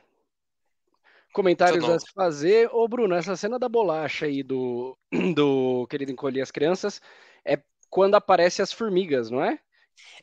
Comentários 1.32 1.88
a 1.88 1.98
se 1.98 2.12
fazer. 2.12 2.68
Ô, 2.72 2.86
Bruno, 2.88 3.14
essa 3.14 3.36
cena 3.36 3.58
da 3.58 3.68
bolacha 3.68 4.26
aí 4.26 4.42
do, 4.42 4.96
do 5.34 5.86
Querido 5.88 6.12
Encolher 6.12 6.42
as 6.42 6.50
Crianças 6.50 7.00
é 7.44 7.60
quando 7.88 8.16
aparecem 8.16 8.62
as 8.62 8.72
formigas, 8.72 9.30
não 9.30 9.42
é? 9.42 9.58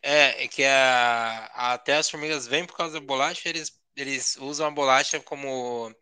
É, 0.01 0.43
é 0.43 0.47
que 0.47 0.63
a, 0.63 1.49
até 1.73 1.95
as 1.95 2.09
formigas 2.09 2.47
vêm 2.47 2.65
por 2.65 2.75
causa 2.75 2.99
da 2.99 3.05
bolacha, 3.05 3.47
eles, 3.47 3.71
eles 3.95 4.35
usam 4.37 4.67
a 4.67 4.71
bolacha 4.71 5.19
como 5.21 5.93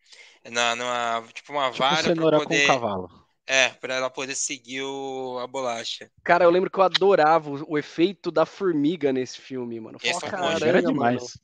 na, 0.50 0.76
numa, 0.76 1.24
tipo 1.34 1.52
uma 1.54 1.72
Tipo 1.72 1.84
vara 1.84 2.04
cenoura 2.04 2.38
para 2.38 2.48
poder. 2.48 2.62
com 2.62 2.74
cavalo. 2.74 3.10
É, 3.46 3.70
para 3.70 3.96
ela 3.96 4.10
poder 4.12 4.36
seguir 4.36 4.84
o, 4.84 5.40
a 5.40 5.48
bolacha. 5.48 6.10
Cara, 6.24 6.44
eu 6.46 6.52
lembro 6.52 6.70
que 6.70 6.80
eu 6.80 6.84
adorava 6.84 7.50
o, 7.50 7.74
o 7.74 7.78
efeito 7.80 8.32
da 8.32 8.46
formiga 8.46 9.12
nesse 9.12 9.40
filme, 9.42 9.80
mano. 9.80 9.98
Falava, 9.98 10.26
é 10.26 10.28
um 10.28 10.32
caramba, 10.32 10.66
Era 10.68 10.82
mano, 10.82 10.94
demais. 10.94 11.40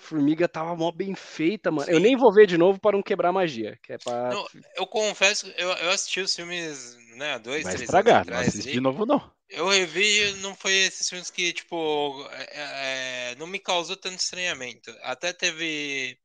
Formiga 0.00 0.48
tava 0.48 0.74
mó 0.76 0.90
bem 0.90 1.14
feita, 1.14 1.70
mano. 1.70 1.90
Eu 1.90 1.96
Sim. 1.96 2.02
nem 2.02 2.16
vou 2.16 2.32
ver 2.32 2.46
de 2.46 2.56
novo 2.58 2.80
para 2.80 2.96
não 2.96 3.02
quebrar 3.02 3.28
a 3.30 3.32
magia, 3.32 3.78
que 3.82 3.92
é 3.92 3.98
pra... 3.98 4.30
Não, 4.30 4.46
eu 4.76 4.86
confesso, 4.86 5.46
eu, 5.56 5.68
eu 5.70 5.90
assisti 5.90 6.20
os 6.20 6.34
filmes, 6.34 6.96
né, 7.16 7.38
dois, 7.38 7.64
Vai 7.64 7.72
três 7.74 7.82
estragar. 7.82 8.16
anos 8.16 8.28
Não 8.28 8.38
atrás. 8.38 8.48
assiste 8.48 8.68
ali. 8.68 8.72
de 8.72 8.80
novo, 8.80 9.06
não. 9.06 9.30
Eu 9.48 9.68
revi 9.68 10.28
e 10.28 10.32
não 10.36 10.54
foi 10.54 10.72
esses 10.72 11.08
filmes 11.08 11.30
que, 11.30 11.52
tipo, 11.52 12.24
é, 12.30 13.32
é, 13.32 13.34
não 13.36 13.46
me 13.46 13.58
causou 13.58 13.96
tanto 13.96 14.18
estranhamento. 14.20 14.90
Até 15.02 15.32
teve. 15.32 16.16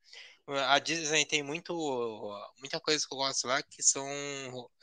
A 0.47 0.77
Disney 0.77 1.25
tem 1.25 1.41
muito, 1.41 1.73
muita 2.59 2.79
coisa 2.79 3.03
que 3.07 3.11
eu 3.13 3.17
gosto 3.17 3.47
lá 3.47 3.63
que 3.63 3.81
são 3.81 4.07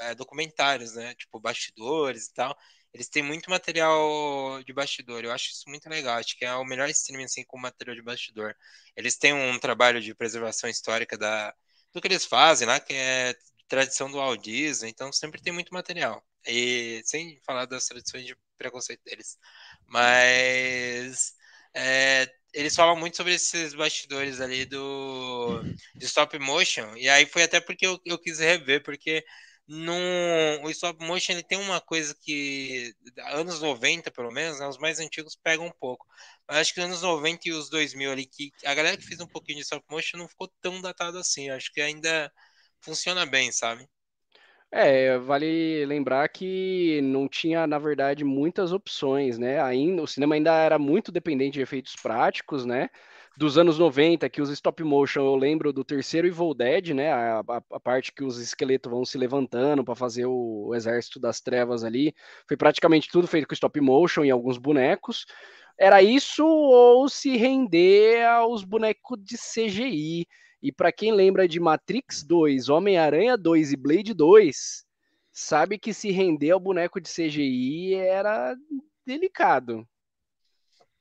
é, 0.00 0.12
documentários, 0.14 0.94
né? 0.94 1.14
Tipo, 1.14 1.38
bastidores 1.40 2.26
e 2.26 2.34
tal. 2.34 2.56
Eles 2.94 3.08
têm 3.08 3.22
muito 3.22 3.48
material 3.50 4.62
de 4.64 4.72
bastidor. 4.72 5.24
Eu 5.24 5.32
acho 5.32 5.50
isso 5.50 5.68
muito 5.68 5.88
legal. 5.88 6.18
Acho 6.18 6.36
que 6.36 6.44
é 6.44 6.54
o 6.54 6.64
melhor 6.64 6.88
streaming 6.90 7.24
assim 7.24 7.44
com 7.44 7.58
material 7.58 7.96
de 7.96 8.02
bastidor. 8.02 8.54
Eles 8.96 9.16
têm 9.16 9.32
um 9.32 9.58
trabalho 9.58 10.00
de 10.00 10.14
preservação 10.14 10.68
histórica 10.68 11.16
da, 11.16 11.54
do 11.92 12.00
que 12.00 12.08
eles 12.08 12.26
fazem 12.26 12.68
lá, 12.68 12.78
que 12.80 12.92
é 12.94 13.34
tradição 13.68 14.10
do 14.10 14.18
Walt 14.18 14.42
Disney. 14.42 14.90
Então 14.90 15.12
sempre 15.12 15.40
tem 15.40 15.52
muito 15.52 15.72
material. 15.72 16.22
E 16.46 17.02
sem 17.04 17.40
falar 17.46 17.66
das 17.66 17.86
tradições 17.86 18.26
de 18.26 18.36
preconceito 18.58 19.02
deles. 19.04 19.38
Mas 19.86 21.34
é, 21.74 22.30
eles 22.52 22.74
falam 22.74 22.96
muito 22.96 23.16
sobre 23.16 23.34
esses 23.34 23.74
bastidores 23.74 24.40
ali 24.40 24.66
do 24.66 25.62
de 25.96 26.06
stop 26.06 26.38
motion. 26.38 26.96
E 26.96 27.08
aí 27.08 27.26
foi 27.26 27.42
até 27.44 27.60
porque 27.60 27.86
eu, 27.86 27.98
eu 28.04 28.18
quis 28.18 28.38
rever, 28.38 28.82
porque 28.82 29.24
no, 29.74 29.94
o 30.66 30.70
stop 30.70 31.02
motion 31.04 31.32
ele 31.32 31.42
tem 31.42 31.58
uma 31.58 31.80
coisa 31.80 32.14
que 32.14 32.94
anos 33.32 33.60
90, 33.62 34.10
pelo 34.10 34.30
menos, 34.30 34.60
né, 34.60 34.68
os 34.68 34.76
mais 34.78 35.00
antigos 35.00 35.34
pegam 35.34 35.66
um 35.66 35.72
pouco. 35.72 36.06
Mas 36.46 36.58
acho 36.58 36.74
que 36.74 36.80
nos 36.80 36.88
anos 36.88 37.02
90 37.02 37.48
e 37.48 37.52
os 37.52 37.70
2000 37.70 38.12
ali, 38.12 38.26
que 38.26 38.52
a 38.66 38.74
galera 38.74 38.96
que 38.98 39.06
fez 39.06 39.20
um 39.20 39.26
pouquinho 39.26 39.56
de 39.58 39.62
stop 39.64 39.84
motion 39.90 40.18
não 40.18 40.28
ficou 40.28 40.48
tão 40.60 40.80
datado 40.82 41.18
assim. 41.18 41.48
Acho 41.50 41.72
que 41.72 41.80
ainda 41.80 42.30
funciona 42.80 43.24
bem, 43.24 43.50
sabe? 43.50 43.88
É, 44.70 45.18
vale 45.18 45.84
lembrar 45.86 46.28
que 46.30 47.00
não 47.02 47.28
tinha, 47.28 47.66
na 47.66 47.78
verdade, 47.78 48.24
muitas 48.24 48.72
opções, 48.72 49.38
né? 49.38 49.60
Ainda, 49.60 50.02
o 50.02 50.06
cinema 50.06 50.34
ainda 50.34 50.54
era 50.54 50.78
muito 50.78 51.12
dependente 51.12 51.54
de 51.54 51.60
efeitos 51.60 51.94
práticos, 51.96 52.64
né? 52.64 52.88
Dos 53.34 53.56
anos 53.56 53.78
90, 53.78 54.28
que 54.28 54.42
os 54.42 54.50
stop 54.50 54.82
motion, 54.84 55.22
eu 55.24 55.36
lembro 55.36 55.72
do 55.72 55.82
terceiro 55.82 56.26
Evil 56.28 56.52
Dead, 56.54 56.88
né? 56.94 57.10
A, 57.12 57.40
a- 57.40 57.62
a 57.72 57.80
parte 57.80 58.12
que 58.12 58.22
os 58.22 58.38
esqueletos 58.38 58.90
vão 58.90 59.04
se 59.06 59.16
levantando 59.16 59.82
para 59.84 59.94
fazer 59.94 60.26
o, 60.26 60.66
o 60.68 60.74
exército 60.74 61.18
das 61.18 61.40
trevas 61.40 61.82
ali. 61.82 62.14
Foi 62.46 62.56
praticamente 62.58 63.08
tudo 63.10 63.26
feito 63.26 63.48
com 63.48 63.54
stop 63.54 63.80
motion 63.80 64.24
e 64.24 64.30
alguns 64.30 64.58
bonecos. 64.58 65.24
Era 65.78 66.02
isso 66.02 66.46
ou 66.46 67.08
se 67.08 67.36
render 67.38 68.22
aos 68.26 68.64
bonecos 68.64 69.18
de 69.22 69.38
CGI. 69.38 70.26
E 70.62 70.70
para 70.70 70.92
quem 70.92 71.10
lembra 71.12 71.48
de 71.48 71.58
Matrix 71.58 72.22
2, 72.22 72.68
Homem-Aranha 72.68 73.36
2 73.38 73.72
e 73.72 73.76
Blade 73.76 74.12
2, 74.14 74.84
sabe 75.32 75.78
que 75.78 75.94
se 75.94 76.10
render 76.10 76.50
ao 76.50 76.60
boneco 76.60 77.00
de 77.00 77.08
CGI 77.08 77.94
era 77.94 78.54
delicado. 79.06 79.86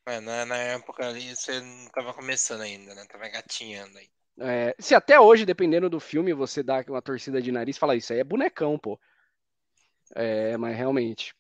É, 0.06 0.20
na, 0.20 0.46
na 0.46 0.58
época 0.58 1.08
ali 1.08 1.36
você 1.36 1.60
não 1.60 1.88
tava 1.90 2.14
começando 2.14 2.62
ainda, 2.62 2.96
né? 2.96 3.06
Tava 3.10 3.28
gatinhando 3.30 3.98
aí. 3.98 4.10
É, 4.40 4.76
se 4.80 4.96
até 4.96 5.20
hoje, 5.20 5.46
dependendo 5.46 5.90
do 5.90 6.00
filme, 6.00 6.34
você 6.34 6.64
dá 6.64 6.84
uma 6.88 7.02
torcida 7.02 7.42
de 7.42 7.52
nariz, 7.52 7.78
fala 7.78 7.96
isso 7.96 8.12
aí 8.12 8.20
é 8.20 8.24
bonecão, 8.24 8.78
pô. 8.80 9.00
É, 10.16 10.58
mas 10.58 10.76
realmente. 10.76 11.36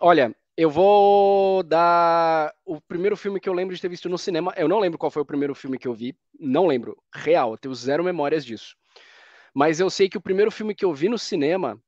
Olha, 0.00 0.34
eu 0.56 0.70
vou 0.70 1.62
dar 1.62 2.54
o 2.64 2.80
primeiro 2.80 3.16
filme 3.16 3.40
que 3.40 3.48
eu 3.48 3.52
lembro 3.52 3.74
de 3.74 3.80
ter 3.80 3.88
visto 3.88 4.08
no 4.08 4.18
cinema. 4.18 4.52
Eu 4.56 4.68
não 4.68 4.78
lembro 4.78 4.98
qual 4.98 5.10
foi 5.10 5.22
o 5.22 5.26
primeiro 5.26 5.54
filme 5.54 5.78
que 5.78 5.88
eu 5.88 5.94
vi, 5.94 6.16
não 6.38 6.66
lembro, 6.66 7.02
real, 7.14 7.52
eu 7.52 7.58
tenho 7.58 7.74
zero 7.74 8.04
memórias 8.04 8.44
disso. 8.44 8.76
Mas 9.54 9.80
eu 9.80 9.88
sei 9.88 10.08
que 10.08 10.18
o 10.18 10.20
primeiro 10.20 10.50
filme 10.50 10.74
que 10.74 10.84
eu 10.84 10.92
vi 10.92 11.08
no 11.08 11.18
cinema 11.18 11.80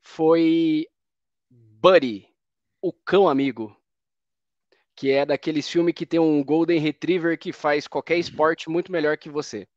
foi 0.00 0.86
Buddy, 1.50 2.28
o 2.80 2.92
cão 2.92 3.28
amigo. 3.28 3.76
Que 4.98 5.12
é 5.12 5.24
daqueles 5.24 5.68
filmes 5.68 5.94
que 5.94 6.04
tem 6.04 6.18
um 6.18 6.42
Golden 6.42 6.80
Retriever 6.80 7.38
que 7.38 7.52
faz 7.52 7.86
qualquer 7.86 8.18
esporte 8.18 8.68
muito 8.68 8.90
melhor 8.90 9.16
que 9.16 9.30
você. 9.30 9.68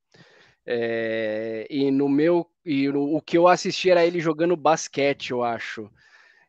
É, 0.65 1.67
e 1.69 1.91
no 1.91 2.09
meu. 2.09 2.47
E 2.65 2.87
no- 2.89 3.15
o 3.17 3.21
que 3.21 3.37
eu 3.37 3.47
assisti 3.47 3.89
era 3.91 4.05
ele 4.05 4.19
jogando 4.19 4.55
basquete, 4.57 5.31
eu 5.31 5.43
acho. 5.43 5.89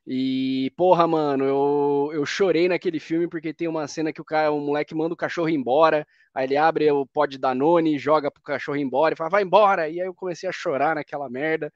E, 0.07 0.73
porra, 0.77 1.07
mano, 1.09 1.45
eu, 1.45 2.11
eu 2.14 2.27
chorei 2.27 2.68
naquele 2.68 3.01
filme 3.01 3.29
porque 3.29 3.55
tem 3.55 3.68
uma 3.68 3.89
cena 3.89 4.12
que 4.12 4.20
o 4.20 4.25
cara, 4.25 4.53
o 4.53 4.61
moleque 4.61 4.95
manda 4.95 5.14
o 5.14 5.16
cachorro 5.16 5.49
embora, 5.51 6.07
aí 6.35 6.47
ele 6.47 6.57
abre 6.57 6.91
o 6.93 7.07
pó 7.07 7.27
de 7.27 7.39
Danone, 7.39 7.99
joga 7.99 8.31
pro 8.31 8.43
cachorro 8.43 8.79
embora 8.79 9.14
e 9.14 9.18
fala, 9.18 9.31
vai 9.31 9.43
embora! 9.45 9.89
E 9.91 10.01
aí 10.01 10.07
eu 10.09 10.14
comecei 10.14 10.49
a 10.49 10.53
chorar 10.53 10.97
naquela 10.97 11.31
merda. 11.31 11.73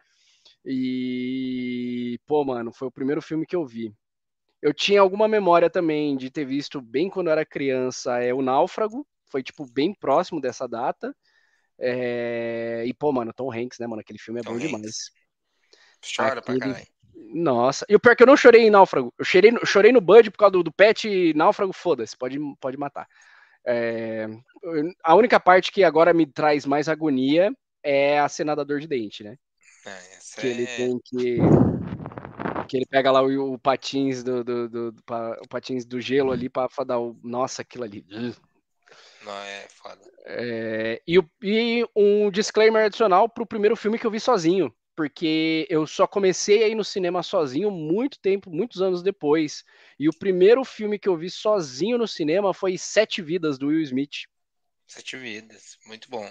E, 0.64 2.18
pô, 2.26 2.44
mano, 2.44 2.72
foi 2.72 2.88
o 2.88 2.92
primeiro 2.92 3.22
filme 3.22 3.47
que 3.47 3.57
eu 3.57 3.66
vi. 3.66 3.92
Eu 4.66 4.74
tinha 4.74 5.00
alguma 5.00 5.28
memória 5.28 5.70
também 5.70 6.16
de 6.16 6.28
ter 6.28 6.44
visto 6.44 6.80
bem 6.80 7.08
quando 7.08 7.28
eu 7.28 7.32
era 7.32 7.46
criança, 7.46 8.18
é 8.18 8.34
o 8.34 8.42
Náufrago, 8.42 9.06
foi 9.30 9.40
tipo 9.40 9.64
bem 9.70 9.94
próximo 9.94 10.40
dessa 10.40 10.66
data. 10.66 11.14
É, 11.78 12.82
E, 12.84 12.92
pô, 12.92 13.12
mano, 13.12 13.32
Tom 13.32 13.52
Hanks, 13.52 13.78
né, 13.78 13.86
mano? 13.86 14.00
Aquele 14.00 14.18
filme 14.18 14.40
é 14.40 14.42
Tom 14.42 14.50
bom 14.50 14.56
Hanks. 14.56 14.66
demais. 14.68 14.96
Chora 16.16 16.42
pra 16.42 16.54
Aquele- 16.54 16.72
caralho. 16.72 16.86
Nossa, 17.32 17.86
e 17.88 17.94
o 17.94 18.00
pior 18.00 18.10
é 18.12 18.16
que 18.16 18.24
eu 18.24 18.26
não 18.26 18.36
chorei 18.36 18.62
em 18.62 18.70
Náufrago. 18.70 19.14
Eu 19.16 19.24
chorei, 19.24 19.52
no- 19.52 19.64
chorei 19.64 19.92
no 19.92 20.00
Bud 20.00 20.32
por 20.32 20.38
causa 20.38 20.52
do, 20.54 20.64
do 20.64 20.72
pet 20.72 21.32
Náufrago, 21.34 21.72
foda-se, 21.72 22.16
pode, 22.16 22.36
pode 22.60 22.76
matar. 22.76 23.06
É, 23.64 24.26
a 25.04 25.14
única 25.14 25.38
parte 25.38 25.70
que 25.70 25.84
agora 25.84 26.12
me 26.12 26.26
traz 26.26 26.66
mais 26.66 26.88
agonia 26.88 27.52
é 27.84 28.18
a 28.18 28.28
cena 28.28 28.56
da 28.56 28.64
dor 28.64 28.80
de 28.80 28.88
dente, 28.88 29.22
né? 29.22 29.36
É, 29.86 30.40
que 30.40 30.46
é... 30.48 30.50
ele 30.50 30.66
tem 30.66 31.00
que 31.04 31.38
que 32.66 32.76
ele 32.76 32.86
pega 32.86 33.10
lá 33.10 33.22
o, 33.22 33.54
o 33.54 33.58
patins 33.58 34.22
do, 34.22 34.42
do, 34.42 34.68
do, 34.68 34.92
do 34.92 35.02
pra, 35.02 35.38
o 35.42 35.48
patins 35.48 35.84
do 35.84 36.00
gelo 36.00 36.32
ali 36.32 36.48
para 36.48 36.68
dar 36.84 36.98
o 36.98 37.18
nossa 37.22 37.62
aquilo 37.62 37.84
ali. 37.84 38.04
Não 39.24 39.32
é 39.32 39.66
foda. 39.70 40.00
É, 40.24 41.02
e, 41.06 41.20
e 41.42 41.86
um 41.94 42.30
disclaimer 42.30 42.86
adicional 42.86 43.28
pro 43.28 43.46
primeiro 43.46 43.76
filme 43.76 43.98
que 43.98 44.06
eu 44.06 44.10
vi 44.10 44.20
sozinho, 44.20 44.74
porque 44.94 45.66
eu 45.68 45.86
só 45.86 46.06
comecei 46.06 46.62
a 46.64 46.68
ir 46.68 46.74
no 46.74 46.84
cinema 46.84 47.22
sozinho 47.22 47.70
muito 47.70 48.18
tempo, 48.18 48.50
muitos 48.50 48.80
anos 48.80 49.02
depois. 49.02 49.64
E 49.98 50.08
o 50.08 50.18
primeiro 50.18 50.64
filme 50.64 50.98
que 50.98 51.08
eu 51.08 51.16
vi 51.16 51.30
sozinho 51.30 51.98
no 51.98 52.08
cinema 52.08 52.54
foi 52.54 52.78
Sete 52.78 53.20
Vidas 53.20 53.58
do 53.58 53.68
Will 53.68 53.82
Smith. 53.82 54.26
Sete 54.86 55.16
Vidas, 55.16 55.78
muito 55.86 56.08
bom. 56.08 56.28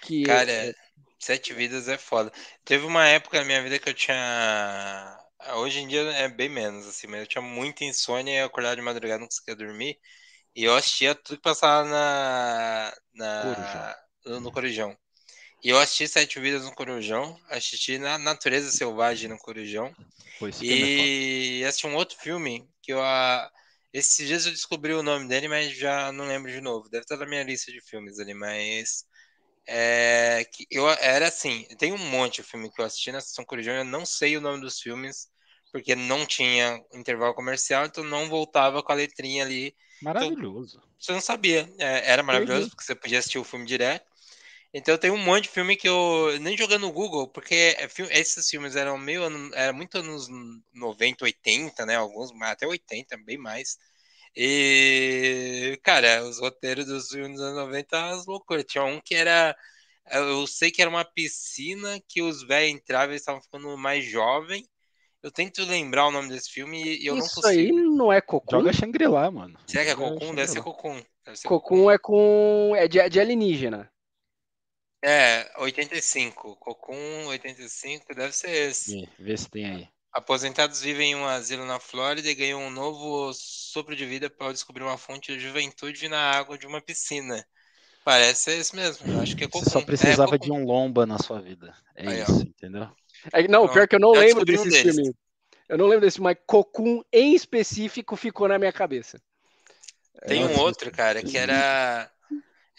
Que 0.00 0.22
Cara, 0.22 0.50
é- 0.50 0.74
Sete 1.18 1.52
Vidas 1.52 1.88
é 1.88 1.98
foda. 1.98 2.32
Teve 2.64 2.86
uma 2.86 3.06
época 3.06 3.38
na 3.38 3.44
minha 3.44 3.62
vida 3.62 3.78
que 3.78 3.88
eu 3.88 3.94
tinha. 3.94 5.18
Hoje 5.56 5.80
em 5.80 5.88
dia 5.88 6.00
é 6.12 6.28
bem 6.28 6.48
menos, 6.48 6.86
assim, 6.86 7.06
mas 7.06 7.20
eu 7.20 7.26
tinha 7.26 7.42
muita 7.42 7.84
insônia 7.84 8.32
e 8.34 8.42
acordava 8.42 8.76
de 8.76 8.82
madrugada, 8.82 9.20
não 9.20 9.26
conseguia 9.28 9.54
dormir. 9.56 9.98
E 10.56 10.64
eu 10.64 10.74
assistia 10.76 11.14
tudo 11.14 11.36
que 11.38 11.42
passava 11.42 11.88
na, 11.88 12.94
na, 13.14 13.96
no, 14.26 14.40
no 14.42 14.52
Corujão. 14.52 14.96
E 15.64 15.70
eu 15.70 15.78
assisti 15.80 16.08
Sete 16.08 16.40
Vidas 16.40 16.64
no 16.64 16.74
Corujão, 16.74 17.38
assisti 17.50 17.98
na 17.98 18.18
Natureza 18.18 18.70
Selvagem 18.72 19.28
no 19.30 19.38
Corujão. 19.38 19.94
Pô, 20.38 20.48
esse 20.48 20.64
filme 20.64 20.86
é. 20.98 21.10
E 21.60 21.64
assisti 21.66 21.86
um 21.88 21.96
outro 21.96 22.18
filme 22.18 22.68
que 22.82 22.92
eu. 22.92 23.02
ah, 23.02 23.50
Esses 23.92 24.26
dias 24.28 24.46
eu 24.46 24.52
descobri 24.52 24.94
o 24.94 25.02
nome 25.04 25.28
dele, 25.28 25.48
mas 25.48 25.76
já 25.76 26.12
não 26.12 26.26
lembro 26.28 26.50
de 26.52 26.60
novo. 26.60 26.88
Deve 26.90 27.04
estar 27.04 27.16
na 27.18 27.26
minha 27.26 27.44
lista 27.44 27.72
de 27.72 27.80
filmes 27.82 28.18
ali, 28.20 28.34
mas. 28.34 29.04
É, 29.68 30.44
que 30.52 30.66
eu 30.70 30.88
era 30.90 31.28
assim, 31.28 31.64
tem 31.78 31.92
um 31.92 31.98
monte 31.98 32.36
de 32.36 32.44
filme 32.44 32.70
que 32.72 32.80
eu 32.80 32.86
assisti 32.86 33.12
na 33.12 33.20
Sessão 33.20 33.44
Corujão, 33.44 33.74
eu 33.74 33.84
não 33.84 34.06
sei 34.06 34.36
o 34.36 34.40
nome 34.40 34.60
dos 34.62 34.80
filmes, 34.80 35.28
porque 35.72 35.94
não 35.94 36.26
tinha 36.26 36.82
intervalo 36.94 37.34
comercial, 37.34 37.84
então 37.86 38.02
não 38.04 38.28
voltava 38.30 38.82
com 38.82 38.92
a 38.92 38.94
letrinha 38.94 39.44
ali. 39.44 39.74
Maravilhoso. 40.00 40.82
Você 40.98 41.12
não 41.12 41.20
sabia. 41.20 41.68
É, 41.78 42.10
era 42.10 42.22
maravilhoso, 42.22 42.68
Uhum. 42.68 42.70
porque 42.70 42.84
você 42.84 42.94
podia 42.94 43.18
assistir 43.18 43.38
o 43.38 43.44
filme 43.44 43.64
direto. 43.66 44.04
Então 44.74 44.98
tem 44.98 45.10
um 45.10 45.18
monte 45.18 45.44
de 45.44 45.50
filme 45.50 45.76
que 45.76 45.88
eu 45.88 46.38
nem 46.40 46.56
jogando 46.56 46.82
no 46.82 46.92
Google, 46.92 47.28
porque 47.28 47.54
é 47.78 47.88
esses 48.20 48.48
filmes 48.50 48.76
eram 48.76 48.98
meio 48.98 49.24
ano- 49.24 49.50
era 49.54 49.72
muito 49.72 49.98
anos 49.98 50.28
90, 50.74 51.24
80, 51.24 51.86
né? 51.86 51.96
Alguns 51.96 52.30
até 52.42 52.66
80, 52.66 53.16
bem 53.18 53.38
mais. 53.38 53.78
E 54.40 55.76
cara, 55.82 56.22
os 56.22 56.38
roteiros 56.38 56.86
dos 56.86 57.08
filmes 57.08 57.38
dos 57.38 57.40
anos 57.40 57.56
90 57.56 58.10
as 58.10 58.24
loucuras. 58.24 58.64
Tinha 58.64 58.84
um 58.84 59.00
que 59.00 59.16
era 59.16 59.56
eu 60.12 60.46
sei 60.46 60.70
que 60.70 60.80
era 60.80 60.88
uma 60.88 61.04
piscina 61.04 62.00
que 62.08 62.22
os 62.22 62.46
velhos 62.46 62.72
entravam 62.72 63.14
e 63.14 63.16
estavam 63.16 63.42
ficando 63.42 63.76
mais 63.76 64.04
jovem. 64.04 64.64
Eu 65.20 65.32
tento 65.32 65.64
lembrar 65.64 66.06
o 66.06 66.12
nome 66.12 66.28
desse 66.28 66.50
filme 66.50 66.80
e 66.80 67.06
eu 67.06 67.16
não 67.16 67.26
Isso 67.26 67.44
aí 67.44 67.68
consigo. 67.70 67.96
não 67.96 68.12
é 68.12 68.20
Cocum? 68.20 68.58
Joga 68.58 68.72
Shangri-La, 68.72 69.28
mano. 69.28 69.58
Será 69.66 69.84
que 69.84 69.90
é 69.90 69.96
Cocum? 69.96 70.34
Deve 70.34 70.48
ser. 70.48 70.62
Cocum. 70.62 71.02
Deve 71.24 71.36
ser 71.36 71.48
Cocum 71.48 71.90
é 71.90 71.98
com. 71.98 72.72
é 72.76 72.86
de, 72.86 73.08
de 73.08 73.20
alienígena. 73.20 73.92
É, 75.04 75.50
85. 75.58 76.56
Cocum 76.56 77.26
85, 77.26 78.14
deve 78.14 78.32
ser 78.32 78.50
esse. 78.50 79.00
Vê, 79.00 79.08
vê 79.18 79.36
se 79.36 79.50
tem 79.50 79.66
aí. 79.66 79.88
Aposentados 80.12 80.80
vivem 80.80 81.12
em 81.12 81.16
um 81.16 81.26
asilo 81.26 81.64
na 81.64 81.78
Flórida 81.78 82.28
e 82.28 82.34
ganham 82.34 82.60
um 82.62 82.70
novo 82.70 83.32
sopro 83.34 83.94
de 83.94 84.04
vida 84.04 84.28
para 84.28 84.52
descobrir 84.52 84.82
uma 84.82 84.98
fonte 84.98 85.32
de 85.32 85.40
juventude 85.40 86.08
na 86.08 86.18
água 86.32 86.58
de 86.58 86.66
uma 86.66 86.80
piscina. 86.80 87.44
Parece 88.04 88.52
esse 88.52 88.74
mesmo. 88.74 89.06
Eu 89.08 89.20
acho 89.20 89.36
que 89.36 89.44
é 89.44 89.48
Cocum. 89.48 89.64
Você 89.64 89.70
só 89.70 89.80
É, 89.80 89.84
precisava 89.86 90.32
Cocum. 90.32 90.46
de 90.46 90.52
um 90.52 90.64
lomba 90.64 91.06
na 91.06 91.18
sua 91.18 91.40
vida. 91.40 91.74
É 91.96 92.06
Aí, 92.06 92.22
ó. 92.22 92.26
isso, 92.30 92.42
entendeu? 92.42 92.88
É, 93.32 93.46
não, 93.48 93.66
Pronto, 93.66 93.72
pior 93.72 93.88
que 93.88 93.96
eu 93.96 94.00
não 94.00 94.12
lembro 94.12 94.44
um 94.44 94.44
desse 94.44 94.70
deles. 94.70 94.92
filme. 94.92 95.14
Eu 95.68 95.78
não 95.78 95.86
lembro 95.86 96.06
desse, 96.06 96.20
mas 96.20 96.36
Cocum 96.46 97.02
em 97.12 97.34
específico 97.34 98.16
ficou 98.16 98.48
na 98.48 98.58
minha 98.58 98.72
cabeça. 98.72 99.20
Tem 100.26 100.44
Nossa, 100.44 100.52
um 100.54 100.58
outro, 100.58 100.90
cara, 100.92 101.22
que 101.22 101.38
era. 101.38 102.10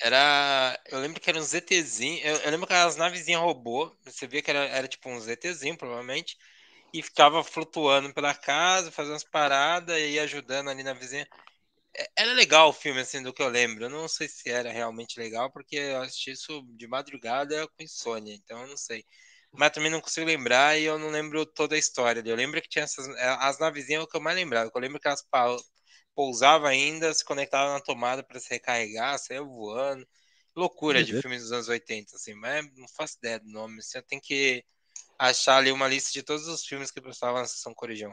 Era. 0.01 0.79
Eu 0.87 0.99
lembro 0.99 1.19
que 1.21 1.29
era 1.29 1.39
um 1.39 1.43
ZTzinho. 1.43 2.19
Eu, 2.25 2.37
eu 2.37 2.51
lembro 2.51 2.67
que 2.67 2.73
eram 2.73 2.87
as 2.87 2.95
navezinhas 2.95 3.41
robô. 3.41 3.95
Você 4.05 4.27
via 4.27 4.41
que 4.41 4.51
era, 4.51 4.61
era 4.67 4.87
tipo 4.87 5.09
um 5.09 5.19
ZTzinho, 5.19 5.77
provavelmente. 5.77 6.37
E 6.93 7.03
ficava 7.03 7.43
flutuando 7.43 8.13
pela 8.13 8.33
casa, 8.35 8.91
fazendo 8.91 9.13
umas 9.13 9.23
paradas 9.23 9.97
e 9.99 10.19
ajudando 10.19 10.69
ali 10.69 10.83
na 10.83 10.93
vizinha. 10.93 11.27
É- 11.97 12.09
Era 12.17 12.33
legal 12.33 12.69
o 12.69 12.73
filme, 12.73 13.01
assim, 13.01 13.21
do 13.23 13.33
que 13.33 13.41
eu 13.43 13.49
lembro. 13.49 13.85
Eu 13.85 13.89
não 13.89 14.07
sei 14.07 14.27
se 14.29 14.49
era 14.49 14.71
realmente 14.71 15.19
legal, 15.19 15.51
porque 15.51 15.75
eu 15.77 16.01
assisti 16.01 16.31
isso 16.31 16.63
de 16.77 16.87
madrugada 16.87 17.67
com 17.69 17.83
insônia, 17.83 18.33
então 18.35 18.61
eu 18.63 18.67
não 18.69 18.77
sei. 18.77 19.05
Mas 19.53 19.71
também 19.71 19.91
não 19.91 20.01
consigo 20.01 20.27
lembrar 20.27 20.77
e 20.79 20.85
eu 20.85 20.99
não 20.99 21.09
lembro 21.09 21.45
toda 21.45 21.75
a 21.75 21.79
história. 21.79 22.23
Eu 22.25 22.35
lembro 22.35 22.61
que 22.61 22.69
tinha 22.69 22.83
essas. 22.85 23.07
As 23.39 23.59
navezinhas 23.59 24.01
é 24.01 24.03
o 24.05 24.07
que 24.07 24.17
eu 24.17 24.21
mais 24.21 24.35
lembrava. 24.37 24.71
Eu 24.73 24.81
lembro 24.81 24.99
que 24.99 25.07
elas 25.07 25.23
pa- 25.31 25.57
pousava 26.15 26.69
ainda, 26.69 27.13
se 27.13 27.23
conectava 27.25 27.73
na 27.73 27.81
tomada 27.81 28.23
para 28.23 28.39
se 28.39 28.49
recarregar, 28.49 29.17
saia 29.19 29.41
voando. 29.43 30.07
Loucura 30.55 31.03
de 31.03 31.13
Doideira. 31.13 31.21
filmes 31.21 31.41
dos 31.43 31.51
anos 31.51 31.67
80, 31.69 32.15
assim, 32.15 32.33
mas 32.35 32.65
não 32.75 32.87
faço 32.89 33.17
ideia 33.17 33.39
do 33.39 33.49
nome. 33.49 33.81
Você 33.81 34.01
tem 34.03 34.19
que 34.19 34.63
achar 35.19 35.57
ali 35.57 35.71
uma 35.71 35.87
lista 35.87 36.11
de 36.13 36.23
todos 36.23 36.47
os 36.47 36.65
filmes 36.65 36.89
que 36.89 37.01
passavam 37.01 37.41
na 37.41 37.45
sessão 37.45 37.73
Corujão. 37.73 38.11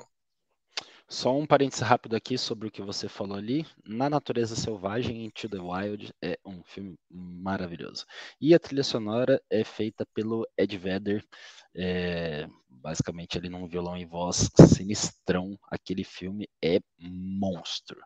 Só 1.08 1.38
um 1.38 1.46
parênteses 1.46 1.82
rápido 1.82 2.16
aqui 2.16 2.36
sobre 2.36 2.66
o 2.66 2.70
que 2.70 2.82
você 2.82 3.08
falou 3.08 3.36
ali. 3.36 3.64
Na 3.84 4.10
Natureza 4.10 4.56
Selvagem, 4.56 5.24
Into 5.24 5.48
the 5.48 5.58
Wild 5.58 6.12
é 6.20 6.36
um 6.44 6.64
filme 6.64 6.98
maravilhoso. 7.08 8.04
E 8.40 8.52
a 8.52 8.58
trilha 8.58 8.82
sonora 8.82 9.40
é 9.48 9.62
feita 9.62 10.04
pelo 10.12 10.44
Ed 10.58 10.76
Vedder, 10.76 11.24
é, 11.72 12.48
basicamente 12.68 13.38
ali 13.38 13.48
num 13.48 13.68
violão 13.68 13.96
e 13.96 14.04
voz 14.04 14.50
sinistrão. 14.68 15.56
Aquele 15.70 16.02
filme 16.02 16.48
é 16.60 16.80
monstro. 16.98 18.00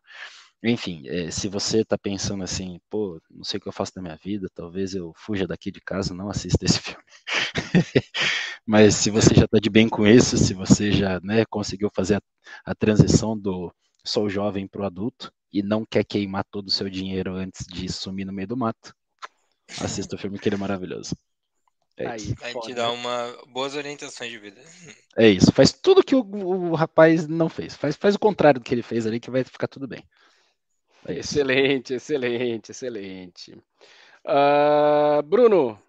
Enfim, 0.63 1.09
é, 1.09 1.31
se 1.31 1.49
você 1.49 1.83
tá 1.83 1.97
pensando 1.97 2.45
assim, 2.45 2.79
pô, 2.91 3.19
não 3.31 3.45
sei 3.45 3.57
o 3.57 3.63
que 3.63 3.69
eu 3.69 3.73
faço 3.73 3.95
da 3.95 4.03
minha 4.03 4.17
vida, 4.17 4.47
talvez 4.55 4.95
eu 4.95 5.11
fuja 5.17 5.47
daqui 5.47 5.71
de 5.71 5.81
casa, 5.81 6.13
não 6.13 6.29
assista 6.29 6.67
esse 6.67 6.79
filme. 6.79 7.03
Mas 8.67 8.95
se 8.95 9.11
você 9.11 9.35
já 9.35 9.49
tá 9.49 9.59
de 9.59 9.71
bem 9.71 9.89
com 9.89 10.07
isso, 10.07 10.37
se 10.37 10.55
você 10.55 10.93
já 10.93 11.21
né, 11.23 11.45
conseguiu 11.47 11.91
fazer 11.95 12.17
a, 12.17 12.23
a 12.65 12.75
transição 12.75 13.37
do 13.37 13.73
sou 14.05 14.29
jovem 14.29 14.67
pro 14.67 14.85
adulto 14.85 15.33
e 15.53 15.63
não 15.63 15.85
quer 15.85 16.05
queimar 16.05 16.45
todo 16.51 16.69
o 16.69 16.71
seu 16.71 16.89
dinheiro 16.89 17.35
antes 17.35 17.67
de 17.67 17.91
sumir 17.91 18.25
no 18.25 18.33
meio 18.33 18.49
do 18.49 18.57
mato, 18.57 18.95
assista 19.81 20.17
o 20.17 20.19
filme 20.19 20.39
que 20.39 20.49
ele 20.49 20.57
é 20.57 20.59
maravilhoso. 20.59 21.17
É 21.97 22.07
Aí, 22.07 22.17
isso. 22.17 22.35
Vai 22.37 22.53
te 22.53 22.55
foda. 22.55 22.75
dar 22.75 22.91
uma 22.93 23.37
boas 23.49 23.75
orientações 23.75 24.31
de 24.31 24.39
vida. 24.39 24.61
É 25.17 25.29
isso. 25.29 25.53
Faz 25.53 25.73
tudo 25.73 26.03
que 26.03 26.15
o, 26.15 26.21
o 26.21 26.75
rapaz 26.75 27.27
não 27.29 27.49
fez. 27.49 27.77
Faz, 27.77 27.97
faz 27.97 28.15
o 28.15 28.19
contrário 28.19 28.61
do 28.61 28.65
que 28.65 28.75
ele 28.75 28.83
fez 28.83 29.07
ali, 29.07 29.21
que 29.21 29.31
vai 29.31 29.45
ficar 29.45 29.69
tudo 29.69 29.87
bem. 29.87 30.03
É. 31.07 31.19
Excelente, 31.19 31.95
excelente, 31.95 32.71
excelente. 32.71 33.57
Ah, 34.25 35.23
Bruno, 35.25 35.81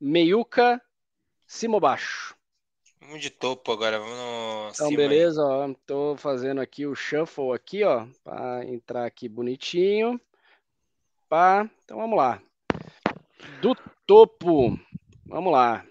meiuca, 0.00 0.80
cima 1.50 1.74
ou 1.74 1.80
baixo? 1.80 2.34
Vamos 2.98 3.20
de 3.20 3.28
topo 3.30 3.72
agora, 3.72 3.98
vamos 3.98 4.16
no 4.16 4.72
Então, 4.74 4.74
cima 4.74 5.10
aí. 5.10 5.28
beleza, 5.28 5.42
ó. 5.44 5.72
Tô 5.86 6.16
fazendo 6.16 6.60
aqui 6.60 6.86
o 6.86 6.94
shuffle 6.94 7.52
aqui, 7.52 7.84
ó, 7.84 8.06
para 8.24 8.64
entrar 8.66 9.04
aqui 9.06 9.28
bonitinho. 9.28 10.20
Pá. 11.28 11.68
Então 11.84 11.96
vamos 11.96 12.16
lá. 12.18 12.42
Do 13.60 13.74
topo. 14.06 14.78
Vamos 15.26 15.52
lá. 15.52 15.84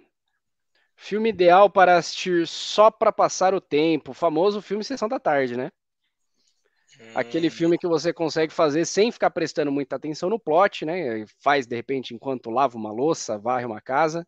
Filme 0.96 1.30
ideal 1.30 1.68
para 1.68 1.98
assistir 1.98 2.46
só 2.48 2.92
para 2.92 3.12
passar 3.12 3.56
o 3.56 3.62
tempo. 3.62 4.12
O 4.12 4.14
famoso 4.14 4.62
filme 4.62 4.84
Sessão 4.84 5.10
da 5.10 5.20
Tarde, 5.20 5.58
né? 5.58 5.72
Aquele 7.14 7.50
Hum, 7.50 7.52
filme 7.52 7.78
que 7.78 7.88
você 7.88 8.14
consegue 8.14 8.54
fazer 8.54 8.86
sem 8.86 9.12
ficar 9.12 9.30
prestando 9.32 9.72
muita 9.72 9.96
atenção 9.96 10.30
no 10.30 10.40
plot, 10.40 10.86
né? 10.86 11.26
Faz 11.40 11.66
de 11.68 11.76
repente 11.76 12.14
enquanto 12.14 12.50
lava 12.50 12.78
uma 12.78 12.92
louça, 12.92 13.38
varre 13.38 13.66
uma 13.66 13.82
casa. 13.82 14.26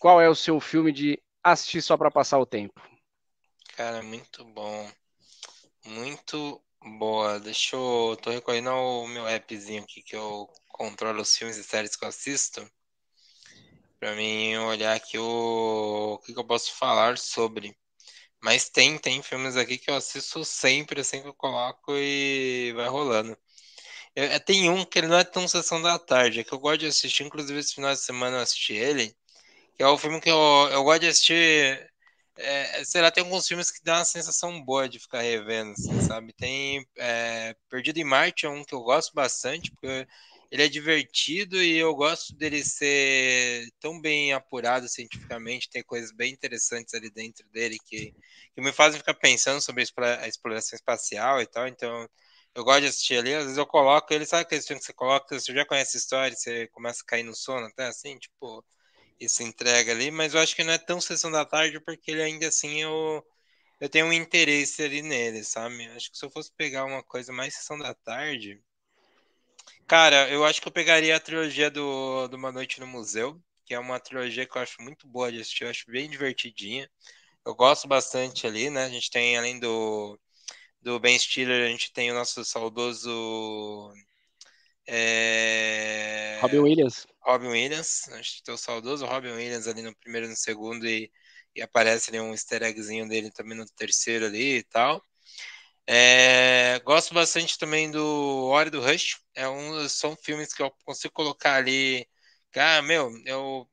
Qual 0.00 0.20
é 0.20 0.28
o 0.28 0.34
seu 0.34 0.58
filme 0.60 0.90
de 0.92 1.22
assistir 1.42 1.82
só 1.82 1.96
para 1.96 2.10
passar 2.10 2.38
o 2.38 2.46
tempo? 2.46 2.80
Cara, 3.76 4.02
muito 4.02 4.44
bom. 4.44 4.90
Muito 5.86 6.62
boa. 6.98 7.40
Deixa 7.40 7.76
eu. 7.76 8.16
Tô 8.22 8.30
recorrendo 8.30 8.70
ao 8.70 9.06
meu 9.08 9.26
appzinho 9.26 9.82
aqui 9.82 10.02
que 10.02 10.16
eu 10.16 10.48
controlo 10.68 11.22
os 11.22 11.36
filmes 11.36 11.56
e 11.56 11.64
séries 11.64 11.96
que 11.96 12.04
eu 12.04 12.08
assisto. 12.08 12.68
Pra 13.98 14.14
mim 14.14 14.56
olhar 14.58 14.94
aqui 14.96 15.18
o, 15.18 16.14
o 16.14 16.18
que, 16.18 16.32
que 16.32 16.38
eu 16.38 16.44
posso 16.46 16.72
falar 16.74 17.16
sobre. 17.18 17.76
Mas 18.42 18.68
tem, 18.70 18.98
tem 18.98 19.22
filmes 19.22 19.56
aqui 19.56 19.78
que 19.78 19.90
eu 19.90 19.96
assisto 19.96 20.44
sempre, 20.44 21.00
assim 21.02 21.22
que 21.22 21.28
eu 21.28 21.34
coloco 21.34 21.92
e 21.96 22.72
vai 22.74 22.88
rolando. 22.88 23.36
Eu- 24.16 24.24
eu- 24.26 24.40
tem 24.40 24.70
um 24.70 24.84
que 24.84 24.98
ele 24.98 25.08
não 25.08 25.18
é 25.18 25.24
tão 25.24 25.48
sessão 25.48 25.82
da 25.82 25.98
tarde, 25.98 26.40
é 26.40 26.44
que 26.44 26.52
eu 26.54 26.58
gosto 26.60 26.80
de 26.80 26.86
assistir, 26.86 27.24
inclusive 27.24 27.58
esse 27.60 27.74
final 27.74 27.92
de 27.94 28.00
semana 28.00 28.38
eu 28.38 28.42
assisti 28.42 28.74
ele, 28.74 29.16
que 29.76 29.82
é 29.82 29.86
o 29.88 29.98
filme 29.98 30.20
que 30.20 30.30
eu, 30.30 30.68
eu 30.72 30.84
gosto 30.84 31.00
de 31.02 31.08
assistir 31.08 31.90
é, 32.38 32.84
sei 32.84 33.00
lá, 33.00 33.10
tem 33.10 33.24
alguns 33.24 33.46
filmes 33.48 33.70
que 33.70 33.82
dá 33.82 33.98
uma 33.98 34.04
sensação 34.04 34.62
boa 34.62 34.88
de 34.88 34.98
ficar 34.98 35.22
revendo, 35.22 35.72
assim, 35.72 36.00
sabe? 36.02 36.32
Tem 36.34 36.86
é, 36.98 37.56
Perdido 37.68 37.98
em 37.98 38.04
Marte 38.04 38.46
é 38.46 38.48
um 38.48 38.62
que 38.64 38.74
eu 38.74 38.82
gosto 38.82 39.14
bastante, 39.14 39.70
porque 39.72 40.06
ele 40.50 40.62
é 40.62 40.68
divertido 40.68 41.60
e 41.62 41.76
eu 41.76 41.94
gosto 41.94 42.34
dele 42.36 42.62
ser 42.64 43.68
tão 43.80 44.00
bem 44.00 44.32
apurado 44.32 44.88
cientificamente, 44.88 45.70
tem 45.70 45.82
coisas 45.82 46.12
bem 46.12 46.32
interessantes 46.32 46.94
ali 46.94 47.10
dentro 47.10 47.46
dele 47.48 47.78
que, 47.86 48.12
que 48.54 48.60
me 48.60 48.72
fazem 48.72 48.98
ficar 49.00 49.14
pensando 49.14 49.60
sobre 49.60 49.82
a 49.82 50.28
exploração 50.28 50.76
espacial 50.76 51.40
e 51.40 51.46
tal, 51.46 51.66
então 51.66 52.08
eu 52.54 52.64
gosto 52.64 52.82
de 52.82 52.86
assistir 52.88 53.18
ali, 53.18 53.34
às 53.34 53.44
vezes 53.44 53.58
eu 53.58 53.66
coloco 53.66 54.12
ele, 54.12 54.26
sabe 54.26 54.42
aquele 54.42 54.62
filme 54.62 54.80
que 54.80 54.86
você 54.86 54.92
coloca, 54.92 55.38
você 55.38 55.52
já 55.52 55.64
conhece 55.66 55.96
a 55.96 56.00
história, 56.00 56.36
você 56.36 56.66
começa 56.68 57.02
a 57.02 57.06
cair 57.06 57.22
no 57.24 57.34
sono 57.34 57.66
até 57.66 57.86
assim, 57.86 58.18
tipo, 58.18 58.64
isso 59.20 59.42
entrega 59.42 59.92
ali, 59.92 60.10
mas 60.10 60.34
eu 60.34 60.40
acho 60.40 60.54
que 60.56 60.64
não 60.64 60.72
é 60.72 60.78
tão 60.78 61.00
sessão 61.00 61.30
da 61.30 61.44
tarde, 61.44 61.80
porque 61.80 62.10
ele 62.10 62.22
ainda 62.22 62.48
assim 62.48 62.82
eu, 62.82 63.24
eu 63.80 63.88
tenho 63.88 64.06
um 64.06 64.12
interesse 64.12 64.82
ali 64.82 65.02
nele, 65.02 65.44
sabe? 65.44 65.86
Acho 65.90 66.10
que 66.10 66.18
se 66.18 66.24
eu 66.24 66.30
fosse 66.30 66.52
pegar 66.52 66.84
uma 66.84 67.02
coisa 67.02 67.32
mais 67.32 67.54
sessão 67.54 67.78
da 67.78 67.94
tarde, 67.94 68.60
cara, 69.86 70.28
eu 70.30 70.44
acho 70.44 70.60
que 70.60 70.68
eu 70.68 70.72
pegaria 70.72 71.16
a 71.16 71.20
trilogia 71.20 71.70
do, 71.70 72.28
do 72.28 72.36
Uma 72.36 72.52
Noite 72.52 72.80
no 72.80 72.86
Museu, 72.86 73.40
que 73.64 73.74
é 73.74 73.78
uma 73.78 74.00
trilogia 74.00 74.46
que 74.46 74.56
eu 74.56 74.62
acho 74.62 74.80
muito 74.82 75.06
boa 75.08 75.30
de 75.32 75.40
assistir, 75.40 75.64
eu 75.64 75.70
acho 75.70 75.90
bem 75.90 76.08
divertidinha. 76.08 76.88
Eu 77.44 77.54
gosto 77.54 77.88
bastante 77.88 78.46
ali, 78.46 78.70
né? 78.70 78.84
A 78.84 78.88
gente 78.90 79.10
tem, 79.10 79.36
além 79.36 79.58
do, 79.60 80.18
do 80.82 81.00
Ben 81.00 81.18
Stiller, 81.18 81.66
a 81.66 81.70
gente 81.70 81.92
tem 81.92 82.10
o 82.10 82.14
nosso 82.14 82.44
saudoso 82.44 83.92
é... 84.86 86.38
Robin 86.40 86.58
Williams. 86.58 87.06
Robin 87.22 87.48
Williams, 87.48 88.08
a 88.08 88.16
gente 88.18 88.42
tem 88.42 88.54
o 88.54 88.58
saudoso 88.58 89.04
Robin 89.04 89.32
Williams 89.32 89.66
ali 89.66 89.82
no 89.82 89.94
primeiro 89.96 90.26
e 90.26 90.30
no 90.30 90.36
segundo, 90.36 90.86
e, 90.86 91.10
e 91.54 91.62
aparece 91.62 92.10
ali 92.10 92.20
um 92.20 92.32
easter 92.32 92.62
eggzinho 92.62 93.08
dele 93.08 93.30
também 93.30 93.56
no 93.56 93.66
terceiro 93.66 94.26
ali 94.26 94.58
e 94.58 94.62
tal. 94.64 95.02
É, 95.88 96.80
gosto 96.84 97.14
bastante 97.14 97.58
também 97.58 97.90
do 97.90 98.46
Hora 98.48 98.70
do 98.70 98.80
Rush. 98.80 99.18
É 99.34 99.48
um, 99.48 99.88
são 99.88 100.16
filmes 100.16 100.52
que 100.52 100.62
eu 100.62 100.70
consigo 100.84 101.14
colocar 101.14 101.54
ali. 101.54 102.08
Cara, 102.50 102.82
meu, 102.82 103.10
eu, 103.24 103.68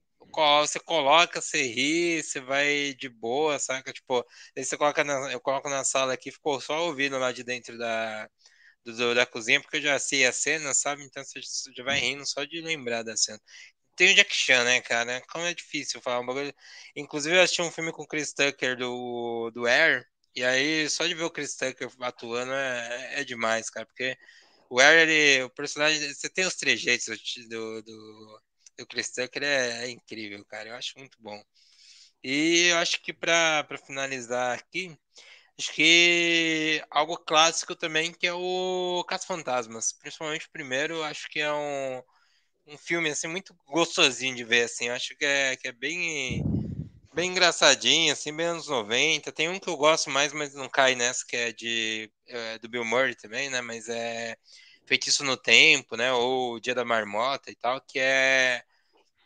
você 0.61 0.79
coloca, 0.79 1.41
você 1.41 1.63
ri, 1.63 2.21
você 2.21 2.39
vai 2.39 2.93
de 2.95 3.09
boa, 3.09 3.59
saca? 3.59 3.93
Tipo, 3.93 4.25
aí 4.57 4.63
você 4.63 4.77
coloca 4.77 5.03
na, 5.03 5.31
eu 5.31 5.39
coloco 5.39 5.69
na 5.69 5.83
sala 5.83 6.13
aqui, 6.13 6.31
ficou 6.31 6.59
só 6.61 6.85
ouvindo 6.85 7.17
lá 7.17 7.31
de 7.31 7.43
dentro 7.43 7.77
da, 7.77 8.29
do, 8.85 9.15
da 9.15 9.25
cozinha, 9.25 9.61
porque 9.61 9.77
eu 9.77 9.81
já 9.81 9.99
sei 9.99 10.25
a 10.25 10.33
cena, 10.33 10.73
sabe? 10.73 11.03
Então 11.03 11.23
você 11.23 11.39
já 11.75 11.83
vai 11.83 11.99
rindo 11.99 12.25
só 12.25 12.43
de 12.43 12.61
lembrar 12.61 13.03
da 13.03 13.15
cena. 13.17 13.39
Tem 13.95 14.11
o 14.11 14.15
Jack 14.15 14.33
Chan, 14.35 14.63
né, 14.63 14.81
cara? 14.81 15.21
Como 15.29 15.45
é 15.45 15.53
difícil 15.53 16.01
falar 16.01 16.19
um 16.19 16.25
bagulho. 16.25 16.53
Inclusive, 16.95 17.35
eu 17.35 17.41
assisti 17.41 17.61
um 17.61 17.71
filme 17.71 17.91
com 17.91 18.03
o 18.03 18.07
Chris 18.07 18.33
Tucker 18.33 18.77
do, 18.77 19.51
do 19.51 19.67
Air, 19.67 20.05
e 20.35 20.43
aí 20.43 20.89
só 20.89 21.05
de 21.07 21.13
ver 21.13 21.23
o 21.23 21.31
Chris 21.31 21.55
Tucker 21.55 21.89
atuando 22.01 22.53
é, 22.53 23.21
é 23.21 23.23
demais, 23.23 23.69
cara, 23.69 23.85
porque 23.85 24.17
o 24.69 24.79
Air, 24.79 25.07
ele, 25.07 25.43
o 25.43 25.49
personagem, 25.51 26.13
você 26.13 26.29
tem 26.29 26.45
os 26.45 26.55
trejeitos 26.55 27.05
do, 27.47 27.81
do, 27.83 28.41
do 28.79 28.87
Chris 28.87 29.11
Tucker, 29.11 29.43
é, 29.43 29.85
é 29.85 29.89
incrível, 29.89 30.43
cara. 30.45 30.69
Eu 30.69 30.75
acho 30.75 30.97
muito 30.97 31.17
bom. 31.21 31.41
E 32.23 32.69
eu 32.71 32.77
acho 32.77 33.01
que 33.01 33.13
para 33.13 33.67
finalizar 33.85 34.57
aqui, 34.57 34.97
Acho 35.57 35.71
que 35.73 36.83
algo 36.89 37.17
clássico 37.17 37.75
também, 37.75 38.11
que 38.11 38.25
é 38.25 38.33
o 38.33 39.03
Caça-Fantasmas. 39.07 39.93
Principalmente 39.93 40.47
o 40.47 40.51
primeiro, 40.51 41.03
acho 41.03 41.29
que 41.29 41.39
é 41.39 41.53
um, 41.53 42.01
um 42.67 42.77
filme 42.77 43.09
assim 43.09 43.27
muito 43.27 43.55
gostosinho 43.67 44.35
de 44.35 44.43
ver 44.43 44.63
assim. 44.63 44.89
Acho 44.89 45.15
que 45.15 45.25
é, 45.25 45.55
que 45.55 45.67
é 45.67 45.71
bem 45.71 46.43
bem 47.13 47.29
engraçadinho, 47.31 48.11
assim, 48.11 48.35
bem 48.35 48.47
anos 48.47 48.67
90. 48.67 49.31
Tem 49.31 49.49
um 49.49 49.59
que 49.59 49.69
eu 49.69 49.77
gosto 49.77 50.09
mais, 50.09 50.33
mas 50.33 50.53
não 50.53 50.67
cai 50.69 50.95
nessa, 50.95 51.25
que 51.25 51.35
é 51.35 51.51
de 51.53 52.11
é, 52.27 52.57
do 52.59 52.67
Bill 52.69 52.83
Murray 52.85 53.15
também, 53.15 53.49
né? 53.49 53.61
Mas 53.61 53.87
é 53.89 54.35
Feitiço 54.85 55.23
no 55.23 55.37
Tempo, 55.37 55.95
né? 55.95 56.11
Ou 56.13 56.59
Dia 56.59 56.75
da 56.75 56.85
Marmota 56.85 57.51
e 57.51 57.55
tal, 57.55 57.79
que 57.81 57.99
é 57.99 58.63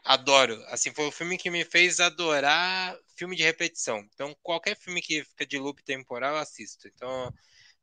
adoro. 0.03 0.61
Assim, 0.67 0.93
foi 0.93 1.07
o 1.07 1.11
filme 1.11 1.37
que 1.37 1.49
me 1.49 1.65
fez 1.65 1.99
adorar 1.99 2.97
filme 3.17 3.35
de 3.35 3.43
repetição. 3.43 3.99
Então, 4.13 4.35
qualquer 4.43 4.77
filme 4.77 5.01
que 5.01 5.23
fica 5.23 5.45
de 5.45 5.57
loop 5.57 5.83
temporal, 5.83 6.35
eu 6.35 6.41
assisto. 6.41 6.87
Então, 6.87 7.33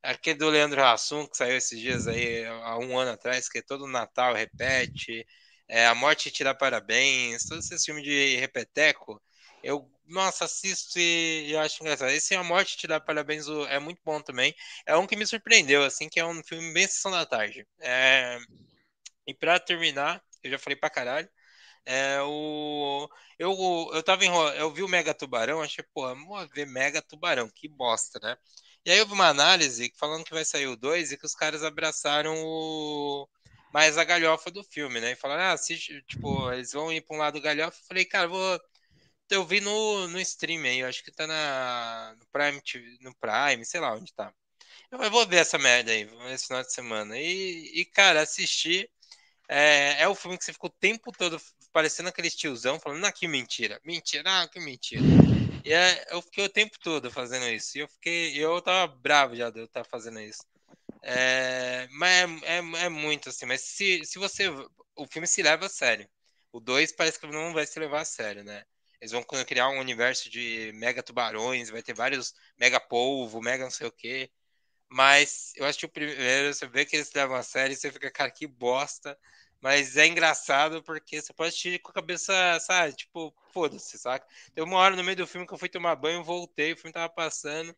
aquele 0.03 0.39
do 0.39 0.49
Leandro 0.51 0.82
Hassum, 0.85 1.26
que 1.26 1.37
saiu 1.37 1.57
esses 1.57 1.78
dias 1.78 2.07
aí, 2.07 2.45
há 2.47 2.78
um 2.78 2.99
ano 2.99 3.12
atrás, 3.12 3.49
que 3.49 3.59
é 3.59 3.62
todo 3.62 3.87
Natal 3.87 4.35
repete, 4.35 5.26
é, 5.68 5.87
A 5.87 5.95
Morte 5.95 6.30
Te 6.30 6.45
Dá 6.45 6.55
Parabéns, 6.55 7.45
todos 7.45 7.70
esses 7.70 7.85
filmes 7.85 8.05
de 8.05 8.37
repeteco, 8.37 9.20
eu, 9.62 9.91
nossa, 10.07 10.45
assisto 10.45 10.99
e, 10.99 11.49
e 11.51 11.57
acho 11.57 11.82
engraçado. 11.82 12.11
Esse 12.11 12.35
A 12.35 12.45
Morte 12.45 12.76
Te 12.76 12.87
Dá 12.87 13.01
Parabéns 13.01 13.47
é 13.68 13.78
muito 13.78 14.01
bom 14.05 14.20
também. 14.20 14.55
É 14.87 14.97
um 14.97 15.07
que 15.07 15.16
me 15.16 15.26
surpreendeu, 15.26 15.82
assim, 15.85 16.09
que 16.09 16.20
é 16.20 16.26
um 16.26 16.43
filme 16.45 16.72
bem 16.72 16.87
sessão 16.87 17.11
da 17.11 17.24
tarde. 17.26 17.66
É... 17.80 18.39
E 19.26 19.35
para 19.35 19.59
terminar, 19.59 20.22
eu 20.43 20.51
já 20.51 20.59
falei 20.59 20.76
pra 20.76 20.91
caralho, 20.91 21.28
é, 21.87 22.20
o, 22.22 23.09
eu, 23.39 23.57
eu 23.93 24.03
tava 24.03 24.24
enrol... 24.24 24.49
eu 24.51 24.72
vi 24.72 24.82
o 24.82 24.89
Mega 24.89 25.14
Tubarão, 25.14 25.62
achei, 25.62 25.85
pô, 25.95 26.03
vamos 26.03 26.49
ver 26.53 26.66
Mega 26.66 27.03
Tubarão, 27.03 27.49
que 27.51 27.68
bosta, 27.68 28.18
né? 28.22 28.37
E 28.85 28.91
aí 28.91 28.99
eu 28.99 29.07
vi 29.07 29.12
uma 29.14 29.28
análise 29.28 29.93
falando 29.97 30.24
que 30.24 30.35
vai 30.35 30.45
sair 30.45 30.66
o 30.66 30.76
2 30.76 31.12
e 31.12 31.18
que 31.18 31.26
os 31.26 31.35
caras 31.35 31.62
abraçaram 31.64 32.35
o 32.45 33.28
mais 33.72 33.99
a 33.99 34.05
galhofa 34.05 34.51
do 34.51 34.62
filme, 34.62 35.01
né? 35.01 35.12
E 35.12 35.16
falaram, 35.16 35.43
ah, 35.45 35.53
assiste, 35.53 36.03
tipo, 36.03 36.53
eles 36.53 36.72
vão 36.72 36.93
ir 36.93 37.01
pra 37.03 37.16
um 37.16 37.18
lado 37.18 37.41
galhofa. 37.41 37.76
Eu 37.80 37.87
falei, 37.89 38.05
cara, 38.05 38.28
vou. 38.28 38.61
Eu 39.30 39.45
vi 39.47 39.61
no, 39.61 40.09
no 40.09 40.20
stream 40.20 40.64
aí, 40.64 40.80
eu 40.80 40.89
acho 40.89 41.03
que 41.05 41.11
tá 41.12 41.26
na, 41.26 42.14
no 42.18 42.26
Prime 42.28 42.62
no 43.01 43.14
Prime, 43.16 43.64
sei 43.64 43.80
lá 43.80 43.95
onde 43.95 44.12
tá. 44.14 44.32
Eu 44.91 45.11
vou 45.11 45.26
ver 45.26 45.39
essa 45.39 45.59
merda 45.59 45.91
aí, 45.93 46.09
esse 46.32 46.47
final 46.47 46.62
de 46.62 46.72
semana. 46.72 47.18
E, 47.18 47.80
e 47.80 47.85
cara, 47.87 48.22
assistir. 48.22 48.91
É, 49.49 50.03
é 50.03 50.09
o 50.09 50.14
filme 50.14 50.39
que 50.39 50.45
você 50.45 50.53
ficou 50.53 50.70
o 50.70 50.78
tempo 50.80 51.12
todo 51.12 51.41
parecendo 51.75 52.09
aquele 52.09 52.31
tiozão, 52.31 52.79
falando, 52.79 53.05
ah, 53.05 53.12
que 53.12 53.27
mentira, 53.27 53.81
mentira, 53.85 54.43
ah, 54.43 54.49
que 54.49 54.61
mentira. 54.61 55.03
E 55.64 55.72
é, 55.72 56.07
eu 56.11 56.22
fiquei 56.22 56.45
o 56.45 56.49
tempo 56.49 56.79
todo 56.79 57.11
fazendo 57.11 57.49
isso. 57.49 57.77
E 57.77 57.81
eu 57.81 57.89
fiquei, 57.89 58.37
eu 58.39 58.62
tava 58.62 58.87
bravo 58.95 59.35
já 59.35 59.51
de 59.51 59.59
eu 59.59 59.64
estar 59.64 59.85
fazendo 59.85 60.20
isso. 60.20 60.45
É, 61.03 61.89
mas 61.91 62.43
é, 62.45 62.59
é, 62.59 62.85
é, 62.85 62.89
muito 62.89 63.29
assim, 63.29 63.45
mas 63.45 63.61
se, 63.62 64.05
se 64.05 64.18
você. 64.18 64.49
O 64.97 65.07
filme 65.07 65.27
se 65.27 65.43
leva 65.43 65.66
a 65.66 65.68
sério. 65.68 66.09
O 66.53 66.61
2 66.61 66.93
parece 66.93 67.18
que 67.18 67.27
não 67.27 67.53
vai 67.53 67.66
se 67.66 67.79
levar 67.81 68.03
a 68.03 68.05
sério, 68.05 68.45
né? 68.45 68.64
Eles 69.01 69.11
vão 69.12 69.22
criar 69.22 69.68
um 69.68 69.81
universo 69.81 70.31
de 70.31 70.70
mega 70.75 71.03
tubarões, 71.03 71.70
vai 71.70 71.83
ter 71.83 71.95
vários 71.95 72.33
mega 72.59 72.81
polvo, 72.81 73.43
mega 73.43 73.64
não 73.64 73.70
sei 73.70 73.89
o 73.89 73.93
quê. 73.93 74.31
Mas 74.89 75.53
eu 75.57 75.66
acho 75.66 75.79
que 75.81 75.87
o 75.87 75.89
primeiro, 75.89 76.55
você 76.55 76.66
vê 76.68 76.85
que 76.85 76.97
eles 76.97 77.12
levam 77.12 77.37
a 77.37 77.43
sério 77.43 77.75
e 77.75 77.77
você 77.77 77.91
fica, 77.91 78.11
cara, 78.11 78.31
que 78.31 78.47
bosta. 78.47 79.18
Mas 79.65 79.97
é 79.97 80.07
engraçado 80.07 80.83
porque 80.83 81.23
você 81.23 81.33
pode 81.33 81.49
assistir 81.49 81.79
com 81.79 81.91
a 81.91 81.95
cabeça, 81.95 82.35
sabe? 82.61 82.93
Tipo, 82.93 83.35
foda-se, 83.51 83.97
saca? 83.97 84.27
Tem 84.55 84.62
uma 84.62 84.77
hora 84.77 84.95
no 84.95 85.03
meio 85.03 85.17
do 85.17 85.27
filme 85.27 85.47
que 85.47 85.55
eu 85.55 85.59
fui 85.59 85.71
tomar 85.71 85.97
banho, 85.97 86.23
voltei, 86.23 86.75
o 86.75 86.77
filme 86.77 86.93
tava 86.93 87.09
passando 87.09 87.75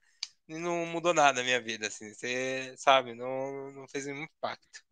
e 0.49 0.59
não 0.59 0.84
mudou 0.84 1.14
nada 1.14 1.39
na 1.39 1.45
minha 1.45 1.61
vida, 1.61 1.87
assim. 1.87 2.12
Você, 2.12 2.74
sabe? 2.76 3.14
Não, 3.14 3.70
não 3.70 3.87
fez 3.87 4.05
nenhum 4.05 4.24
impacto. 4.24 4.84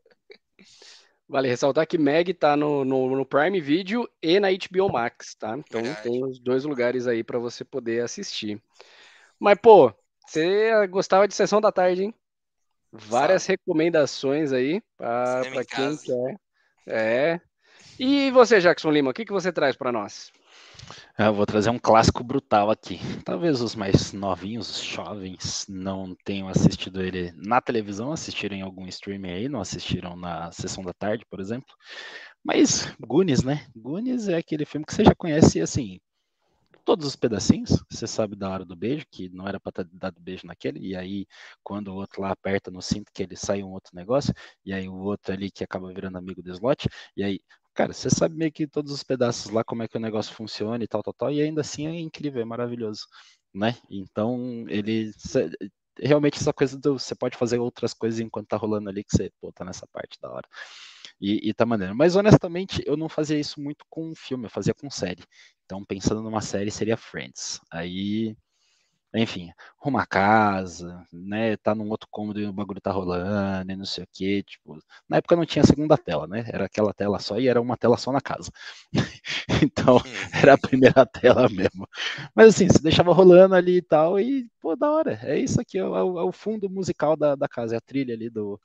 Vale 1.28 1.48
ressaltar 1.48 1.84
que 1.84 1.98
Meg 1.98 2.32
tá 2.32 2.56
no, 2.56 2.84
no, 2.84 3.16
no, 3.16 3.26
Prime 3.26 3.60
Video 3.60 4.08
e 4.22 4.38
na 4.38 4.50
HBO 4.50 4.92
Max, 4.92 5.34
tá? 5.34 5.58
Então 5.58 5.82
Verdade. 5.82 6.02
tem 6.04 6.24
os 6.24 6.38
dois 6.38 6.62
lugares 6.62 7.08
aí 7.08 7.24
para 7.24 7.40
você 7.40 7.64
poder 7.64 8.04
assistir. 8.04 8.62
Mas, 9.36 9.58
pô, 9.60 9.92
você 10.24 10.86
gostava 10.86 11.26
de 11.26 11.34
Sessão 11.34 11.60
da 11.60 11.72
Tarde, 11.72 12.04
hein? 12.04 12.14
Várias 12.92 13.42
Sabe. 13.42 13.58
recomendações 13.58 14.52
aí 14.52 14.80
para 14.96 15.64
quem 15.64 15.96
quer 15.96 16.38
é. 16.86 17.40
E 17.98 18.30
você, 18.30 18.60
Jackson 18.60 18.90
Lima, 18.90 19.10
o 19.10 19.14
que, 19.14 19.24
que 19.24 19.32
você 19.32 19.52
traz 19.52 19.76
para 19.76 19.92
nós? 19.92 20.32
Eu 21.16 21.32
vou 21.32 21.46
trazer 21.46 21.70
um 21.70 21.78
clássico 21.78 22.24
brutal 22.24 22.70
aqui. 22.70 22.98
Talvez 23.24 23.60
os 23.60 23.74
mais 23.74 24.12
novinhos, 24.12 24.68
os 24.68 24.82
jovens, 24.82 25.64
não 25.68 26.14
tenham 26.24 26.48
assistido 26.48 27.00
ele 27.00 27.32
na 27.36 27.60
televisão, 27.60 28.12
assistiram 28.12 28.56
em 28.56 28.62
algum 28.62 28.86
streaming 28.88 29.30
aí, 29.30 29.48
não 29.48 29.60
assistiram 29.60 30.16
na 30.16 30.50
sessão 30.50 30.82
da 30.82 30.92
tarde, 30.92 31.24
por 31.30 31.40
exemplo. 31.40 31.72
Mas 32.44 32.92
Goonies, 33.00 33.42
né? 33.44 33.64
Goonies 33.74 34.28
é 34.28 34.36
aquele 34.36 34.64
filme 34.64 34.84
que 34.84 34.92
você 34.92 35.04
já 35.04 35.14
conhece, 35.14 35.60
assim, 35.60 36.00
todos 36.84 37.06
os 37.06 37.16
pedacinhos. 37.16 37.82
Você 37.90 38.06
sabe 38.06 38.36
da 38.36 38.50
hora 38.50 38.64
do 38.64 38.76
beijo, 38.76 39.06
que 39.10 39.28
não 39.30 39.46
era 39.48 39.58
para 39.60 39.72
ter 39.72 39.88
dado 39.92 40.20
beijo 40.20 40.46
naquele, 40.46 40.80
e 40.80 40.96
aí 40.96 41.26
quando 41.62 41.88
o 41.88 41.94
outro 41.94 42.22
lá 42.22 42.30
aperta 42.30 42.70
no 42.70 42.82
cinto, 42.82 43.10
que 43.12 43.22
ele 43.22 43.36
sai 43.36 43.62
um 43.62 43.72
outro 43.72 43.94
negócio, 43.94 44.32
e 44.64 44.72
aí 44.72 44.88
o 44.88 44.94
outro 44.96 45.32
ali 45.32 45.50
que 45.50 45.64
acaba 45.64 45.92
virando 45.92 46.18
amigo 46.18 46.42
do 46.42 46.50
slot, 46.52 46.88
e 47.16 47.22
aí, 47.24 47.40
cara, 47.74 47.92
você 47.92 48.10
sabe 48.10 48.36
meio 48.36 48.52
que 48.52 48.66
todos 48.66 48.92
os 48.92 49.02
pedaços 49.02 49.50
lá, 49.50 49.64
como 49.64 49.82
é 49.82 49.88
que 49.88 49.96
o 49.96 50.00
negócio 50.00 50.34
funciona 50.34 50.82
e 50.84 50.88
tal, 50.88 51.02
tal, 51.02 51.14
tal, 51.14 51.32
e 51.32 51.40
ainda 51.42 51.60
assim 51.62 51.86
é 51.86 51.98
incrível, 52.00 52.42
é 52.42 52.44
maravilhoso, 52.44 53.06
né? 53.52 53.76
Então, 53.90 54.64
ele 54.68 55.10
realmente 55.98 56.38
essa 56.38 56.52
coisa 56.52 56.76
do 56.78 56.98
você 56.98 57.14
pode 57.14 57.36
fazer 57.36 57.58
outras 57.58 57.94
coisas 57.94 58.18
enquanto 58.20 58.48
tá 58.48 58.56
rolando 58.56 58.88
ali 58.88 59.04
que 59.04 59.16
você, 59.16 59.30
pô, 59.40 59.52
tá 59.52 59.64
nessa 59.64 59.86
parte 59.86 60.18
da 60.20 60.30
hora. 60.30 60.48
E, 61.20 61.48
e 61.50 61.54
tá 61.54 61.64
maneiro. 61.66 61.94
Mas 61.94 62.16
honestamente, 62.16 62.82
eu 62.86 62.96
não 62.96 63.08
fazia 63.08 63.38
isso 63.38 63.60
muito 63.60 63.84
com 63.88 64.14
filme, 64.14 64.46
eu 64.46 64.50
fazia 64.50 64.74
com 64.74 64.90
série. 64.90 65.22
Então, 65.64 65.84
pensando 65.84 66.22
numa 66.22 66.40
série, 66.40 66.70
seria 66.70 66.96
Friends. 66.96 67.60
Aí 67.70 68.36
enfim, 69.16 69.52
arruma 69.80 70.02
a 70.02 70.06
casa, 70.06 71.06
né? 71.12 71.56
Tá 71.58 71.72
num 71.74 71.88
outro 71.88 72.08
cômodo 72.10 72.40
e 72.40 72.46
o 72.46 72.52
bagulho 72.52 72.80
tá 72.80 72.90
rolando 72.90 73.70
e 73.70 73.76
não 73.76 73.84
sei 73.84 74.02
o 74.02 74.08
que. 74.12 74.42
Tipo, 74.42 74.76
na 75.08 75.18
época 75.18 75.36
não 75.36 75.46
tinha 75.46 75.64
segunda 75.64 75.96
tela, 75.96 76.26
né? 76.26 76.44
Era 76.48 76.64
aquela 76.66 76.92
tela 76.92 77.20
só 77.20 77.38
e 77.38 77.46
era 77.46 77.60
uma 77.60 77.76
tela 77.76 77.96
só 77.96 78.10
na 78.10 78.20
casa. 78.20 78.50
então, 79.62 80.00
era 80.32 80.54
a 80.54 80.58
primeira 80.58 81.06
tela 81.06 81.48
mesmo. 81.48 81.88
Mas 82.34 82.48
assim, 82.48 82.68
se 82.68 82.82
deixava 82.82 83.12
rolando 83.12 83.54
ali 83.54 83.76
e 83.76 83.82
tal, 83.82 84.18
e, 84.18 84.48
pô, 84.60 84.74
da 84.74 84.90
hora. 84.90 85.20
É 85.22 85.38
isso 85.38 85.60
aqui, 85.60 85.78
é 85.78 85.84
o, 85.84 86.18
é 86.18 86.24
o 86.24 86.32
fundo 86.32 86.68
musical 86.68 87.16
da, 87.16 87.36
da 87.36 87.48
casa, 87.48 87.76
é 87.76 87.78
a 87.78 87.80
trilha 87.80 88.14
ali 88.14 88.28
do, 88.28 88.60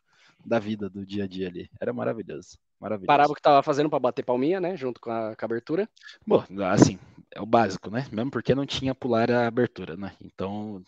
da 0.46 0.60
vida, 0.60 0.90
do 0.90 1.06
dia 1.06 1.26
a 1.26 1.28
dia 1.28 1.48
ali. 1.48 1.70
Era 1.80 1.94
maravilhoso. 1.94 2.58
Maravilhoso. 2.80 3.08
Parava 3.08 3.32
o 3.32 3.36
que 3.36 3.42
tava 3.42 3.62
fazendo 3.62 3.90
para 3.90 4.00
bater 4.00 4.24
palminha, 4.24 4.60
né? 4.60 4.76
Junto 4.78 5.02
com 5.02 5.12
a, 5.12 5.36
com 5.36 5.44
a, 5.44 5.46
abertura. 5.46 5.90
Bom, 6.26 6.44
assim, 6.72 6.98
é 7.32 7.42
o 7.42 7.46
básico, 7.46 7.90
né? 7.90 8.08
Mesmo 8.12 8.32
porque 8.32 8.56
não 8.56 8.66
tinha 8.66 8.96
pular 8.96 9.30
a 9.30 9.48
abertura, 9.48 9.98
né? 9.98 10.14
Então, 10.22 10.82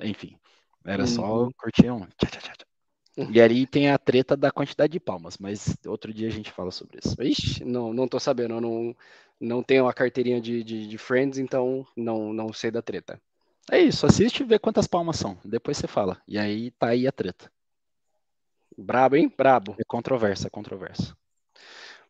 enfim, 0.00 0.36
era 0.84 1.06
só 1.06 1.44
uhum. 1.44 1.50
curtir 1.56 1.90
um. 1.90 2.00
Tchá, 2.18 2.26
tchá, 2.26 2.40
tchá. 2.40 2.54
Uhum. 3.16 3.30
E 3.32 3.40
ali 3.40 3.66
tem 3.66 3.90
a 3.90 3.98
treta 3.98 4.36
da 4.36 4.50
quantidade 4.50 4.92
de 4.92 5.00
palmas, 5.00 5.36
mas 5.38 5.76
outro 5.86 6.12
dia 6.12 6.28
a 6.28 6.32
gente 6.32 6.50
fala 6.50 6.70
sobre 6.70 7.00
isso. 7.02 7.20
Ixi, 7.20 7.64
não, 7.64 7.92
não 7.92 8.08
tô 8.08 8.18
sabendo, 8.18 8.54
eu 8.54 8.60
não, 8.60 8.96
não 9.40 9.62
tenho 9.62 9.86
a 9.88 9.92
carteirinha 9.92 10.40
de, 10.40 10.62
de, 10.62 10.86
de 10.86 10.98
Friends, 10.98 11.38
então 11.38 11.86
não, 11.96 12.32
não 12.32 12.52
sei 12.52 12.70
da 12.70 12.80
treta. 12.80 13.20
É 13.70 13.78
isso, 13.78 14.06
assiste 14.06 14.40
e 14.40 14.44
vê 14.44 14.58
quantas 14.58 14.86
palmas 14.86 15.16
são. 15.16 15.38
Depois 15.44 15.76
você 15.76 15.86
fala. 15.86 16.20
E 16.26 16.38
aí 16.38 16.70
tá 16.72 16.88
aí 16.88 17.06
a 17.06 17.12
treta. 17.12 17.50
Brabo, 18.80 19.16
hein? 19.16 19.32
Brabo. 19.36 19.76
É 19.78 19.84
controversa, 19.86 20.46
é 20.46 20.50
controversa. 20.50 21.16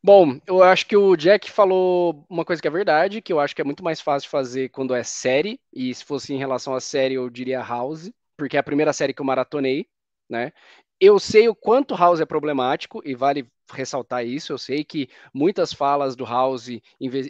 Bom, 0.02 0.40
eu 0.46 0.62
acho 0.62 0.86
que 0.86 0.96
o 0.96 1.14
Jack 1.14 1.50
falou 1.50 2.24
uma 2.28 2.44
coisa 2.44 2.62
que 2.62 2.66
é 2.66 2.70
verdade, 2.70 3.20
que 3.20 3.32
eu 3.32 3.38
acho 3.38 3.54
que 3.54 3.60
é 3.60 3.64
muito 3.64 3.84
mais 3.84 4.00
fácil 4.00 4.26
de 4.26 4.30
fazer 4.30 4.70
quando 4.70 4.94
é 4.94 5.02
série, 5.02 5.60
e 5.72 5.94
se 5.94 6.04
fosse 6.04 6.32
em 6.32 6.38
relação 6.38 6.74
à 6.74 6.80
série, 6.80 7.14
eu 7.14 7.28
diria 7.28 7.60
House, 7.60 8.10
porque 8.36 8.56
é 8.56 8.60
a 8.60 8.62
primeira 8.62 8.94
série 8.94 9.12
que 9.12 9.20
eu 9.20 9.26
maratonei, 9.26 9.86
né? 10.28 10.52
Eu 10.98 11.18
sei 11.18 11.48
o 11.48 11.54
quanto 11.54 11.94
House 11.94 12.20
é 12.20 12.24
problemático, 12.24 13.02
e 13.04 13.14
vale 13.14 13.46
ressaltar 13.70 14.24
isso, 14.24 14.52
eu 14.52 14.58
sei 14.58 14.84
que 14.84 15.08
muitas 15.34 15.72
falas 15.72 16.16
do 16.16 16.24
House 16.24 16.68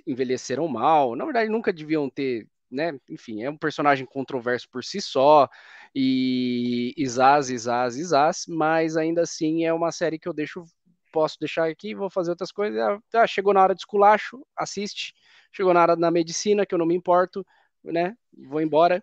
envelheceram 0.06 0.68
mal, 0.68 1.16
na 1.16 1.24
verdade 1.24 1.50
nunca 1.50 1.72
deviam 1.72 2.08
ter, 2.08 2.46
né? 2.70 2.96
Enfim, 3.08 3.42
é 3.42 3.50
um 3.50 3.56
personagem 3.56 4.06
controverso 4.06 4.68
por 4.70 4.84
si 4.84 5.00
só, 5.00 5.48
e 5.94 6.94
Isaz, 6.96 7.50
Isaz, 7.50 7.96
Isaz, 7.96 8.44
mas 8.48 8.96
ainda 8.96 9.22
assim 9.22 9.64
é 9.64 9.72
uma 9.72 9.92
série 9.92 10.18
que 10.18 10.28
eu 10.28 10.32
deixo 10.32 10.64
posso 11.12 11.36
deixar 11.38 11.68
aqui, 11.68 11.94
vou 11.94 12.08
fazer 12.08 12.30
outras 12.30 12.52
coisas. 12.52 12.80
Ah, 12.80 12.98
tá, 13.10 13.26
chegou 13.26 13.52
na 13.52 13.62
hora 13.62 13.74
de 13.74 13.80
esculacho, 13.80 14.40
assiste. 14.56 15.14
Chegou 15.52 15.74
na 15.74 15.82
hora 15.82 15.96
da 15.96 16.10
medicina, 16.10 16.64
que 16.64 16.74
eu 16.74 16.78
não 16.78 16.86
me 16.86 16.94
importo, 16.94 17.44
né? 17.84 18.14
Vou 18.48 18.60
embora. 18.60 19.02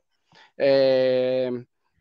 É... 0.58 1.50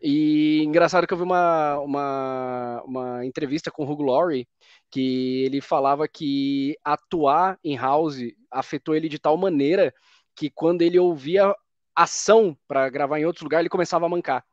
E 0.00 0.62
engraçado 0.62 1.06
que 1.06 1.12
eu 1.12 1.16
vi 1.16 1.24
uma, 1.24 1.78
uma, 1.80 2.82
uma 2.84 3.26
entrevista 3.26 3.70
com 3.70 3.84
o 3.84 3.90
Hugh 3.90 4.02
Laurie, 4.02 4.48
que 4.90 5.44
ele 5.44 5.60
falava 5.60 6.06
que 6.06 6.76
atuar 6.84 7.58
em 7.64 7.76
House 7.76 8.18
afetou 8.50 8.94
ele 8.94 9.08
de 9.08 9.18
tal 9.18 9.36
maneira 9.36 9.92
que 10.34 10.50
quando 10.50 10.82
ele 10.82 10.98
ouvia 10.98 11.54
ação 11.94 12.56
para 12.68 12.88
gravar 12.90 13.18
em 13.18 13.24
outros 13.24 13.42
lugares, 13.42 13.62
ele 13.62 13.70
começava 13.70 14.04
a 14.04 14.08
mancar. 14.08 14.44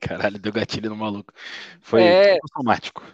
Caralho, 0.00 0.38
deu 0.38 0.52
gatilho 0.52 0.90
no 0.90 0.96
maluco. 0.96 1.32
Foi 1.80 2.02
é... 2.02 2.38
automático. 2.42 3.04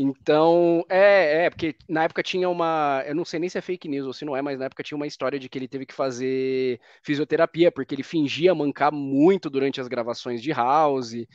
Então, 0.00 0.84
é, 0.88 1.46
é, 1.46 1.50
porque 1.50 1.74
na 1.88 2.04
época 2.04 2.22
tinha 2.22 2.48
uma. 2.48 3.02
Eu 3.04 3.16
não 3.16 3.24
sei 3.24 3.40
nem 3.40 3.48
se 3.48 3.58
é 3.58 3.60
fake 3.60 3.88
news 3.88 4.06
ou 4.06 4.12
se 4.12 4.24
não 4.24 4.36
é, 4.36 4.40
mas 4.40 4.56
na 4.56 4.66
época 4.66 4.84
tinha 4.84 4.96
uma 4.96 5.08
história 5.08 5.40
de 5.40 5.48
que 5.48 5.58
ele 5.58 5.66
teve 5.66 5.84
que 5.84 5.92
fazer 5.92 6.80
fisioterapia, 7.02 7.72
porque 7.72 7.96
ele 7.96 8.04
fingia 8.04 8.54
mancar 8.54 8.92
muito 8.92 9.50
durante 9.50 9.80
as 9.80 9.88
gravações 9.88 10.40
de 10.40 10.52
House 10.52 11.14
e, 11.14 11.26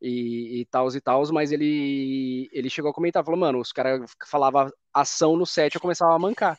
e 0.00 0.66
tal 0.70 0.88
e 0.88 1.00
tal, 1.00 1.22
mas 1.30 1.52
ele, 1.52 2.48
ele 2.52 2.70
chegou 2.70 2.90
a 2.90 2.94
comentar, 2.94 3.22
falou, 3.22 3.38
mano, 3.38 3.60
os 3.60 3.70
caras 3.70 4.10
falavam 4.26 4.70
ação 4.94 5.36
no 5.36 5.44
set, 5.44 5.74
eu 5.74 5.80
começava 5.80 6.14
a 6.14 6.18
mancar. 6.18 6.58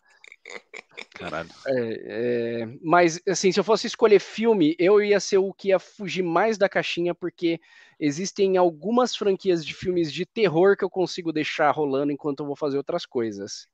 Caralho. 1.14 1.50
É, 1.68 2.62
é, 2.62 2.68
mas, 2.82 3.20
assim, 3.28 3.52
se 3.52 3.60
eu 3.60 3.64
fosse 3.64 3.88
escolher 3.88 4.20
filme, 4.20 4.76
eu 4.78 5.02
ia 5.02 5.20
ser 5.20 5.38
o 5.38 5.54
que 5.54 5.70
ia 5.70 5.80
fugir 5.80 6.24
mais 6.24 6.58
da 6.58 6.70
caixinha, 6.70 7.14
porque 7.14 7.60
existem 8.00 8.58
algumas 8.58 9.16
franquias 9.16 9.66
de 9.66 9.74
filmes 9.74 10.12
de 10.12 10.26
terror 10.26 10.78
que 10.78 10.84
eu 10.84 10.90
consigo 10.90 11.34
deixar 11.34 11.72
rolando 11.72 12.12
enquanto 12.12 12.42
eu 12.42 12.46
vou 12.46 12.56
fazer 12.56 12.78
outras 12.78 13.06
coisas. 13.06 13.68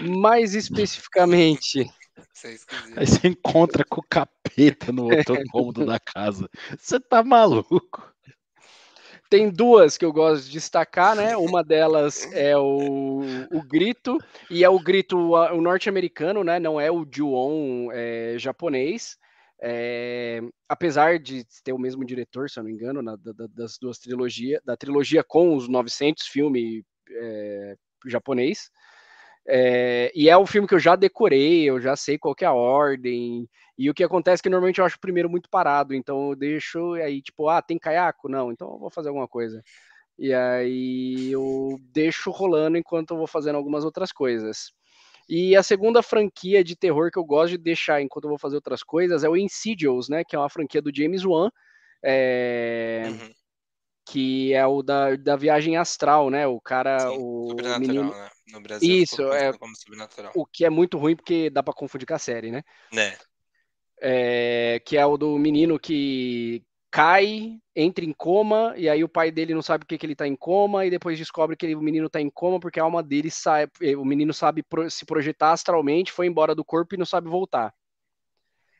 Mais 0.00 0.54
especificamente. 0.54 1.90
Aí 2.96 3.06
você 3.06 3.28
encontra 3.28 3.84
com 3.84 4.00
o 4.00 4.06
capeta 4.08 4.92
no 4.92 5.04
outro 5.10 5.36
cômodo 5.50 5.84
da 5.84 5.98
casa. 5.98 6.48
Você 6.78 7.00
tá 7.00 7.24
maluco? 7.24 8.13
Tem 9.30 9.50
duas 9.50 9.96
que 9.96 10.04
eu 10.04 10.12
gosto 10.12 10.44
de 10.44 10.52
destacar, 10.52 11.16
né? 11.16 11.36
Uma 11.36 11.64
delas 11.64 12.30
é 12.32 12.56
o, 12.56 13.20
o 13.50 13.62
Grito, 13.62 14.18
e 14.50 14.62
é 14.62 14.68
o 14.68 14.78
Grito 14.78 15.16
o 15.16 15.60
norte-americano, 15.60 16.44
né? 16.44 16.58
Não 16.60 16.80
é 16.80 16.90
o 16.90 17.06
Ju-On 17.10 17.90
é, 17.92 18.36
japonês. 18.38 19.16
É, 19.60 20.40
apesar 20.68 21.18
de 21.18 21.44
ter 21.64 21.72
o 21.72 21.78
mesmo 21.78 22.04
diretor, 22.04 22.50
se 22.50 22.58
eu 22.58 22.62
não 22.62 22.68
me 22.68 22.76
engano, 22.76 23.00
na, 23.02 23.16
da, 23.16 23.32
das 23.48 23.78
duas 23.78 23.98
trilogias, 23.98 24.60
da 24.64 24.76
trilogia 24.76 25.24
com 25.24 25.56
os 25.56 25.68
900 25.68 26.26
filme 26.26 26.84
é, 27.10 27.76
japonês. 28.06 28.70
É, 29.46 30.10
e 30.14 30.28
é 30.28 30.38
um 30.38 30.46
filme 30.46 30.66
que 30.66 30.74
eu 30.74 30.78
já 30.78 30.96
decorei, 30.96 31.64
eu 31.64 31.80
já 31.80 31.94
sei 31.96 32.16
qual 32.18 32.34
é 32.40 32.44
a 32.44 32.52
ordem. 32.52 33.48
E 33.76 33.90
o 33.90 33.94
que 33.94 34.04
acontece 34.04 34.40
é 34.40 34.44
que 34.44 34.48
normalmente 34.48 34.78
eu 34.78 34.84
acho 34.84 34.96
o 34.96 35.00
primeiro 35.00 35.28
muito 35.28 35.50
parado, 35.50 35.94
então 35.94 36.30
eu 36.30 36.36
deixo 36.36 36.94
aí, 36.94 37.20
tipo, 37.20 37.48
ah, 37.48 37.60
tem 37.60 37.78
caiaco? 37.78 38.28
Não, 38.28 38.50
então 38.50 38.72
eu 38.72 38.78
vou 38.78 38.90
fazer 38.90 39.08
alguma 39.08 39.28
coisa. 39.28 39.62
E 40.18 40.32
aí 40.32 41.30
eu 41.32 41.78
deixo 41.92 42.30
rolando 42.30 42.78
enquanto 42.78 43.12
eu 43.12 43.18
vou 43.18 43.26
fazendo 43.26 43.56
algumas 43.56 43.84
outras 43.84 44.12
coisas. 44.12 44.72
E 45.28 45.56
a 45.56 45.62
segunda 45.62 46.02
franquia 46.02 46.62
de 46.62 46.76
terror 46.76 47.10
que 47.10 47.18
eu 47.18 47.24
gosto 47.24 47.52
de 47.52 47.58
deixar 47.58 48.00
enquanto 48.00 48.24
eu 48.24 48.30
vou 48.30 48.38
fazer 48.38 48.56
outras 48.56 48.82
coisas 48.82 49.24
é 49.24 49.28
o 49.28 49.36
Insidious, 49.36 50.08
né? 50.08 50.22
Que 50.22 50.36
é 50.36 50.38
uma 50.38 50.50
franquia 50.50 50.82
do 50.82 50.94
James 50.94 51.24
Wan. 51.24 51.50
É... 52.02 53.04
Uhum. 53.06 53.32
Que 54.06 54.52
é 54.52 54.66
o 54.66 54.82
da, 54.82 55.16
da 55.16 55.34
viagem 55.34 55.78
astral, 55.78 56.28
né? 56.28 56.46
O 56.46 56.60
cara. 56.60 56.98
Sim, 57.00 57.16
o 57.18 57.56
menino... 57.78 58.10
né? 58.10 58.30
No 58.46 58.60
Brasil 58.60 59.02
Isso, 59.02 59.22
é 59.32 59.52
o 60.34 60.44
que 60.44 60.64
é 60.64 60.70
muito 60.70 60.98
ruim 60.98 61.16
porque 61.16 61.48
dá 61.48 61.62
para 61.62 61.74
confundir 61.74 62.06
com 62.06 62.14
a 62.14 62.18
série, 62.18 62.50
né? 62.50 62.62
Né. 62.92 63.16
É, 64.00 64.80
que 64.84 64.96
é 64.96 65.06
o 65.06 65.16
do 65.16 65.38
menino 65.38 65.78
que 65.78 66.62
cai, 66.90 67.58
entra 67.74 68.04
em 68.04 68.12
coma, 68.12 68.74
e 68.76 68.88
aí 68.88 69.02
o 69.02 69.08
pai 69.08 69.30
dele 69.32 69.54
não 69.54 69.62
sabe 69.62 69.82
o 69.82 69.86
que, 69.86 69.98
ele 70.06 70.14
tá 70.14 70.28
em 70.28 70.36
coma, 70.36 70.86
e 70.86 70.90
depois 70.90 71.18
descobre 71.18 71.56
que 71.56 71.66
ele, 71.66 71.74
o 71.74 71.80
menino 71.80 72.08
tá 72.08 72.20
em 72.20 72.30
coma 72.30 72.60
porque 72.60 72.78
a 72.78 72.84
alma 72.84 73.02
dele 73.02 73.30
sai, 73.30 73.66
o 73.98 74.04
menino 74.04 74.32
sabe 74.32 74.62
pro, 74.62 74.88
se 74.88 75.04
projetar 75.04 75.52
astralmente, 75.52 76.12
foi 76.12 76.26
embora 76.26 76.54
do 76.54 76.64
corpo 76.64 76.94
e 76.94 76.98
não 76.98 77.04
sabe 77.06 77.28
voltar. 77.28 77.74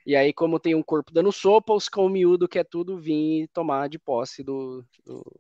E 0.06 0.14
aí, 0.14 0.32
como 0.32 0.60
tem 0.60 0.74
um 0.74 0.82
corpo 0.82 1.12
dando 1.12 1.32
sopa, 1.32 1.72
os 1.72 1.88
cão 1.88 2.08
miúdo 2.08 2.46
quer 2.46 2.64
tudo 2.64 2.98
vir 2.98 3.48
tomar 3.48 3.88
de 3.88 3.98
posse 3.98 4.44
do, 4.44 4.84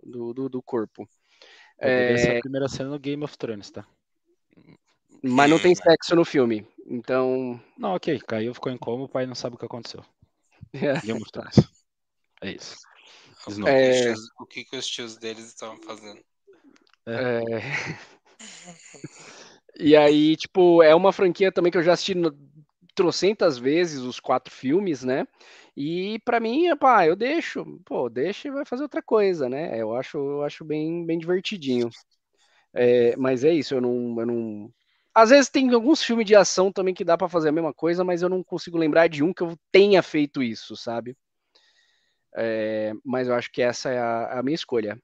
do, 0.02 0.32
do, 0.32 0.48
do 0.48 0.62
corpo. 0.62 1.06
Essa 1.78 2.28
é 2.28 2.38
a 2.38 2.40
primeira 2.40 2.68
cena 2.68 2.88
no 2.88 2.98
Game 2.98 3.22
of 3.22 3.36
Thrones, 3.36 3.70
tá? 3.70 3.86
Mas 5.22 5.48
não 5.48 5.58
tem 5.58 5.74
sexo 5.74 6.14
no 6.14 6.24
filme, 6.24 6.66
então... 6.86 7.58
Não, 7.78 7.94
ok, 7.94 8.20
caiu, 8.20 8.52
ficou 8.52 8.70
em 8.70 8.76
coma, 8.76 9.04
o 9.04 9.08
pai 9.08 9.24
não 9.24 9.34
sabe 9.34 9.56
o 9.56 9.58
que 9.58 9.64
aconteceu. 9.64 10.04
É. 10.72 11.00
Game 11.00 11.20
of 11.20 11.32
Thrones. 11.32 11.56
É 12.42 12.50
isso. 12.50 12.76
É... 13.66 14.12
O 14.38 14.46
que, 14.46 14.64
que 14.64 14.76
os 14.76 14.86
tios 14.86 15.16
deles 15.16 15.46
estavam 15.46 15.78
fazendo? 15.78 16.20
É... 17.06 17.42
e 19.78 19.96
aí, 19.96 20.36
tipo, 20.36 20.82
é 20.82 20.94
uma 20.94 21.12
franquia 21.12 21.52
também 21.52 21.70
que 21.70 21.78
eu 21.78 21.82
já 21.82 21.92
assisti 21.92 22.14
no... 22.14 22.36
trocentas 22.94 23.56
vezes, 23.56 24.00
os 24.00 24.20
quatro 24.20 24.52
filmes, 24.52 25.04
né? 25.04 25.26
E 25.76 26.18
para 26.24 26.38
mim, 26.38 26.74
pá, 26.76 27.06
eu 27.06 27.16
deixo, 27.16 27.64
pô, 27.84 28.08
deixa 28.08 28.48
e 28.48 28.50
vai 28.50 28.64
fazer 28.64 28.82
outra 28.82 29.02
coisa, 29.02 29.48
né? 29.48 29.80
Eu 29.80 29.94
acho, 29.94 30.18
eu 30.18 30.42
acho 30.42 30.64
bem, 30.64 31.04
bem 31.04 31.18
divertidinho. 31.18 31.90
É, 32.74 33.14
mas 33.16 33.44
é 33.44 33.52
isso, 33.52 33.74
eu 33.74 33.80
não, 33.80 34.20
eu 34.20 34.26
não. 34.26 34.74
Às 35.14 35.30
vezes 35.30 35.48
tem 35.48 35.72
alguns 35.72 36.02
filmes 36.02 36.26
de 36.26 36.34
ação 36.34 36.72
também 36.72 36.92
que 36.92 37.04
dá 37.04 37.16
para 37.16 37.28
fazer 37.28 37.50
a 37.50 37.52
mesma 37.52 37.72
coisa, 37.72 38.02
mas 38.02 38.20
eu 38.20 38.28
não 38.28 38.42
consigo 38.42 38.76
lembrar 38.76 39.08
de 39.08 39.22
um 39.22 39.32
que 39.32 39.42
eu 39.42 39.56
tenha 39.70 40.02
feito 40.02 40.42
isso, 40.42 40.76
sabe? 40.76 41.16
É, 42.36 42.92
mas 43.04 43.28
eu 43.28 43.34
acho 43.34 43.50
que 43.52 43.62
essa 43.62 43.90
é 43.90 43.98
a, 43.98 44.40
a 44.40 44.42
minha 44.42 44.56
escolha. 44.56 45.00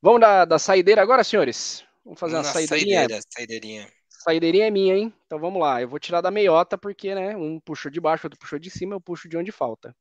Vamos 0.00 0.22
da, 0.22 0.46
da 0.46 0.58
saideira 0.58 1.02
agora, 1.02 1.22
senhores? 1.22 1.84
Vamos 2.02 2.18
fazer 2.18 2.36
uma 2.36 2.44
saideirinha. 2.44 3.00
Saideira, 3.00 3.22
saideirinha. 3.28 3.92
Saideirinha 4.08 4.66
é 4.66 4.70
minha, 4.70 4.96
hein? 4.96 5.14
Então 5.26 5.38
vamos 5.38 5.60
lá. 5.60 5.82
Eu 5.82 5.88
vou 5.88 5.98
tirar 5.98 6.22
da 6.22 6.30
meiota, 6.30 6.78
porque, 6.78 7.14
né? 7.14 7.36
Um 7.36 7.60
puxou 7.60 7.90
de 7.90 8.00
baixo, 8.00 8.26
outro 8.26 8.38
puxou 8.38 8.58
de 8.58 8.70
cima, 8.70 8.94
eu 8.94 9.00
puxo 9.00 9.28
de 9.28 9.36
onde 9.36 9.52
falta. 9.52 9.94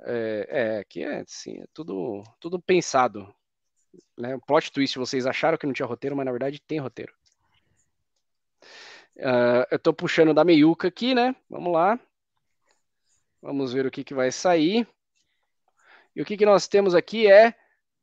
É, 0.00 0.48
é 0.50 0.78
aqui 0.78 1.02
é 1.02 1.20
assim, 1.20 1.60
é 1.60 1.64
tudo, 1.72 2.22
tudo 2.40 2.60
pensado. 2.60 3.32
Né? 4.16 4.38
Plot 4.46 4.72
twist, 4.72 4.98
vocês 4.98 5.26
acharam 5.26 5.56
que 5.58 5.66
não 5.66 5.72
tinha 5.72 5.86
roteiro, 5.86 6.16
mas 6.16 6.26
na 6.26 6.32
verdade 6.32 6.60
tem 6.60 6.78
roteiro. 6.78 7.12
Uh, 9.16 9.66
eu 9.70 9.78
tô 9.78 9.92
puxando 9.92 10.32
da 10.32 10.44
meiuca 10.44 10.88
aqui, 10.88 11.14
né? 11.14 11.34
Vamos 11.50 11.72
lá. 11.72 11.98
Vamos 13.42 13.72
ver 13.72 13.86
o 13.86 13.90
que, 13.90 14.04
que 14.04 14.14
vai 14.14 14.30
sair. 14.30 14.86
E 16.14 16.22
o 16.22 16.24
que, 16.24 16.36
que 16.36 16.46
nós 16.46 16.68
temos 16.68 16.94
aqui 16.94 17.30
é 17.30 17.54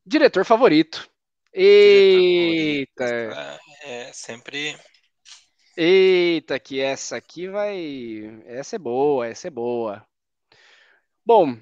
diretor 0.05 0.45
favorito. 0.45 1.09
Eita! 1.53 3.05
Diretor 3.05 3.35
favorito. 3.35 3.65
É 3.83 4.13
sempre. 4.13 4.77
Eita, 5.77 6.59
que 6.59 6.79
essa 6.79 7.17
aqui 7.17 7.47
vai. 7.47 8.41
Essa 8.45 8.77
é 8.77 8.79
boa, 8.79 9.27
essa 9.27 9.47
é 9.47 9.51
boa. 9.51 10.05
Bom, 11.25 11.57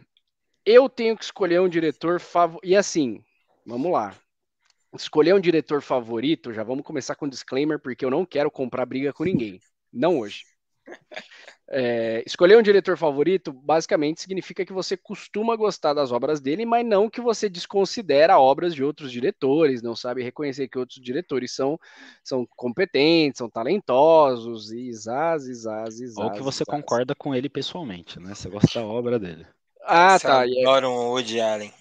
eu 0.65 0.87
tenho 0.89 1.17
que 1.17 1.23
escolher 1.23 1.59
um 1.61 1.69
diretor 1.69 2.19
favorito. 2.19 2.65
E 2.65 2.75
assim, 2.75 3.23
vamos 3.65 3.91
lá. 3.91 4.15
Escolher 4.93 5.33
um 5.33 5.39
diretor 5.39 5.81
favorito, 5.81 6.53
já 6.53 6.63
vamos 6.63 6.85
começar 6.85 7.15
com 7.15 7.25
um 7.25 7.29
disclaimer, 7.29 7.79
porque 7.79 8.05
eu 8.05 8.11
não 8.11 8.25
quero 8.25 8.51
comprar 8.51 8.85
briga 8.85 9.11
com 9.11 9.23
ninguém. 9.23 9.59
Não 9.91 10.19
hoje. 10.19 10.43
É, 11.69 12.21
escolher 12.27 12.57
um 12.57 12.61
diretor 12.61 12.97
favorito 12.97 13.51
basicamente 13.51 14.21
significa 14.21 14.65
que 14.65 14.73
você 14.73 14.95
costuma 14.95 15.55
gostar 15.55 15.93
das 15.93 16.11
obras 16.11 16.39
dele, 16.39 16.65
mas 16.65 16.85
não 16.85 17.09
que 17.09 17.21
você 17.21 17.49
desconsidera 17.49 18.37
obras 18.37 18.75
de 18.75 18.83
outros 18.83 19.11
diretores, 19.11 19.81
não 19.81 19.95
sabe 19.95 20.21
reconhecer 20.21 20.67
que 20.67 20.77
outros 20.77 21.01
diretores 21.01 21.51
são, 21.51 21.79
são 22.23 22.45
competentes, 22.55 23.39
são 23.39 23.49
talentosos, 23.49 24.71
e 24.71 24.91
zaz, 24.93 25.47
e 25.47 25.53
zaz, 25.55 25.99
e 25.99 26.07
zaz, 26.07 26.17
Ou 26.17 26.31
que 26.31 26.43
você 26.43 26.63
concorda 26.65 27.15
com 27.15 27.33
ele 27.33 27.49
pessoalmente, 27.49 28.19
né? 28.19 28.35
Você 28.35 28.49
gosta 28.49 28.79
da 28.79 28.85
obra 28.85 29.17
dele. 29.17 29.47
Ah, 29.85 30.19
você 30.19 30.27
tá. 30.27 30.41
Adora 30.43 30.87
um 30.87 31.09
Woody 31.11 31.39
Allen. 31.39 31.73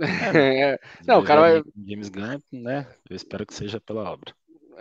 É, 0.00 0.78
não, 1.06 1.20
o 1.20 1.24
cara 1.24 1.40
vai... 1.40 1.62
James 1.86 2.08
Gunn, 2.08 2.38
né? 2.52 2.86
Eu 3.08 3.16
espero 3.16 3.46
que 3.46 3.54
seja 3.54 3.80
pela 3.80 4.10
obra. 4.10 4.34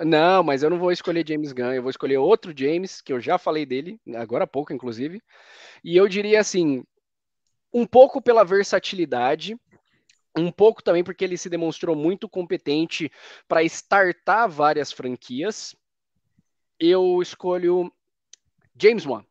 Não, 0.05 0.43
mas 0.43 0.63
eu 0.63 0.69
não 0.69 0.79
vou 0.79 0.91
escolher 0.91 1.27
James 1.27 1.51
Gunn, 1.51 1.73
eu 1.73 1.81
vou 1.81 1.91
escolher 1.91 2.17
outro 2.17 2.53
James, 2.55 3.01
que 3.01 3.11
eu 3.11 3.19
já 3.19 3.37
falei 3.37 3.65
dele, 3.65 3.99
agora 4.15 4.45
há 4.45 4.47
pouco, 4.47 4.73
inclusive. 4.73 5.21
E 5.83 5.97
eu 5.97 6.07
diria 6.07 6.39
assim, 6.39 6.83
um 7.73 7.85
pouco 7.85 8.21
pela 8.21 8.43
versatilidade, 8.43 9.57
um 10.35 10.51
pouco 10.51 10.81
também 10.81 11.03
porque 11.03 11.25
ele 11.25 11.37
se 11.37 11.49
demonstrou 11.49 11.95
muito 11.95 12.29
competente 12.29 13.11
para 13.47 13.63
startar 13.63 14.49
várias 14.49 14.91
franquias. 14.91 15.75
Eu 16.79 17.21
escolho 17.21 17.91
James 18.75 19.05
Wan 19.05 19.25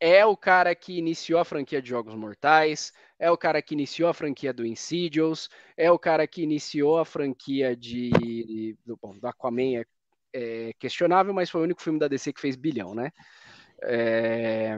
é 0.00 0.24
o 0.24 0.36
cara 0.36 0.74
que 0.74 0.98
iniciou 0.98 1.40
a 1.40 1.44
franquia 1.44 1.80
de 1.80 1.88
Jogos 1.88 2.14
Mortais, 2.14 2.92
é 3.18 3.30
o 3.30 3.36
cara 3.36 3.62
que 3.62 3.74
iniciou 3.74 4.08
a 4.08 4.14
franquia 4.14 4.52
do 4.52 4.66
Insidious, 4.66 5.48
é 5.76 5.90
o 5.90 5.98
cara 5.98 6.26
que 6.26 6.42
iniciou 6.42 6.98
a 6.98 7.04
franquia 7.04 7.74
de. 7.74 8.76
Bom, 9.00 9.18
do 9.18 9.26
Aquaman 9.26 9.80
é, 9.80 9.86
é 10.32 10.72
questionável, 10.78 11.32
mas 11.32 11.50
foi 11.50 11.60
o 11.60 11.64
único 11.64 11.82
filme 11.82 11.98
da 11.98 12.08
DC 12.08 12.32
que 12.32 12.40
fez 12.40 12.56
bilhão, 12.56 12.94
né? 12.94 13.10
É, 13.82 14.76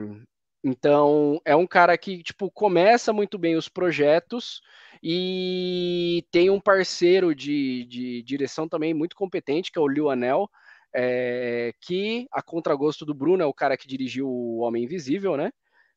então, 0.63 1.39
é 1.45 1.55
um 1.55 1.67
cara 1.67 1.97
que, 1.97 2.21
tipo, 2.21 2.51
começa 2.51 3.13
muito 3.13 3.37
bem 3.37 3.55
os 3.55 3.69
projetos 3.69 4.61
e 5.01 6.25
tem 6.31 6.49
um 6.49 6.59
parceiro 6.59 7.33
de, 7.33 7.85
de 7.85 8.21
direção 8.23 8.67
também 8.67 8.93
muito 8.93 9.15
competente, 9.15 9.71
que 9.71 9.79
é 9.79 9.81
o 9.81 9.87
Liu 9.87 10.09
Anel, 10.09 10.49
é, 10.93 11.73
que, 11.81 12.27
a 12.31 12.41
contragosto 12.41 13.05
do 13.05 13.13
Bruno, 13.13 13.43
é 13.43 13.45
o 13.45 13.53
cara 13.53 13.77
que 13.77 13.87
dirigiu 13.87 14.27
O 14.27 14.59
Homem 14.59 14.83
Invisível, 14.83 15.37
né? 15.37 15.51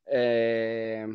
É, 0.07 1.07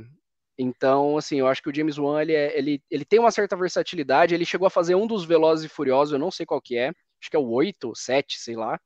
então, 0.57 1.17
assim, 1.17 1.39
eu 1.39 1.47
acho 1.47 1.61
que 1.61 1.69
o 1.69 1.75
James 1.75 1.97
Wan, 1.97 2.21
ele, 2.21 2.33
é, 2.33 2.57
ele, 2.57 2.81
ele 2.89 3.05
tem 3.05 3.19
uma 3.19 3.31
certa 3.31 3.55
versatilidade, 3.55 4.33
ele 4.33 4.45
chegou 4.45 4.65
a 4.65 4.71
fazer 4.71 4.95
um 4.95 5.05
dos 5.05 5.23
Velozes 5.23 5.65
e 5.65 5.69
Furiosos, 5.69 6.13
eu 6.13 6.19
não 6.19 6.31
sei 6.31 6.45
qual 6.45 6.61
que 6.61 6.77
é, 6.77 6.87
acho 6.87 7.29
que 7.29 7.35
é 7.35 7.39
o 7.39 7.49
8, 7.49 7.93
7, 7.95 8.39
sei 8.39 8.55
lá. 8.55 8.79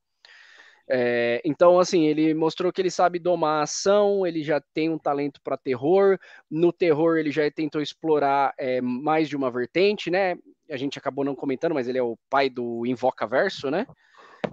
É, 0.94 1.42
então, 1.46 1.80
assim, 1.80 2.06
ele 2.08 2.34
mostrou 2.34 2.70
que 2.70 2.82
ele 2.82 2.92
sabe 2.92 3.18
domar 3.18 3.62
a 3.62 3.64
ação, 3.64 4.28
ele 4.28 4.44
já 4.44 4.60
tem 4.74 4.90
um 4.90 4.98
talento 4.98 5.40
para 5.42 5.56
terror. 5.56 6.20
No 6.50 6.74
terror, 6.74 7.18
ele 7.18 7.32
já 7.32 7.50
tentou 7.50 7.82
explorar 7.82 8.54
é, 8.58 8.82
mais 8.82 9.30
de 9.30 9.38
uma 9.38 9.50
vertente, 9.50 10.12
né? 10.12 10.36
A 10.70 10.76
gente 10.76 11.00
acabou 11.00 11.24
não 11.24 11.34
comentando, 11.34 11.74
mas 11.74 11.88
ele 11.88 11.98
é 11.98 12.04
o 12.04 12.18
pai 12.30 12.50
do 12.50 12.86
Invoca 12.86 13.26
Verso, 13.26 13.72
né? 13.72 13.88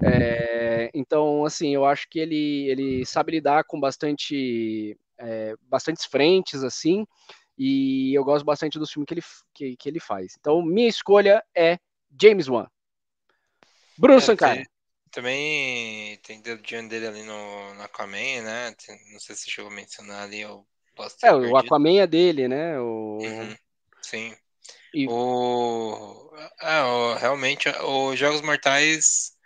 É, 0.03 0.91
então, 0.95 1.45
assim, 1.45 1.75
eu 1.75 1.85
acho 1.85 2.09
que 2.09 2.19
ele, 2.19 2.69
ele 2.71 3.07
sabe 3.07 3.33
lidar 3.33 3.65
com 3.65 3.81
bastante, 3.81 4.97
é, 5.19 5.55
bastantes 5.63 6.05
frentes, 6.05 6.63
assim, 6.63 7.07
e 7.57 8.17
eu 8.17 8.25
gosto 8.25 8.45
bastante 8.45 8.79
dos 8.79 8.93
filmes 8.93 9.07
que 9.07 9.15
ele, 9.15 9.23
que, 9.55 9.77
que 9.77 9.89
ele 9.89 10.01
faz. 10.01 10.35
Então, 10.39 10.63
minha 10.63 10.89
escolha 10.89 11.43
é 11.55 11.79
James 12.21 12.49
Wan. 12.49 12.69
Bruno 13.97 14.19
é, 14.19 14.23
Sankara. 14.23 14.63
Também 15.11 16.17
tem 16.19 16.41
dedinho 16.41 16.89
dele 16.89 17.07
ali 17.07 17.23
no, 17.25 17.75
no 17.75 17.83
Aquaman, 17.83 18.43
né? 18.43 18.75
Não 19.13 19.19
sei 19.19 19.35
se 19.35 19.51
chegou 19.51 19.71
a 19.71 19.75
mencionar 19.75 20.25
ali, 20.25 20.43
eu 20.43 20.65
posso 20.95 21.17
É, 21.25 21.31
perdido. 21.31 21.53
o 21.53 21.57
Aquaman 21.57 21.99
é 21.99 22.07
dele, 22.07 22.47
né? 22.47 22.79
O... 22.79 23.19
Uhum, 23.21 23.57
sim. 24.03 24.37
E... 24.95 25.09
O... 25.09 26.31
É, 26.61 26.83
o... 26.83 27.15
realmente, 27.15 27.69
os 27.69 28.19
Jogos 28.19 28.43
Mortais 28.43 29.38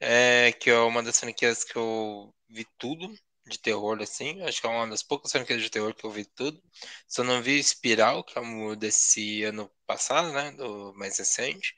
é, 0.00 0.52
que 0.52 0.70
é 0.70 0.78
uma 0.78 1.02
das 1.02 1.18
franquias 1.20 1.64
que 1.64 1.76
eu 1.76 2.34
vi 2.48 2.66
tudo 2.78 3.12
de 3.46 3.58
terror, 3.58 4.00
assim. 4.02 4.42
Acho 4.42 4.60
que 4.60 4.66
é 4.66 4.70
uma 4.70 4.88
das 4.88 5.02
poucas 5.02 5.32
franquias 5.32 5.62
de 5.62 5.70
terror 5.70 5.94
que 5.94 6.04
eu 6.04 6.10
vi 6.10 6.24
tudo. 6.24 6.62
Só 7.08 7.24
não 7.24 7.42
vi 7.42 7.58
Espiral, 7.58 8.22
que 8.24 8.38
é 8.38 8.42
o 8.42 8.76
desse 8.76 9.42
ano 9.44 9.70
passado, 9.86 10.32
né? 10.32 10.52
Do 10.52 10.92
mais 10.96 11.18
recente. 11.18 11.74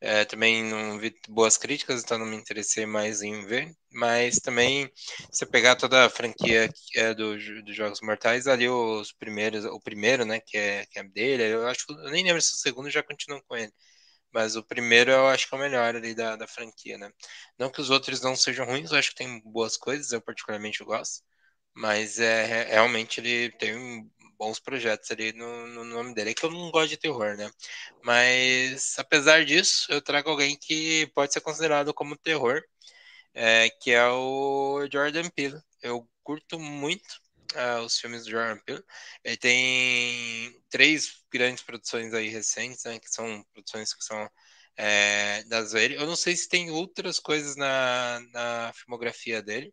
É, 0.00 0.24
também 0.24 0.64
não 0.64 0.98
vi 0.98 1.14
boas 1.28 1.58
críticas, 1.58 2.02
então 2.02 2.18
não 2.18 2.24
me 2.26 2.36
interessei 2.36 2.86
mais 2.86 3.20
em 3.22 3.44
ver. 3.46 3.70
Mas 3.92 4.36
também, 4.38 4.90
se 5.30 5.44
pegar 5.46 5.76
toda 5.76 6.06
a 6.06 6.10
franquia 6.10 6.70
é 6.96 7.14
do, 7.14 7.36
dos 7.64 7.76
Jogos 7.76 8.00
Mortais, 8.00 8.46
ali 8.46 8.68
os 8.68 9.12
primeiros, 9.12 9.64
o 9.66 9.80
primeiro, 9.80 10.24
né, 10.24 10.40
que 10.40 10.56
é, 10.56 10.86
que 10.86 10.98
é 10.98 11.02
dele, 11.04 11.44
eu 11.54 11.66
acho 11.68 11.84
eu 11.90 12.10
nem 12.10 12.24
lembro 12.24 12.40
se 12.40 12.54
o 12.54 12.58
segundo 12.58 12.88
já 12.90 13.02
continua 13.02 13.42
com 13.46 13.56
ele. 13.56 13.72
Mas 14.32 14.56
o 14.56 14.62
primeiro 14.62 15.10
eu 15.10 15.28
acho 15.28 15.48
que 15.48 15.54
é 15.54 15.58
o 15.58 15.60
melhor 15.60 15.96
ali 15.96 16.14
da, 16.14 16.36
da 16.36 16.46
franquia, 16.46 16.98
né? 16.98 17.10
Não 17.58 17.70
que 17.70 17.80
os 17.80 17.90
outros 17.90 18.20
não 18.22 18.36
sejam 18.36 18.66
ruins, 18.66 18.90
eu 18.90 18.98
acho 18.98 19.10
que 19.10 19.16
tem 19.16 19.40
boas 19.44 19.76
coisas, 19.76 20.12
eu 20.12 20.20
particularmente 20.22 20.84
gosto. 20.84 21.22
Mas 21.74 22.18
é, 22.20 22.64
realmente 22.64 23.20
ele 23.20 23.50
tem 23.52 24.10
bons 24.38 24.58
projetos 24.58 25.10
ali 25.10 25.32
no, 25.34 25.66
no, 25.68 25.84
nome 25.84 26.14
dele. 26.14 26.30
É 26.30 26.34
que 26.34 26.44
eu 26.44 26.50
não 26.50 26.70
gosto 26.70 26.88
de 26.90 26.96
terror, 26.96 27.36
né? 27.36 27.50
Mas 28.02 28.98
apesar 28.98 29.44
disso, 29.44 29.86
eu 29.90 30.00
trago 30.02 30.30
alguém 30.30 30.56
que 30.56 31.06
pode 31.14 31.32
ser 31.32 31.40
considerado 31.42 31.92
como 31.94 32.16
terror, 32.16 32.62
é, 33.34 33.70
que 33.70 33.92
é 33.92 34.06
o 34.08 34.86
Jordan 34.92 35.28
Peele. 35.30 35.60
Eu 35.82 36.08
curto 36.22 36.58
muito 36.58 37.20
uh, 37.54 37.80
os 37.84 37.98
filmes 37.98 38.24
do 38.24 38.30
Jordan 38.30 38.58
Peele. 38.64 38.84
Ele 39.24 39.36
tem 39.36 40.62
três 40.70 41.22
grandes 41.32 41.62
produções 41.62 42.14
aí 42.14 42.28
recentes, 42.28 42.84
né, 42.84 42.98
que 42.98 43.08
são 43.10 43.44
produções 43.52 43.94
que 43.94 44.04
são 44.04 44.28
é, 44.76 45.42
das 45.44 45.72
dele. 45.72 45.96
Eu 45.96 46.06
não 46.06 46.16
sei 46.16 46.36
se 46.36 46.48
tem 46.48 46.70
outras 46.70 47.18
coisas 47.18 47.56
na, 47.56 48.20
na 48.32 48.72
filmografia 48.74 49.42
dele, 49.42 49.72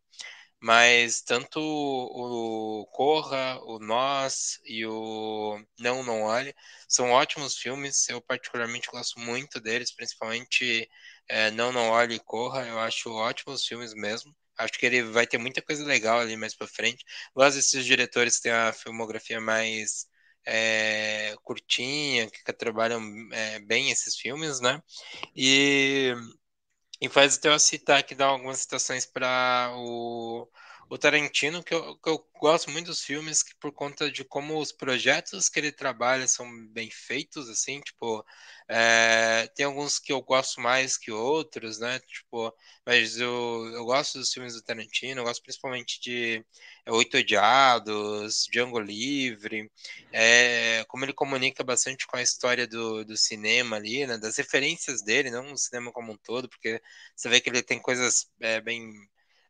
mas 0.59 1.21
tanto 1.21 1.59
o 1.61 2.85
Corra, 2.91 3.59
o 3.63 3.79
Nós 3.79 4.59
e 4.65 4.85
o 4.85 5.59
Não 5.79 6.03
Não 6.03 6.23
Olhe 6.23 6.53
são 6.87 7.11
ótimos 7.11 7.57
filmes. 7.57 8.07
Eu 8.09 8.21
particularmente 8.21 8.89
gosto 8.91 9.19
muito 9.19 9.59
deles, 9.61 9.93
principalmente 9.93 10.89
é, 11.27 11.51
Não 11.51 11.71
Não 11.71 11.89
Olhe 11.89 12.15
e 12.15 12.19
Corra. 12.19 12.65
Eu 12.67 12.79
acho 12.79 13.11
ótimos 13.11 13.65
filmes 13.65 13.93
mesmo. 13.93 14.35
Acho 14.57 14.73
que 14.79 14.85
ele 14.85 15.03
vai 15.03 15.27
ter 15.27 15.37
muita 15.37 15.61
coisa 15.61 15.85
legal 15.85 16.19
ali 16.19 16.35
mais 16.37 16.55
para 16.55 16.67
frente. 16.67 17.03
Gosto 17.35 17.55
desses 17.57 17.85
diretores 17.85 18.37
que 18.37 18.43
têm 18.43 18.51
a 18.51 18.73
filmografia 18.73 19.39
mais 19.41 20.07
é, 20.45 21.35
curtinha, 21.43 22.29
que 22.29 22.53
trabalham 22.53 23.01
é, 23.33 23.59
bem 23.59 23.91
esses 23.91 24.15
filmes, 24.15 24.59
né? 24.61 24.81
E, 25.35 26.13
e 27.01 27.09
faz 27.09 27.37
até 27.37 27.49
eu 27.49 27.59
citar 27.59 27.99
aqui, 27.99 28.15
dar 28.15 28.27
algumas 28.27 28.59
citações 28.59 29.05
para 29.05 29.71
o, 29.77 30.47
o 30.89 30.97
Tarantino, 30.97 31.63
que 31.63 31.73
eu, 31.73 31.97
que 31.97 32.09
eu 32.09 32.25
gosto 32.39 32.69
muito 32.71 32.87
dos 32.87 33.01
filmes, 33.01 33.43
que 33.43 33.53
por 33.55 33.71
conta 33.73 34.09
de 34.11 34.23
como 34.23 34.59
os 34.59 34.71
projetos 34.71 35.49
que 35.49 35.59
ele 35.59 35.71
trabalha 35.71 36.27
são 36.27 36.47
bem 36.69 36.89
feitos, 36.89 37.49
assim, 37.49 37.81
tipo, 37.81 38.23
é, 38.69 39.47
tem 39.55 39.65
alguns 39.65 39.99
que 39.99 40.13
eu 40.13 40.21
gosto 40.21 40.61
mais 40.61 40.97
que 40.97 41.11
outros, 41.11 41.79
né? 41.79 41.99
Tipo, 41.99 42.53
mas 42.85 43.17
eu, 43.17 43.69
eu 43.73 43.85
gosto 43.85 44.17
dos 44.19 44.31
filmes 44.31 44.53
do 44.53 44.61
Tarantino, 44.61 45.21
eu 45.21 45.25
gosto 45.25 45.41
principalmente 45.43 45.99
de 45.99 46.45
é, 46.85 46.91
Oito 46.91 47.17
Odiados, 47.17 48.47
Django 48.51 48.79
Livre, 48.79 49.69
é, 50.11 50.85
como 50.87 51.03
ele 51.05 51.13
comunica 51.13 51.63
bastante 51.63 52.07
com 52.07 52.17
a 52.17 52.21
história 52.21 52.67
do, 52.67 53.03
do 53.03 53.17
cinema 53.17 53.75
ali, 53.77 54.05
né? 54.07 54.17
Das 54.17 54.37
referências 54.37 55.01
dele, 55.03 55.31
não 55.31 55.53
o 55.53 55.57
cinema 55.57 55.91
como 55.91 56.13
um 56.13 56.17
todo, 56.17 56.47
porque 56.49 56.81
você 57.15 57.29
vê 57.29 57.41
que 57.41 57.49
ele 57.49 57.61
tem 57.63 57.79
coisas 57.81 58.29
é, 58.41 58.61
bem 58.61 58.89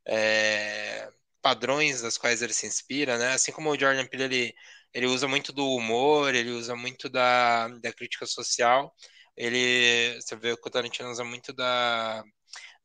é, 0.05 1.09
padrões 1.41 2.01
das 2.01 2.17
quais 2.17 2.41
ele 2.41 2.53
se 2.53 2.67
inspira, 2.67 3.17
né? 3.17 3.33
Assim 3.33 3.51
como 3.51 3.69
o 3.71 3.79
Jordan 3.79 4.05
Peele 4.07 4.23
ele 4.23 4.53
ele 4.93 5.05
usa 5.07 5.27
muito 5.27 5.53
do 5.53 5.65
humor, 5.75 6.33
ele 6.33 6.51
usa 6.51 6.75
muito 6.75 7.09
da, 7.09 7.67
da 7.67 7.93
crítica 7.93 8.25
social. 8.25 8.93
Ele, 9.35 10.19
você 10.19 10.35
vê 10.35 10.55
que 10.57 10.67
o 10.67 10.71
Tarantino 10.71 11.11
usa 11.11 11.23
muito 11.23 11.53
da, 11.53 12.23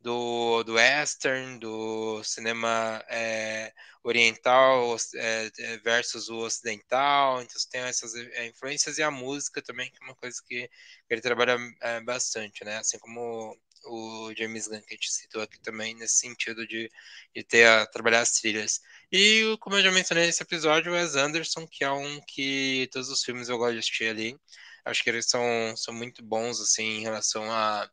do, 0.00 0.62
do 0.64 0.74
western, 0.74 1.58
do 1.58 2.22
cinema 2.24 3.02
é, 3.08 3.72
oriental 4.04 4.96
é, 5.14 5.50
é, 5.58 5.78
versus 5.78 6.28
o 6.28 6.38
ocidental, 6.38 7.40
então 7.40 7.58
você 7.58 7.68
tem 7.70 7.80
essas 7.82 8.14
é, 8.14 8.46
influências 8.46 8.98
e 8.98 9.02
a 9.02 9.10
música 9.10 9.62
também, 9.62 9.90
que 9.90 10.02
é 10.02 10.04
uma 10.04 10.16
coisa 10.16 10.36
que, 10.46 10.68
ele 11.08 11.20
trabalha 11.20 11.56
é, 11.80 12.00
bastante, 12.02 12.64
né? 12.64 12.78
Assim 12.78 12.98
como 12.98 13.56
o 13.84 14.32
James 14.36 14.68
Gunn 14.68 14.80
que 14.80 14.94
a 14.94 14.96
gente 14.96 15.12
citou 15.12 15.42
aqui 15.42 15.60
também 15.60 15.94
nesse 15.94 16.16
sentido 16.16 16.66
de, 16.66 16.90
de 17.34 17.42
ter 17.42 17.66
a 17.66 17.86
trabalhar 17.86 18.20
as 18.20 18.32
trilhas. 18.32 18.80
E 19.10 19.56
como 19.60 19.76
eu 19.76 19.82
já 19.82 19.90
mencionei 19.92 20.26
nesse 20.26 20.42
episódio, 20.42 20.92
o 20.92 20.94
Wes 20.94 21.16
Anderson, 21.16 21.66
que 21.66 21.84
é 21.84 21.90
um 21.90 22.20
que 22.26 22.88
todos 22.92 23.08
os 23.08 23.22
filmes 23.22 23.48
eu 23.48 23.58
gosto 23.58 23.74
de 23.74 23.78
assistir 23.80 24.08
ali. 24.08 24.38
Acho 24.84 25.02
que 25.04 25.10
eles 25.10 25.26
são, 25.28 25.42
são 25.76 25.94
muito 25.94 26.24
bons 26.24 26.60
assim 26.60 26.98
em 26.98 27.02
relação 27.02 27.50
a, 27.50 27.88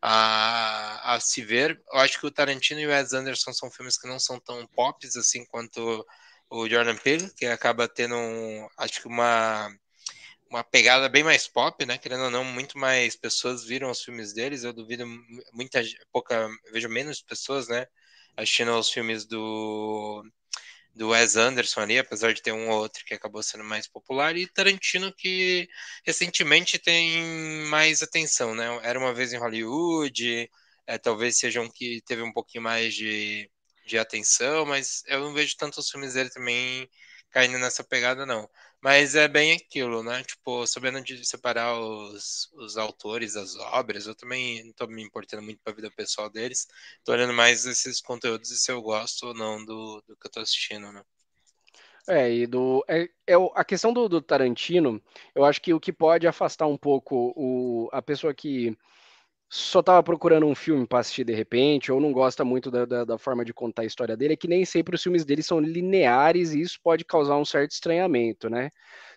a, 0.00 1.14
a 1.14 1.20
se 1.20 1.42
ver. 1.42 1.80
Eu 1.92 2.00
acho 2.00 2.18
que 2.18 2.26
o 2.26 2.30
Tarantino 2.30 2.80
e 2.80 2.86
o 2.86 2.90
Wes 2.90 3.12
Anderson 3.12 3.52
são 3.52 3.70
filmes 3.70 3.98
que 3.98 4.08
não 4.08 4.18
são 4.18 4.40
tão 4.40 4.66
pops 4.66 5.16
assim 5.16 5.44
quanto 5.46 6.04
o 6.50 6.68
Jordan 6.68 6.96
Peele, 6.96 7.30
que 7.36 7.46
acaba 7.46 7.88
tendo, 7.88 8.14
um, 8.14 8.68
acho 8.76 9.00
que 9.00 9.08
uma 9.08 9.74
uma 10.52 10.64
pegada 10.64 11.08
bem 11.08 11.24
mais 11.24 11.48
pop, 11.48 11.84
né? 11.86 11.98
Querendo 11.98 12.24
ou 12.24 12.30
não, 12.30 12.44
muito 12.44 12.78
mais 12.78 13.16
pessoas 13.16 13.64
viram 13.64 13.90
os 13.90 14.02
filmes 14.02 14.32
deles. 14.34 14.64
Eu 14.64 14.72
duvido 14.72 15.06
muita 15.52 15.82
pouca, 16.12 16.48
vejo 16.72 16.88
menos 16.88 17.22
pessoas, 17.22 17.68
né? 17.68 17.86
Assistindo 18.36 18.76
os 18.78 18.90
filmes 18.90 19.24
do 19.26 20.24
do 20.94 21.08
Wes 21.10 21.36
Anderson 21.36 21.80
ali, 21.80 21.98
apesar 21.98 22.34
de 22.34 22.42
ter 22.42 22.52
um 22.52 22.68
ou 22.70 22.80
outro 22.80 23.04
que 23.06 23.14
acabou 23.14 23.42
sendo 23.42 23.64
mais 23.64 23.88
popular, 23.88 24.36
e 24.36 24.46
Tarantino 24.46 25.12
que 25.14 25.68
recentemente 26.04 26.78
tem 26.78 27.22
mais 27.68 28.02
atenção, 28.02 28.54
né? 28.54 28.66
Era 28.82 28.98
uma 28.98 29.14
vez 29.14 29.32
em 29.32 29.38
Hollywood, 29.38 30.50
é, 30.86 30.98
talvez 30.98 31.38
seja 31.38 31.60
um 31.62 31.70
que 31.70 32.02
teve 32.06 32.22
um 32.22 32.32
pouquinho 32.32 32.64
mais 32.64 32.94
de, 32.94 33.50
de 33.86 33.98
atenção, 33.98 34.66
mas 34.66 35.02
eu 35.06 35.20
não 35.20 35.32
vejo 35.32 35.56
tantos 35.56 35.90
filmes 35.90 36.14
dele 36.14 36.30
também 36.30 36.88
caindo 37.30 37.58
nessa 37.58 37.82
pegada, 37.84 38.26
não. 38.26 38.48
Mas 38.82 39.14
é 39.14 39.28
bem 39.28 39.52
aquilo, 39.52 40.02
né? 40.02 40.24
Tipo, 40.24 40.66
sabendo 40.66 41.00
de 41.00 41.24
separar 41.24 41.78
os, 41.78 42.50
os 42.54 42.76
autores 42.76 43.34
das 43.34 43.54
obras, 43.56 44.06
eu 44.06 44.14
também 44.14 44.64
não 44.64 44.72
tô 44.72 44.88
me 44.88 45.02
importando 45.02 45.42
muito 45.42 45.60
para 45.62 45.72
a 45.72 45.76
vida 45.76 45.90
pessoal 45.92 46.28
deles. 46.28 46.66
Tô 47.04 47.12
olhando 47.12 47.32
mais 47.32 47.64
esses 47.64 48.00
conteúdos 48.00 48.50
e 48.50 48.58
se 48.58 48.72
eu 48.72 48.82
gosto 48.82 49.28
ou 49.28 49.34
não 49.34 49.64
do, 49.64 50.02
do 50.06 50.16
que 50.16 50.26
eu 50.26 50.30
tô 50.32 50.40
assistindo, 50.40 50.90
né? 50.92 51.02
É, 52.08 52.28
e 52.32 52.46
do. 52.46 52.84
É, 52.88 53.08
é, 53.24 53.34
a 53.54 53.64
questão 53.64 53.92
do, 53.92 54.08
do 54.08 54.20
Tarantino, 54.20 55.00
eu 55.32 55.44
acho 55.44 55.62
que 55.62 55.72
o 55.72 55.78
que 55.78 55.92
pode 55.92 56.26
afastar 56.26 56.66
um 56.66 56.76
pouco 56.76 57.32
o, 57.36 57.88
a 57.92 58.02
pessoa 58.02 58.34
que 58.34 58.76
só 59.54 59.80
estava 59.80 60.02
procurando 60.02 60.46
um 60.46 60.54
filme 60.54 60.86
para 60.86 61.00
assistir 61.00 61.24
de 61.24 61.34
repente, 61.34 61.92
ou 61.92 62.00
não 62.00 62.10
gosta 62.10 62.42
muito 62.42 62.70
da, 62.70 62.86
da, 62.86 63.04
da, 63.04 63.18
forma 63.18 63.44
de 63.44 63.52
contar 63.52 63.82
a 63.82 63.84
história 63.84 64.16
dele, 64.16 64.32
é 64.32 64.36
que 64.36 64.48
nem 64.48 64.64
sempre 64.64 64.94
os 64.94 65.02
filmes 65.02 65.26
dele 65.26 65.42
são 65.42 65.60
lineares 65.60 66.54
e 66.54 66.62
isso 66.62 66.78
pode 66.82 67.04
causar 67.04 67.36
um 67.36 67.44
certo 67.44 67.72
estranhamento, 67.72 68.48
né? 68.48 68.70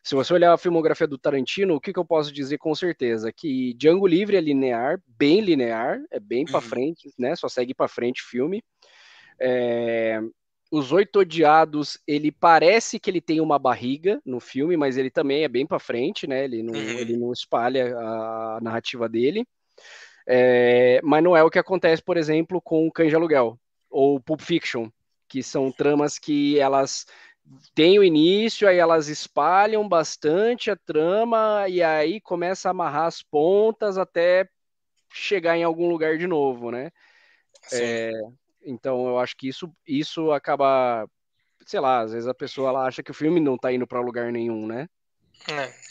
Se 0.03 0.13
você 0.13 0.33
olhar 0.33 0.51
a 0.51 0.57
filmografia 0.57 1.07
do 1.07 1.17
Tarantino, 1.17 1.75
o 1.75 1.79
que, 1.79 1.93
que 1.93 1.99
eu 1.99 2.03
posso 2.03 2.33
dizer 2.33 2.57
com 2.57 2.75
certeza? 2.75 3.31
Que 3.31 3.73
Django 3.75 4.05
Livre 4.05 4.35
é 4.35 4.41
linear, 4.41 5.01
bem 5.07 5.39
linear, 5.39 6.01
é 6.11 6.19
bem 6.19 6.43
para 6.43 6.55
uhum. 6.55 6.61
frente, 6.61 7.13
né? 7.17 7.33
Só 7.37 7.47
segue 7.47 7.73
para 7.73 7.87
frente 7.87 8.21
filme. 8.21 8.61
É... 9.39 10.19
Os 10.69 10.91
Oito 10.91 11.19
Odiados, 11.19 11.97
ele 12.05 12.29
parece 12.29 12.99
que 12.99 13.09
ele 13.09 13.21
tem 13.21 13.39
uma 13.39 13.57
barriga 13.57 14.19
no 14.25 14.41
filme, 14.41 14.75
mas 14.75 14.97
ele 14.97 15.09
também 15.09 15.45
é 15.45 15.47
bem 15.47 15.65
para 15.65 15.79
frente, 15.79 16.27
né? 16.27 16.43
Ele 16.43 16.61
não, 16.61 16.73
uhum. 16.73 16.99
ele 16.99 17.15
não 17.15 17.31
espalha 17.31 17.95
a 17.97 18.59
narrativa 18.61 19.07
dele. 19.07 19.47
É, 20.27 20.99
mas 21.03 21.23
não 21.23 21.37
é 21.37 21.43
o 21.43 21.49
que 21.49 21.59
acontece, 21.59 22.01
por 22.01 22.17
exemplo, 22.17 22.61
com 22.61 22.89
Cães 22.89 23.09
de 23.09 23.15
Aluguel 23.15 23.59
ou 23.89 24.19
Pulp 24.19 24.41
Fiction, 24.41 24.89
que 25.27 25.43
são 25.43 25.71
tramas 25.71 26.17
que 26.17 26.59
elas 26.59 27.05
têm 27.73 27.99
o 27.99 28.03
início, 28.03 28.67
aí 28.67 28.77
elas 28.77 29.07
espalham 29.07 29.87
bastante 29.87 30.71
a 30.71 30.75
trama 30.75 31.67
e 31.69 31.83
aí 31.83 32.19
começa 32.19 32.69
a 32.69 32.71
amarrar 32.71 33.05
as 33.05 33.21
pontas 33.21 33.97
até 33.97 34.49
chegar 35.13 35.55
em 35.57 35.63
algum 35.63 35.87
lugar 35.87 36.17
de 36.17 36.27
novo, 36.27 36.71
né? 36.71 36.91
É, 37.71 38.11
então 38.65 39.07
eu 39.07 39.19
acho 39.19 39.35
que 39.37 39.47
isso, 39.47 39.71
isso 39.87 40.31
acaba, 40.31 41.07
sei 41.65 41.79
lá, 41.79 42.01
às 42.01 42.11
vezes 42.11 42.27
a 42.27 42.33
pessoa 42.33 42.69
ela 42.69 42.85
acha 42.85 43.03
que 43.03 43.11
o 43.11 43.15
filme 43.15 43.39
não 43.39 43.57
tá 43.57 43.71
indo 43.71 43.87
para 43.87 44.01
lugar 44.01 44.31
nenhum, 44.31 44.67
né? 44.67 44.87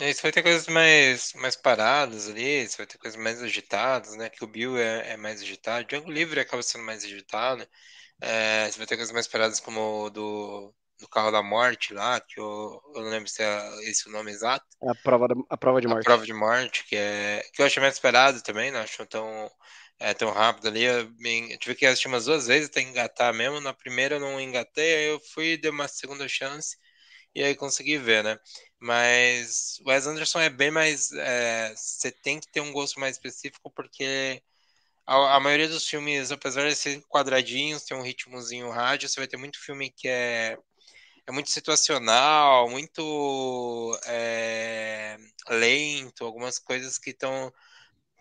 É, 0.00 0.12
você 0.12 0.22
vai 0.22 0.32
ter 0.32 0.42
coisas 0.42 0.66
mais, 0.66 1.32
mais 1.34 1.54
paradas 1.54 2.28
ali, 2.28 2.66
você 2.66 2.76
vai 2.76 2.86
ter 2.86 2.98
coisas 2.98 3.20
mais 3.20 3.40
agitadas, 3.42 4.16
né? 4.16 4.28
Que 4.28 4.42
o 4.42 4.48
Bill 4.48 4.76
é, 4.76 5.12
é 5.12 5.16
mais 5.16 5.40
agitado, 5.42 5.84
o 5.84 5.86
Django 5.88 6.10
Livre 6.10 6.40
acaba 6.40 6.62
sendo 6.62 6.84
mais 6.84 7.04
agitado. 7.04 7.66
É, 8.20 8.70
você 8.70 8.78
vai 8.78 8.86
ter 8.86 8.96
coisas 8.96 9.12
mais 9.12 9.28
paradas 9.28 9.60
como 9.60 10.04
o 10.06 10.10
do, 10.10 10.74
do 10.98 11.08
Carro 11.08 11.30
da 11.30 11.42
Morte 11.42 11.94
lá, 11.94 12.20
que 12.20 12.40
eu, 12.40 12.80
eu 12.94 13.02
não 13.02 13.10
lembro 13.10 13.28
se 13.28 13.42
é 13.42 13.90
esse 13.90 14.08
o 14.08 14.12
nome 14.12 14.32
exato. 14.32 14.64
É 14.82 14.90
a 14.90 14.94
prova, 14.94 15.28
a 15.48 15.56
prova 15.56 15.80
de 15.80 15.86
morte. 15.86 16.00
A 16.00 16.04
prova 16.04 16.26
de 16.26 16.32
morte, 16.32 16.84
que, 16.84 16.96
é, 16.96 17.42
que 17.52 17.62
eu 17.62 17.66
achei 17.66 17.80
mais 17.80 17.94
esperado 17.94 18.42
também, 18.42 18.72
não 18.72 18.80
acho 18.80 19.06
tão, 19.06 19.50
é, 20.00 20.12
tão 20.14 20.30
rápido 20.30 20.68
ali. 20.68 20.82
Eu, 20.82 21.12
eu 21.50 21.58
tive 21.58 21.74
que 21.74 21.86
assistir 21.86 22.08
umas 22.08 22.24
duas 22.24 22.46
vezes 22.46 22.68
até 22.68 22.80
engatar 22.80 23.32
mesmo. 23.32 23.60
Na 23.60 23.72
primeira 23.72 24.16
eu 24.16 24.20
não 24.20 24.40
engatei, 24.40 24.94
aí 24.96 25.04
eu 25.10 25.20
fui, 25.32 25.56
dei 25.56 25.70
uma 25.70 25.86
segunda 25.86 26.26
chance 26.26 26.76
e 27.34 27.42
aí 27.42 27.54
consegui 27.54 27.98
ver, 27.98 28.22
né? 28.22 28.38
Mas 28.84 29.78
o 29.80 29.88
Wes 29.88 30.06
Anderson 30.06 30.40
é 30.40 30.50
bem 30.50 30.70
mais. 30.70 31.10
É, 31.12 31.74
você 31.74 32.12
tem 32.12 32.38
que 32.38 32.48
ter 32.48 32.60
um 32.60 32.70
gosto 32.70 33.00
mais 33.00 33.16
específico, 33.16 33.70
porque 33.70 34.42
a, 35.06 35.36
a, 35.36 35.40
maioria 35.40 35.68
dos 35.68 35.88
filmes, 35.88 36.30
apesar 36.30 36.68
de 36.68 36.76
serem 36.76 37.00
quadradinhos, 37.08 37.84
ter 37.84 37.94
um 37.94 38.02
ritmozinho 38.02 38.70
rádio, 38.70 39.08
você 39.08 39.20
vai 39.20 39.28
ter 39.28 39.38
muito 39.38 39.58
filme 39.58 39.90
que 39.90 40.06
é, 40.08 40.58
é 41.26 41.32
muito 41.32 41.50
situacional, 41.50 42.68
muito 42.70 43.98
é, 44.06 45.16
lento, 45.48 46.24
algumas 46.24 46.58
coisas 46.58 46.98
que 46.98 47.10
estão 47.10 47.52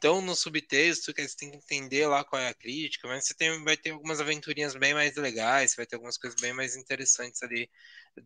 tão 0.02 0.22
no 0.22 0.36
subtexto 0.36 1.14
que 1.14 1.28
você 1.28 1.36
tem 1.38 1.52
que 1.52 1.58
entender 1.58 2.08
lá 2.08 2.24
qual 2.26 2.42
é 2.42 2.50
a 2.50 2.54
crítica, 2.54 3.08
mas 3.08 3.26
você 3.26 3.34
tem, 3.34 3.64
vai 3.64 3.78
ter 3.78 3.92
algumas 3.92 4.22
aventurinhas 4.22 4.76
bem 4.76 4.94
mais 4.94 5.16
legais, 5.18 5.76
vai 5.76 5.86
ter 5.86 5.96
algumas 5.96 6.18
coisas 6.18 6.40
bem 6.42 6.54
mais 6.54 6.76
interessantes 6.78 7.44
ali 7.44 7.70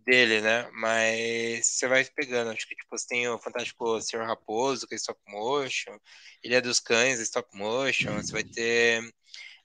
dele, 0.06 0.42
né? 0.42 0.70
Mas 0.74 1.68
você 1.68 1.88
vai 1.88 2.06
pegando. 2.06 2.52
Acho 2.52 2.68
que 2.68 2.76
tipo, 2.76 2.98
você 2.98 3.08
tem 3.08 3.28
o 3.28 3.40
Fantástico 3.40 4.02
Senhor 4.02 4.26
Raposo, 4.26 4.88
que 4.88 4.96
é 4.96 4.98
stop 4.98 5.20
motion, 5.28 5.98
Ilha 6.44 6.62
dos 6.62 6.80
Cães, 6.80 7.20
stop 7.20 7.50
motion, 7.58 8.16
você 8.16 8.32
vai 8.32 8.44
ter. 8.44 9.02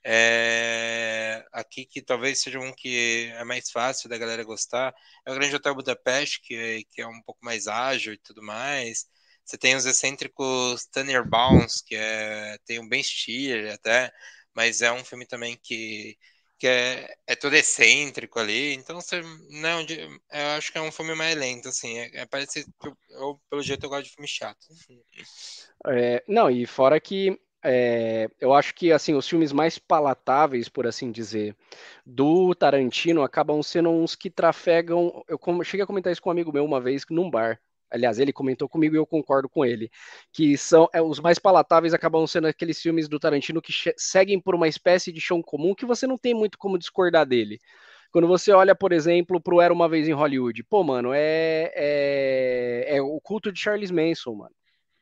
É, 0.04 1.46
aqui 1.52 1.86
que 1.86 2.02
talvez 2.02 2.40
seja 2.40 2.58
um 2.58 2.72
que 2.74 3.30
é 3.36 3.44
mais 3.44 3.70
fácil 3.70 4.08
da 4.08 4.18
galera 4.18 4.42
gostar 4.42 4.92
é 5.24 5.30
o 5.30 5.34
Grande 5.34 5.54
Hotel 5.54 5.76
Budapeste 5.76 6.40
que, 6.42 6.84
que 6.90 7.00
é 7.00 7.06
um 7.06 7.22
pouco 7.22 7.38
mais 7.44 7.68
ágil 7.68 8.12
e 8.12 8.18
tudo 8.18 8.42
mais 8.42 9.06
você 9.44 9.56
tem 9.56 9.76
os 9.76 9.86
excêntricos 9.86 10.86
Tanner 10.86 11.24
Bounce 11.24 11.84
que 11.84 11.94
é, 11.94 12.58
tem 12.66 12.80
um 12.80 12.88
Ben 12.88 13.00
Stiller 13.00 13.74
até 13.74 14.12
mas 14.54 14.82
é 14.82 14.90
um 14.92 15.04
filme 15.04 15.24
também 15.24 15.56
que 15.62 16.18
que 16.62 16.68
é, 16.68 17.12
é 17.26 17.34
todo 17.34 17.54
excêntrico 17.54 18.38
ali, 18.38 18.74
então 18.74 19.00
você, 19.00 19.20
não, 19.50 19.82
né, 19.82 19.84
eu 20.32 20.46
acho 20.56 20.70
que 20.70 20.78
é 20.78 20.80
um 20.80 20.92
filme 20.92 21.12
mais 21.12 21.36
lento, 21.36 21.68
assim, 21.68 21.98
é, 21.98 22.20
é 22.20 22.24
parece 22.24 22.64
que 22.64 22.86
eu, 22.86 22.96
eu, 23.10 23.40
pelo 23.50 23.62
jeito 23.62 23.84
eu 23.84 23.90
gosto 23.90 24.04
de 24.04 24.10
filme 24.10 24.28
chato. 24.28 24.68
É, 25.88 26.22
não, 26.28 26.48
e 26.48 26.64
fora 26.64 27.00
que 27.00 27.36
é, 27.64 28.28
eu 28.38 28.54
acho 28.54 28.76
que 28.76 28.92
assim 28.92 29.12
os 29.12 29.28
filmes 29.28 29.50
mais 29.50 29.76
palatáveis, 29.76 30.68
por 30.68 30.86
assim 30.86 31.10
dizer, 31.10 31.56
do 32.06 32.54
Tarantino 32.54 33.24
acabam 33.24 33.60
sendo 33.60 33.90
uns 33.90 34.14
que 34.14 34.30
trafegam. 34.30 35.24
Eu 35.26 35.40
cheguei 35.64 35.82
a 35.82 35.86
comentar 35.86 36.12
isso 36.12 36.22
com 36.22 36.28
um 36.28 36.32
amigo 36.32 36.52
meu 36.52 36.64
uma 36.64 36.80
vez 36.80 37.04
num 37.10 37.28
bar 37.28 37.60
aliás, 37.92 38.18
ele 38.18 38.32
comentou 38.32 38.68
comigo 38.68 38.94
e 38.94 38.98
eu 38.98 39.06
concordo 39.06 39.48
com 39.48 39.64
ele, 39.64 39.90
que 40.32 40.56
são 40.56 40.88
é, 40.92 41.02
os 41.02 41.20
mais 41.20 41.38
palatáveis 41.38 41.92
acabam 41.92 42.26
sendo 42.26 42.46
aqueles 42.46 42.80
filmes 42.80 43.08
do 43.08 43.20
Tarantino 43.20 43.60
que 43.60 43.72
seguem 43.96 44.40
por 44.40 44.54
uma 44.54 44.66
espécie 44.66 45.12
de 45.12 45.20
chão 45.20 45.42
comum 45.42 45.74
que 45.74 45.84
você 45.84 46.06
não 46.06 46.16
tem 46.16 46.34
muito 46.34 46.58
como 46.58 46.78
discordar 46.78 47.26
dele. 47.26 47.60
Quando 48.10 48.26
você 48.28 48.52
olha, 48.52 48.74
por 48.74 48.92
exemplo, 48.92 49.40
pro 49.40 49.60
Era 49.60 49.72
Uma 49.72 49.88
Vez 49.88 50.08
em 50.08 50.12
Hollywood, 50.12 50.62
pô, 50.64 50.82
mano, 50.82 51.12
é, 51.14 51.72
é, 51.74 52.96
é 52.96 53.02
o 53.02 53.20
culto 53.20 53.52
de 53.52 53.60
Charles 53.60 53.90
Manson, 53.90 54.34
mano. 54.34 54.54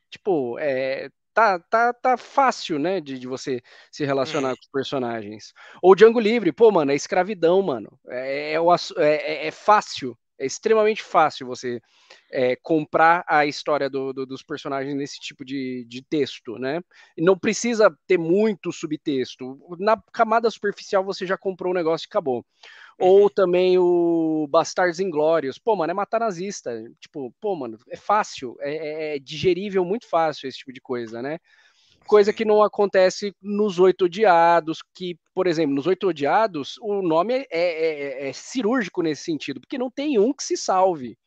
Tipo, 0.09 0.57
é, 0.59 1.09
tá, 1.33 1.59
tá, 1.59 1.93
tá 1.93 2.17
fácil, 2.17 2.77
né, 2.79 3.01
de, 3.01 3.17
de 3.19 3.27
você 3.27 3.61
se 3.91 4.05
relacionar 4.05 4.51
hum. 4.51 4.55
com 4.55 4.61
os 4.61 4.71
personagens. 4.71 5.53
Ou 5.81 5.95
Django 5.95 6.19
Livre, 6.19 6.51
pô, 6.51 6.71
mano, 6.71 6.91
é 6.91 6.95
escravidão, 6.95 7.61
mano. 7.61 7.99
É, 8.09 8.53
é, 8.53 9.03
é, 9.05 9.47
é 9.47 9.51
fácil 9.51 10.17
é 10.41 10.45
extremamente 10.45 11.03
fácil 11.03 11.45
você 11.45 11.79
é, 12.31 12.55
comprar 12.55 13.23
a 13.27 13.45
história 13.45 13.87
do, 13.87 14.11
do, 14.11 14.25
dos 14.25 14.41
personagens 14.41 14.95
nesse 14.95 15.19
tipo 15.19 15.45
de, 15.45 15.85
de 15.87 16.01
texto, 16.01 16.57
né? 16.57 16.81
Não 17.15 17.37
precisa 17.37 17.95
ter 18.07 18.17
muito 18.17 18.71
subtexto. 18.71 19.59
Na 19.79 20.01
camada 20.11 20.49
superficial 20.49 21.03
você 21.03 21.27
já 21.27 21.37
comprou 21.37 21.71
o 21.71 21.75
negócio 21.75 22.05
e 22.05 22.09
acabou. 22.09 22.43
Ou 22.97 23.23
uhum. 23.23 23.29
também 23.29 23.77
o 23.77 24.47
Bastardos 24.49 24.99
Inglórios. 24.99 25.59
Pô, 25.59 25.75
mano, 25.75 25.91
é 25.91 25.93
matar 25.93 26.19
nazista. 26.19 26.71
Tipo, 26.99 27.31
pô, 27.39 27.55
mano, 27.55 27.77
é 27.87 27.95
fácil, 27.95 28.57
é, 28.61 28.75
é, 28.75 29.15
é 29.15 29.19
digerível 29.19 29.85
muito 29.85 30.09
fácil 30.09 30.49
esse 30.49 30.57
tipo 30.57 30.73
de 30.73 30.81
coisa, 30.81 31.21
né? 31.21 31.37
Coisa 32.05 32.33
que 32.33 32.43
não 32.43 32.61
acontece 32.61 33.33
nos 33.41 33.79
Oito 33.79 34.05
Odiados, 34.05 34.79
que, 34.93 35.17
por 35.33 35.47
exemplo, 35.47 35.75
nos 35.75 35.87
Oito 35.87 36.07
Odiados, 36.07 36.77
o 36.81 37.01
nome 37.01 37.33
é, 37.33 37.47
é, 37.51 38.25
é, 38.25 38.29
é 38.29 38.33
cirúrgico 38.33 39.01
nesse 39.01 39.23
sentido, 39.23 39.61
porque 39.61 39.77
não 39.77 39.89
tem 39.89 40.19
um 40.19 40.33
que 40.33 40.43
se 40.43 40.57
salve. 40.57 41.17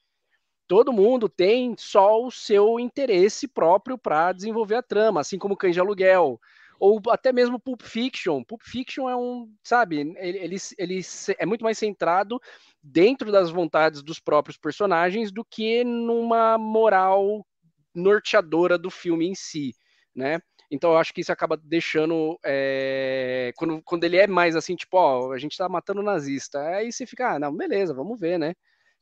Todo 0.67 0.93
mundo 0.93 1.29
tem 1.29 1.75
só 1.79 2.23
o 2.23 2.31
seu 2.31 2.81
interesse 2.81 3.47
próprio 3.47 3.99
para 3.99 4.33
desenvolver 4.33 4.77
a 4.77 4.83
trama, 4.83 5.21
assim 5.21 5.39
como 5.39 5.57
Cães 5.57 5.75
de 5.75 5.81
Aluguel, 5.81 6.41
ou 6.81 7.01
até 7.09 7.33
mesmo 7.33 7.61
Pulp 7.61 7.83
Fiction. 7.83 8.43
Pulp 8.43 8.63
Fiction 8.63 9.09
é 9.09 9.17
um, 9.17 9.51
sabe, 9.63 10.01
ele, 10.17 10.39
ele, 10.39 10.57
ele 10.79 11.01
é 11.39 11.47
muito 11.47 11.63
mais 11.63 11.79
centrado 11.79 12.41
dentro 12.83 13.31
das 13.31 13.51
vontades 13.51 14.03
dos 14.03 14.19
próprios 14.19 14.57
personagens 14.57 15.31
do 15.31 15.45
que 15.45 15.85
numa 15.85 16.59
moral 16.59 17.47
norteadora 17.95 18.77
do 18.77 18.91
filme 18.91 19.27
em 19.27 19.35
si, 19.35 19.75
né? 20.15 20.41
Então 20.75 20.91
eu 20.91 20.99
acho 20.99 21.15
que 21.15 21.21
isso 21.21 21.33
acaba 21.33 21.57
deixando. 21.57 22.39
É, 22.45 23.53
quando, 23.57 23.81
quando 23.83 24.05
ele 24.05 24.17
é 24.17 24.27
mais 24.27 24.57
assim, 24.57 24.75
tipo, 24.75 24.97
ó, 24.97 25.33
a 25.33 25.39
gente 25.39 25.57
tá 25.57 25.69
matando 25.69 26.03
nazista. 26.03 26.61
Aí 26.69 26.93
você 26.93 27.07
fica, 27.07 27.35
ah, 27.35 27.39
não, 27.39 27.55
beleza, 27.55 27.95
vamos 27.95 28.19
ver, 28.19 28.39
né? 28.39 28.55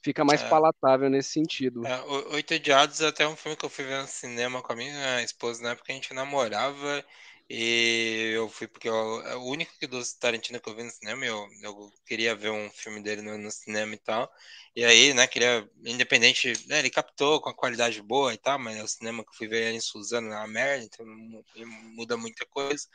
Fica 0.03 0.25
mais 0.25 0.43
é. 0.43 0.49
palatável 0.49 1.09
nesse 1.09 1.31
sentido. 1.31 1.87
É, 1.87 2.03
Oito 2.35 2.55
Odiados 2.55 3.01
é 3.01 3.07
até 3.07 3.27
um 3.27 3.37
filme 3.37 3.57
que 3.57 3.65
eu 3.65 3.71
fui 3.71 3.85
ver 3.85 4.03
no 4.03 4.09
cinema 4.09 4.61
com 4.61 4.73
a 4.73 4.77
minha 4.77 5.23
esposa 5.23 5.63
na 5.63 5.71
época 5.71 5.93
a 5.93 5.95
gente 5.95 6.13
namorava. 6.13 7.05
E 7.49 8.33
eu 8.35 8.49
fui 8.49 8.67
porque 8.67 8.89
eu, 8.89 9.23
é 9.27 9.37
o 9.37 9.45
único 9.45 9.73
que 9.79 9.87
do 9.87 10.01
Tarantino 10.19 10.61
que 10.61 10.69
eu 10.71 10.75
vi 10.75 10.83
no 10.85 10.91
cinema, 10.91 11.25
eu, 11.27 11.47
eu 11.63 11.93
queria 12.07 12.35
ver 12.35 12.51
um 12.51 12.71
filme 12.71 13.03
dele 13.03 13.21
no, 13.23 13.37
no 13.39 13.51
cinema 13.51 13.95
e 13.95 13.99
tal. 13.99 14.31
E 14.75 14.85
aí, 14.85 15.13
né, 15.13 15.27
queria, 15.27 15.69
independente, 15.85 16.53
né, 16.67 16.79
ele 16.79 16.89
captou 16.91 17.41
com 17.43 17.51
a 17.51 17.55
qualidade 17.55 18.01
boa 18.03 18.33
e 18.33 18.39
tal, 18.39 18.59
mas 18.59 18.77
é 18.77 18.83
o 18.83 18.89
cinema 18.89 19.23
que 19.23 19.31
eu 19.31 19.35
fui 19.35 19.49
ver 19.49 19.73
em 19.73 19.81
Suzano 19.81 20.29
na 20.31 20.47
merda, 20.47 20.85
então 20.85 21.05
muda 21.95 22.17
muita 22.17 22.47
coisa. 22.47 22.87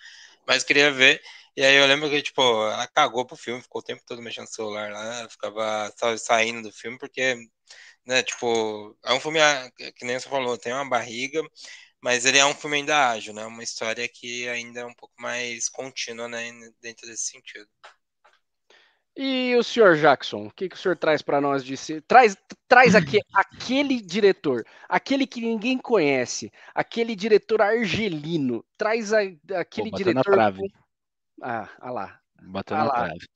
Mas 0.48 0.64
queria 0.64 0.92
ver. 0.92 1.22
E 1.56 1.64
aí 1.66 1.76
eu 1.76 1.86
lembro 1.88 2.10
que, 2.10 2.22
tipo, 2.22 2.42
ela 2.42 2.88
cagou 2.88 3.26
pro 3.26 3.36
filme, 3.38 3.62
ficou 3.62 3.82
o 3.82 3.84
tempo 3.84 4.04
todo 4.06 4.22
mexendo 4.22 4.46
no 4.46 4.52
celular 4.54 4.92
lá, 4.92 5.30
ficava 5.30 5.92
saindo 6.18 6.62
do 6.64 6.72
filme, 6.72 6.98
porque, 7.00 7.36
né, 8.06 8.24
tipo, 8.24 8.98
é 9.06 9.14
um 9.14 9.20
filme, 9.20 9.40
ah, 9.42 9.70
que 9.96 10.06
nem 10.06 10.20
você 10.20 10.30
falou, 10.30 10.58
tem 10.58 10.74
uma 10.74 10.88
barriga, 10.90 11.42
mas 12.02 12.26
ele 12.26 12.38
é 12.38 12.46
um 12.46 12.54
filme 12.54 12.78
ainda 12.78 13.10
ágil, 13.10 13.34
né? 13.34 13.46
Uma 13.46 13.64
história 13.64 14.08
que 14.08 14.48
ainda 14.48 14.82
é 14.82 14.86
um 14.86 14.94
pouco 14.94 15.14
mais 15.20 15.70
contínua, 15.70 16.28
né? 16.28 16.52
Dentro 16.82 17.08
desse 17.08 17.32
sentido. 17.32 17.68
E 19.20 19.56
o 19.56 19.64
senhor 19.64 19.98
Jackson, 19.98 20.46
o 20.46 20.52
que, 20.52 20.70
que 20.70 20.76
o 20.76 20.78
senhor 20.78 20.96
traz 20.96 21.24
para 21.24 21.42
nós 21.42 21.66
de 21.66 21.76
si? 21.76 22.00
Traz, 22.02 22.38
traz 22.68 22.94
aqui, 22.94 23.18
aquele 23.34 24.00
diretor, 24.00 24.64
aquele 24.88 25.26
que 25.26 25.42
ninguém 25.42 25.76
conhece, 25.76 26.52
aquele 26.74 27.16
diretor 27.16 27.60
argelino. 27.60 28.64
Traz 28.78 29.12
a, 29.14 29.22
aquele 29.56 29.90
Pô, 29.90 29.98
diretor. 29.98 30.24
Na 30.30 30.52
trave. 30.52 30.62
Ah, 31.42 31.68
ah 31.80 31.92
lá. 31.92 32.20
Bateu 32.44 32.78
ah 32.78 32.80
na 32.80 32.86
lá. 32.86 32.94
trave. 32.94 33.28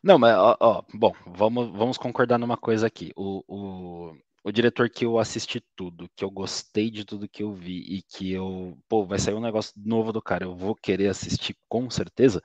Não, 0.00 0.18
mas 0.20 0.36
ó, 0.36 0.56
ó, 0.60 0.82
bom, 0.94 1.12
vamos, 1.26 1.72
vamos 1.76 1.98
concordar 1.98 2.38
numa 2.38 2.56
coisa 2.56 2.86
aqui. 2.86 3.12
O, 3.16 3.42
o, 3.48 4.16
o 4.44 4.50
diretor 4.52 4.90
que 4.90 5.04
eu 5.04 5.18
assisti 5.18 5.60
tudo, 5.76 6.08
que 6.16 6.24
eu 6.24 6.30
gostei 6.30 6.90
de 6.90 7.04
tudo 7.04 7.28
que 7.28 7.42
eu 7.42 7.52
vi 7.52 7.78
e 7.98 8.02
que 8.02 8.32
eu, 8.32 8.76
pô, 8.88 9.04
vai 9.06 9.18
sair 9.18 9.34
um 9.34 9.40
negócio 9.40 9.72
novo 9.76 10.12
do 10.12 10.22
cara, 10.22 10.44
eu 10.44 10.56
vou 10.56 10.74
querer 10.74 11.08
assistir 11.08 11.56
com 11.68 11.88
certeza, 11.90 12.42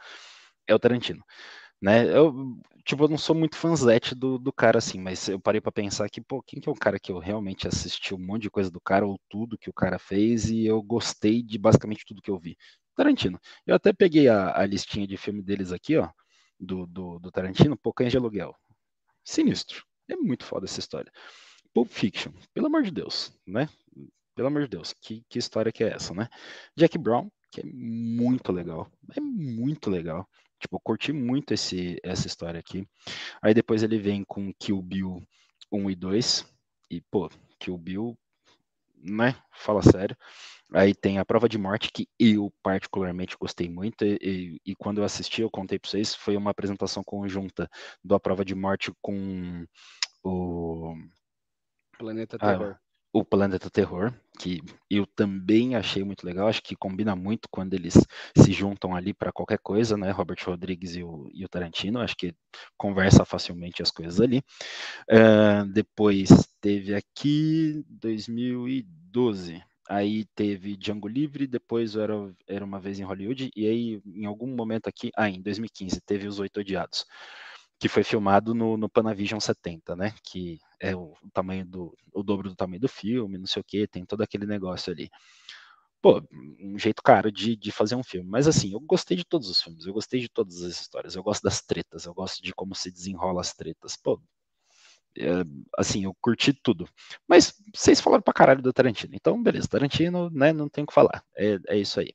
é 0.68 0.76
o 0.76 0.80
Tarantino. 0.80 1.24
Né? 1.82 2.08
Eu, 2.16 2.34
tipo, 2.86 3.04
eu 3.04 3.08
não 3.08 3.18
sou 3.18 3.36
muito 3.36 3.56
fanzete 3.56 4.16
do, 4.16 4.38
do 4.40 4.52
cara 4.52 4.80
assim, 4.80 5.00
mas 5.00 5.28
eu 5.30 5.40
parei 5.40 5.62
para 5.62 5.72
pensar 5.72 6.10
que, 6.10 6.22
pô, 6.22 6.42
quem 6.42 6.60
que 6.60 6.70
é 6.70 6.72
o 6.72 6.76
cara 6.76 7.00
que 7.00 7.12
eu 7.12 7.20
realmente 7.20 7.68
assisti 7.68 8.14
um 8.16 8.20
monte 8.20 8.44
de 8.44 8.50
coisa 8.50 8.72
do 8.72 8.82
cara 8.82 9.06
ou 9.06 9.20
tudo 9.30 9.58
que 9.58 9.70
o 9.70 9.74
cara 9.74 10.00
fez 10.00 10.50
e 10.50 10.66
eu 10.66 10.82
gostei 10.82 11.44
de 11.44 11.58
basicamente 11.58 12.06
tudo 12.06 12.22
que 12.22 12.32
eu 12.32 12.40
vi? 12.40 12.58
Tarantino. 12.96 13.40
Eu 13.66 13.76
até 13.76 13.94
peguei 13.94 14.28
a, 14.28 14.60
a 14.60 14.66
listinha 14.66 15.06
de 15.08 15.18
filme 15.18 15.42
deles 15.44 15.72
aqui, 15.72 15.98
ó, 15.98 16.10
do, 16.60 16.88
do, 16.88 17.20
do 17.20 17.32
Tarantino, 17.32 17.78
pô, 17.78 17.94
Cães 17.94 18.12
de 18.12 18.18
Aluguel. 18.18 18.56
Sinistro. 19.24 19.84
É 20.10 20.16
muito 20.16 20.46
foda 20.46 20.66
essa 20.66 20.80
história. 20.80 21.12
Pulp 21.78 21.92
Fiction, 21.92 22.32
pelo 22.56 22.66
amor 22.66 22.82
de 22.82 22.90
Deus, 22.90 23.32
né? 23.46 23.70
Pelo 24.34 24.48
amor 24.48 24.64
de 24.64 24.68
Deus, 24.68 24.94
que, 25.00 25.24
que 25.30 25.38
história 25.38 25.72
que 25.72 25.84
é 25.84 25.94
essa, 25.94 26.12
né? 26.12 26.28
Jack 26.76 26.98
Brown, 26.98 27.30
que 27.52 27.62
é 27.62 27.64
muito 27.64 28.52
legal, 28.52 28.92
é 29.16 29.20
muito 29.22 29.88
legal. 29.88 30.28
Tipo, 30.60 30.78
eu 30.78 30.80
curti 30.80 31.14
muito 31.14 31.54
esse, 31.54 32.00
essa 32.02 32.26
história 32.26 32.60
aqui. 32.60 32.84
Aí 33.44 33.54
depois 33.54 33.84
ele 33.84 34.00
vem 34.00 34.24
com 34.24 34.52
Kill 34.60 34.82
Bill 34.82 35.22
1 35.72 35.92
e 35.92 35.96
2. 35.96 36.46
E, 36.90 37.02
pô, 37.12 37.30
Kill 37.60 37.78
Bill, 37.78 38.18
né? 38.96 39.36
Fala 39.54 39.84
sério. 39.84 40.18
Aí 40.74 40.96
tem 40.96 41.20
a 41.20 41.26
Prova 41.26 41.48
de 41.48 41.60
Morte, 41.60 41.92
que 41.94 42.10
eu 42.18 42.52
particularmente 42.64 43.38
gostei 43.40 43.70
muito. 43.70 44.04
E, 44.04 44.60
e 44.66 44.76
quando 44.76 44.98
eu 44.98 45.04
assisti, 45.04 45.44
eu 45.44 45.52
contei 45.52 45.78
pra 45.78 45.92
vocês, 45.92 46.16
foi 46.16 46.36
uma 46.38 46.50
apresentação 46.50 47.04
conjunta 47.04 47.70
do 48.04 48.16
A 48.16 48.20
Prova 48.20 48.44
de 48.44 48.56
Morte 48.56 48.92
com 49.00 49.64
o 50.24 50.96
Planeta 51.98 52.38
ah, 52.40 52.48
Terror. 52.48 52.76
Ah, 52.76 52.88
o 53.14 53.24
Planeta 53.24 53.70
Terror, 53.70 54.14
que 54.40 54.62
eu 54.90 55.06
também 55.06 55.76
achei 55.76 56.04
muito 56.04 56.26
legal, 56.26 56.48
acho 56.48 56.62
que 56.62 56.76
combina 56.76 57.16
muito 57.16 57.48
quando 57.50 57.74
eles 57.74 57.96
se 58.36 58.52
juntam 58.52 58.96
ali 58.96 59.14
para 59.14 59.32
qualquer 59.32 59.58
coisa, 59.60 59.98
né? 59.98 60.12
Robert 60.12 60.38
Rodrigues 60.46 60.96
e 60.96 61.04
o, 61.04 61.30
e 61.34 61.44
o, 61.44 61.50
Tarantino, 61.50 62.00
acho 62.00 62.16
que 62.16 62.36
conversa 62.78 63.26
facilmente 63.26 63.82
as 63.82 63.90
coisas 63.90 64.22
ali. 64.22 64.44
Uh, 65.10 65.66
depois 65.74 66.30
teve 66.62 66.94
aqui 66.94 67.84
2012. 67.90 69.64
Aí 69.90 70.26
teve 70.36 70.76
Django 70.76 71.08
Livre, 71.08 71.48
depois 71.48 71.96
era, 71.96 72.14
era 72.46 72.66
uma 72.66 72.80
vez 72.80 73.00
em 73.00 73.04
Hollywood, 73.04 73.50
e 73.56 73.66
aí 73.66 74.02
em 74.06 74.26
algum 74.26 74.54
momento 74.54 74.88
aqui, 74.88 75.12
ah, 75.16 75.30
em 75.30 75.42
2015, 75.42 76.02
teve 76.02 76.28
Os 76.28 76.40
Oito 76.40 76.60
Odiados 76.60 77.06
que 77.80 77.88
foi 77.88 78.04
filmado 78.04 78.54
no, 78.56 78.76
no 78.76 78.90
Panavision 78.90 79.40
70, 79.40 79.96
né? 79.96 80.14
Que 80.24 80.60
é 80.80 80.96
o, 80.96 81.14
tamanho 81.34 81.66
do 81.66 81.98
o 82.14 82.24
dobro 82.24 82.50
do 82.50 82.56
tamanho 82.56 82.82
do 82.82 82.88
filme, 82.88 83.38
não 83.38 83.48
sei 83.48 83.62
o 83.62 83.64
que, 83.64 83.88
tem 83.88 84.06
todo 84.06 84.22
aquele 84.22 84.46
negócio 84.46 84.92
ali. 84.92 85.10
Pô, 86.02 86.22
um 86.62 86.78
jeito 86.78 87.02
caro 87.04 87.32
de, 87.32 87.56
de 87.56 87.72
fazer 87.72 87.96
um 87.96 88.04
filme. 88.04 88.30
Mas 88.30 88.48
assim, 88.48 88.74
eu 88.74 88.80
gostei 88.80 89.18
de 89.18 89.26
todos 89.26 89.50
os 89.50 89.62
filmes, 89.62 89.86
eu 89.86 89.94
gostei 89.94 90.20
de 90.22 90.30
todas 90.30 90.62
as 90.64 90.80
histórias, 90.80 91.16
eu 91.16 91.24
gosto 91.24 91.44
das 91.44 91.62
tretas, 91.62 92.06
eu 92.06 92.14
gosto 92.14 92.42
de 92.42 92.54
como 92.54 92.76
se 92.76 92.92
desenrola 92.92 93.42
as 93.42 93.54
tretas. 93.54 93.98
Pô, 93.98 94.22
é, 95.18 95.44
assim, 95.78 96.06
eu 96.06 96.16
curti 96.22 96.54
tudo. 96.54 96.88
Mas 97.28 97.54
vocês 97.76 98.00
falaram 98.00 98.22
pra 98.22 98.34
caralho 98.34 98.62
do 98.62 98.74
Tarantino. 98.74 99.14
Então, 99.16 99.42
beleza, 99.42 99.68
Tarantino, 99.68 100.30
né, 100.30 100.54
não 100.54 100.70
tem 100.70 100.84
o 100.84 100.88
que 100.88 100.94
falar. 100.94 101.24
É, 101.36 101.58
é 101.68 101.78
isso 101.78 102.00
aí. 102.00 102.14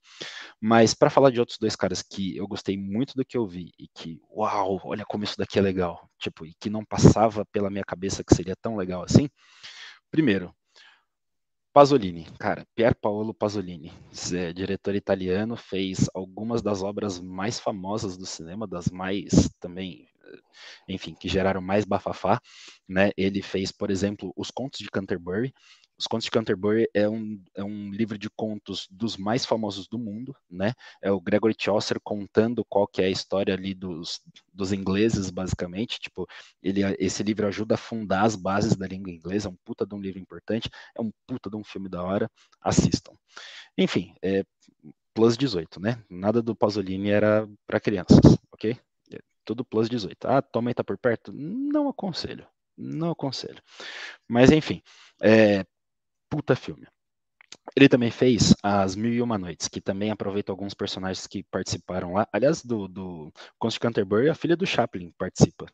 Mas 0.61 0.95
para 0.95 1.11
falar 1.11 1.31
de 1.31 1.41
outros 1.41 1.59
dois 1.59 1.77
caras 1.77 2.03
que 2.03 2.37
eu 2.37 2.47
gostei 2.47 2.77
muito 2.77 3.15
do 3.15 3.25
que 3.25 3.37
eu 3.37 3.47
vi 3.47 3.73
e 3.79 3.89
que, 3.89 4.21
uau, 4.31 4.81
olha 4.85 5.05
como 5.05 5.25
isso 5.25 5.37
daqui 5.37 5.59
é 5.59 5.63
legal. 5.63 6.09
Tipo, 6.19 6.47
e 6.47 6.55
que 6.61 6.71
não 6.71 6.85
passava 6.85 7.45
pela 7.47 7.71
minha 7.71 7.85
cabeça 7.85 8.25
que 8.25 8.35
seria 8.35 8.57
tão 8.57 8.77
legal 8.77 9.03
assim. 9.03 9.29
Primeiro, 10.11 10.55
Pasolini, 11.73 12.27
cara, 12.39 12.67
Pier 12.75 12.95
Paolo 12.95 13.33
Pasolini, 13.33 13.91
é, 14.35 14.53
diretor 14.53 14.95
italiano, 14.95 15.57
fez 15.57 16.07
algumas 16.13 16.61
das 16.61 16.83
obras 16.83 17.19
mais 17.19 17.59
famosas 17.59 18.19
do 18.19 18.27
cinema, 18.27 18.67
das 18.67 18.91
mais 18.91 19.49
também 19.59 20.07
enfim, 20.89 21.15
que 21.15 21.29
geraram 21.29 21.61
mais 21.61 21.85
bafafá, 21.85 22.41
né? 22.89 23.11
Ele 23.17 23.43
fez, 23.43 23.73
por 23.73 23.91
exemplo, 23.91 24.33
Os 24.37 24.51
Contos 24.51 24.81
de 24.81 24.91
Canterbury. 24.91 25.53
Os 25.99 26.07
Contos 26.07 26.25
de 26.25 26.31
Canterbury 26.31 26.89
é 26.93 27.09
um, 27.09 27.43
é 27.55 27.63
um 27.63 27.91
livro 27.91 28.19
de 28.19 28.29
contos 28.31 28.89
dos 28.91 29.17
mais 29.17 29.45
famosos 29.45 29.87
do 29.87 29.99
mundo, 29.99 30.35
né? 30.51 30.73
É 31.01 31.11
o 31.11 31.21
Gregory 31.21 31.55
Chaucer 31.59 31.99
contando 32.03 32.65
qual 32.65 32.87
que 32.89 33.01
é 33.01 33.07
a 33.07 33.11
história 33.11 33.55
ali 33.55 33.73
dos, 33.75 34.21
dos 34.53 34.73
ingleses, 34.73 35.31
basicamente. 35.31 36.01
Tipo, 36.01 36.27
ele, 36.63 36.81
esse 36.99 37.23
livro 37.23 37.47
ajuda 37.47 37.75
a 37.75 37.79
fundar 37.79 38.25
as 38.25 38.35
bases 38.35 38.75
da 38.75 38.87
língua 38.87 39.13
inglesa, 39.13 39.49
é 39.49 39.51
um 39.51 39.57
puta 39.65 39.87
de 39.87 39.95
um 39.95 40.01
livro 40.01 40.19
importante, 40.19 40.69
é 40.97 41.01
um 41.01 41.13
puta 41.27 41.49
de 41.49 41.57
um 41.57 41.65
filme 41.65 41.89
da 41.89 42.03
hora, 42.03 42.29
assistam. 42.61 43.15
Enfim, 43.79 44.15
é, 44.23 44.45
plus 45.15 45.37
18, 45.37 45.81
né? 45.81 46.03
Nada 46.11 46.43
do 46.43 46.57
Pasolini 46.57 47.11
era 47.11 47.49
para 47.67 47.81
crianças, 47.81 48.21
ok? 48.51 48.77
Tudo 49.45 49.65
plus 49.65 49.89
18. 49.89 50.27
Ah, 50.27 50.43
tua 50.43 50.63
mãe 50.63 50.75
tá 50.75 50.85
por 50.85 50.99
perto? 50.99 51.33
Não 51.33 51.89
aconselho. 51.89 52.47
Não 52.77 53.11
aconselho. 53.11 53.63
Mas 54.29 54.51
enfim, 54.51 54.83
é, 55.23 55.65
puta 56.31 56.57
filme. 56.57 56.87
Ele 57.77 57.89
também 57.89 58.11
fez 58.11 58.55
As 58.63 58.97
Mil 58.97 59.13
e 59.13 59.23
Uma 59.23 59.39
Noites, 59.39 59.69
que 59.69 59.81
também 59.81 60.11
aproveita 60.11 60.53
alguns 60.53 60.75
personagens 60.75 61.27
que 61.27 61.43
participaram 61.45 62.15
lá. 62.15 62.27
Aliás, 62.33 62.65
do, 62.65 62.89
do 62.89 63.33
Const 63.59 63.79
Canterbury, 63.79 64.29
a 64.29 64.35
filha 64.35 64.57
do 64.57 64.67
Chaplin 64.67 65.13
participa. 65.19 65.67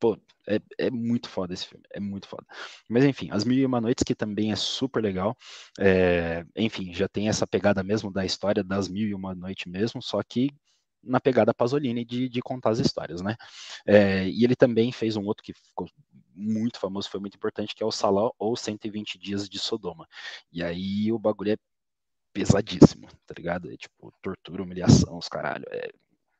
Pô, 0.00 0.18
é, 0.48 0.58
é, 0.78 0.90
muito 0.90 1.28
foda 1.28 1.54
esse 1.54 1.66
filme, 1.66 1.84
é 1.92 2.00
muito 2.00 2.26
foda. 2.26 2.44
Mas 2.88 3.04
enfim, 3.04 3.28
As 3.30 3.44
Mil 3.44 3.58
e 3.58 3.64
Uma 3.64 3.80
Noites, 3.80 4.02
que 4.04 4.14
também 4.14 4.50
é 4.52 4.56
super 4.56 5.02
legal. 5.02 5.36
É, 5.78 6.44
enfim, 6.56 6.92
já 6.92 7.08
tem 7.08 7.28
essa 7.28 7.46
pegada 7.46 7.82
mesmo 7.84 8.10
da 8.10 8.24
história 8.24 8.64
das 8.64 8.88
Mil 8.88 9.06
e 9.06 9.14
Uma 9.14 9.34
Noites 9.34 9.70
mesmo, 9.70 10.02
só 10.02 10.20
que 10.22 10.50
na 11.02 11.20
pegada 11.20 11.54
Pasolini 11.54 12.04
de, 12.04 12.28
de 12.28 12.40
contar 12.40 12.70
as 12.70 12.78
histórias, 12.78 13.20
né? 13.20 13.36
É, 13.86 14.28
e 14.28 14.44
ele 14.44 14.54
também 14.54 14.92
fez 14.92 15.16
um 15.16 15.24
outro 15.24 15.42
que 15.42 15.52
ficou 15.52 15.88
muito 16.34 16.78
famoso, 16.78 17.10
foi 17.10 17.20
muito 17.20 17.36
importante, 17.36 17.74
que 17.74 17.82
é 17.82 17.86
o 17.86 17.92
Salão 17.92 18.32
ou 18.38 18.56
120 18.56 19.18
Dias 19.18 19.48
de 19.48 19.58
Sodoma. 19.58 20.06
E 20.52 20.62
aí 20.62 21.12
o 21.12 21.18
bagulho 21.18 21.52
é 21.52 21.56
pesadíssimo, 22.32 23.08
tá 23.26 23.34
ligado? 23.36 23.70
É 23.70 23.76
tipo 23.76 24.12
tortura, 24.22 24.62
humilhação, 24.62 25.18
os 25.18 25.28
caralho. 25.28 25.66
É, 25.70 25.90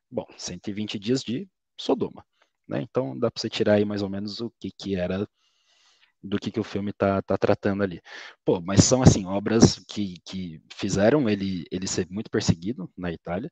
bom, 0.09 0.25
120 0.37 0.97
dias 0.99 1.23
de 1.23 1.47
Sodoma, 1.77 2.25
né? 2.67 2.81
Então 2.81 3.17
dá 3.17 3.29
pra 3.29 3.39
você 3.39 3.49
tirar 3.49 3.73
aí 3.73 3.85
mais 3.85 4.01
ou 4.01 4.09
menos 4.09 4.41
o 4.41 4.51
que 4.59 4.71
que 4.71 4.95
era 4.95 5.27
do 6.23 6.39
que, 6.39 6.49
que 6.49 6.59
o 6.59 6.63
filme 6.63 6.93
tá, 6.93 7.21
tá 7.21 7.37
tratando 7.37 7.83
ali. 7.83 8.01
Pô, 8.45 8.61
mas 8.61 8.83
são 8.83 9.03
assim 9.03 9.25
obras 9.25 9.83
que, 9.87 10.19
que 10.25 10.61
fizeram 10.73 11.29
ele 11.29 11.65
ele 11.69 11.85
ser 11.85 12.07
muito 12.09 12.31
perseguido 12.31 12.89
na 12.97 13.11
Itália, 13.11 13.51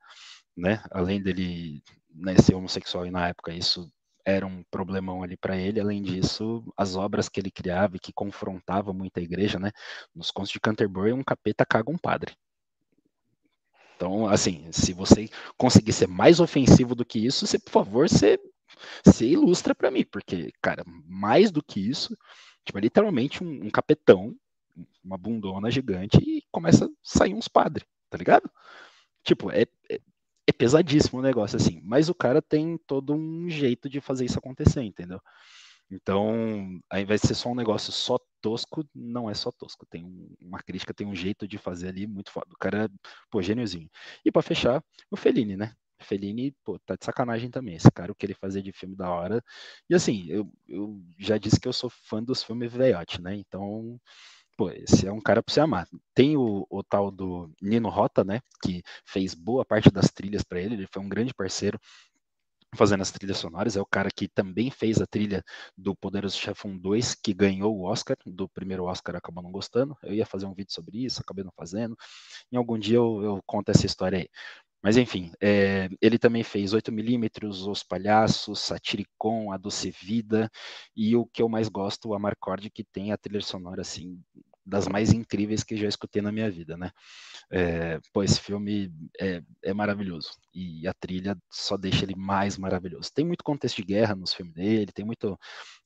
né? 0.56 0.84
Além 0.91 1.22
dele 1.22 1.84
né, 2.14 2.36
ser 2.38 2.56
homossexual 2.56 3.06
e 3.06 3.11
na 3.11 3.28
época 3.30 3.53
isso 3.53 3.91
era 4.26 4.45
um 4.45 4.64
problemão 4.69 5.23
ali 5.23 5.36
para 5.38 5.57
ele. 5.57 5.80
Além 5.80 6.02
disso, 6.02 6.64
as 6.78 6.95
obras 6.95 7.30
que 7.30 7.40
ele 7.40 7.52
criava 7.52 7.95
e 7.95 7.99
que 7.99 8.14
confrontavam 8.14 8.94
muito 8.94 9.18
a 9.18 9.22
igreja, 9.22 9.60
né? 9.60 9.72
Nos 10.14 10.32
contos 10.32 10.52
de 10.52 10.60
Canterbury, 10.60 11.14
um 11.14 11.23
capeta 11.23 11.65
caga 11.65 11.91
um 11.91 11.98
padre. 11.98 12.36
Então, 13.95 14.28
assim, 14.28 14.72
se 14.72 14.94
você 14.94 15.30
conseguir 15.57 15.94
ser 15.94 16.07
mais 16.07 16.40
ofensivo 16.40 16.95
do 16.95 17.06
que 17.06 17.23
isso, 17.23 17.45
você, 17.45 17.60
por 17.60 17.72
favor, 17.72 18.10
você, 18.10 18.40
você 19.06 19.28
ilustra 19.28 19.76
para 19.76 19.91
mim, 19.91 20.03
porque, 20.03 20.52
cara, 20.60 20.84
mais 21.06 21.52
do 21.52 21.61
que 21.64 21.80
isso, 21.80 22.18
tipo, 22.65 22.80
é 22.80 22.82
literalmente 22.82 23.44
um, 23.44 23.65
um 23.65 23.69
capetão, 23.69 24.36
uma 25.03 25.18
bundona 25.19 25.69
gigante 25.69 26.18
e 26.18 26.44
começa 26.52 26.86
a 26.86 26.90
sair 27.03 27.36
uns 27.36 27.48
padres, 27.48 27.86
tá 28.10 28.18
ligado? 28.18 28.49
Tipo, 29.23 29.52
é, 29.52 29.68
é, 29.90 29.99
é 30.47 30.51
pesadíssimo 30.51 31.19
o 31.19 31.23
negócio, 31.23 31.57
assim. 31.57 31.81
Mas 31.84 32.09
o 32.09 32.15
cara 32.15 32.41
tem 32.41 32.77
todo 32.88 33.13
um 33.13 33.49
jeito 33.49 33.89
de 33.89 34.01
fazer 34.01 34.26
isso 34.26 34.39
acontecer, 34.39 34.81
entendeu? 34.81 35.19
Então, 35.91 36.80
ao 36.89 36.99
invés 36.99 37.22
de 37.22 37.27
ser 37.27 37.35
só 37.35 37.49
um 37.49 37.55
negócio 37.55 37.91
só 37.91 38.18
tosco, 38.41 38.88
não 38.95 39.30
é 39.30 39.34
só 39.34 39.51
tosco. 39.51 39.85
Tem 39.85 40.05
uma 40.41 40.59
crítica, 40.59 40.93
tem 40.93 41.05
um 41.05 41.15
jeito 41.15 41.47
de 41.47 41.57
fazer 41.57 41.89
ali 41.89 42.07
muito 42.07 42.31
foda. 42.31 42.47
O 42.53 42.57
cara, 42.57 42.89
pô, 43.30 43.41
gêniozinho. 43.41 43.89
E 44.23 44.31
para 44.31 44.41
fechar, 44.41 44.84
o 45.11 45.18
Fellini, 45.18 45.57
né? 45.57 45.76
Fellini, 45.99 46.55
pô, 46.63 46.80
tá 46.80 46.95
de 46.95 47.05
sacanagem 47.05 47.51
também. 47.51 47.76
Esse 47.76 47.91
cara, 47.91 48.11
o 48.11 48.15
que 48.15 48.26
ele 48.26 48.34
fazia 48.34 48.61
de 48.61 48.72
filme 48.72 48.95
da 48.95 49.09
hora. 49.09 49.43
E 49.89 49.93
assim, 49.93 50.26
eu, 50.30 50.49
eu 50.68 51.01
já 51.19 51.38
disse 51.38 51.59
que 51.59 51.68
eu 51.68 51.73
sou 51.73 51.89
fã 51.89 52.23
dos 52.23 52.41
filmes 52.41 52.72
veiote, 52.72 53.22
né? 53.22 53.35
Então, 53.35 53.99
pô, 54.61 54.69
esse 54.69 55.07
é 55.07 55.11
um 55.11 55.19
cara 55.19 55.41
para 55.41 55.51
você 55.51 55.59
amar. 55.59 55.88
Tem 56.13 56.38
o, 56.38 56.67
o, 56.69 56.83
tal 56.83 57.09
do 57.09 57.51
Nino 57.59 57.89
Rota, 57.89 58.23
né, 58.23 58.41
que 58.61 58.83
fez 59.03 59.33
boa 59.33 59.65
parte 59.65 59.89
das 59.89 60.11
trilhas 60.11 60.43
para 60.43 60.61
ele, 60.61 60.75
ele 60.75 60.88
foi 60.91 61.01
um 61.01 61.09
grande 61.09 61.33
parceiro 61.33 61.79
fazendo 62.75 63.01
as 63.01 63.11
trilhas 63.11 63.38
sonoras, 63.38 63.75
é 63.75 63.81
o 63.81 63.85
cara 63.85 64.09
que 64.15 64.27
também 64.29 64.69
fez 64.69 65.01
a 65.01 65.07
trilha 65.07 65.43
do 65.75 65.95
Poderoso 65.95 66.38
Chefão 66.38 66.77
2, 66.77 67.15
que 67.15 67.33
ganhou 67.33 67.75
o 67.75 67.83
Oscar, 67.83 68.15
do 68.25 68.47
primeiro 68.47 68.85
Oscar 68.85 69.15
acabou 69.15 69.43
não 69.43 69.51
gostando, 69.51 69.97
eu 70.03 70.13
ia 70.13 70.25
fazer 70.25 70.45
um 70.45 70.53
vídeo 70.53 70.71
sobre 70.71 71.03
isso, 71.03 71.21
acabei 71.21 71.43
não 71.43 71.51
fazendo, 71.57 71.97
em 72.51 72.55
algum 72.55 72.77
dia 72.77 72.97
eu, 72.97 73.21
eu 73.23 73.43
conto 73.45 73.69
essa 73.69 73.85
história 73.85 74.19
aí. 74.19 74.29
Mas 74.81 74.97
enfim, 74.97 75.31
é, 75.39 75.89
ele 76.01 76.17
também 76.17 76.43
fez 76.43 76.73
8mm, 76.73 77.69
Os 77.69 77.83
Palhaços, 77.83 78.59
Satiricon, 78.59 79.51
A 79.51 79.57
Doce 79.57 79.91
Vida, 79.91 80.49
e 80.95 81.15
o 81.15 81.25
que 81.25 81.41
eu 81.41 81.49
mais 81.49 81.69
gosto, 81.69 82.09
o 82.09 82.13
Amarcord, 82.15 82.69
que 82.71 82.83
tem 82.83 83.11
a 83.11 83.17
trilha 83.17 83.41
sonora 83.41 83.81
assim 83.81 84.19
das 84.65 84.88
mais 84.88 85.11
incríveis 85.11 85.63
que 85.63 85.75
já 85.75 85.88
escutei 85.88 86.21
na 86.21 86.31
minha 86.31 86.49
vida, 86.49 86.77
né? 86.77 86.91
É, 87.51 87.99
pô, 88.13 88.23
esse 88.23 88.39
filme 88.39 88.91
é, 89.19 89.41
é, 89.63 89.73
maravilhoso 89.73 90.31
e 90.53 90.88
a 90.88 90.93
trilha 90.93 91.38
só 91.51 91.77
deixa 91.77 92.05
ele 92.05 92.15
mais 92.15 92.57
maravilhoso. 92.57 93.11
Tem 93.13 93.25
muito 93.25 93.43
contexto 93.43 93.77
de 93.77 93.83
guerra 93.83 94.15
nos 94.15 94.33
filmes 94.33 94.53
dele, 94.53 94.91
tem 94.93 95.05
muito 95.05 95.38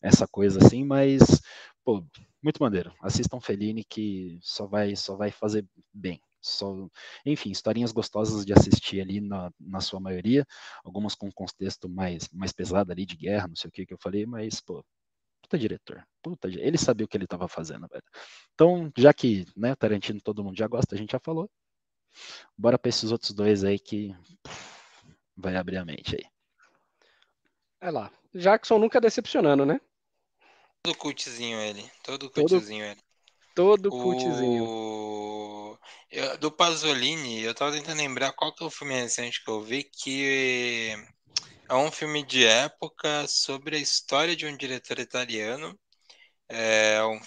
essa 0.01 0.27
coisa 0.27 0.59
assim, 0.63 0.83
mas 0.83 1.41
pô, 1.83 2.05
muito 2.43 2.61
maneiro. 2.61 2.93
Assistam 3.01 3.39
Fellini 3.39 3.83
que 3.83 4.37
só 4.41 4.67
vai 4.67 4.95
só 4.95 5.15
vai 5.15 5.31
fazer 5.31 5.65
bem. 5.93 6.21
Só, 6.41 6.87
enfim, 7.25 7.49
historinhas 7.49 7.91
gostosas 7.91 8.45
de 8.45 8.53
assistir 8.53 9.01
ali 9.01 9.19
na, 9.19 9.51
na 9.59 9.81
sua 9.81 9.99
maioria, 9.99 10.45
algumas 10.83 11.15
com 11.15 11.31
contexto 11.31 11.89
mais, 11.89 12.29
mais 12.31 12.53
pesado 12.53 12.91
ali 12.91 13.03
de 13.03 13.15
guerra, 13.15 13.47
não 13.47 13.55
sei 13.55 13.67
o 13.69 13.71
que 13.71 13.83
que 13.85 13.93
eu 13.93 13.97
falei, 13.99 14.27
mas, 14.27 14.61
pô, 14.61 14.85
puta 15.45 15.59
diretor, 15.59 16.03
puta, 16.23 16.47
ele 16.47 16.77
sabia 16.77 17.05
o 17.05 17.07
que 17.07 17.15
ele 17.15 17.25
estava 17.25 17.47
fazendo, 17.47 17.87
velho. 17.87 18.03
Então, 18.53 18.91
já 18.97 19.13
que, 19.13 19.45
né, 19.55 19.75
Tarantino 19.75 20.19
todo 20.19 20.43
mundo 20.43 20.57
já 20.57 20.67
gosta, 20.67 20.95
a 20.95 20.97
gente 20.97 21.11
já 21.11 21.19
falou, 21.19 21.49
bora 22.57 22.79
para 22.79 22.89
esses 22.89 23.11
outros 23.11 23.31
dois 23.31 23.63
aí 23.63 23.77
que 23.77 24.15
vai 25.37 25.55
abrir 25.55 25.77
a 25.77 25.85
mente 25.85 26.15
aí. 26.15 26.25
É 27.79 27.91
lá, 27.91 28.11
Jackson 28.33 28.79
nunca 28.79 28.99
decepcionando, 28.99 29.65
né? 29.65 29.79
Todo 30.81 30.97
cultzinho 30.97 31.59
ele, 31.59 31.89
todo 32.03 32.31
cultzinho 32.31 32.85
todo, 32.85 32.91
ele. 32.91 33.01
Todo 33.53 33.89
cultzinho. 33.89 35.77
Eu, 36.09 36.37
do 36.39 36.51
Pasolini, 36.51 37.41
eu 37.41 37.53
tava 37.53 37.71
tentando 37.71 37.97
lembrar 37.97 38.33
qual 38.33 38.53
que 38.53 38.63
é 38.63 38.67
o 38.67 38.71
filme 38.71 38.93
recente 38.95 39.43
que 39.43 39.51
eu 39.51 39.61
vi, 39.61 39.83
que 39.83 40.95
é 41.69 41.75
um 41.75 41.91
filme 41.91 42.23
de 42.25 42.45
época 42.45 43.27
sobre 43.27 43.77
a 43.77 43.79
história 43.79 44.35
de 44.35 44.45
um 44.45 44.55
diretor 44.57 44.99
italiano, 44.99 45.77
é 46.49 47.03
um, 47.05 47.19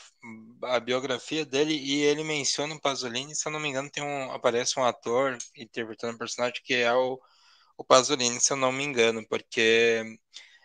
a 0.64 0.80
biografia 0.80 1.44
dele, 1.44 1.74
e 1.74 2.02
ele 2.02 2.24
menciona 2.24 2.74
o 2.74 2.80
Pasolini, 2.80 3.34
se 3.34 3.48
eu 3.48 3.52
não 3.52 3.60
me 3.60 3.68
engano, 3.68 3.90
tem 3.90 4.02
um, 4.04 4.32
aparece 4.32 4.78
um 4.78 4.84
ator 4.84 5.36
interpretando 5.56 6.14
um 6.14 6.18
personagem 6.18 6.60
que 6.64 6.74
é 6.74 6.92
o, 6.94 7.20
o 7.76 7.84
Pasolini, 7.84 8.40
se 8.40 8.52
eu 8.52 8.56
não 8.56 8.72
me 8.72 8.84
engano, 8.84 9.26
porque 9.28 10.04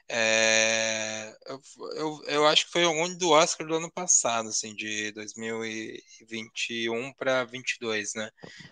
é, 0.09 1.35
eu, 1.47 1.61
eu, 1.95 2.23
eu, 2.27 2.47
acho 2.47 2.65
que 2.65 2.71
foi 2.71 2.83
algum 2.83 3.15
do 3.17 3.31
Oscar 3.31 3.65
do 3.65 3.75
ano 3.75 3.91
passado, 3.91 4.49
assim, 4.49 4.75
de 4.75 5.11
2021 5.13 7.13
para 7.13 7.43
22, 7.45 8.13
né? 8.15 8.29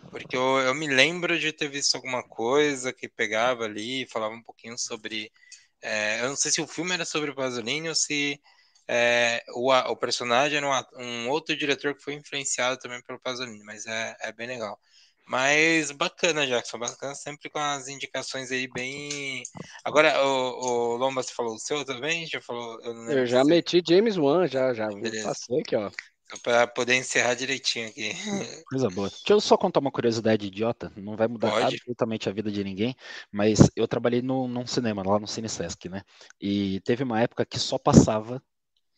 Porque 0.10 0.36
eu, 0.36 0.60
eu 0.60 0.76
me 0.76 0.88
lembro 0.88 1.40
de 1.40 1.54
ter 1.54 1.70
visto 1.70 1.96
alguma 1.96 2.24
coisa 2.24 2.94
que 2.94 3.08
pegava 3.08 3.66
ali, 3.66 4.08
falava 4.08 4.36
um 4.36 4.44
pouquinho 4.44 4.78
sobre. 4.78 5.32
É, 5.82 6.22
eu 6.22 6.30
não 6.30 6.36
sei 6.36 6.52
se 6.52 6.62
o 6.62 6.68
filme 6.68 6.94
era 6.94 7.06
sobre 7.06 7.32
o 7.32 7.36
Pasolini 7.36 7.90
ou 7.90 7.96
se 7.96 8.40
é, 8.88 9.44
o, 9.56 9.72
o 9.72 9.96
personagem 9.96 10.58
era 10.58 10.68
um, 10.68 11.04
um, 11.04 11.30
outro 11.30 11.56
diretor 11.56 11.96
que 11.96 12.04
foi 12.04 12.14
influenciado 12.14 12.78
também 12.78 13.02
pelo 13.04 13.20
Pasolini, 13.20 13.64
mas 13.64 13.86
é, 13.86 14.16
é 14.22 14.32
bem 14.34 14.48
legal. 14.48 14.80
Mas 15.32 15.92
bacana, 15.92 16.46
Jackson, 16.46 16.78
bacana 16.78 17.16
sempre 17.16 17.50
com 17.50 17.58
as 17.58 17.88
indicações 17.88 18.52
aí 18.52 18.68
bem. 18.68 19.44
Agora, 19.82 20.22
o, 20.26 20.96
o 20.96 20.98
Lomba, 20.98 21.24
você 21.24 21.34
falou 21.34 21.56
o 21.56 21.58
seu 21.58 21.86
também? 21.86 22.28
Já 22.28 22.42
falou? 22.42 22.78
Eu, 22.82 23.20
eu 23.20 23.26
já 23.26 23.42
meti 23.46 23.82
James 23.88 24.18
Wan, 24.18 24.46
já, 24.46 24.74
já 24.74 24.90
passei 25.24 25.62
aqui, 25.62 25.74
ó. 25.78 25.90
Para 26.44 26.68
poder 26.68 26.96
encerrar 26.96 27.36
direitinho 27.36 27.88
aqui. 27.88 28.12
Coisa 28.68 28.90
boa. 28.90 29.08
Deixa 29.08 29.32
eu 29.32 29.40
só 29.40 29.56
contar 29.56 29.80
uma 29.80 29.90
curiosidade 29.90 30.48
idiota, 30.48 30.92
não 30.98 31.16
vai 31.16 31.30
mudar 31.30 31.50
Pode. 31.50 31.76
absolutamente 31.76 32.28
a 32.28 32.34
vida 32.34 32.52
de 32.52 32.62
ninguém, 32.62 32.94
mas 33.32 33.72
eu 33.74 33.88
trabalhei 33.88 34.22
no, 34.22 34.50
num 34.50 34.68
cinema, 34.68 35.02
lá 35.02 35.18
no 35.18 35.30
Cine 35.30 35.48
Sesc, 35.48 35.88
né? 35.88 36.02
E 36.42 36.82
teve 36.82 37.04
uma 37.04 37.22
época 37.22 37.46
que 37.46 37.58
só 37.58 37.78
passava 37.78 38.44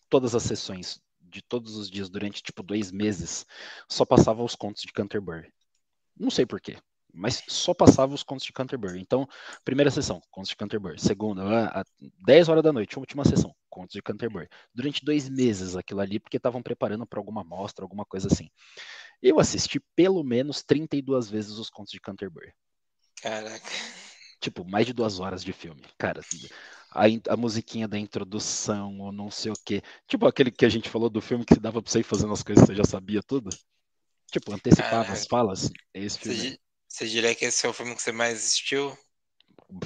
todas 0.10 0.34
as 0.34 0.42
sessões 0.42 1.00
de 1.22 1.44
todos 1.44 1.76
os 1.76 1.92
dias 1.92 2.10
durante 2.10 2.42
tipo 2.42 2.64
dois 2.64 2.92
meses, 2.92 3.46
só 3.88 4.04
passava 4.04 4.44
os 4.44 4.56
contos 4.56 4.82
de 4.82 4.92
Canterbury. 4.92 5.54
Não 6.18 6.30
sei 6.30 6.45
porquê, 6.45 6.77
mas 7.14 7.44
só 7.48 7.73
passava 7.73 8.14
os 8.14 8.23
contos 8.23 8.45
de 8.45 8.52
Canterbury. 8.52 8.99
Então, 8.99 9.27
primeira 9.64 9.91
sessão, 9.91 10.22
contos 10.31 10.49
de 10.49 10.56
Canterbury. 10.56 10.99
Segunda, 10.99 11.68
às 11.69 11.85
10 12.26 12.49
horas 12.49 12.64
da 12.64 12.73
noite, 12.73 12.98
última 12.98 13.23
sessão, 13.23 13.53
contos 13.69 13.94
de 13.94 14.02
Canterbury. 14.02 14.49
Durante 14.73 15.06
dois 15.06 15.30
meses 15.30 15.76
aquilo 15.76 16.02
ali, 16.02 16.19
porque 16.19 16.38
estavam 16.38 16.61
preparando 16.61 17.06
para 17.06 17.19
alguma 17.19 17.44
mostra, 17.44 17.85
alguma 17.85 18.06
coisa 18.06 18.27
assim. 18.27 18.49
Eu 19.22 19.40
assisti 19.40 19.80
pelo 19.95 20.23
menos 20.23 20.64
32 20.64 21.30
vezes 21.30 21.57
os 21.57 21.69
contos 21.69 21.91
de 21.91 21.99
Canterbury. 21.99 22.52
Caraca. 23.22 23.72
Tipo, 24.41 24.69
mais 24.69 24.85
de 24.85 24.91
duas 24.91 25.19
horas 25.19 25.44
de 25.44 25.53
filme. 25.53 25.81
Cara, 25.98 26.19
a, 26.91 27.06
a, 27.30 27.38
musiquinha 27.38 27.88
da 27.88 27.98
introdução, 27.98 28.99
ou 28.99 29.11
não 29.11 29.31
sei 29.31 29.52
o 29.52 29.56
quê. 29.65 29.81
Tipo 30.06 30.27
aquele 30.27 30.52
que 30.52 30.65
a 30.65 30.69
gente 30.69 30.90
falou 30.90 31.10
do 31.10 31.22
filme 31.22 31.45
que 31.45 31.57
dava 31.60 31.81
pra 31.81 31.90
você 31.90 31.99
ir 31.99 32.03
fazendo 32.03 32.34
as 32.34 32.44
coisas, 32.44 32.65
você 32.65 32.76
já 32.76 32.84
sabia 32.84 33.23
tudo. 33.23 33.49
Tipo, 34.34 34.52
antecipava 34.52 35.14
as 35.14 35.28
falas. 35.28 35.70
É 35.94 36.00
esse 36.00 36.18
filme. 36.18 36.36
Você, 36.36 36.60
você 36.88 37.08
diria 37.08 37.36
que 37.36 37.46
esse 37.46 37.64
é 37.68 37.70
o 37.70 37.74
filme 37.74 37.96
que 37.96 38.02
você 38.02 38.12
mais 38.12 38.40
assistiu? 38.40 38.98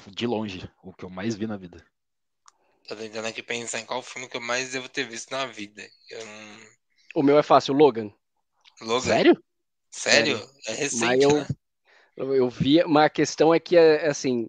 De 0.07 0.25
longe, 0.25 0.71
o 0.81 0.93
que 0.93 1.03
eu 1.03 1.09
mais 1.09 1.35
vi 1.35 1.45
na 1.45 1.57
vida. 1.57 1.85
Tô 2.87 2.95
tentando 2.95 3.27
aqui 3.27 3.43
pensar 3.43 3.81
em 3.81 3.85
qual 3.85 4.01
filme 4.01 4.29
que 4.29 4.37
eu 4.37 4.41
mais 4.41 4.71
devo 4.71 4.87
ter 4.87 5.05
visto 5.05 5.31
na 5.31 5.45
vida. 5.45 5.83
Não... 6.11 6.59
O 7.15 7.23
meu 7.23 7.37
é 7.37 7.43
fácil, 7.43 7.73
Logan. 7.73 8.09
Logan? 8.79 9.01
Sério? 9.01 9.43
Sério? 9.91 10.37
Sério. 10.37 10.51
É 10.67 10.73
recente, 10.73 11.23
eu, 11.23 11.33
né? 11.33 11.47
Eu 12.15 12.49
vi, 12.49 12.81
mas 12.85 13.05
a 13.05 13.09
questão 13.09 13.53
é 13.53 13.59
que, 13.59 13.75
é, 13.75 14.05
é 14.05 14.07
assim, 14.07 14.47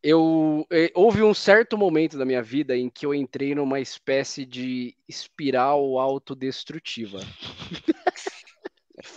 eu, 0.00 0.64
eu, 0.70 0.90
houve 0.94 1.22
um 1.22 1.34
certo 1.34 1.76
momento 1.76 2.16
da 2.16 2.24
minha 2.24 2.42
vida 2.42 2.76
em 2.76 2.88
que 2.88 3.04
eu 3.04 3.12
entrei 3.12 3.54
numa 3.54 3.80
espécie 3.80 4.46
de 4.46 4.94
espiral 5.08 5.98
autodestrutiva. 5.98 7.18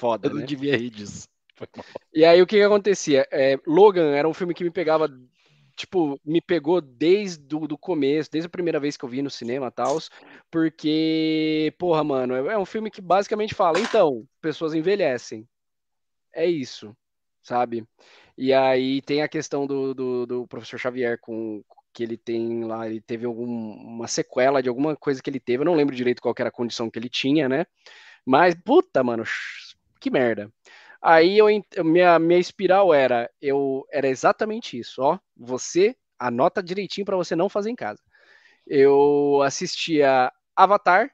foda, 0.02 0.28
eu 0.28 0.34
né? 0.34 0.40
não 0.40 0.48
devia 0.48 0.76
rir 0.76 0.90
disso. 0.90 1.30
E 2.12 2.26
aí 2.26 2.42
o 2.42 2.48
que, 2.48 2.58
que 2.58 2.64
acontecia? 2.64 3.28
É, 3.32 3.56
Logan 3.68 4.16
era 4.16 4.28
um 4.28 4.34
filme 4.34 4.52
que 4.52 4.64
me 4.64 4.72
pegava, 4.72 5.08
tipo, 5.76 6.20
me 6.26 6.42
pegou 6.42 6.82
desde 6.82 7.56
o 7.56 7.68
do 7.68 7.78
começo, 7.78 8.32
desde 8.32 8.48
a 8.48 8.50
primeira 8.50 8.80
vez 8.80 8.98
que 8.98 9.06
eu 9.06 9.10
vi 9.10 9.22
no 9.22 9.30
cinema 9.30 9.68
e 9.68 9.72
tal, 9.72 10.00
porque, 10.50 11.72
porra, 11.78 12.04
mano, 12.04 12.34
é, 12.34 12.54
é 12.54 12.58
um 12.58 12.66
filme 12.66 12.90
que 12.90 13.00
basicamente 13.00 13.54
fala, 13.54 13.80
então, 13.80 14.28
pessoas 14.42 14.74
envelhecem. 14.74 15.48
é 16.34 16.48
isso, 16.48 16.98
sabe? 17.44 17.86
E 18.36 18.52
aí 18.52 19.02
tem 19.04 19.22
a 19.22 19.30
questão 19.30 19.68
do, 19.68 19.94
do, 19.94 20.26
do 20.26 20.48
professor 20.48 20.80
Xavier 20.80 21.20
com 21.22 21.64
que 21.94 22.02
ele 22.02 22.18
tem 22.18 22.64
lá, 22.64 22.88
ele 22.88 23.02
teve 23.02 23.26
alguma 23.26 24.08
sequela 24.08 24.64
de 24.64 24.70
alguma 24.70 24.96
coisa 24.96 25.22
que 25.22 25.30
ele 25.30 25.40
teve, 25.40 25.62
eu 25.62 25.66
não 25.66 25.76
lembro 25.76 25.96
direito 25.96 26.22
qual 26.22 26.34
era 26.40 26.50
a 26.50 26.52
condição 26.52 26.90
que 26.90 26.98
ele 26.98 27.10
tinha, 27.10 27.48
né? 27.48 27.66
Mas, 28.26 28.56
puta, 28.56 29.04
mano, 29.04 29.24
que 30.02 30.10
merda. 30.10 30.52
Aí 31.02 31.38
eu, 31.38 31.48
minha, 31.84 32.20
minha 32.20 32.40
espiral 32.40 32.94
era, 32.94 33.30
eu 33.42 33.88
era 33.92 34.08
exatamente 34.08 34.78
isso, 34.78 35.02
ó. 35.02 35.18
Você 35.38 35.96
anota 36.20 36.62
direitinho 36.62 37.06
para 37.06 37.18
você 37.18 37.36
não 37.36 37.48
fazer 37.48 37.70
em 37.70 37.76
casa. 37.76 38.02
Eu 38.68 39.42
assistia 39.44 40.32
Avatar 40.56 41.10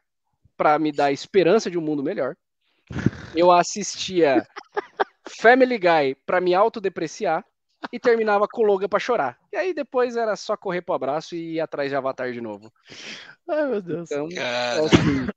para 0.57 0.77
me 0.80 0.91
dar 0.91 1.11
esperança 1.11 1.69
de 1.69 1.77
um 1.77 1.81
mundo 1.81 2.03
melhor. 2.03 2.35
Eu 3.35 3.51
assistia 3.51 4.45
Family 5.39 5.77
Guy 5.77 6.15
para 6.26 6.41
me 6.41 6.53
autodepreciar 6.53 7.45
e 7.91 7.99
terminava 7.99 8.47
com 8.47 8.64
Logan 8.64 8.89
para 8.89 8.99
chorar. 8.99 9.38
E 9.53 9.55
aí 9.55 9.73
depois 9.73 10.18
era 10.18 10.35
só 10.35 10.57
correr 10.57 10.81
pro 10.81 10.95
abraço 10.95 11.35
e 11.35 11.55
ir 11.55 11.59
atrás 11.59 11.89
de 11.89 11.95
Avatar 11.95 12.31
de 12.31 12.41
novo. 12.41 12.72
Ai, 13.47 13.68
meu 13.68 13.81
Deus. 13.81 14.11
Então, 14.11 14.27
assim, 14.27 15.27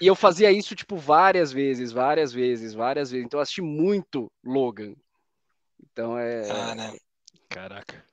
e 0.00 0.06
eu 0.06 0.14
fazia 0.14 0.50
isso, 0.50 0.74
tipo, 0.74 0.96
várias 0.96 1.52
vezes, 1.52 1.92
várias 1.92 2.32
vezes, 2.32 2.74
várias 2.74 3.10
vezes. 3.10 3.26
Então 3.26 3.38
eu 3.38 3.42
assisti 3.42 3.62
muito 3.62 4.30
Logan. 4.44 4.94
Então 5.82 6.18
é. 6.18 6.50
Ah, 6.50 6.74
né? 6.74 6.96
Caraca. 7.48 8.04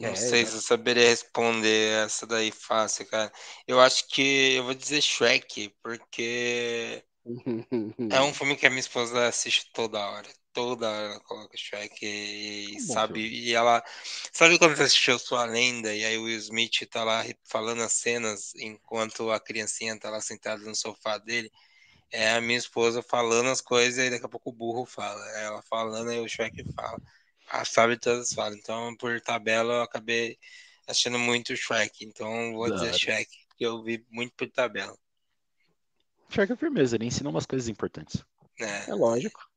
Não 0.00 0.10
é, 0.10 0.16
sei 0.16 0.44
se 0.44 0.56
eu 0.56 0.60
saberia 0.60 1.08
responder 1.08 2.04
essa 2.04 2.26
daí 2.26 2.50
fácil, 2.50 3.06
cara. 3.06 3.30
Eu 3.68 3.80
acho 3.80 4.08
que 4.08 4.54
eu 4.54 4.64
vou 4.64 4.74
dizer 4.74 5.00
Shrek, 5.00 5.72
porque 5.82 7.04
é 8.10 8.20
um 8.20 8.34
filme 8.34 8.56
que 8.56 8.66
a 8.66 8.70
minha 8.70 8.80
esposa 8.80 9.28
assiste 9.28 9.70
toda 9.72 10.04
hora. 10.04 10.28
Toda 10.52 10.88
hora 10.90 11.06
ela 11.06 11.20
coloca 11.20 11.56
Shrek 11.56 12.04
e, 12.04 12.76
tá 12.86 12.92
sabe, 12.94 13.22
filme. 13.22 13.38
e 13.38 13.54
ela. 13.54 13.82
Sabe 14.32 14.58
quando 14.58 14.76
você 14.76 14.82
assistiu 14.82 15.18
Sua 15.18 15.44
Lenda 15.44 15.94
e 15.94 16.04
aí 16.04 16.18
o 16.18 16.24
Will 16.24 16.38
Smith 16.38 16.86
tá 16.90 17.02
lá 17.04 17.24
falando 17.44 17.82
as 17.82 17.94
cenas 17.94 18.54
enquanto 18.56 19.30
a 19.30 19.40
criancinha 19.40 19.98
tá 19.98 20.10
lá 20.10 20.20
sentada 20.20 20.62
no 20.62 20.74
sofá 20.74 21.18
dele? 21.18 21.50
É 22.10 22.32
a 22.32 22.40
minha 22.42 22.58
esposa 22.58 23.02
falando 23.02 23.48
as 23.48 23.62
coisas 23.62 24.04
e 24.04 24.10
daqui 24.10 24.26
a 24.26 24.28
pouco 24.28 24.50
o 24.50 24.52
burro 24.52 24.84
fala. 24.84 25.24
Ela 25.38 25.62
falando 25.62 26.12
e 26.12 26.20
o 26.20 26.28
Shrek 26.28 26.62
fala. 26.74 27.00
A 27.48 27.64
sabe 27.64 27.98
todas 27.98 28.32
falam. 28.32 28.56
Então, 28.58 28.94
por 28.96 29.18
tabela, 29.20 29.74
eu 29.74 29.82
acabei 29.82 30.38
achando 30.86 31.18
muito 31.18 31.56
Shrek. 31.56 32.04
Então, 32.04 32.52
vou 32.52 32.70
dizer 32.70 32.94
Shrek, 32.94 33.30
porque 33.48 33.64
eu 33.64 33.82
vi 33.82 34.04
muito 34.10 34.34
por 34.34 34.50
tabela. 34.50 34.96
Shrek 36.28 36.52
é 36.52 36.56
firmeza, 36.56 36.96
ele 36.96 37.06
ensina 37.06 37.28
umas 37.28 37.46
coisas 37.46 37.68
importantes. 37.68 38.24
É, 38.58 38.90
é 38.90 38.94
lógico. 38.94 39.51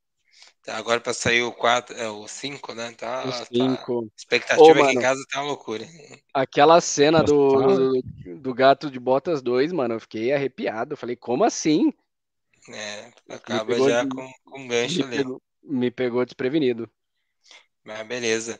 Tá, 0.66 0.78
agora 0.78 1.00
para 1.00 1.14
sair 1.14 1.44
o 1.44 1.52
4, 1.52 1.96
é, 1.96 2.10
o 2.10 2.28
5, 2.28 2.74
né? 2.74 2.92
Tá, 2.94 3.24
o 3.24 3.32
5. 3.32 4.02
Tá, 4.02 4.08
expectativa 4.18 4.64
Ô, 4.64 4.72
aqui 4.72 4.80
mano, 4.82 5.00
em 5.00 5.02
casa 5.02 5.24
tá 5.30 5.40
uma 5.40 5.48
loucura. 5.48 5.86
Aquela 6.34 6.82
cena 6.82 7.24
do, 7.24 8.02
do, 8.24 8.38
do, 8.42 8.54
gato 8.54 8.90
de 8.90 9.00
botas 9.00 9.44
2, 9.44 9.72
mano, 9.72 9.94
eu 9.94 10.00
fiquei 10.00 10.34
arrepiado. 10.34 10.94
Eu 10.94 10.98
falei, 10.98 11.16
como 11.16 11.44
assim? 11.44 11.94
É, 12.70 13.12
acaba 13.30 13.78
já 13.78 14.04
de, 14.04 14.10
com, 14.10 14.32
com 14.44 14.68
gancho 14.68 14.98
me 14.98 15.04
ali. 15.04 15.18
Pegou, 15.18 15.42
me 15.64 15.92
pegou 15.92 16.26
desprevenido. 16.26 16.90
Mas 17.84 18.08
beleza. 18.08 18.60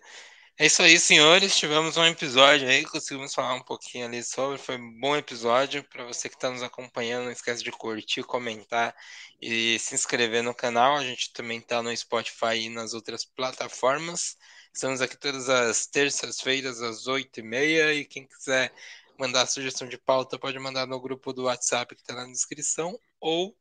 É 0.57 0.65
isso 0.68 0.82
aí, 0.82 0.98
senhores. 0.98 1.57
Tivemos 1.57 1.98
um 1.98 2.06
episódio 2.06 2.68
aí, 2.68 2.86
conseguimos 2.86 3.34
falar 3.34 3.56
um 3.56 3.61
pouquinho 3.61 4.06
ali 4.06 4.23
sobre. 4.23 4.57
Foi 4.57 4.77
um 4.77 4.99
bom 4.99 5.15
episódio. 5.15 5.84
Para 5.84 6.06
você 6.06 6.30
que 6.30 6.36
está 6.36 6.49
nos 6.49 6.64
acompanhando, 6.64 7.26
não 7.26 7.32
esquece 7.32 7.61
de 7.61 7.72
curtir, 7.72 8.23
comentar 8.23 8.95
e 9.41 9.77
se 9.80 9.94
inscrever 9.95 10.41
no 10.44 10.56
canal. 10.56 10.95
A 10.95 11.03
gente 11.03 11.34
também 11.34 11.60
está 11.60 11.84
no 11.84 11.95
Spotify 11.95 12.56
e 12.57 12.69
nas 12.69 12.94
outras 12.94 13.26
plataformas. 13.26 14.38
Estamos 14.73 15.02
aqui 15.02 15.18
todas 15.18 15.49
as 15.49 15.88
terças-feiras, 15.88 16.82
às 16.82 17.06
oito 17.07 17.41
e 17.41 17.44
meia. 17.44 17.94
E 17.94 18.06
quem 18.06 18.26
quiser 18.26 18.73
mandar 19.19 19.45
sugestão 19.48 19.90
de 19.90 19.98
pauta, 19.98 20.40
pode 20.40 20.57
mandar 20.60 20.88
no 20.88 21.02
grupo 21.02 21.34
do 21.34 21.44
WhatsApp 21.44 21.94
que 21.95 22.02
está 22.02 22.14
na 22.15 22.26
descrição 22.26 22.98
ou 23.19 23.53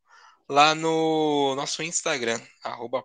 lá 0.49 0.75
no 0.77 1.55
nosso 1.57 1.83
Instagram, 1.83 2.41
arroba 2.63 3.03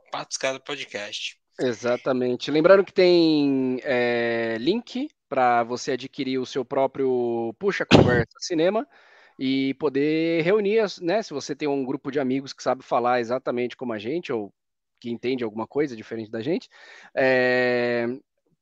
Podcast. 0.63 1.38
Exatamente. 1.59 2.49
Lembrando 2.49 2.83
que 2.83 2.93
tem 2.93 3.79
é, 3.83 4.55
link 4.59 5.09
para 5.27 5.63
você 5.63 5.91
adquirir 5.91 6.39
o 6.39 6.45
seu 6.45 6.63
próprio 6.63 7.53
Puxa 7.59 7.85
Conversa 7.85 8.37
Cinema 8.39 8.87
e 9.37 9.73
poder 9.75 10.43
reunir, 10.43 10.83
né? 11.01 11.21
Se 11.21 11.33
você 11.33 11.55
tem 11.55 11.67
um 11.67 11.85
grupo 11.85 12.11
de 12.11 12.19
amigos 12.19 12.53
que 12.53 12.63
sabe 12.63 12.83
falar 12.83 13.19
exatamente 13.19 13.77
como 13.77 13.93
a 13.93 13.99
gente, 13.99 14.31
ou 14.31 14.53
que 14.99 15.09
entende 15.09 15.43
alguma 15.43 15.67
coisa 15.67 15.95
diferente 15.95 16.31
da 16.31 16.41
gente, 16.41 16.69
é, 17.15 18.07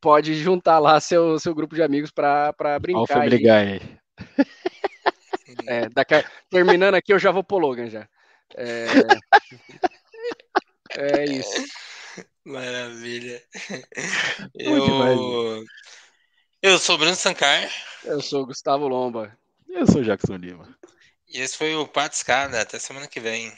pode 0.01 0.35
juntar 0.35 0.79
lá 0.79 0.99
seu, 0.99 1.39
seu 1.39 1.55
grupo 1.55 1.75
de 1.75 1.81
amigos 1.81 2.11
para 2.11 2.53
brincar. 2.79 2.99
Alfa 2.99 3.19
brigar 3.21 3.65
aí. 3.65 3.81
É, 5.65 5.87
daqui, 5.89 6.13
terminando 6.49 6.95
aqui, 6.95 7.11
eu 7.11 7.19
já 7.19 7.31
vou 7.31 7.43
pro 7.43 7.57
Logan 7.57 7.89
já. 7.89 8.07
É, 8.55 8.85
é 11.21 11.25
isso. 11.25 11.65
Maravilha. 12.47 13.43
Eu... 14.55 15.65
eu 16.61 16.79
sou 16.79 16.97
Bruno 16.97 17.13
Sankar. 17.13 17.69
Eu 18.05 18.21
sou 18.21 18.45
Gustavo 18.45 18.87
Lomba. 18.87 19.37
Eu 19.67 19.85
sou 19.85 20.01
Jackson 20.01 20.37
Lima. 20.37 20.73
E 21.27 21.41
esse 21.41 21.57
foi 21.57 21.75
o 21.75 21.85
Pato 21.85 22.15
Escada. 22.15 22.61
Até 22.61 22.79
semana 22.79 23.05
que 23.05 23.19
vem. 23.19 23.51